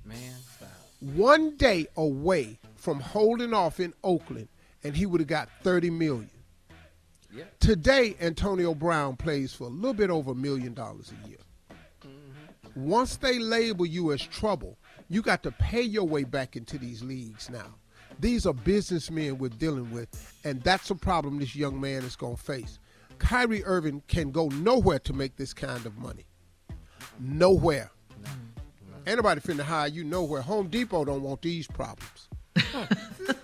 Man, 0.06 0.18
stop. 0.58 0.70
one 1.00 1.56
day 1.58 1.88
away 1.96 2.60
from 2.76 3.00
holding 3.00 3.54
off 3.54 3.80
in 3.80 3.94
Oakland, 4.04 4.50
and 4.84 4.96
he 4.96 5.06
would 5.06 5.22
have 5.22 5.28
got 5.28 5.50
30 5.64 5.90
million. 5.90 6.30
Yeah. 7.34 7.46
Today, 7.60 8.16
Antonio 8.20 8.76
Brown 8.76 9.16
plays 9.16 9.54
for 9.54 9.64
a 9.64 9.70
little 9.70 9.94
bit 9.94 10.10
over 10.12 10.32
a 10.34 10.36
million 10.36 10.74
dollars 10.74 11.12
a 11.12 11.28
year. 11.28 11.38
Once 12.76 13.18
they 13.18 13.40
label 13.40 13.86
you 13.86 14.12
as 14.12 14.22
trouble, 14.22 14.78
you 15.10 15.22
got 15.22 15.44
to 15.44 15.52
pay 15.52 15.82
your 15.82 16.06
way 16.06 16.24
back 16.24 16.56
into 16.56 16.78
these 16.78 17.04
leagues 17.04 17.50
now. 17.50 17.76
These 18.20 18.46
are 18.46 18.54
businessmen 18.54 19.38
we're 19.38 19.50
dealing 19.50 19.92
with, 19.92 20.34
and 20.44 20.62
that's 20.64 20.90
a 20.90 20.96
problem 20.96 21.40
this 21.40 21.56
young 21.56 21.80
man 21.80 22.04
is 22.04 22.16
going 22.16 22.36
to 22.36 22.42
face. 22.42 22.80
Kyrie 23.20 23.64
Irving 23.64 24.02
can 24.08 24.32
go 24.32 24.48
nowhere 24.50 25.00
to 25.00 25.14
make 25.14 25.36
this 25.36 25.54
kind 25.54 25.86
of 25.86 25.98
money. 25.98 26.26
Nowhere. 27.20 27.92
Mm. 28.22 28.54
Anybody 29.06 29.42
nobody 29.42 29.42
finna 29.42 29.66
hire 29.66 29.88
you 29.88 30.04
nowhere. 30.04 30.42
Home 30.42 30.68
Depot 30.68 31.06
don't 31.06 31.22
want 31.22 31.42
these 31.42 31.68
problems. 31.68 32.30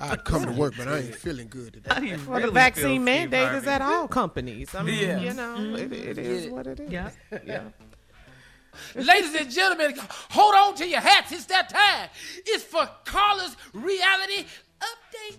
I'd 0.00 0.24
come 0.24 0.44
to 0.46 0.52
work, 0.52 0.74
but 0.76 0.88
I 0.88 0.98
ain't 0.98 1.14
feeling 1.14 1.48
good 1.48 1.74
today. 1.74 1.90
I 1.90 2.18
Well, 2.26 2.40
the 2.40 2.50
vaccine 2.50 3.04
mandate 3.04 3.52
is 3.52 3.66
at 3.66 3.82
all 3.82 4.08
companies. 4.08 4.74
I 4.74 4.82
mean, 4.82 4.98
Yeah. 4.98 5.20
you 5.20 5.32
know, 5.34 5.74
it, 5.76 5.92
it 5.92 6.18
is 6.18 6.46
Yeah. 6.46 6.50
what 6.50 6.66
it 6.66 6.80
is. 6.80 6.90
Yeah. 6.90 7.10
yeah. 7.44 7.62
Ladies 8.94 9.34
and 9.34 9.50
gentlemen, 9.50 9.94
hold 10.30 10.54
on 10.54 10.74
to 10.76 10.86
your 10.86 11.00
hats. 11.00 11.32
It's 11.32 11.46
that 11.46 11.68
time. 11.68 12.08
It's 12.46 12.62
for 12.62 12.88
Carla's 13.04 13.56
reality 13.72 14.46
update. 14.80 15.36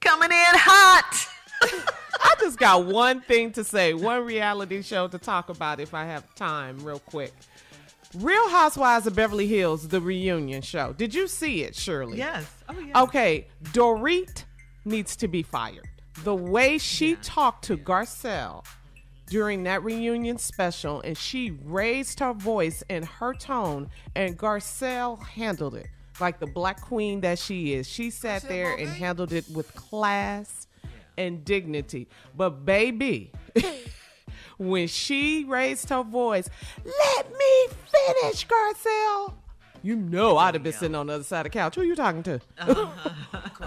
Coming 0.00 0.30
in 0.30 0.36
hot. 0.54 1.26
I 2.22 2.34
just 2.38 2.58
got 2.58 2.84
one 2.86 3.20
thing 3.20 3.52
to 3.52 3.64
say, 3.64 3.94
one 3.94 4.24
reality 4.24 4.82
show 4.82 5.08
to 5.08 5.18
talk 5.18 5.48
about 5.48 5.80
if 5.80 5.92
I 5.92 6.04
have 6.04 6.32
time, 6.36 6.78
real 6.84 7.00
quick. 7.00 7.32
Real 8.18 8.48
Housewives 8.48 9.06
of 9.06 9.14
Beverly 9.14 9.46
Hills, 9.46 9.88
the 9.88 10.00
reunion 10.00 10.62
show. 10.62 10.92
Did 10.92 11.14
you 11.14 11.28
see 11.28 11.62
it, 11.62 11.76
Shirley? 11.76 12.18
Yes. 12.18 12.50
Oh, 12.68 12.78
yeah. 12.78 13.02
Okay, 13.02 13.46
Dorit 13.72 14.44
needs 14.84 15.14
to 15.16 15.28
be 15.28 15.42
fired. 15.42 15.88
The 16.24 16.34
way 16.34 16.78
she 16.78 17.14
talked 17.16 17.64
to 17.66 17.76
Garcelle 17.76 18.64
during 19.26 19.62
that 19.64 19.84
reunion 19.84 20.38
special 20.38 21.00
and 21.02 21.16
she 21.16 21.50
raised 21.64 22.18
her 22.18 22.32
voice 22.32 22.82
and 22.90 23.04
her 23.04 23.34
tone, 23.34 23.88
and 24.16 24.36
Garcelle 24.36 25.22
handled 25.22 25.76
it 25.76 25.86
like 26.20 26.40
the 26.40 26.46
black 26.46 26.80
queen 26.80 27.20
that 27.20 27.38
she 27.38 27.74
is. 27.74 27.88
She 27.88 28.10
sat 28.10 28.42
there 28.42 28.74
and 28.74 28.88
handled 28.88 29.32
it 29.32 29.48
with 29.50 29.72
class 29.76 30.66
and 31.16 31.44
dignity. 31.44 32.08
But, 32.36 32.64
baby, 32.64 33.32
when 34.58 34.88
she 34.88 35.44
raised 35.44 35.88
her 35.88 36.02
voice, 36.02 36.48
let 36.84 37.30
me 37.30 37.68
finish, 37.90 38.46
Garcelle. 38.46 39.34
You 39.82 39.94
know 39.94 40.36
I'd 40.38 40.54
have 40.54 40.62
been 40.64 40.72
sitting 40.72 40.96
on 40.96 41.06
the 41.06 41.14
other 41.14 41.24
side 41.24 41.40
of 41.40 41.44
the 41.44 41.50
couch. 41.50 41.76
Who 41.76 41.82
are 41.82 41.84
you 41.84 41.94
talking 41.94 42.22
to? 42.24 42.40
Uh-huh. 42.58 42.86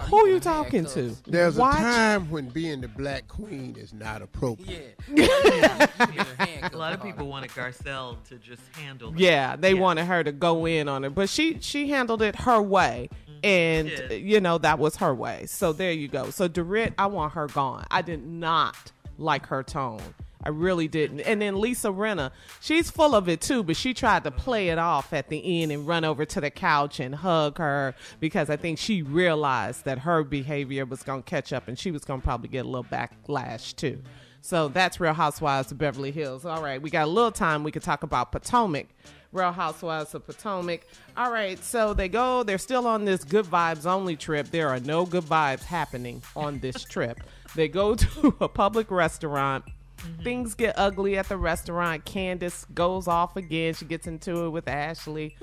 Who 0.10 0.16
are 0.18 0.28
you 0.28 0.40
talking 0.40 0.84
to? 0.84 1.16
There's 1.26 1.56
Watch- 1.56 1.78
a 1.78 1.80
time 1.80 2.30
when 2.30 2.48
being 2.50 2.82
the 2.82 2.88
black 2.88 3.28
queen 3.28 3.76
is 3.78 3.94
not 3.94 4.20
appropriate. 4.20 4.98
Yeah. 5.12 5.88
A 6.72 6.76
lot 6.76 6.92
of 6.92 7.02
people 7.02 7.28
wanted 7.28 7.50
Garcelle 7.50 8.22
to 8.28 8.36
just 8.36 8.62
handle 8.76 9.12
it. 9.12 9.18
Yeah, 9.18 9.56
they 9.56 9.74
wanted 9.74 10.04
her 10.04 10.22
to 10.22 10.32
go 10.32 10.66
in 10.66 10.88
on 10.88 11.04
it, 11.04 11.14
but 11.14 11.28
she 11.28 11.58
she 11.60 11.88
handled 11.88 12.20
it 12.22 12.36
her 12.36 12.60
way, 12.60 13.08
mm-hmm. 13.10 13.38
and 13.42 13.88
She 13.88 13.96
did. 13.96 14.22
you 14.22 14.40
know 14.40 14.58
that 14.58 14.78
was 14.78 14.96
her 14.96 15.14
way. 15.14 15.46
So 15.46 15.72
there 15.72 15.92
you 15.92 16.08
go. 16.08 16.30
So 16.30 16.48
Dorit, 16.48 16.92
I 16.98 17.06
want 17.06 17.32
her 17.32 17.46
gone. 17.48 17.86
I 17.90 18.02
did 18.02 18.24
not 18.24 18.92
like 19.18 19.46
her 19.46 19.62
tone 19.62 20.02
I 20.44 20.48
really 20.48 20.88
didn't. 20.88 21.20
And 21.20 21.40
then 21.40 21.60
Lisa 21.60 21.88
Rinna, 21.88 22.32
she's 22.60 22.90
full 22.90 23.14
of 23.14 23.28
it 23.28 23.40
too, 23.40 23.62
but 23.62 23.76
she 23.76 23.94
tried 23.94 24.24
to 24.24 24.30
play 24.30 24.68
it 24.68 24.78
off 24.78 25.12
at 25.12 25.28
the 25.28 25.62
end 25.62 25.72
and 25.72 25.86
run 25.86 26.04
over 26.04 26.24
to 26.24 26.40
the 26.40 26.50
couch 26.50 27.00
and 27.00 27.14
hug 27.14 27.58
her 27.58 27.94
because 28.20 28.50
I 28.50 28.56
think 28.56 28.78
she 28.78 29.02
realized 29.02 29.84
that 29.84 30.00
her 30.00 30.24
behavior 30.24 30.84
was 30.84 31.02
going 31.02 31.22
to 31.22 31.28
catch 31.28 31.52
up 31.52 31.68
and 31.68 31.78
she 31.78 31.90
was 31.90 32.04
going 32.04 32.20
to 32.20 32.24
probably 32.24 32.48
get 32.48 32.64
a 32.64 32.68
little 32.68 32.84
backlash 32.84 33.74
too. 33.76 34.02
So 34.40 34.66
that's 34.68 34.98
Real 34.98 35.14
Housewives 35.14 35.70
of 35.70 35.78
Beverly 35.78 36.10
Hills. 36.10 36.44
All 36.44 36.60
right, 36.60 36.82
we 36.82 36.90
got 36.90 37.04
a 37.04 37.10
little 37.10 37.30
time. 37.30 37.62
We 37.62 37.70
could 37.70 37.84
talk 37.84 38.02
about 38.02 38.32
Potomac. 38.32 38.88
Real 39.30 39.52
Housewives 39.52 40.14
of 40.14 40.26
Potomac. 40.26 40.86
All 41.16 41.32
right, 41.32 41.62
so 41.62 41.94
they 41.94 42.08
go, 42.08 42.42
they're 42.42 42.58
still 42.58 42.86
on 42.86 43.04
this 43.04 43.24
good 43.24 43.46
vibes 43.46 43.86
only 43.86 44.16
trip. 44.16 44.48
There 44.48 44.68
are 44.68 44.80
no 44.80 45.06
good 45.06 45.24
vibes 45.24 45.62
happening 45.62 46.22
on 46.36 46.58
this 46.58 46.82
trip. 46.84 47.20
They 47.54 47.68
go 47.68 47.94
to 47.96 48.36
a 48.40 48.48
public 48.48 48.90
restaurant. 48.90 49.64
Mm-hmm. 50.02 50.22
Things 50.22 50.54
get 50.54 50.74
ugly 50.78 51.16
at 51.16 51.28
the 51.28 51.36
restaurant. 51.36 52.04
Candace 52.04 52.66
goes 52.74 53.08
off 53.08 53.36
again. 53.36 53.74
She 53.74 53.84
gets 53.84 54.06
into 54.06 54.44
it 54.46 54.50
with 54.50 54.68
Ashley. 54.68 55.36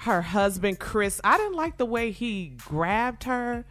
Her 0.00 0.22
husband, 0.22 0.78
Chris, 0.78 1.20
I 1.24 1.36
didn't 1.36 1.56
like 1.56 1.76
the 1.76 1.86
way 1.86 2.12
he 2.12 2.52
grabbed 2.56 3.24
her 3.24 3.64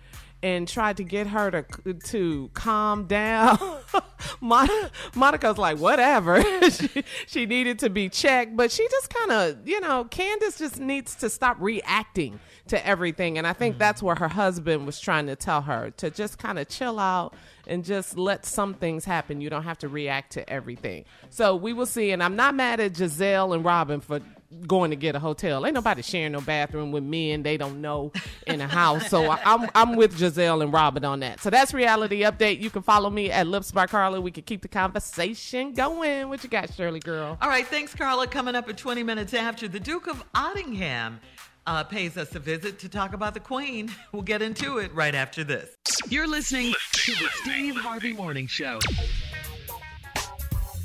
and 0.43 0.67
tried 0.67 0.97
to 0.97 1.03
get 1.03 1.27
her 1.27 1.49
to 1.51 1.93
to 1.93 2.49
calm 2.53 3.05
down. 3.05 3.57
Mon- 4.41 4.69
Monica's 5.15 5.57
like, 5.57 5.77
whatever. 5.77 6.43
she, 6.69 7.03
she 7.25 7.45
needed 7.45 7.79
to 7.79 7.89
be 7.89 8.09
checked, 8.09 8.55
but 8.55 8.71
she 8.71 8.87
just 8.89 9.13
kind 9.13 9.31
of, 9.31 9.67
you 9.67 9.79
know, 9.79 10.05
Candace 10.05 10.57
just 10.57 10.79
needs 10.79 11.15
to 11.15 11.29
stop 11.29 11.57
reacting 11.59 12.39
to 12.67 12.85
everything. 12.85 13.37
And 13.37 13.47
I 13.47 13.53
think 13.53 13.75
mm. 13.75 13.79
that's 13.79 14.03
where 14.03 14.15
her 14.15 14.27
husband 14.27 14.85
was 14.85 14.99
trying 14.99 15.27
to 15.27 15.35
tell 15.35 15.61
her 15.61 15.91
to 15.97 16.09
just 16.09 16.37
kind 16.37 16.59
of 16.59 16.67
chill 16.67 16.99
out 16.99 17.33
and 17.65 17.83
just 17.83 18.17
let 18.17 18.45
some 18.45 18.73
things 18.73 19.05
happen. 19.05 19.41
You 19.41 19.49
don't 19.49 19.63
have 19.63 19.77
to 19.79 19.87
react 19.87 20.33
to 20.33 20.49
everything. 20.49 21.05
So 21.29 21.55
we 21.55 21.73
will 21.73 21.85
see. 21.85 22.11
And 22.11 22.21
I'm 22.23 22.35
not 22.35 22.55
mad 22.55 22.79
at 22.79 22.93
Gizelle 22.93 23.53
and 23.53 23.63
Robyn 23.63 24.01
for 24.01 24.19
going 24.65 24.91
to 24.91 24.95
get 24.95 25.15
a 25.15 25.19
hotel. 25.19 25.65
Ain't 25.65 25.73
nobody 25.75 26.01
sharing 26.01 26.31
no 26.31 26.41
bathroom 26.41 26.91
with 26.91 27.03
men 27.03 27.43
they 27.43 27.57
don't 27.57 27.81
know 27.81 28.11
in 28.45 28.61
a 28.61 28.67
house. 28.67 29.09
So 29.09 29.29
I- 29.29 29.41
I'm 29.43 29.69
I'm 29.75 29.95
with 29.95 30.17
Gizelle 30.17 30.61
and 30.63 30.71
Robyn 30.71 31.03
on 31.03 31.19
that. 31.19 31.41
So 31.41 31.49
that's 31.49 31.73
reality 31.73 32.21
update. 32.21 32.61
You 32.61 32.69
can 32.69 32.81
follow 32.81 33.09
me 33.09 33.29
at 33.29 33.45
Lips 33.47 33.71
by 33.71 33.87
Carla. 33.87 34.21
We 34.21 34.31
can 34.31 34.43
keep 34.43 34.61
the 34.61 34.67
conversation 34.67 35.73
going. 35.73 36.29
What 36.29 36.43
you 36.43 36.49
got, 36.49 36.73
Shirley 36.73 36.99
girl? 37.01 37.37
All 37.41 37.49
right, 37.49 37.67
thanks, 37.67 37.93
Carla. 37.93 38.25
Coming 38.27 38.55
up 38.55 38.69
at 38.69 38.77
20 38.77 39.03
minutes 39.03 39.33
after, 39.33 39.67
the 39.67 39.79
Duke 39.79 40.07
of 40.07 40.23
Ottingham 40.33 41.17
uh, 41.65 41.83
pays 41.83 42.15
us 42.17 42.33
a 42.33 42.39
visit 42.39 42.79
to 42.79 42.87
talk 42.89 43.13
about 43.13 43.33
the 43.33 43.39
Queen. 43.41 43.91
We'll 44.13 44.21
get 44.23 44.41
into 44.41 44.77
it 44.77 44.93
right 44.95 45.13
after 45.13 45.43
this. 45.43 45.75
You're 46.09 46.27
listening 46.27 46.73
to 46.93 47.11
the 47.11 47.27
Steve 47.41 47.75
Harvey 47.75 48.13
Morning 48.13 48.47
Show. 48.47 48.79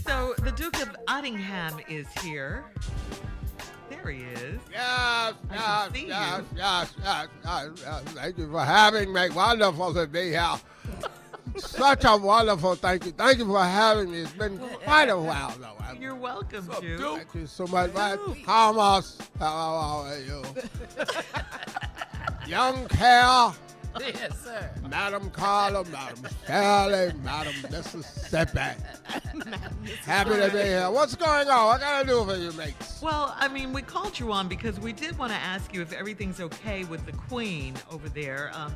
So 0.07 0.35
the 0.43 0.51
Duke 0.51 0.81
of 0.83 0.95
Ottingham 1.09 1.81
is 1.89 2.07
here. 2.21 2.65
There 3.93 4.11
he 4.11 4.23
is. 4.23 4.61
Yes, 4.71 5.35
yes, 5.51 5.91
yes, 5.95 6.43
yes, 6.57 6.95
yes, 7.05 7.29
yes, 7.45 7.69
yes. 7.85 8.03
Thank 8.15 8.39
you 8.39 8.51
for 8.51 8.65
having 8.65 9.13
me. 9.13 9.29
Wonderful 9.31 9.95
to 9.95 10.07
be 10.07 10.31
here. 10.31 10.55
Such 11.57 12.05
a 12.05 12.17
wonderful 12.17 12.75
thank 12.77 13.05
you. 13.05 13.13
Thank 13.13 13.39
you 13.39 13.47
for 13.47 13.63
having 13.63 14.11
me. 14.11 14.21
It's 14.21 14.33
been 14.33 14.59
quite 14.59 15.09
a 15.09 15.17
uh, 15.17 15.21
uh, 15.21 15.25
while, 15.25 15.51
though. 15.59 15.77
Uh, 15.85 15.95
you're 16.01 16.15
welcome, 16.15 16.67
Duke. 16.81 17.17
Thank 17.19 17.35
you 17.35 17.47
so 17.47 17.67
much. 17.67 17.93
Thomas, 18.45 19.19
how 19.39 20.07
are 20.07 20.19
you? 20.19 20.43
Young 22.47 22.87
Cal, 22.89 23.55
yes, 24.01 24.39
sir. 24.43 24.71
Madam 24.89 25.31
Carla, 25.31 25.85
Madam 25.85 26.27
Shirley, 26.47 27.13
Madam 27.23 27.55
Mississippi. 27.71 28.61
Happy 30.05 30.31
to 30.31 30.51
be 30.53 30.59
here. 30.63 30.91
What's 30.91 31.15
going 31.15 31.49
on? 31.49 31.67
What 31.67 31.81
can 31.81 31.89
I 31.89 32.03
do 32.03 32.25
for 32.25 32.37
you, 32.37 32.53
mates? 32.53 33.01
Well, 33.03 33.35
I 33.39 33.49
mean, 33.49 33.73
we 33.73 33.83
called 33.83 34.19
you 34.19 34.33
on 34.33 34.49
because 34.49 34.79
we 34.81 34.93
did 34.93 35.19
want 35.19 35.33
to 35.33 35.39
ask 35.39 35.75
you 35.75 35.83
if 35.83 35.93
everything's 35.93 36.41
okay 36.41 36.85
with 36.85 37.05
the 37.07 37.13
Queen 37.13 37.75
over 37.91 38.09
there. 38.09 38.51
Um, 38.55 38.75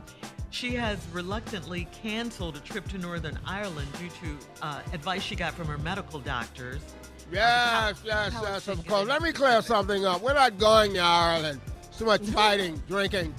she 0.50 0.74
has 0.74 0.98
reluctantly 1.12 1.86
canceled 1.92 2.56
a 2.56 2.60
trip 2.60 2.88
to 2.88 2.98
Northern 2.98 3.38
Ireland 3.46 3.88
due 3.98 4.08
to 4.08 4.46
uh, 4.62 4.80
advice 4.92 5.22
she 5.22 5.36
got 5.36 5.54
from 5.54 5.66
her 5.66 5.78
medical 5.78 6.20
doctors. 6.20 6.80
Yes, 7.32 8.00
yes, 8.04 8.32
yes, 8.40 8.68
of 8.68 8.86
course. 8.86 9.08
Let 9.08 9.20
me 9.20 9.32
clear 9.32 9.60
something 9.60 10.06
up. 10.06 10.22
We're 10.22 10.34
not 10.34 10.58
going 10.58 10.94
to 10.94 11.00
Ireland. 11.00 11.60
Too 11.98 12.04
much 12.06 12.22
fighting, 12.26 12.80
drinking. 12.88 13.34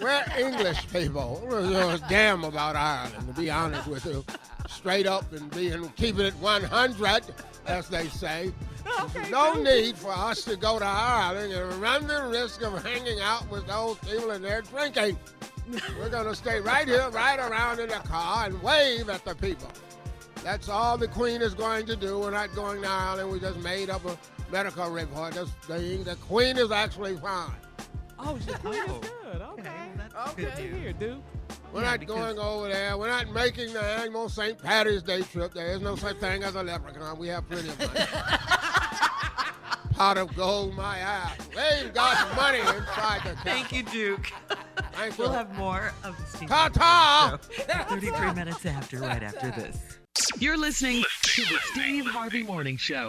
We're 0.00 0.24
English 0.38 0.88
people. 0.92 1.40
We 1.44 1.50
don't 1.50 1.70
give 1.70 2.02
a 2.02 2.08
damn 2.08 2.44
about 2.44 2.76
Ireland, 2.76 3.28
to 3.28 3.40
be 3.40 3.50
honest 3.50 3.86
with 3.88 4.04
you. 4.04 4.24
Straight 4.68 5.06
up 5.06 5.32
and 5.32 5.50
being 5.52 5.88
keeping 5.90 6.26
it 6.26 6.34
100, 6.34 7.22
as 7.66 7.88
they 7.88 8.08
say. 8.08 8.52
There's 9.12 9.30
no 9.30 9.54
need 9.54 9.96
for 9.96 10.12
us 10.12 10.44
to 10.44 10.56
go 10.56 10.78
to 10.78 10.84
Ireland 10.84 11.52
and 11.52 11.72
run 11.74 12.06
the 12.06 12.24
risk 12.24 12.62
of 12.62 12.84
hanging 12.84 13.20
out 13.20 13.50
with 13.50 13.66
those 13.66 13.96
people 13.98 14.30
in 14.32 14.42
there 14.42 14.62
drinking. 14.62 15.18
We're 15.98 16.10
going 16.10 16.26
to 16.26 16.34
stay 16.34 16.60
right 16.60 16.86
here, 16.86 17.08
right 17.10 17.38
around 17.38 17.80
in 17.80 17.88
the 17.88 17.94
car 17.94 18.46
and 18.46 18.62
wave 18.62 19.08
at 19.08 19.24
the 19.24 19.34
people. 19.34 19.70
That's 20.44 20.68
all 20.68 20.96
the 20.96 21.08
Queen 21.08 21.42
is 21.42 21.54
going 21.54 21.86
to 21.86 21.96
do. 21.96 22.20
We're 22.20 22.30
not 22.30 22.54
going 22.54 22.82
to 22.82 22.88
Ireland. 22.88 23.30
We 23.30 23.40
just 23.40 23.58
made 23.58 23.90
up 23.90 24.04
a 24.04 24.16
medical 24.52 24.88
report. 24.90 25.34
This 25.34 25.50
thing, 25.62 26.04
the 26.04 26.14
Queen 26.16 26.56
is 26.56 26.70
actually 26.70 27.16
fine. 27.16 27.50
Oh, 28.18 28.38
she's 28.38 28.54
Queen 28.56 28.84
good. 28.86 29.42
Okay. 29.42 29.85
Okay. 30.28 30.48
Stay 30.54 30.68
here, 30.68 30.92
dude. 30.92 31.22
We're 31.72 31.82
not 31.82 32.06
going 32.06 32.38
over 32.38 32.68
there. 32.68 32.96
We're 32.96 33.08
not 33.08 33.28
making 33.32 33.74
the 33.74 33.82
annual 33.82 34.28
St. 34.28 34.56
Patty's 34.56 35.02
Day 35.02 35.22
trip. 35.22 35.52
There 35.52 35.72
is 35.72 35.80
no 35.82 35.94
such 35.94 36.16
thing 36.18 36.42
as 36.42 36.54
a 36.54 36.62
leprechaun. 36.62 37.18
We 37.18 37.28
have 37.28 37.46
plenty 37.48 37.68
of 37.68 37.78
money. 37.78 37.90
Pot 39.92 40.18
of 40.18 40.34
gold, 40.34 40.74
my 40.74 40.98
ass. 40.98 41.36
They've 41.54 41.92
got 41.92 42.34
money 42.36 42.60
inside 42.60 43.22
the 43.24 43.36
Thank 43.44 43.72
you, 43.72 43.82
Duke. 43.82 44.30
Thank 44.92 45.18
we'll 45.18 45.28
you. 45.28 45.34
have 45.34 45.54
more 45.56 45.92
of 46.04 46.16
the 46.18 46.24
Steve 46.26 46.48
Ta-ta! 46.48 47.38
Harvey 47.88 48.06
Show 48.06 48.12
33 48.12 48.34
minutes 48.34 48.66
after, 48.66 48.98
right 48.98 49.22
after 49.22 49.50
this. 49.50 49.98
You're 50.38 50.58
listening 50.58 51.02
to 51.22 51.42
the 51.42 51.58
Steve 51.72 52.06
Harvey 52.06 52.42
Morning 52.42 52.76
Show. 52.76 53.08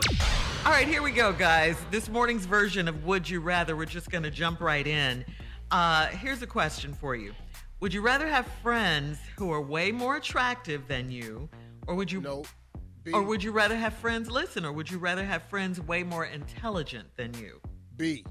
All 0.65 0.71
right, 0.71 0.87
here 0.87 1.01
we 1.01 1.11
go, 1.11 1.31
guys. 1.33 1.77
This 1.91 2.09
morning's 2.09 2.45
version 2.45 2.87
of 2.87 3.05
Would 3.05 3.29
You 3.29 3.39
Rather, 3.39 3.75
we're 3.75 3.85
just 3.85 4.09
going 4.09 4.23
to 4.23 4.31
jump 4.31 4.61
right 4.61 4.85
in. 4.85 5.25
Uh, 5.71 6.07
here's 6.07 6.41
a 6.41 6.47
question 6.47 6.93
for 6.93 7.15
you 7.15 7.33
Would 7.79 7.93
you 7.93 8.01
rather 8.01 8.27
have 8.27 8.47
friends 8.63 9.17
who 9.37 9.51
are 9.51 9.61
way 9.61 9.91
more 9.91 10.15
attractive 10.15 10.87
than 10.87 11.11
you, 11.11 11.49
or 11.87 11.95
would 11.95 12.11
you. 12.11 12.21
No. 12.21 12.45
Or 13.13 13.23
would 13.23 13.41
you 13.41 13.53
rather 13.53 13.77
have 13.77 13.93
friends 13.93 14.29
listen, 14.29 14.65
or 14.65 14.73
would 14.73 14.91
you 14.91 14.97
rather 14.97 15.23
have 15.23 15.43
friends 15.43 15.79
way 15.79 16.03
more 16.03 16.25
intelligent 16.25 17.07
than 17.15 17.33
you? 17.35 17.61
B. 17.95 18.25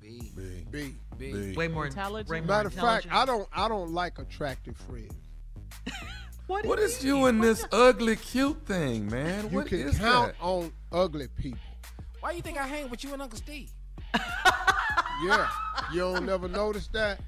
B. 0.00 0.32
B. 0.34 0.64
B. 0.72 0.96
B. 1.16 1.54
Way 1.54 1.68
more 1.68 1.86
Intelligent? 1.86 2.28
Way 2.28 2.40
more 2.40 2.48
Matter 2.48 2.68
of 2.68 2.74
fact. 2.74 3.06
I 3.12 3.24
don't 3.24 3.48
I 3.52 3.68
don't 3.68 3.92
like 3.92 4.18
attractive 4.18 4.76
friends. 4.76 5.14
What, 6.48 6.66
What 6.66 6.80
is 6.80 7.04
you 7.04 7.26
and 7.26 7.40
this 7.40 7.64
ugly 7.70 8.16
cute 8.16 8.66
thing, 8.66 9.06
man? 9.08 9.44
You 9.50 9.58
What 9.58 9.68
can 9.68 9.78
is 9.78 9.96
count 9.96 10.32
that? 10.32 10.44
on 10.44 10.72
ugly 10.90 11.28
people. 11.28 11.60
Why 12.18 12.30
do 12.30 12.36
you 12.38 12.42
think 12.42 12.58
I 12.58 12.66
hang 12.66 12.90
with 12.90 13.04
you 13.04 13.12
and 13.12 13.22
Uncle 13.22 13.38
Steve? 13.38 13.70
Yeah. 15.22 15.48
You 15.92 16.00
don't 16.00 16.26
never 16.26 16.48
notice 16.48 16.88
that? 16.88 17.20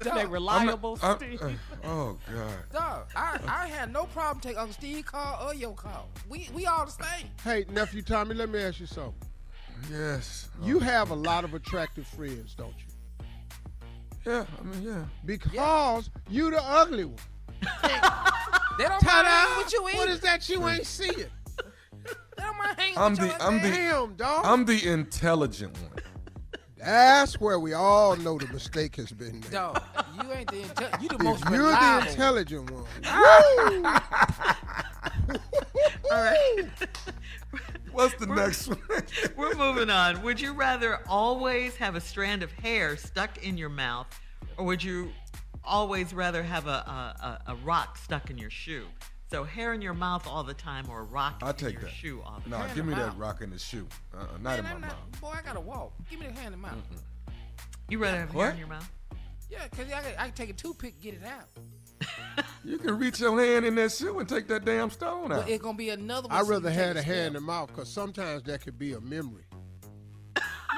They 0.00 0.24
reliable, 0.26 0.98
I'm- 1.02 1.16
Steve. 1.18 1.42
uh, 1.42 1.50
oh 1.84 2.16
God. 2.32 2.56
Dog, 2.72 3.06
I, 3.14 3.38
I 3.46 3.66
had 3.66 3.92
no 3.92 4.04
problem 4.04 4.40
taking 4.40 4.58
Uncle 4.58 4.72
Steve 4.72 5.04
call 5.04 5.46
or 5.46 5.54
your 5.54 5.74
call. 5.74 6.08
We 6.28 6.48
we 6.54 6.64
all 6.66 6.86
the 6.86 6.92
same. 6.92 7.26
Hey, 7.44 7.64
nephew 7.70 8.00
Tommy, 8.02 8.34
let 8.34 8.48
me 8.48 8.60
ask 8.60 8.80
you 8.80 8.86
something. 8.86 9.14
Yes. 9.90 10.48
You 10.62 10.78
have 10.78 11.10
a 11.10 11.14
lot 11.14 11.44
of 11.44 11.52
attractive 11.54 12.06
friends, 12.06 12.54
don't 12.54 12.74
you? 12.78 13.24
Yeah. 14.26 14.44
I 14.58 14.62
mean, 14.64 14.82
yeah. 14.82 15.04
Because 15.26 16.10
you 16.30 16.50
the 16.50 16.62
ugly 16.62 17.04
one. 17.04 17.16
They 17.82 18.84
don't 18.84 18.90
mind 18.90 19.00
Ta-da! 19.02 19.28
hanging 19.28 19.56
with 19.64 19.72
you 19.72 19.82
What 19.82 19.94
either. 19.96 20.10
is 20.12 20.20
that 20.20 20.48
you 20.48 20.66
ain't 20.68 20.86
seeing? 20.86 21.12
They 21.16 22.42
don't 22.44 22.56
mind 22.56 22.78
hanging 22.78 22.98
I'm 22.98 23.10
with 23.12 23.20
the 23.20 23.26
you. 23.26 23.32
I'm 23.40 23.60
the 23.62 23.68
Damn, 23.70 24.14
dog. 24.14 24.46
I'm 24.46 24.64
the 24.64 24.88
intelligent 24.88 25.76
one. 25.80 25.92
That's 26.78 27.40
where 27.40 27.58
we 27.58 27.72
all 27.72 28.16
know 28.16 28.38
the 28.38 28.46
mistake 28.52 28.96
has 28.96 29.10
been 29.10 29.40
made. 29.40 29.50
Dog, 29.50 29.82
you 30.22 30.32
ain't 30.32 30.50
the 30.50 30.62
inte- 30.62 31.02
you 31.02 31.08
the 31.08 31.18
most 31.22 31.42
If 31.44 31.50
you're 31.50 31.70
the 31.70 32.06
intelligent 32.08 32.70
one. 32.70 32.84
All 36.10 36.22
right. 36.22 36.64
What's 37.92 38.14
the 38.14 38.26
next 38.26 38.68
one? 38.68 38.78
We're 39.36 39.54
moving 39.54 39.90
on. 39.90 40.22
Would 40.22 40.40
you 40.40 40.52
rather 40.52 41.00
always 41.08 41.74
have 41.76 41.96
a 41.96 42.00
strand 42.00 42.42
of 42.42 42.52
hair 42.52 42.96
stuck 42.96 43.44
in 43.44 43.58
your 43.58 43.68
mouth, 43.68 44.06
or 44.56 44.64
would 44.66 44.82
you 44.82 45.10
always 45.64 46.14
rather 46.14 46.42
have 46.42 46.66
a, 46.66 46.70
a, 46.70 47.40
a, 47.48 47.52
a 47.52 47.56
rock 47.56 47.98
stuck 47.98 48.30
in 48.30 48.38
your 48.38 48.50
shoe? 48.50 48.86
So 49.30 49.44
hair 49.44 49.74
in 49.74 49.82
your 49.82 49.92
mouth 49.94 50.26
all 50.26 50.42
the 50.42 50.54
time, 50.54 50.88
or 50.88 51.04
rock 51.04 51.40
I'll 51.42 51.50
in 51.50 51.56
take 51.56 51.72
your 51.74 51.82
that. 51.82 51.90
shoe 51.90 52.22
all 52.24 52.40
the 52.42 52.48
No, 52.50 52.56
time? 52.58 52.74
give 52.74 52.86
me 52.86 52.92
in 52.94 52.98
that 52.98 53.08
mouth. 53.08 53.18
rock 53.18 53.40
in 53.42 53.50
the 53.50 53.58
shoe. 53.58 53.86
Uh, 54.14 54.20
uh 54.20 54.24
not 54.40 54.42
Man, 54.42 54.58
in 54.60 54.64
my 54.64 54.70
I'm 54.72 54.80
mouth. 54.80 54.90
not, 55.12 55.20
boy, 55.20 55.34
I 55.36 55.42
gotta 55.42 55.60
walk. 55.60 55.92
Give 56.10 56.18
me 56.20 56.26
the 56.28 56.32
hand 56.32 56.54
in 56.54 56.60
my 56.60 56.70
mouth. 56.70 56.78
You 57.90 57.98
rather 57.98 58.18
have 58.20 58.30
hair 58.30 58.38
What? 58.38 58.52
in 58.52 58.58
your 58.58 58.68
mouth? 58.68 58.90
Yeah, 59.50 59.66
cause 59.68 59.86
I 59.94 60.00
can, 60.02 60.12
I 60.18 60.24
can 60.26 60.32
take 60.32 60.50
a 60.50 60.52
toothpick, 60.54 61.00
get 61.00 61.14
it 61.14 61.22
out. 61.24 62.44
You 62.64 62.78
can 62.78 62.98
reach 62.98 63.18
your 63.20 63.38
hand 63.42 63.64
in 63.66 63.74
that 63.76 63.92
shoe 63.92 64.18
and 64.18 64.28
take 64.28 64.46
that 64.48 64.64
damn 64.64 64.90
stone 64.90 65.32
out. 65.32 65.40
But 65.42 65.48
it's 65.50 65.62
gonna 65.62 65.76
be 65.76 65.90
another 65.90 66.28
one. 66.28 66.36
I'd 66.36 66.44
so 66.44 66.50
rather 66.52 66.70
you 66.70 66.74
have 66.76 66.94
the 66.94 67.00
a 67.00 67.02
hand 67.02 67.26
in 67.28 67.32
the 67.34 67.40
mouth 67.40 67.68
because 67.68 67.88
sometimes 67.90 68.42
that 68.44 68.62
could 68.62 68.78
be 68.78 68.92
a 68.92 69.00
memory. 69.00 69.44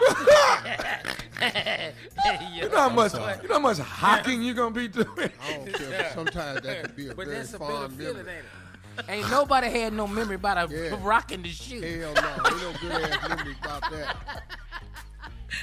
You 2.52 2.68
know 2.68 2.76
how 2.76 2.88
much 2.90 3.14
you 3.14 3.48
know 3.48 3.54
how 3.54 3.58
much 3.60 3.78
hocking 3.78 4.42
you 4.42 4.52
gonna 4.52 4.74
be 4.74 4.88
doing. 4.88 5.08
I 5.42 5.52
don't 5.54 5.72
care. 5.72 6.10
Sometimes 6.14 6.60
that 6.62 6.82
could 6.84 6.96
be 6.96 7.08
a 7.08 7.14
But 7.14 7.26
very 7.26 7.38
that's 7.38 7.54
a 7.54 7.58
fond 7.58 7.96
memory. 7.98 8.04
feeling, 8.14 8.28
ain't 8.28 8.44
it? 8.98 9.04
Ain't 9.08 9.30
nobody 9.30 9.70
had 9.70 9.94
no 9.94 10.06
memory 10.06 10.34
about 10.36 10.70
a 10.70 10.74
Yeah. 10.74 10.98
rocking 11.02 11.42
the 11.42 11.48
shoe. 11.48 11.80
Hell 11.80 12.12
no, 12.12 12.28
ain't 12.46 12.62
no 12.62 12.72
good 12.80 12.92
ass 13.10 13.28
memory 13.28 13.56
about 13.62 13.90
that. 13.90 14.16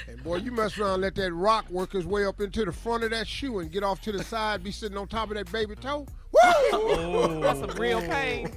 And 0.08 0.22
boy, 0.24 0.36
you 0.36 0.50
mess 0.50 0.76
around, 0.78 0.94
and 0.94 1.02
let 1.02 1.14
that 1.16 1.32
rock 1.32 1.70
work 1.70 1.92
his 1.92 2.06
way 2.06 2.26
up 2.26 2.40
into 2.40 2.64
the 2.64 2.72
front 2.72 3.04
of 3.04 3.10
that 3.10 3.28
shoe 3.28 3.60
and 3.60 3.70
get 3.70 3.84
off 3.84 4.00
to 4.02 4.12
the 4.12 4.24
side, 4.24 4.64
be 4.64 4.72
sitting 4.72 4.98
on 4.98 5.06
top 5.06 5.30
of 5.30 5.36
that 5.36 5.50
baby 5.52 5.76
toe. 5.76 6.06
Woo! 6.32 6.40
Oh, 6.72 7.40
that's 7.40 7.60
some 7.60 7.70
real 7.80 8.00
pain. 8.02 8.52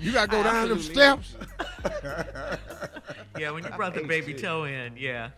You 0.00 0.12
gotta 0.12 0.28
go 0.28 0.42
down 0.42 0.68
them 0.68 0.80
steps. 0.80 1.34
Yeah, 3.38 3.50
when 3.50 3.64
you 3.64 3.70
brought 3.70 3.94
the 3.94 4.02
baby 4.02 4.32
toe 4.32 4.64
in, 4.64 4.96
yeah. 4.96 5.30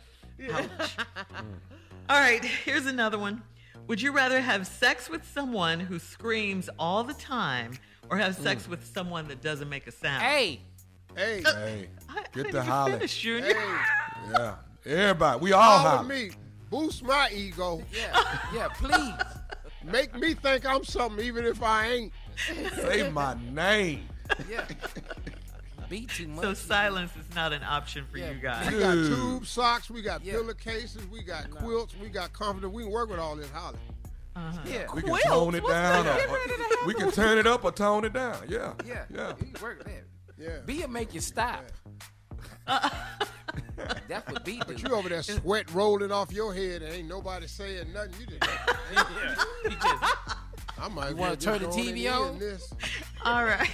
Ouch. 0.53 0.69
All 2.09 2.21
right, 2.21 2.45
here's 2.45 2.87
another 2.87 3.19
one. 3.19 3.43
Would 3.89 4.01
you 4.01 4.13
rather 4.13 4.41
have 4.41 4.67
sex 4.67 5.11
with 5.11 5.27
someone 5.29 5.81
who 5.81 5.99
screams 5.99 6.69
all 6.79 7.03
the 7.05 7.15
time 7.15 7.73
or 8.09 8.19
have 8.19 8.37
sex 8.37 8.65
mm. 8.67 8.69
with 8.69 8.87
someone 8.87 9.27
that 9.29 9.43
doesn't 9.43 9.69
make 9.69 9.87
a 9.87 9.93
sound? 9.93 10.23
Hey, 10.23 10.61
Hey, 11.17 11.43
uh, 11.45 11.55
Hey, 11.57 11.89
I 12.09 12.15
get 12.15 12.33
didn't 12.33 12.53
the 12.53 12.59
even 12.59 12.71
holler. 12.71 12.93
finish, 12.93 13.19
Junior. 13.19 13.57
Yeah, 14.31 14.55
everybody, 14.87 15.41
we 15.41 15.53
all 15.53 15.79
follow 15.79 15.97
holler. 15.97 16.09
me. 16.09 16.31
Boost 16.71 17.03
my 17.03 17.31
ego. 17.35 17.83
yeah, 17.93 18.39
yeah, 18.55 18.69
please. 18.69 19.15
Make 19.85 20.15
me 20.15 20.35
think 20.35 20.67
I'm 20.67 20.85
something 20.85 21.25
even 21.25 21.45
if 21.47 21.63
I 21.63 21.87
ain't. 21.89 22.13
Say 22.77 23.11
my 23.11 23.37
name. 23.53 24.07
Yeah. 24.51 24.65
Beat 25.89 26.11
too 26.11 26.29
much. 26.29 26.43
So 26.45 26.55
silence 26.55 27.13
is 27.17 27.35
not 27.35 27.53
an 27.53 27.63
option 27.63 28.05
for 28.11 28.19
Yeah. 28.19 28.31
you 28.33 28.39
guys. 28.41 28.71
We 28.73 28.79
got 28.79 28.93
tube 28.95 29.47
socks, 29.47 29.89
we 29.91 30.03
got 30.03 30.23
Yeah. 30.25 30.35
pillowcases, 30.35 31.07
we 31.09 31.23
got 31.23 31.51
quilts, 31.51 31.95
we 31.97 32.09
got 32.09 32.33
comforter. 32.33 32.69
We 32.69 32.83
can 32.85 32.93
work 32.93 33.11
with 33.11 33.19
all 33.19 33.37
this 33.37 33.51
holler. 33.51 33.79
Uh-huh. 34.37 34.59
Yeah. 34.67 34.87
We 34.95 35.01
can 35.03 35.11
Quilt? 35.11 35.23
tone 35.25 35.55
it 35.55 35.63
What's 35.63 35.75
down. 35.75 36.05
that? 36.05 36.15
or- 36.15 36.19
Get 36.21 36.31
ready 36.31 36.49
to 36.49 36.77
have 36.79 36.87
we 36.87 36.95
can 36.95 37.11
turn 37.11 37.39
it 37.39 37.47
up 37.47 37.65
or 37.65 37.73
tone 37.73 38.05
it 38.05 38.13
down. 38.13 38.37
Yeah. 38.49 38.75
Yeah. 38.87 39.05
Yeah. 39.13 39.33
You 39.41 39.47
can 39.53 39.63
work 39.63 39.85
that. 39.85 40.05
Yeah. 40.37 40.59
Beat 40.67 40.83
will 40.83 40.89
make 40.89 41.13
you 41.15 41.21
stop. 41.21 41.65
That's 42.67 44.31
what 44.31 44.45
beat 44.45 44.61
do. 44.67 44.75
But 44.75 44.83
you 44.83 44.95
over 44.95 45.09
there 45.09 45.23
sweat 45.23 45.71
rolling 45.73 46.13
off 46.13 46.33
your 46.33 46.55
head 46.55 46.83
and 46.83 46.93
ain't 46.95 47.09
nobody 47.09 47.47
saying 47.47 47.93
nothing. 47.93 48.13
You 48.21 48.27
just, 48.27 48.43
You 49.65 49.71
just 49.71 50.05
I 50.81 50.89
might 50.89 51.11
You 51.11 51.17
wanna 51.17 51.37
turn 51.37 51.61
the 51.63 51.69
TV 51.69 52.11
on? 52.11 52.41
All 53.25 53.45
right. 53.45 53.69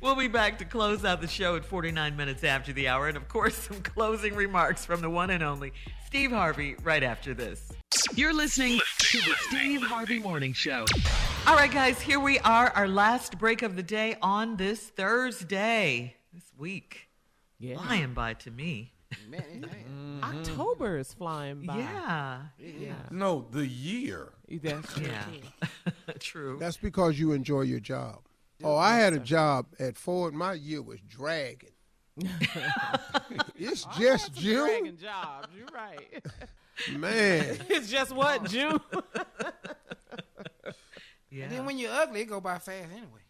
We'll 0.00 0.16
be 0.16 0.28
back 0.28 0.58
to 0.58 0.64
close 0.64 1.04
out 1.04 1.20
the 1.20 1.28
show 1.28 1.56
at 1.56 1.64
49 1.64 2.16
minutes 2.16 2.44
after 2.44 2.72
the 2.72 2.88
hour. 2.88 3.08
And 3.08 3.16
of 3.16 3.28
course, 3.28 3.54
some 3.54 3.82
closing 3.82 4.34
remarks 4.34 4.84
from 4.84 5.00
the 5.00 5.10
one 5.10 5.30
and 5.30 5.42
only 5.42 5.72
Steve 6.06 6.30
Harvey 6.30 6.74
right 6.82 7.02
after 7.02 7.34
this. 7.34 7.70
You're 8.14 8.34
listening 8.34 8.80
to 8.98 9.18
the 9.18 9.34
Steve 9.48 9.82
Harvey 9.82 10.18
Morning 10.18 10.52
Show. 10.52 10.84
All 11.46 11.54
right, 11.54 11.70
guys, 11.70 12.00
here 12.00 12.20
we 12.20 12.38
are, 12.40 12.70
our 12.70 12.88
last 12.88 13.38
break 13.38 13.62
of 13.62 13.76
the 13.76 13.82
day 13.82 14.16
on 14.20 14.56
this 14.56 14.80
Thursday. 14.80 16.16
This 16.32 16.44
week. 16.58 17.08
Yeah. 17.58 17.76
Flying 17.76 18.14
by 18.14 18.34
to 18.34 18.50
me. 18.50 18.92
man, 19.28 19.40
it 19.40 19.54
ain't. 19.54 19.64
Mm-hmm. 19.64 20.24
October 20.24 20.98
is 20.98 21.12
flying 21.14 21.64
by. 21.66 21.78
Yeah. 21.78 22.38
Yeah. 22.58 22.92
No, 23.10 23.46
the 23.50 23.66
year. 23.66 24.32
That's 24.50 24.94
true. 24.94 25.06
Yeah. 25.06 25.68
True. 26.18 26.56
That's 26.58 26.76
because 26.76 27.18
you 27.18 27.32
enjoy 27.32 27.62
your 27.62 27.80
job. 27.80 28.20
Oh, 28.64 28.76
I 28.76 28.96
had 28.96 29.12
a 29.12 29.18
job 29.18 29.66
at 29.78 29.96
Ford. 29.96 30.34
My 30.34 30.54
year 30.54 30.82
was 30.82 31.00
dragging. 31.00 31.70
it's 33.56 33.84
just 33.96 34.34
June, 34.34 34.66
Dragging 34.66 34.96
jobs. 34.96 35.48
You're 35.56 35.68
right. 35.72 36.26
man. 36.98 37.58
it's 37.68 37.88
just 37.88 38.10
what 38.12 38.40
oh. 38.42 38.46
June. 38.46 38.80
Yeah. 41.30 41.44
And 41.44 41.52
then 41.52 41.66
when 41.66 41.78
you're 41.78 41.92
ugly, 41.92 42.22
it 42.22 42.24
go 42.24 42.40
by 42.40 42.58
fast 42.58 42.88
anyway. 42.90 43.20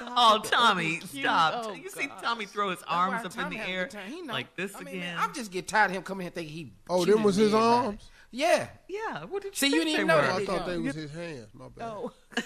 Oh, 0.00 0.40
Tommy, 0.44 1.00
stop. 1.00 1.54
Oh, 1.56 1.62
oh, 1.64 1.70
oh 1.70 1.74
you 1.74 1.90
see. 1.90 2.08
Tommy 2.22 2.46
throw 2.46 2.70
his 2.70 2.78
That's 2.80 2.90
arms 2.90 3.24
up 3.24 3.38
in 3.38 3.58
the 3.58 3.68
air. 3.68 3.88
He 4.06 4.22
know. 4.22 4.32
like 4.32 4.54
this 4.56 4.74
I 4.76 4.78
mean, 4.80 4.88
again. 4.88 5.00
Man, 5.00 5.16
I'm 5.18 5.34
just 5.34 5.50
get 5.50 5.66
tired 5.66 5.90
of 5.90 5.96
him 5.96 6.02
coming 6.02 6.24
here 6.24 6.30
thinking 6.30 6.54
he. 6.54 6.72
Oh, 6.88 7.00
cheated 7.00 7.16
them 7.16 7.24
was 7.24 7.36
his 7.36 7.52
and 7.52 7.62
everybody. 7.62 7.86
arms. 7.86 8.10
Yeah. 8.30 8.68
yeah. 8.88 9.24
What 9.24 9.42
did 9.42 9.52
you 9.52 9.56
See, 9.56 9.74
you 9.74 9.84
didn't 9.84 9.96
they 9.98 10.04
know 10.04 10.16
were? 10.16 10.22
that, 10.22 10.34
I 10.42 10.44
thought 10.46 10.66
they 10.66 10.78
was 10.78 10.94
his 10.94 11.12
hands. 11.12 11.48
My 11.52 11.68
bad. 11.68 11.84
Oh. 11.88 12.12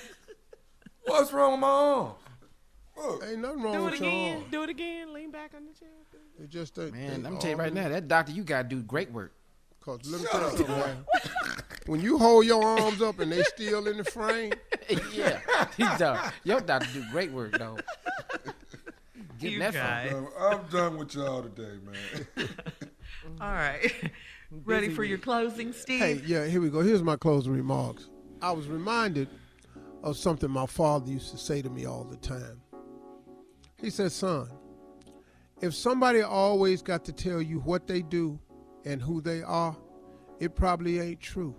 What's 1.06 1.32
wrong 1.32 1.52
with 1.52 1.61
my 1.61 1.69
arm? 1.69 2.12
Ain't 3.28 3.40
nothing 3.40 3.62
wrong 3.62 3.73
Do 3.74 3.81
it 3.89 3.90
with 3.90 4.01
your 4.01 4.09
again. 4.09 4.36
arm. 4.39 4.44
Do 4.51 4.62
it 4.62 4.70
again. 4.70 5.12
Lean 5.12 5.31
back 5.31 5.51
on 5.55 5.66
the 5.66 5.73
chair. 5.78 5.89
It 6.43 6.48
just 6.48 6.74
they, 6.77 6.90
Man, 6.90 7.23
they 7.23 7.28
I'm 7.28 7.39
tell 7.39 7.51
you 7.51 7.56
right 7.56 7.73
now, 7.73 7.89
that 7.89 8.09
doctor 8.09 8.32
you 8.32 8.43
gotta 8.44 8.69
do 8.69 8.82
great 8.82 9.11
work. 9.12 9.32
Cause 9.81 10.01
let 10.06 10.20
me 10.23 10.27
tell 10.31 10.40
you 10.51 10.56
something, 10.56 10.69
man. 10.78 11.05
When 11.86 12.01
you 12.01 12.16
hold 12.19 12.47
your 12.47 12.65
arms 12.65 13.02
up 13.02 13.19
and 13.19 13.31
they 13.31 13.43
still 13.43 13.86
in 13.86 13.98
the 13.98 14.05
frame, 14.05 14.52
yeah, 15.12 15.40
he 15.77 15.85
done. 15.98 16.32
Your 16.44 16.61
doctor 16.61 16.89
do 16.94 17.05
great 17.12 17.31
work 17.31 17.59
though. 17.59 17.77
Getting 19.39 19.55
You 19.55 19.59
that 19.59 19.74
guys. 19.74 20.15
I'm 20.40 20.62
done 20.70 20.97
with 20.97 21.15
y'all 21.15 21.43
today, 21.43 21.77
man. 21.85 22.48
All 23.40 23.48
right. 23.52 23.93
Ready 24.63 24.89
for 24.89 25.05
your 25.05 25.19
closing, 25.19 25.73
Steve? 25.73 26.01
Hey, 26.01 26.21
yeah, 26.27 26.47
here 26.47 26.61
we 26.61 26.71
go. 26.71 26.81
Here's 26.81 27.03
my 27.03 27.17
closing 27.17 27.53
remarks. 27.53 28.09
I 28.41 28.53
was 28.53 28.69
reminded 28.69 29.29
of 30.03 30.17
something 30.17 30.51
my 30.51 30.67
father 30.67 31.11
used 31.11 31.31
to 31.33 31.39
say 31.39 31.61
to 31.63 31.71
me 31.71 31.87
all 31.87 32.05
the 32.05 32.17
time. 32.17 32.61
He 33.81 33.91
said, 33.91 34.13
Son, 34.13 34.49
if 35.61 35.75
somebody 35.75 36.23
always 36.23 36.83
got 36.83 37.05
to 37.07 37.13
tell 37.13 37.43
you 37.43 37.61
what 37.61 37.87
they 37.87 38.03
do 38.03 38.39
and 38.85 39.03
who 39.03 39.21
they 39.21 39.43
are, 39.43 39.77
it 40.39 40.55
probably 40.55 41.01
ain't 41.01 41.21
true. 41.21 41.55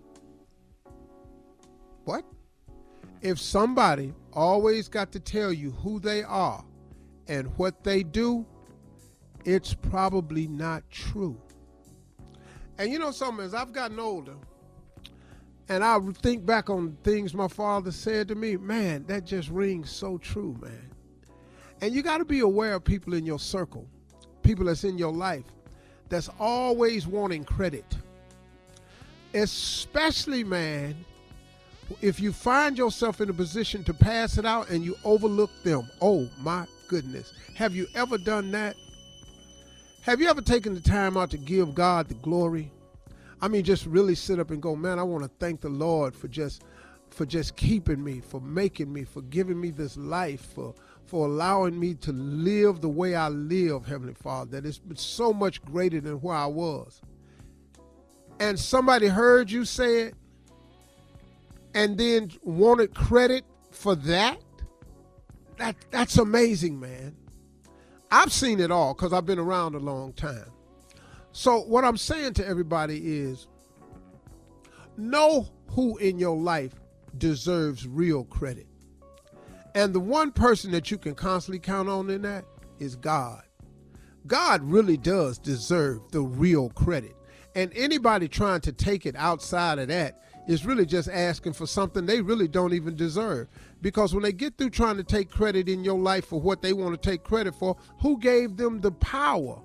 What? 2.05 2.23
If 3.21 3.39
somebody 3.39 4.13
always 4.31 4.87
got 4.87 5.11
to 5.13 5.19
tell 5.19 5.51
you 5.51 5.71
who 5.71 5.99
they 5.99 6.23
are 6.23 6.63
and 7.27 7.47
what 7.57 7.83
they 7.83 8.03
do, 8.03 8.45
it's 9.43 9.73
probably 9.73 10.47
not 10.47 10.89
true. 10.89 11.39
And 12.77 12.91
you 12.91 12.99
know 12.99 13.11
something, 13.11 13.45
as 13.45 13.53
I've 13.53 13.71
gotten 13.71 13.99
older, 13.99 14.35
and 15.69 15.83
I 15.83 15.99
think 16.21 16.45
back 16.45 16.69
on 16.69 16.97
things 17.03 17.33
my 17.33 17.47
father 17.47 17.91
said 17.91 18.27
to 18.27 18.35
me, 18.35 18.57
man, 18.57 19.05
that 19.07 19.25
just 19.25 19.49
rings 19.49 19.89
so 19.89 20.17
true, 20.17 20.55
man. 20.61 20.91
And 21.81 21.93
you 21.93 22.01
got 22.01 22.19
to 22.19 22.25
be 22.25 22.39
aware 22.41 22.75
of 22.75 22.83
people 22.83 23.13
in 23.13 23.25
your 23.25 23.39
circle, 23.39 23.87
people 24.43 24.65
that's 24.65 24.83
in 24.83 24.97
your 24.97 25.11
life, 25.11 25.45
that's 26.09 26.29
always 26.39 27.07
wanting 27.07 27.43
credit. 27.43 27.85
Especially, 29.33 30.43
man, 30.43 30.95
if 32.01 32.19
you 32.19 32.31
find 32.31 32.77
yourself 32.77 33.21
in 33.21 33.29
a 33.29 33.33
position 33.33 33.83
to 33.85 33.93
pass 33.93 34.37
it 34.37 34.45
out 34.45 34.69
and 34.69 34.83
you 34.83 34.95
overlook 35.03 35.51
them. 35.63 35.89
Oh, 36.01 36.29
my 36.39 36.65
goodness. 36.87 37.33
Have 37.55 37.75
you 37.75 37.87
ever 37.95 38.17
done 38.17 38.51
that? 38.51 38.75
Have 40.05 40.21
you 40.21 40.29
ever 40.29 40.41
taken 40.41 40.75
the 40.75 40.81
time 40.81 41.17
out 41.17 41.31
to 41.31 41.37
give 41.37 41.73
God 41.73 42.09
the 42.09 42.13
glory? 42.13 42.71
I 43.41 43.47
mean, 43.47 43.63
just 43.63 43.87
really 43.87 44.13
sit 44.13 44.37
up 44.37 44.51
and 44.51 44.61
go, 44.61 44.75
man, 44.75 44.99
I 44.99 45.03
want 45.03 45.23
to 45.23 45.31
thank 45.39 45.61
the 45.61 45.69
Lord 45.69 46.15
for 46.15 46.27
just 46.27 46.63
for 47.09 47.25
just 47.25 47.55
keeping 47.55 48.03
me, 48.03 48.19
for 48.19 48.39
making 48.39 48.93
me, 48.93 49.03
for 49.03 49.23
giving 49.23 49.59
me 49.59 49.71
this 49.71 49.97
life, 49.97 50.45
for 50.53 50.75
for 51.07 51.25
allowing 51.25 51.79
me 51.79 51.95
to 51.95 52.11
live 52.11 52.81
the 52.81 52.87
way 52.87 53.15
I 53.15 53.29
live, 53.29 53.87
Heavenly 53.87 54.13
Father, 54.13 54.61
that 54.61 54.67
it's 54.67 55.01
so 55.01 55.33
much 55.33 55.63
greater 55.65 55.99
than 55.99 56.21
where 56.21 56.37
I 56.37 56.45
was. 56.45 57.01
And 58.39 58.59
somebody 58.59 59.07
heard 59.07 59.49
you 59.49 59.65
say 59.65 60.01
it 60.01 60.13
and 61.73 61.97
then 61.97 62.31
wanted 62.43 62.93
credit 62.93 63.43
for 63.71 63.95
that. 63.95 64.37
That 65.57 65.75
that's 65.89 66.19
amazing, 66.19 66.79
man. 66.79 67.15
I've 68.15 68.31
seen 68.31 68.61
it 68.61 68.71
all 68.71 68.93
because 68.93 69.11
I've 69.11 69.25
been 69.25 69.39
around 69.39 69.75
a 69.75 69.79
long 69.79 70.13
time. 70.13 70.49
So, 71.33 71.59
what 71.63 71.83
I'm 71.83 71.97
saying 71.97 72.35
to 72.35 72.47
everybody 72.47 73.19
is 73.19 73.47
know 74.95 75.49
who 75.71 75.97
in 75.97 76.17
your 76.17 76.37
life 76.37 76.75
deserves 77.17 77.85
real 77.85 78.23
credit. 78.23 78.67
And 79.75 79.93
the 79.93 79.99
one 79.99 80.31
person 80.31 80.71
that 80.71 80.89
you 80.89 80.97
can 80.97 81.13
constantly 81.13 81.59
count 81.59 81.89
on 81.89 82.09
in 82.09 82.21
that 82.21 82.45
is 82.79 82.95
God. 82.95 83.43
God 84.27 84.63
really 84.63 84.95
does 84.95 85.37
deserve 85.37 85.99
the 86.11 86.21
real 86.21 86.69
credit. 86.69 87.17
And 87.53 87.69
anybody 87.75 88.29
trying 88.29 88.61
to 88.61 88.71
take 88.71 89.05
it 89.05 89.17
outside 89.17 89.77
of 89.77 89.89
that 89.89 90.21
is 90.47 90.65
really 90.65 90.85
just 90.85 91.09
asking 91.09 91.51
for 91.51 91.67
something 91.67 92.05
they 92.05 92.21
really 92.21 92.47
don't 92.47 92.73
even 92.73 92.95
deserve. 92.95 93.49
Because 93.85 94.15
when 94.15 94.23
they 94.23 94.31
get 94.33 94.57
through 94.57 94.71
trying 94.71 94.97
to 94.97 95.03
take 95.03 95.29
credit 95.29 95.69
in 95.69 95.83
your 95.83 95.99
life 95.99 96.25
for 96.25 96.41
what 96.41 96.63
they 96.63 96.73
want 96.73 96.99
to 96.99 97.09
take 97.09 97.23
credit 97.23 97.53
for, 97.53 97.77
who 98.01 98.17
gave 98.17 98.57
them 98.57 98.81
the 98.81 98.91
power? 98.91 99.61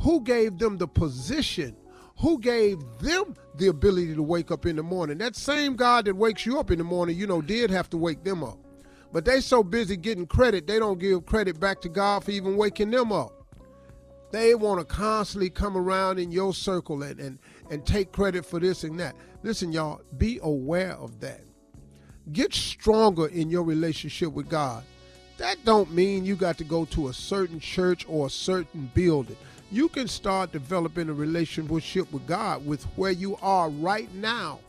Who 0.00 0.22
gave 0.22 0.56
them 0.56 0.78
the 0.78 0.88
position? 0.88 1.76
Who 2.20 2.40
gave 2.40 2.78
them 2.98 3.34
the 3.56 3.66
ability 3.66 4.14
to 4.14 4.22
wake 4.22 4.50
up 4.50 4.64
in 4.64 4.76
the 4.76 4.82
morning? 4.82 5.18
That 5.18 5.36
same 5.36 5.76
God 5.76 6.06
that 6.06 6.16
wakes 6.16 6.46
you 6.46 6.58
up 6.58 6.70
in 6.70 6.78
the 6.78 6.84
morning, 6.84 7.18
you 7.18 7.26
know, 7.26 7.42
did 7.42 7.68
have 7.68 7.90
to 7.90 7.98
wake 7.98 8.24
them 8.24 8.42
up. 8.42 8.56
But 9.12 9.26
they 9.26 9.42
so 9.42 9.62
busy 9.62 9.98
getting 9.98 10.26
credit, 10.26 10.66
they 10.66 10.78
don't 10.78 10.98
give 10.98 11.26
credit 11.26 11.60
back 11.60 11.82
to 11.82 11.90
God 11.90 12.24
for 12.24 12.30
even 12.30 12.56
waking 12.56 12.90
them 12.90 13.12
up. 13.12 13.34
They 14.32 14.54
want 14.54 14.80
to 14.80 14.86
constantly 14.86 15.50
come 15.50 15.76
around 15.76 16.18
in 16.18 16.32
your 16.32 16.54
circle 16.54 17.02
and, 17.02 17.20
and, 17.20 17.38
and 17.70 17.84
take 17.84 18.12
credit 18.12 18.46
for 18.46 18.60
this 18.60 18.82
and 18.82 18.98
that. 18.98 19.14
Listen, 19.42 19.72
y'all, 19.72 20.00
be 20.16 20.40
aware 20.42 20.92
of 20.92 21.20
that. 21.20 21.42
Get 22.32 22.52
stronger 22.52 23.26
in 23.28 23.48
your 23.48 23.62
relationship 23.62 24.32
with 24.32 24.48
God. 24.48 24.84
That 25.38 25.64
don't 25.64 25.92
mean 25.92 26.24
you 26.24 26.36
got 26.36 26.58
to 26.58 26.64
go 26.64 26.84
to 26.86 27.08
a 27.08 27.12
certain 27.12 27.60
church 27.60 28.04
or 28.08 28.26
a 28.26 28.30
certain 28.30 28.90
building. 28.92 29.36
You 29.70 29.88
can 29.88 30.08
start 30.08 30.52
developing 30.52 31.08
a 31.08 31.14
relationship 31.14 32.12
with 32.12 32.26
God 32.26 32.66
with 32.66 32.84
where 32.96 33.12
you 33.12 33.36
are 33.40 33.70
right 33.70 34.12
now. 34.14 34.60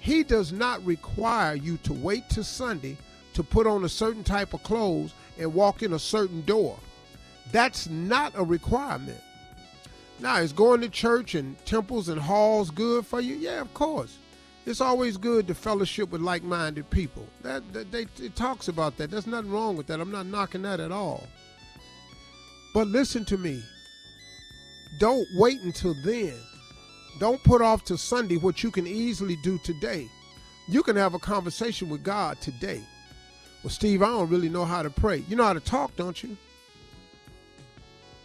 He 0.00 0.22
does 0.22 0.52
not 0.52 0.84
require 0.84 1.54
you 1.54 1.78
to 1.78 1.92
wait 1.92 2.28
till 2.28 2.44
Sunday 2.44 2.96
to 3.34 3.42
put 3.42 3.66
on 3.66 3.84
a 3.84 3.88
certain 3.88 4.24
type 4.24 4.54
of 4.54 4.62
clothes 4.62 5.14
and 5.38 5.54
walk 5.54 5.82
in 5.82 5.94
a 5.94 5.98
certain 5.98 6.42
door. 6.42 6.78
That's 7.50 7.88
not 7.88 8.32
a 8.36 8.44
requirement. 8.44 9.20
Now, 10.20 10.36
is 10.36 10.52
going 10.52 10.80
to 10.82 10.88
church 10.88 11.34
and 11.34 11.56
temples 11.64 12.08
and 12.08 12.20
halls 12.20 12.70
good 12.70 13.06
for 13.06 13.20
you? 13.20 13.36
Yeah, 13.36 13.60
of 13.60 13.72
course. 13.74 14.18
It's 14.68 14.82
always 14.82 15.16
good 15.16 15.46
to 15.46 15.54
fellowship 15.54 16.10
with 16.10 16.20
like-minded 16.20 16.90
people. 16.90 17.26
That, 17.42 17.72
that 17.72 17.90
they, 17.90 18.02
it 18.20 18.36
talks 18.36 18.68
about 18.68 18.98
that. 18.98 19.10
There's 19.10 19.26
nothing 19.26 19.50
wrong 19.50 19.78
with 19.78 19.86
that. 19.86 19.98
I'm 19.98 20.12
not 20.12 20.26
knocking 20.26 20.60
that 20.60 20.78
at 20.78 20.92
all. 20.92 21.26
But 22.74 22.88
listen 22.88 23.24
to 23.26 23.38
me. 23.38 23.62
Don't 25.00 25.26
wait 25.36 25.62
until 25.62 25.94
then. 26.04 26.34
Don't 27.18 27.42
put 27.44 27.62
off 27.62 27.82
to 27.86 27.96
Sunday 27.96 28.36
what 28.36 28.62
you 28.62 28.70
can 28.70 28.86
easily 28.86 29.36
do 29.42 29.58
today. 29.64 30.06
You 30.68 30.82
can 30.82 30.96
have 30.96 31.14
a 31.14 31.18
conversation 31.18 31.88
with 31.88 32.04
God 32.04 32.38
today. 32.42 32.82
Well, 33.64 33.70
Steve, 33.70 34.02
I 34.02 34.08
don't 34.08 34.28
really 34.28 34.50
know 34.50 34.66
how 34.66 34.82
to 34.82 34.90
pray. 34.90 35.24
You 35.30 35.36
know 35.36 35.44
how 35.44 35.54
to 35.54 35.60
talk, 35.60 35.96
don't 35.96 36.22
you? 36.22 36.36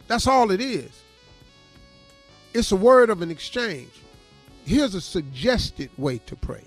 That's 0.09 0.27
all 0.27 0.51
it 0.51 0.59
is. 0.59 0.91
It's 2.53 2.73
a 2.73 2.75
word 2.75 3.09
of 3.09 3.21
an 3.21 3.31
exchange. 3.31 4.02
Here's 4.65 4.95
a 4.95 5.01
suggested 5.01 5.89
way 5.97 6.19
to 6.19 6.35
pray. 6.37 6.63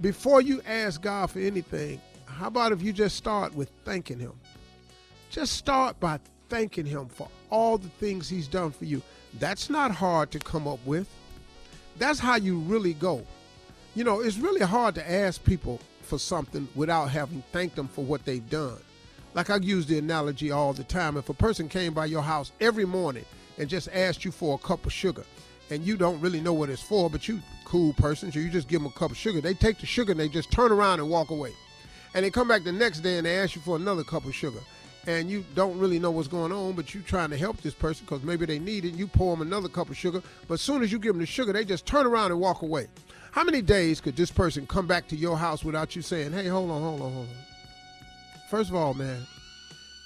Before 0.00 0.42
you 0.42 0.60
ask 0.66 1.00
God 1.00 1.30
for 1.30 1.38
anything, 1.38 2.00
how 2.26 2.48
about 2.48 2.72
if 2.72 2.82
you 2.82 2.92
just 2.92 3.16
start 3.16 3.54
with 3.54 3.70
thanking 3.84 4.18
Him? 4.18 4.32
Just 5.30 5.54
start 5.54 5.98
by 5.98 6.20
thanking 6.50 6.84
Him 6.84 7.08
for 7.08 7.28
all 7.48 7.78
the 7.78 7.88
things 7.88 8.28
He's 8.28 8.48
done 8.48 8.70
for 8.70 8.84
you. 8.84 9.00
That's 9.38 9.70
not 9.70 9.92
hard 9.92 10.30
to 10.32 10.38
come 10.38 10.68
up 10.68 10.78
with. 10.84 11.08
That's 11.98 12.18
how 12.18 12.36
you 12.36 12.58
really 12.58 12.94
go. 12.94 13.24
You 13.94 14.04
know, 14.04 14.20
it's 14.20 14.38
really 14.38 14.64
hard 14.64 14.94
to 14.96 15.10
ask 15.10 15.42
people 15.44 15.80
for 16.02 16.18
something 16.18 16.68
without 16.74 17.06
having 17.06 17.42
thanked 17.52 17.76
them 17.76 17.88
for 17.88 18.04
what 18.04 18.26
they've 18.26 18.48
done. 18.50 18.78
Like 19.32 19.48
I 19.48 19.56
use 19.56 19.86
the 19.86 19.98
analogy 19.98 20.50
all 20.50 20.74
the 20.74 20.84
time. 20.84 21.16
If 21.16 21.30
a 21.30 21.34
person 21.34 21.68
came 21.68 21.94
by 21.94 22.06
your 22.06 22.22
house 22.22 22.52
every 22.60 22.84
morning 22.84 23.24
and 23.56 23.70
just 23.70 23.88
asked 23.92 24.24
you 24.24 24.30
for 24.30 24.56
a 24.56 24.58
cup 24.58 24.84
of 24.84 24.92
sugar, 24.92 25.24
and 25.72 25.84
you 25.86 25.96
don't 25.96 26.20
really 26.20 26.40
know 26.40 26.52
what 26.52 26.68
it's 26.68 26.82
for, 26.82 27.08
but 27.08 27.26
you 27.26 27.40
cool 27.64 27.94
person, 27.94 28.30
so 28.30 28.38
you 28.38 28.50
just 28.50 28.68
give 28.68 28.82
them 28.82 28.92
a 28.94 28.98
cup 28.98 29.10
of 29.10 29.16
sugar. 29.16 29.40
They 29.40 29.54
take 29.54 29.78
the 29.78 29.86
sugar 29.86 30.12
and 30.12 30.20
they 30.20 30.28
just 30.28 30.50
turn 30.50 30.70
around 30.70 31.00
and 31.00 31.08
walk 31.08 31.30
away. 31.30 31.52
And 32.14 32.24
they 32.24 32.30
come 32.30 32.46
back 32.46 32.64
the 32.64 32.72
next 32.72 33.00
day 33.00 33.16
and 33.16 33.26
they 33.26 33.38
ask 33.38 33.56
you 33.56 33.62
for 33.62 33.76
another 33.76 34.04
cup 34.04 34.26
of 34.26 34.34
sugar. 34.34 34.60
And 35.06 35.30
you 35.30 35.44
don't 35.54 35.78
really 35.78 35.98
know 35.98 36.10
what's 36.10 36.28
going 36.28 36.52
on, 36.52 36.74
but 36.74 36.94
you 36.94 37.00
trying 37.00 37.30
to 37.30 37.36
help 37.38 37.60
this 37.62 37.72
person 37.72 38.04
because 38.04 38.22
maybe 38.22 38.44
they 38.44 38.58
need 38.58 38.84
it. 38.84 38.90
And 38.90 38.98
You 38.98 39.06
pour 39.06 39.34
them 39.34 39.46
another 39.46 39.68
cup 39.68 39.88
of 39.88 39.96
sugar, 39.96 40.22
but 40.46 40.54
as 40.54 40.60
soon 40.60 40.82
as 40.82 40.92
you 40.92 40.98
give 40.98 41.14
them 41.14 41.20
the 41.20 41.26
sugar, 41.26 41.52
they 41.52 41.64
just 41.64 41.86
turn 41.86 42.06
around 42.06 42.30
and 42.30 42.38
walk 42.38 42.60
away. 42.60 42.88
How 43.30 43.42
many 43.42 43.62
days 43.62 44.00
could 44.00 44.14
this 44.14 44.30
person 44.30 44.66
come 44.66 44.86
back 44.86 45.08
to 45.08 45.16
your 45.16 45.38
house 45.38 45.64
without 45.64 45.96
you 45.96 46.02
saying, 46.02 46.32
hey, 46.32 46.48
hold 46.48 46.70
on, 46.70 46.82
hold 46.82 47.00
on, 47.00 47.12
hold 47.12 47.28
on? 47.28 47.34
First 48.50 48.68
of 48.68 48.76
all, 48.76 48.92
man, 48.92 49.26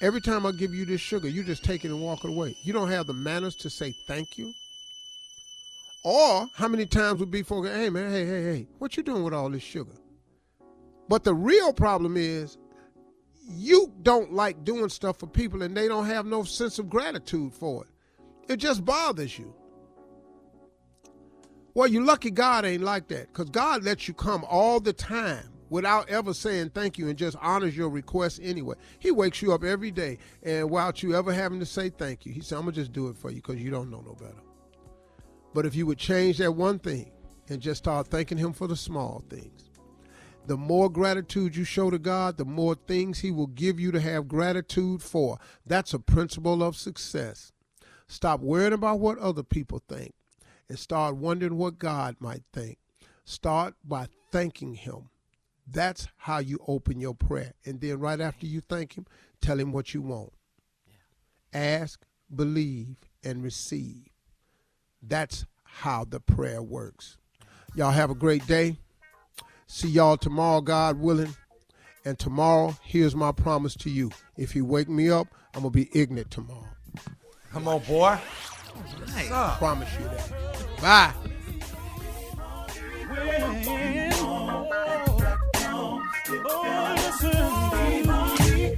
every 0.01 0.21
time 0.21 0.47
I 0.47 0.53
give 0.53 0.73
you 0.73 0.85
this 0.85 1.01
sugar, 1.01 1.29
you 1.29 1.43
just 1.43 1.65
take 1.65 1.85
it 1.85 1.89
and 1.89 2.01
walk 2.01 2.23
it 2.25 2.31
away. 2.31 2.57
You 2.63 2.73
don't 2.73 2.91
have 2.91 3.09
the 3.09 3.13
manners 3.13 3.57
to 3.57 3.69
say 3.69 3.91
thank 4.07 4.39
you. 4.39 4.55
Or 6.05 6.49
how 6.55 6.69
many 6.69 6.87
times 6.87 7.21
would 7.21 7.31
be 7.31 7.43
for, 7.43 7.67
hey 7.67 7.91
man, 7.91 8.11
hey, 8.11 8.25
hey, 8.25 8.43
hey, 8.43 8.69
what 8.79 8.97
you 8.97 9.03
doing 9.03 9.25
with 9.25 9.35
all 9.35 9.51
this 9.51 9.63
sugar? 9.63 9.97
But 11.09 11.25
the 11.25 11.35
real 11.35 11.73
problem 11.73 12.17
is 12.17 12.59
you 13.49 13.93
don't 14.03 14.33
like 14.33 14.65
doing 14.65 14.89
stuff 14.89 15.19
for 15.19 15.27
people 15.27 15.63
and 15.63 15.77
they 15.77 15.89
don't 15.89 16.07
have 16.07 16.27
no 16.27 16.43
sense 16.43 16.79
of 16.79 16.91
gratitude 16.91 17.53
for 17.53 17.85
it. 17.85 18.53
It 18.53 18.57
just 18.57 18.85
bothers 18.85 19.39
you. 19.39 19.55
Well, 21.75 21.89
you 21.89 22.05
lucky 22.05 22.31
God 22.31 22.65
ain't 22.65 22.83
like 22.83 23.09
that 23.09 23.29
because 23.29 23.51
God 23.51 23.85
lets 23.85 24.09
you 24.09 24.15
come 24.15 24.45
all 24.49 24.81
the 24.81 24.93
time 24.93 25.51
without 25.69 26.09
ever 26.09 26.33
saying 26.33 26.71
thank 26.71 26.97
you 26.97 27.09
and 27.09 27.19
just 27.19 27.37
honors 27.41 27.77
your 27.77 27.91
request 27.91 28.41
anyway. 28.43 28.77
He 28.99 29.11
wakes 29.11 29.43
you 29.43 29.53
up 29.53 29.63
every 29.63 29.91
day 29.91 30.19
and 30.43 30.71
without 30.71 31.03
you 31.03 31.15
ever 31.15 31.33
having 31.33 31.61
to 31.61 31.67
say 31.67 31.91
thank 31.91 32.25
you, 32.25 32.33
he 32.33 32.41
said, 32.41 32.57
I'm 32.57 32.63
going 32.63 32.75
to 32.75 32.81
just 32.81 32.93
do 32.93 33.09
it 33.09 33.17
for 33.17 33.31
you 33.31 33.37
because 33.37 33.57
you 33.57 33.71
don't 33.71 33.91
know 33.91 34.01
no 34.01 34.15
better. 34.15 34.46
But 35.57 35.65
if 35.65 35.75
you 35.75 35.87
would 35.87 35.97
change 35.97 36.37
that 36.37 36.53
one 36.53 36.79
thing 36.79 37.11
and 37.49 37.63
just 37.63 37.79
start 37.79 38.09
thanking 38.09 38.37
him 38.37 38.53
for 38.53 38.67
the 38.67 38.77
small 38.77 39.25
things, 39.31 39.71
the 40.47 40.59
more 40.59 40.91
gratitude 40.91 41.57
you 41.57 41.65
show 41.65 41.89
to 41.89 41.99
God, 41.99 42.37
the 42.37 42.45
more 42.45 42.75
things 42.75 43.21
he 43.21 43.31
will 43.31 43.47
give 43.47 43.81
you 43.81 43.91
to 43.93 43.99
have 43.99 44.29
gratitude 44.29 45.01
for. 45.01 45.39
That's 45.65 45.95
a 45.95 45.99
principle 45.99 46.63
of 46.63 46.77
success. 46.77 47.53
Stop 48.07 48.41
worrying 48.41 48.75
about 48.75 49.01
what 49.01 49.17
other 49.17 49.43
people 49.43 49.83
think 49.89 50.13
and 50.69 50.79
start 50.79 51.17
wondering 51.17 51.57
what 51.57 51.79
God 51.79 52.17
might 52.21 52.43
think. 52.53 52.77
Start 53.25 53.77
by 53.83 54.09
thanking 54.31 54.75
him. 54.75 55.09
That's 55.67 56.07
how 56.19 56.41
you 56.41 56.59
open 56.69 57.01
your 57.01 57.15
prayer. 57.15 57.55
And 57.65 57.81
then 57.81 57.99
right 57.99 58.21
after 58.21 58.45
you 58.45 58.61
thank 58.61 58.99
him, 58.99 59.07
tell 59.41 59.59
him 59.59 59.73
what 59.73 59.95
you 59.95 60.03
want. 60.03 60.35
Ask, 61.55 62.05
believe, 62.35 62.97
and 63.25 63.43
receive. 63.43 64.11
That's 65.09 65.47
how 65.65 66.05
the 66.05 66.21
prayer 66.21 66.63
works. 66.63 67.19
Y'all 67.75 67.91
have 67.91 68.11
a 68.11 68.15
great 68.15 68.47
day. 68.47 68.79
See 69.67 69.89
y'all 69.89 70.17
tomorrow, 70.17 70.61
God 70.61 70.99
willing. 70.99 71.35
And 72.05 72.19
tomorrow, 72.19 72.77
here's 72.83 73.17
my 73.17 73.33
promise 73.33 73.75
to 73.77 73.91
you. 73.91 74.11
If 74.37 74.55
you 74.55 74.65
wake 74.65 74.89
me 74.89 75.11
up, 75.11 75.27
I'm 75.55 75.63
going 75.63 75.73
to 75.73 75.77
be 75.77 75.91
ignorant 75.93 76.31
tomorrow. 76.31 76.69
Come 77.53 77.69
on, 77.69 77.81
boy. 77.81 78.19
Nice. 79.09 79.29
Promise 79.59 79.89
you 79.99 80.05
that. 80.05 80.33
Bye. 80.81 81.13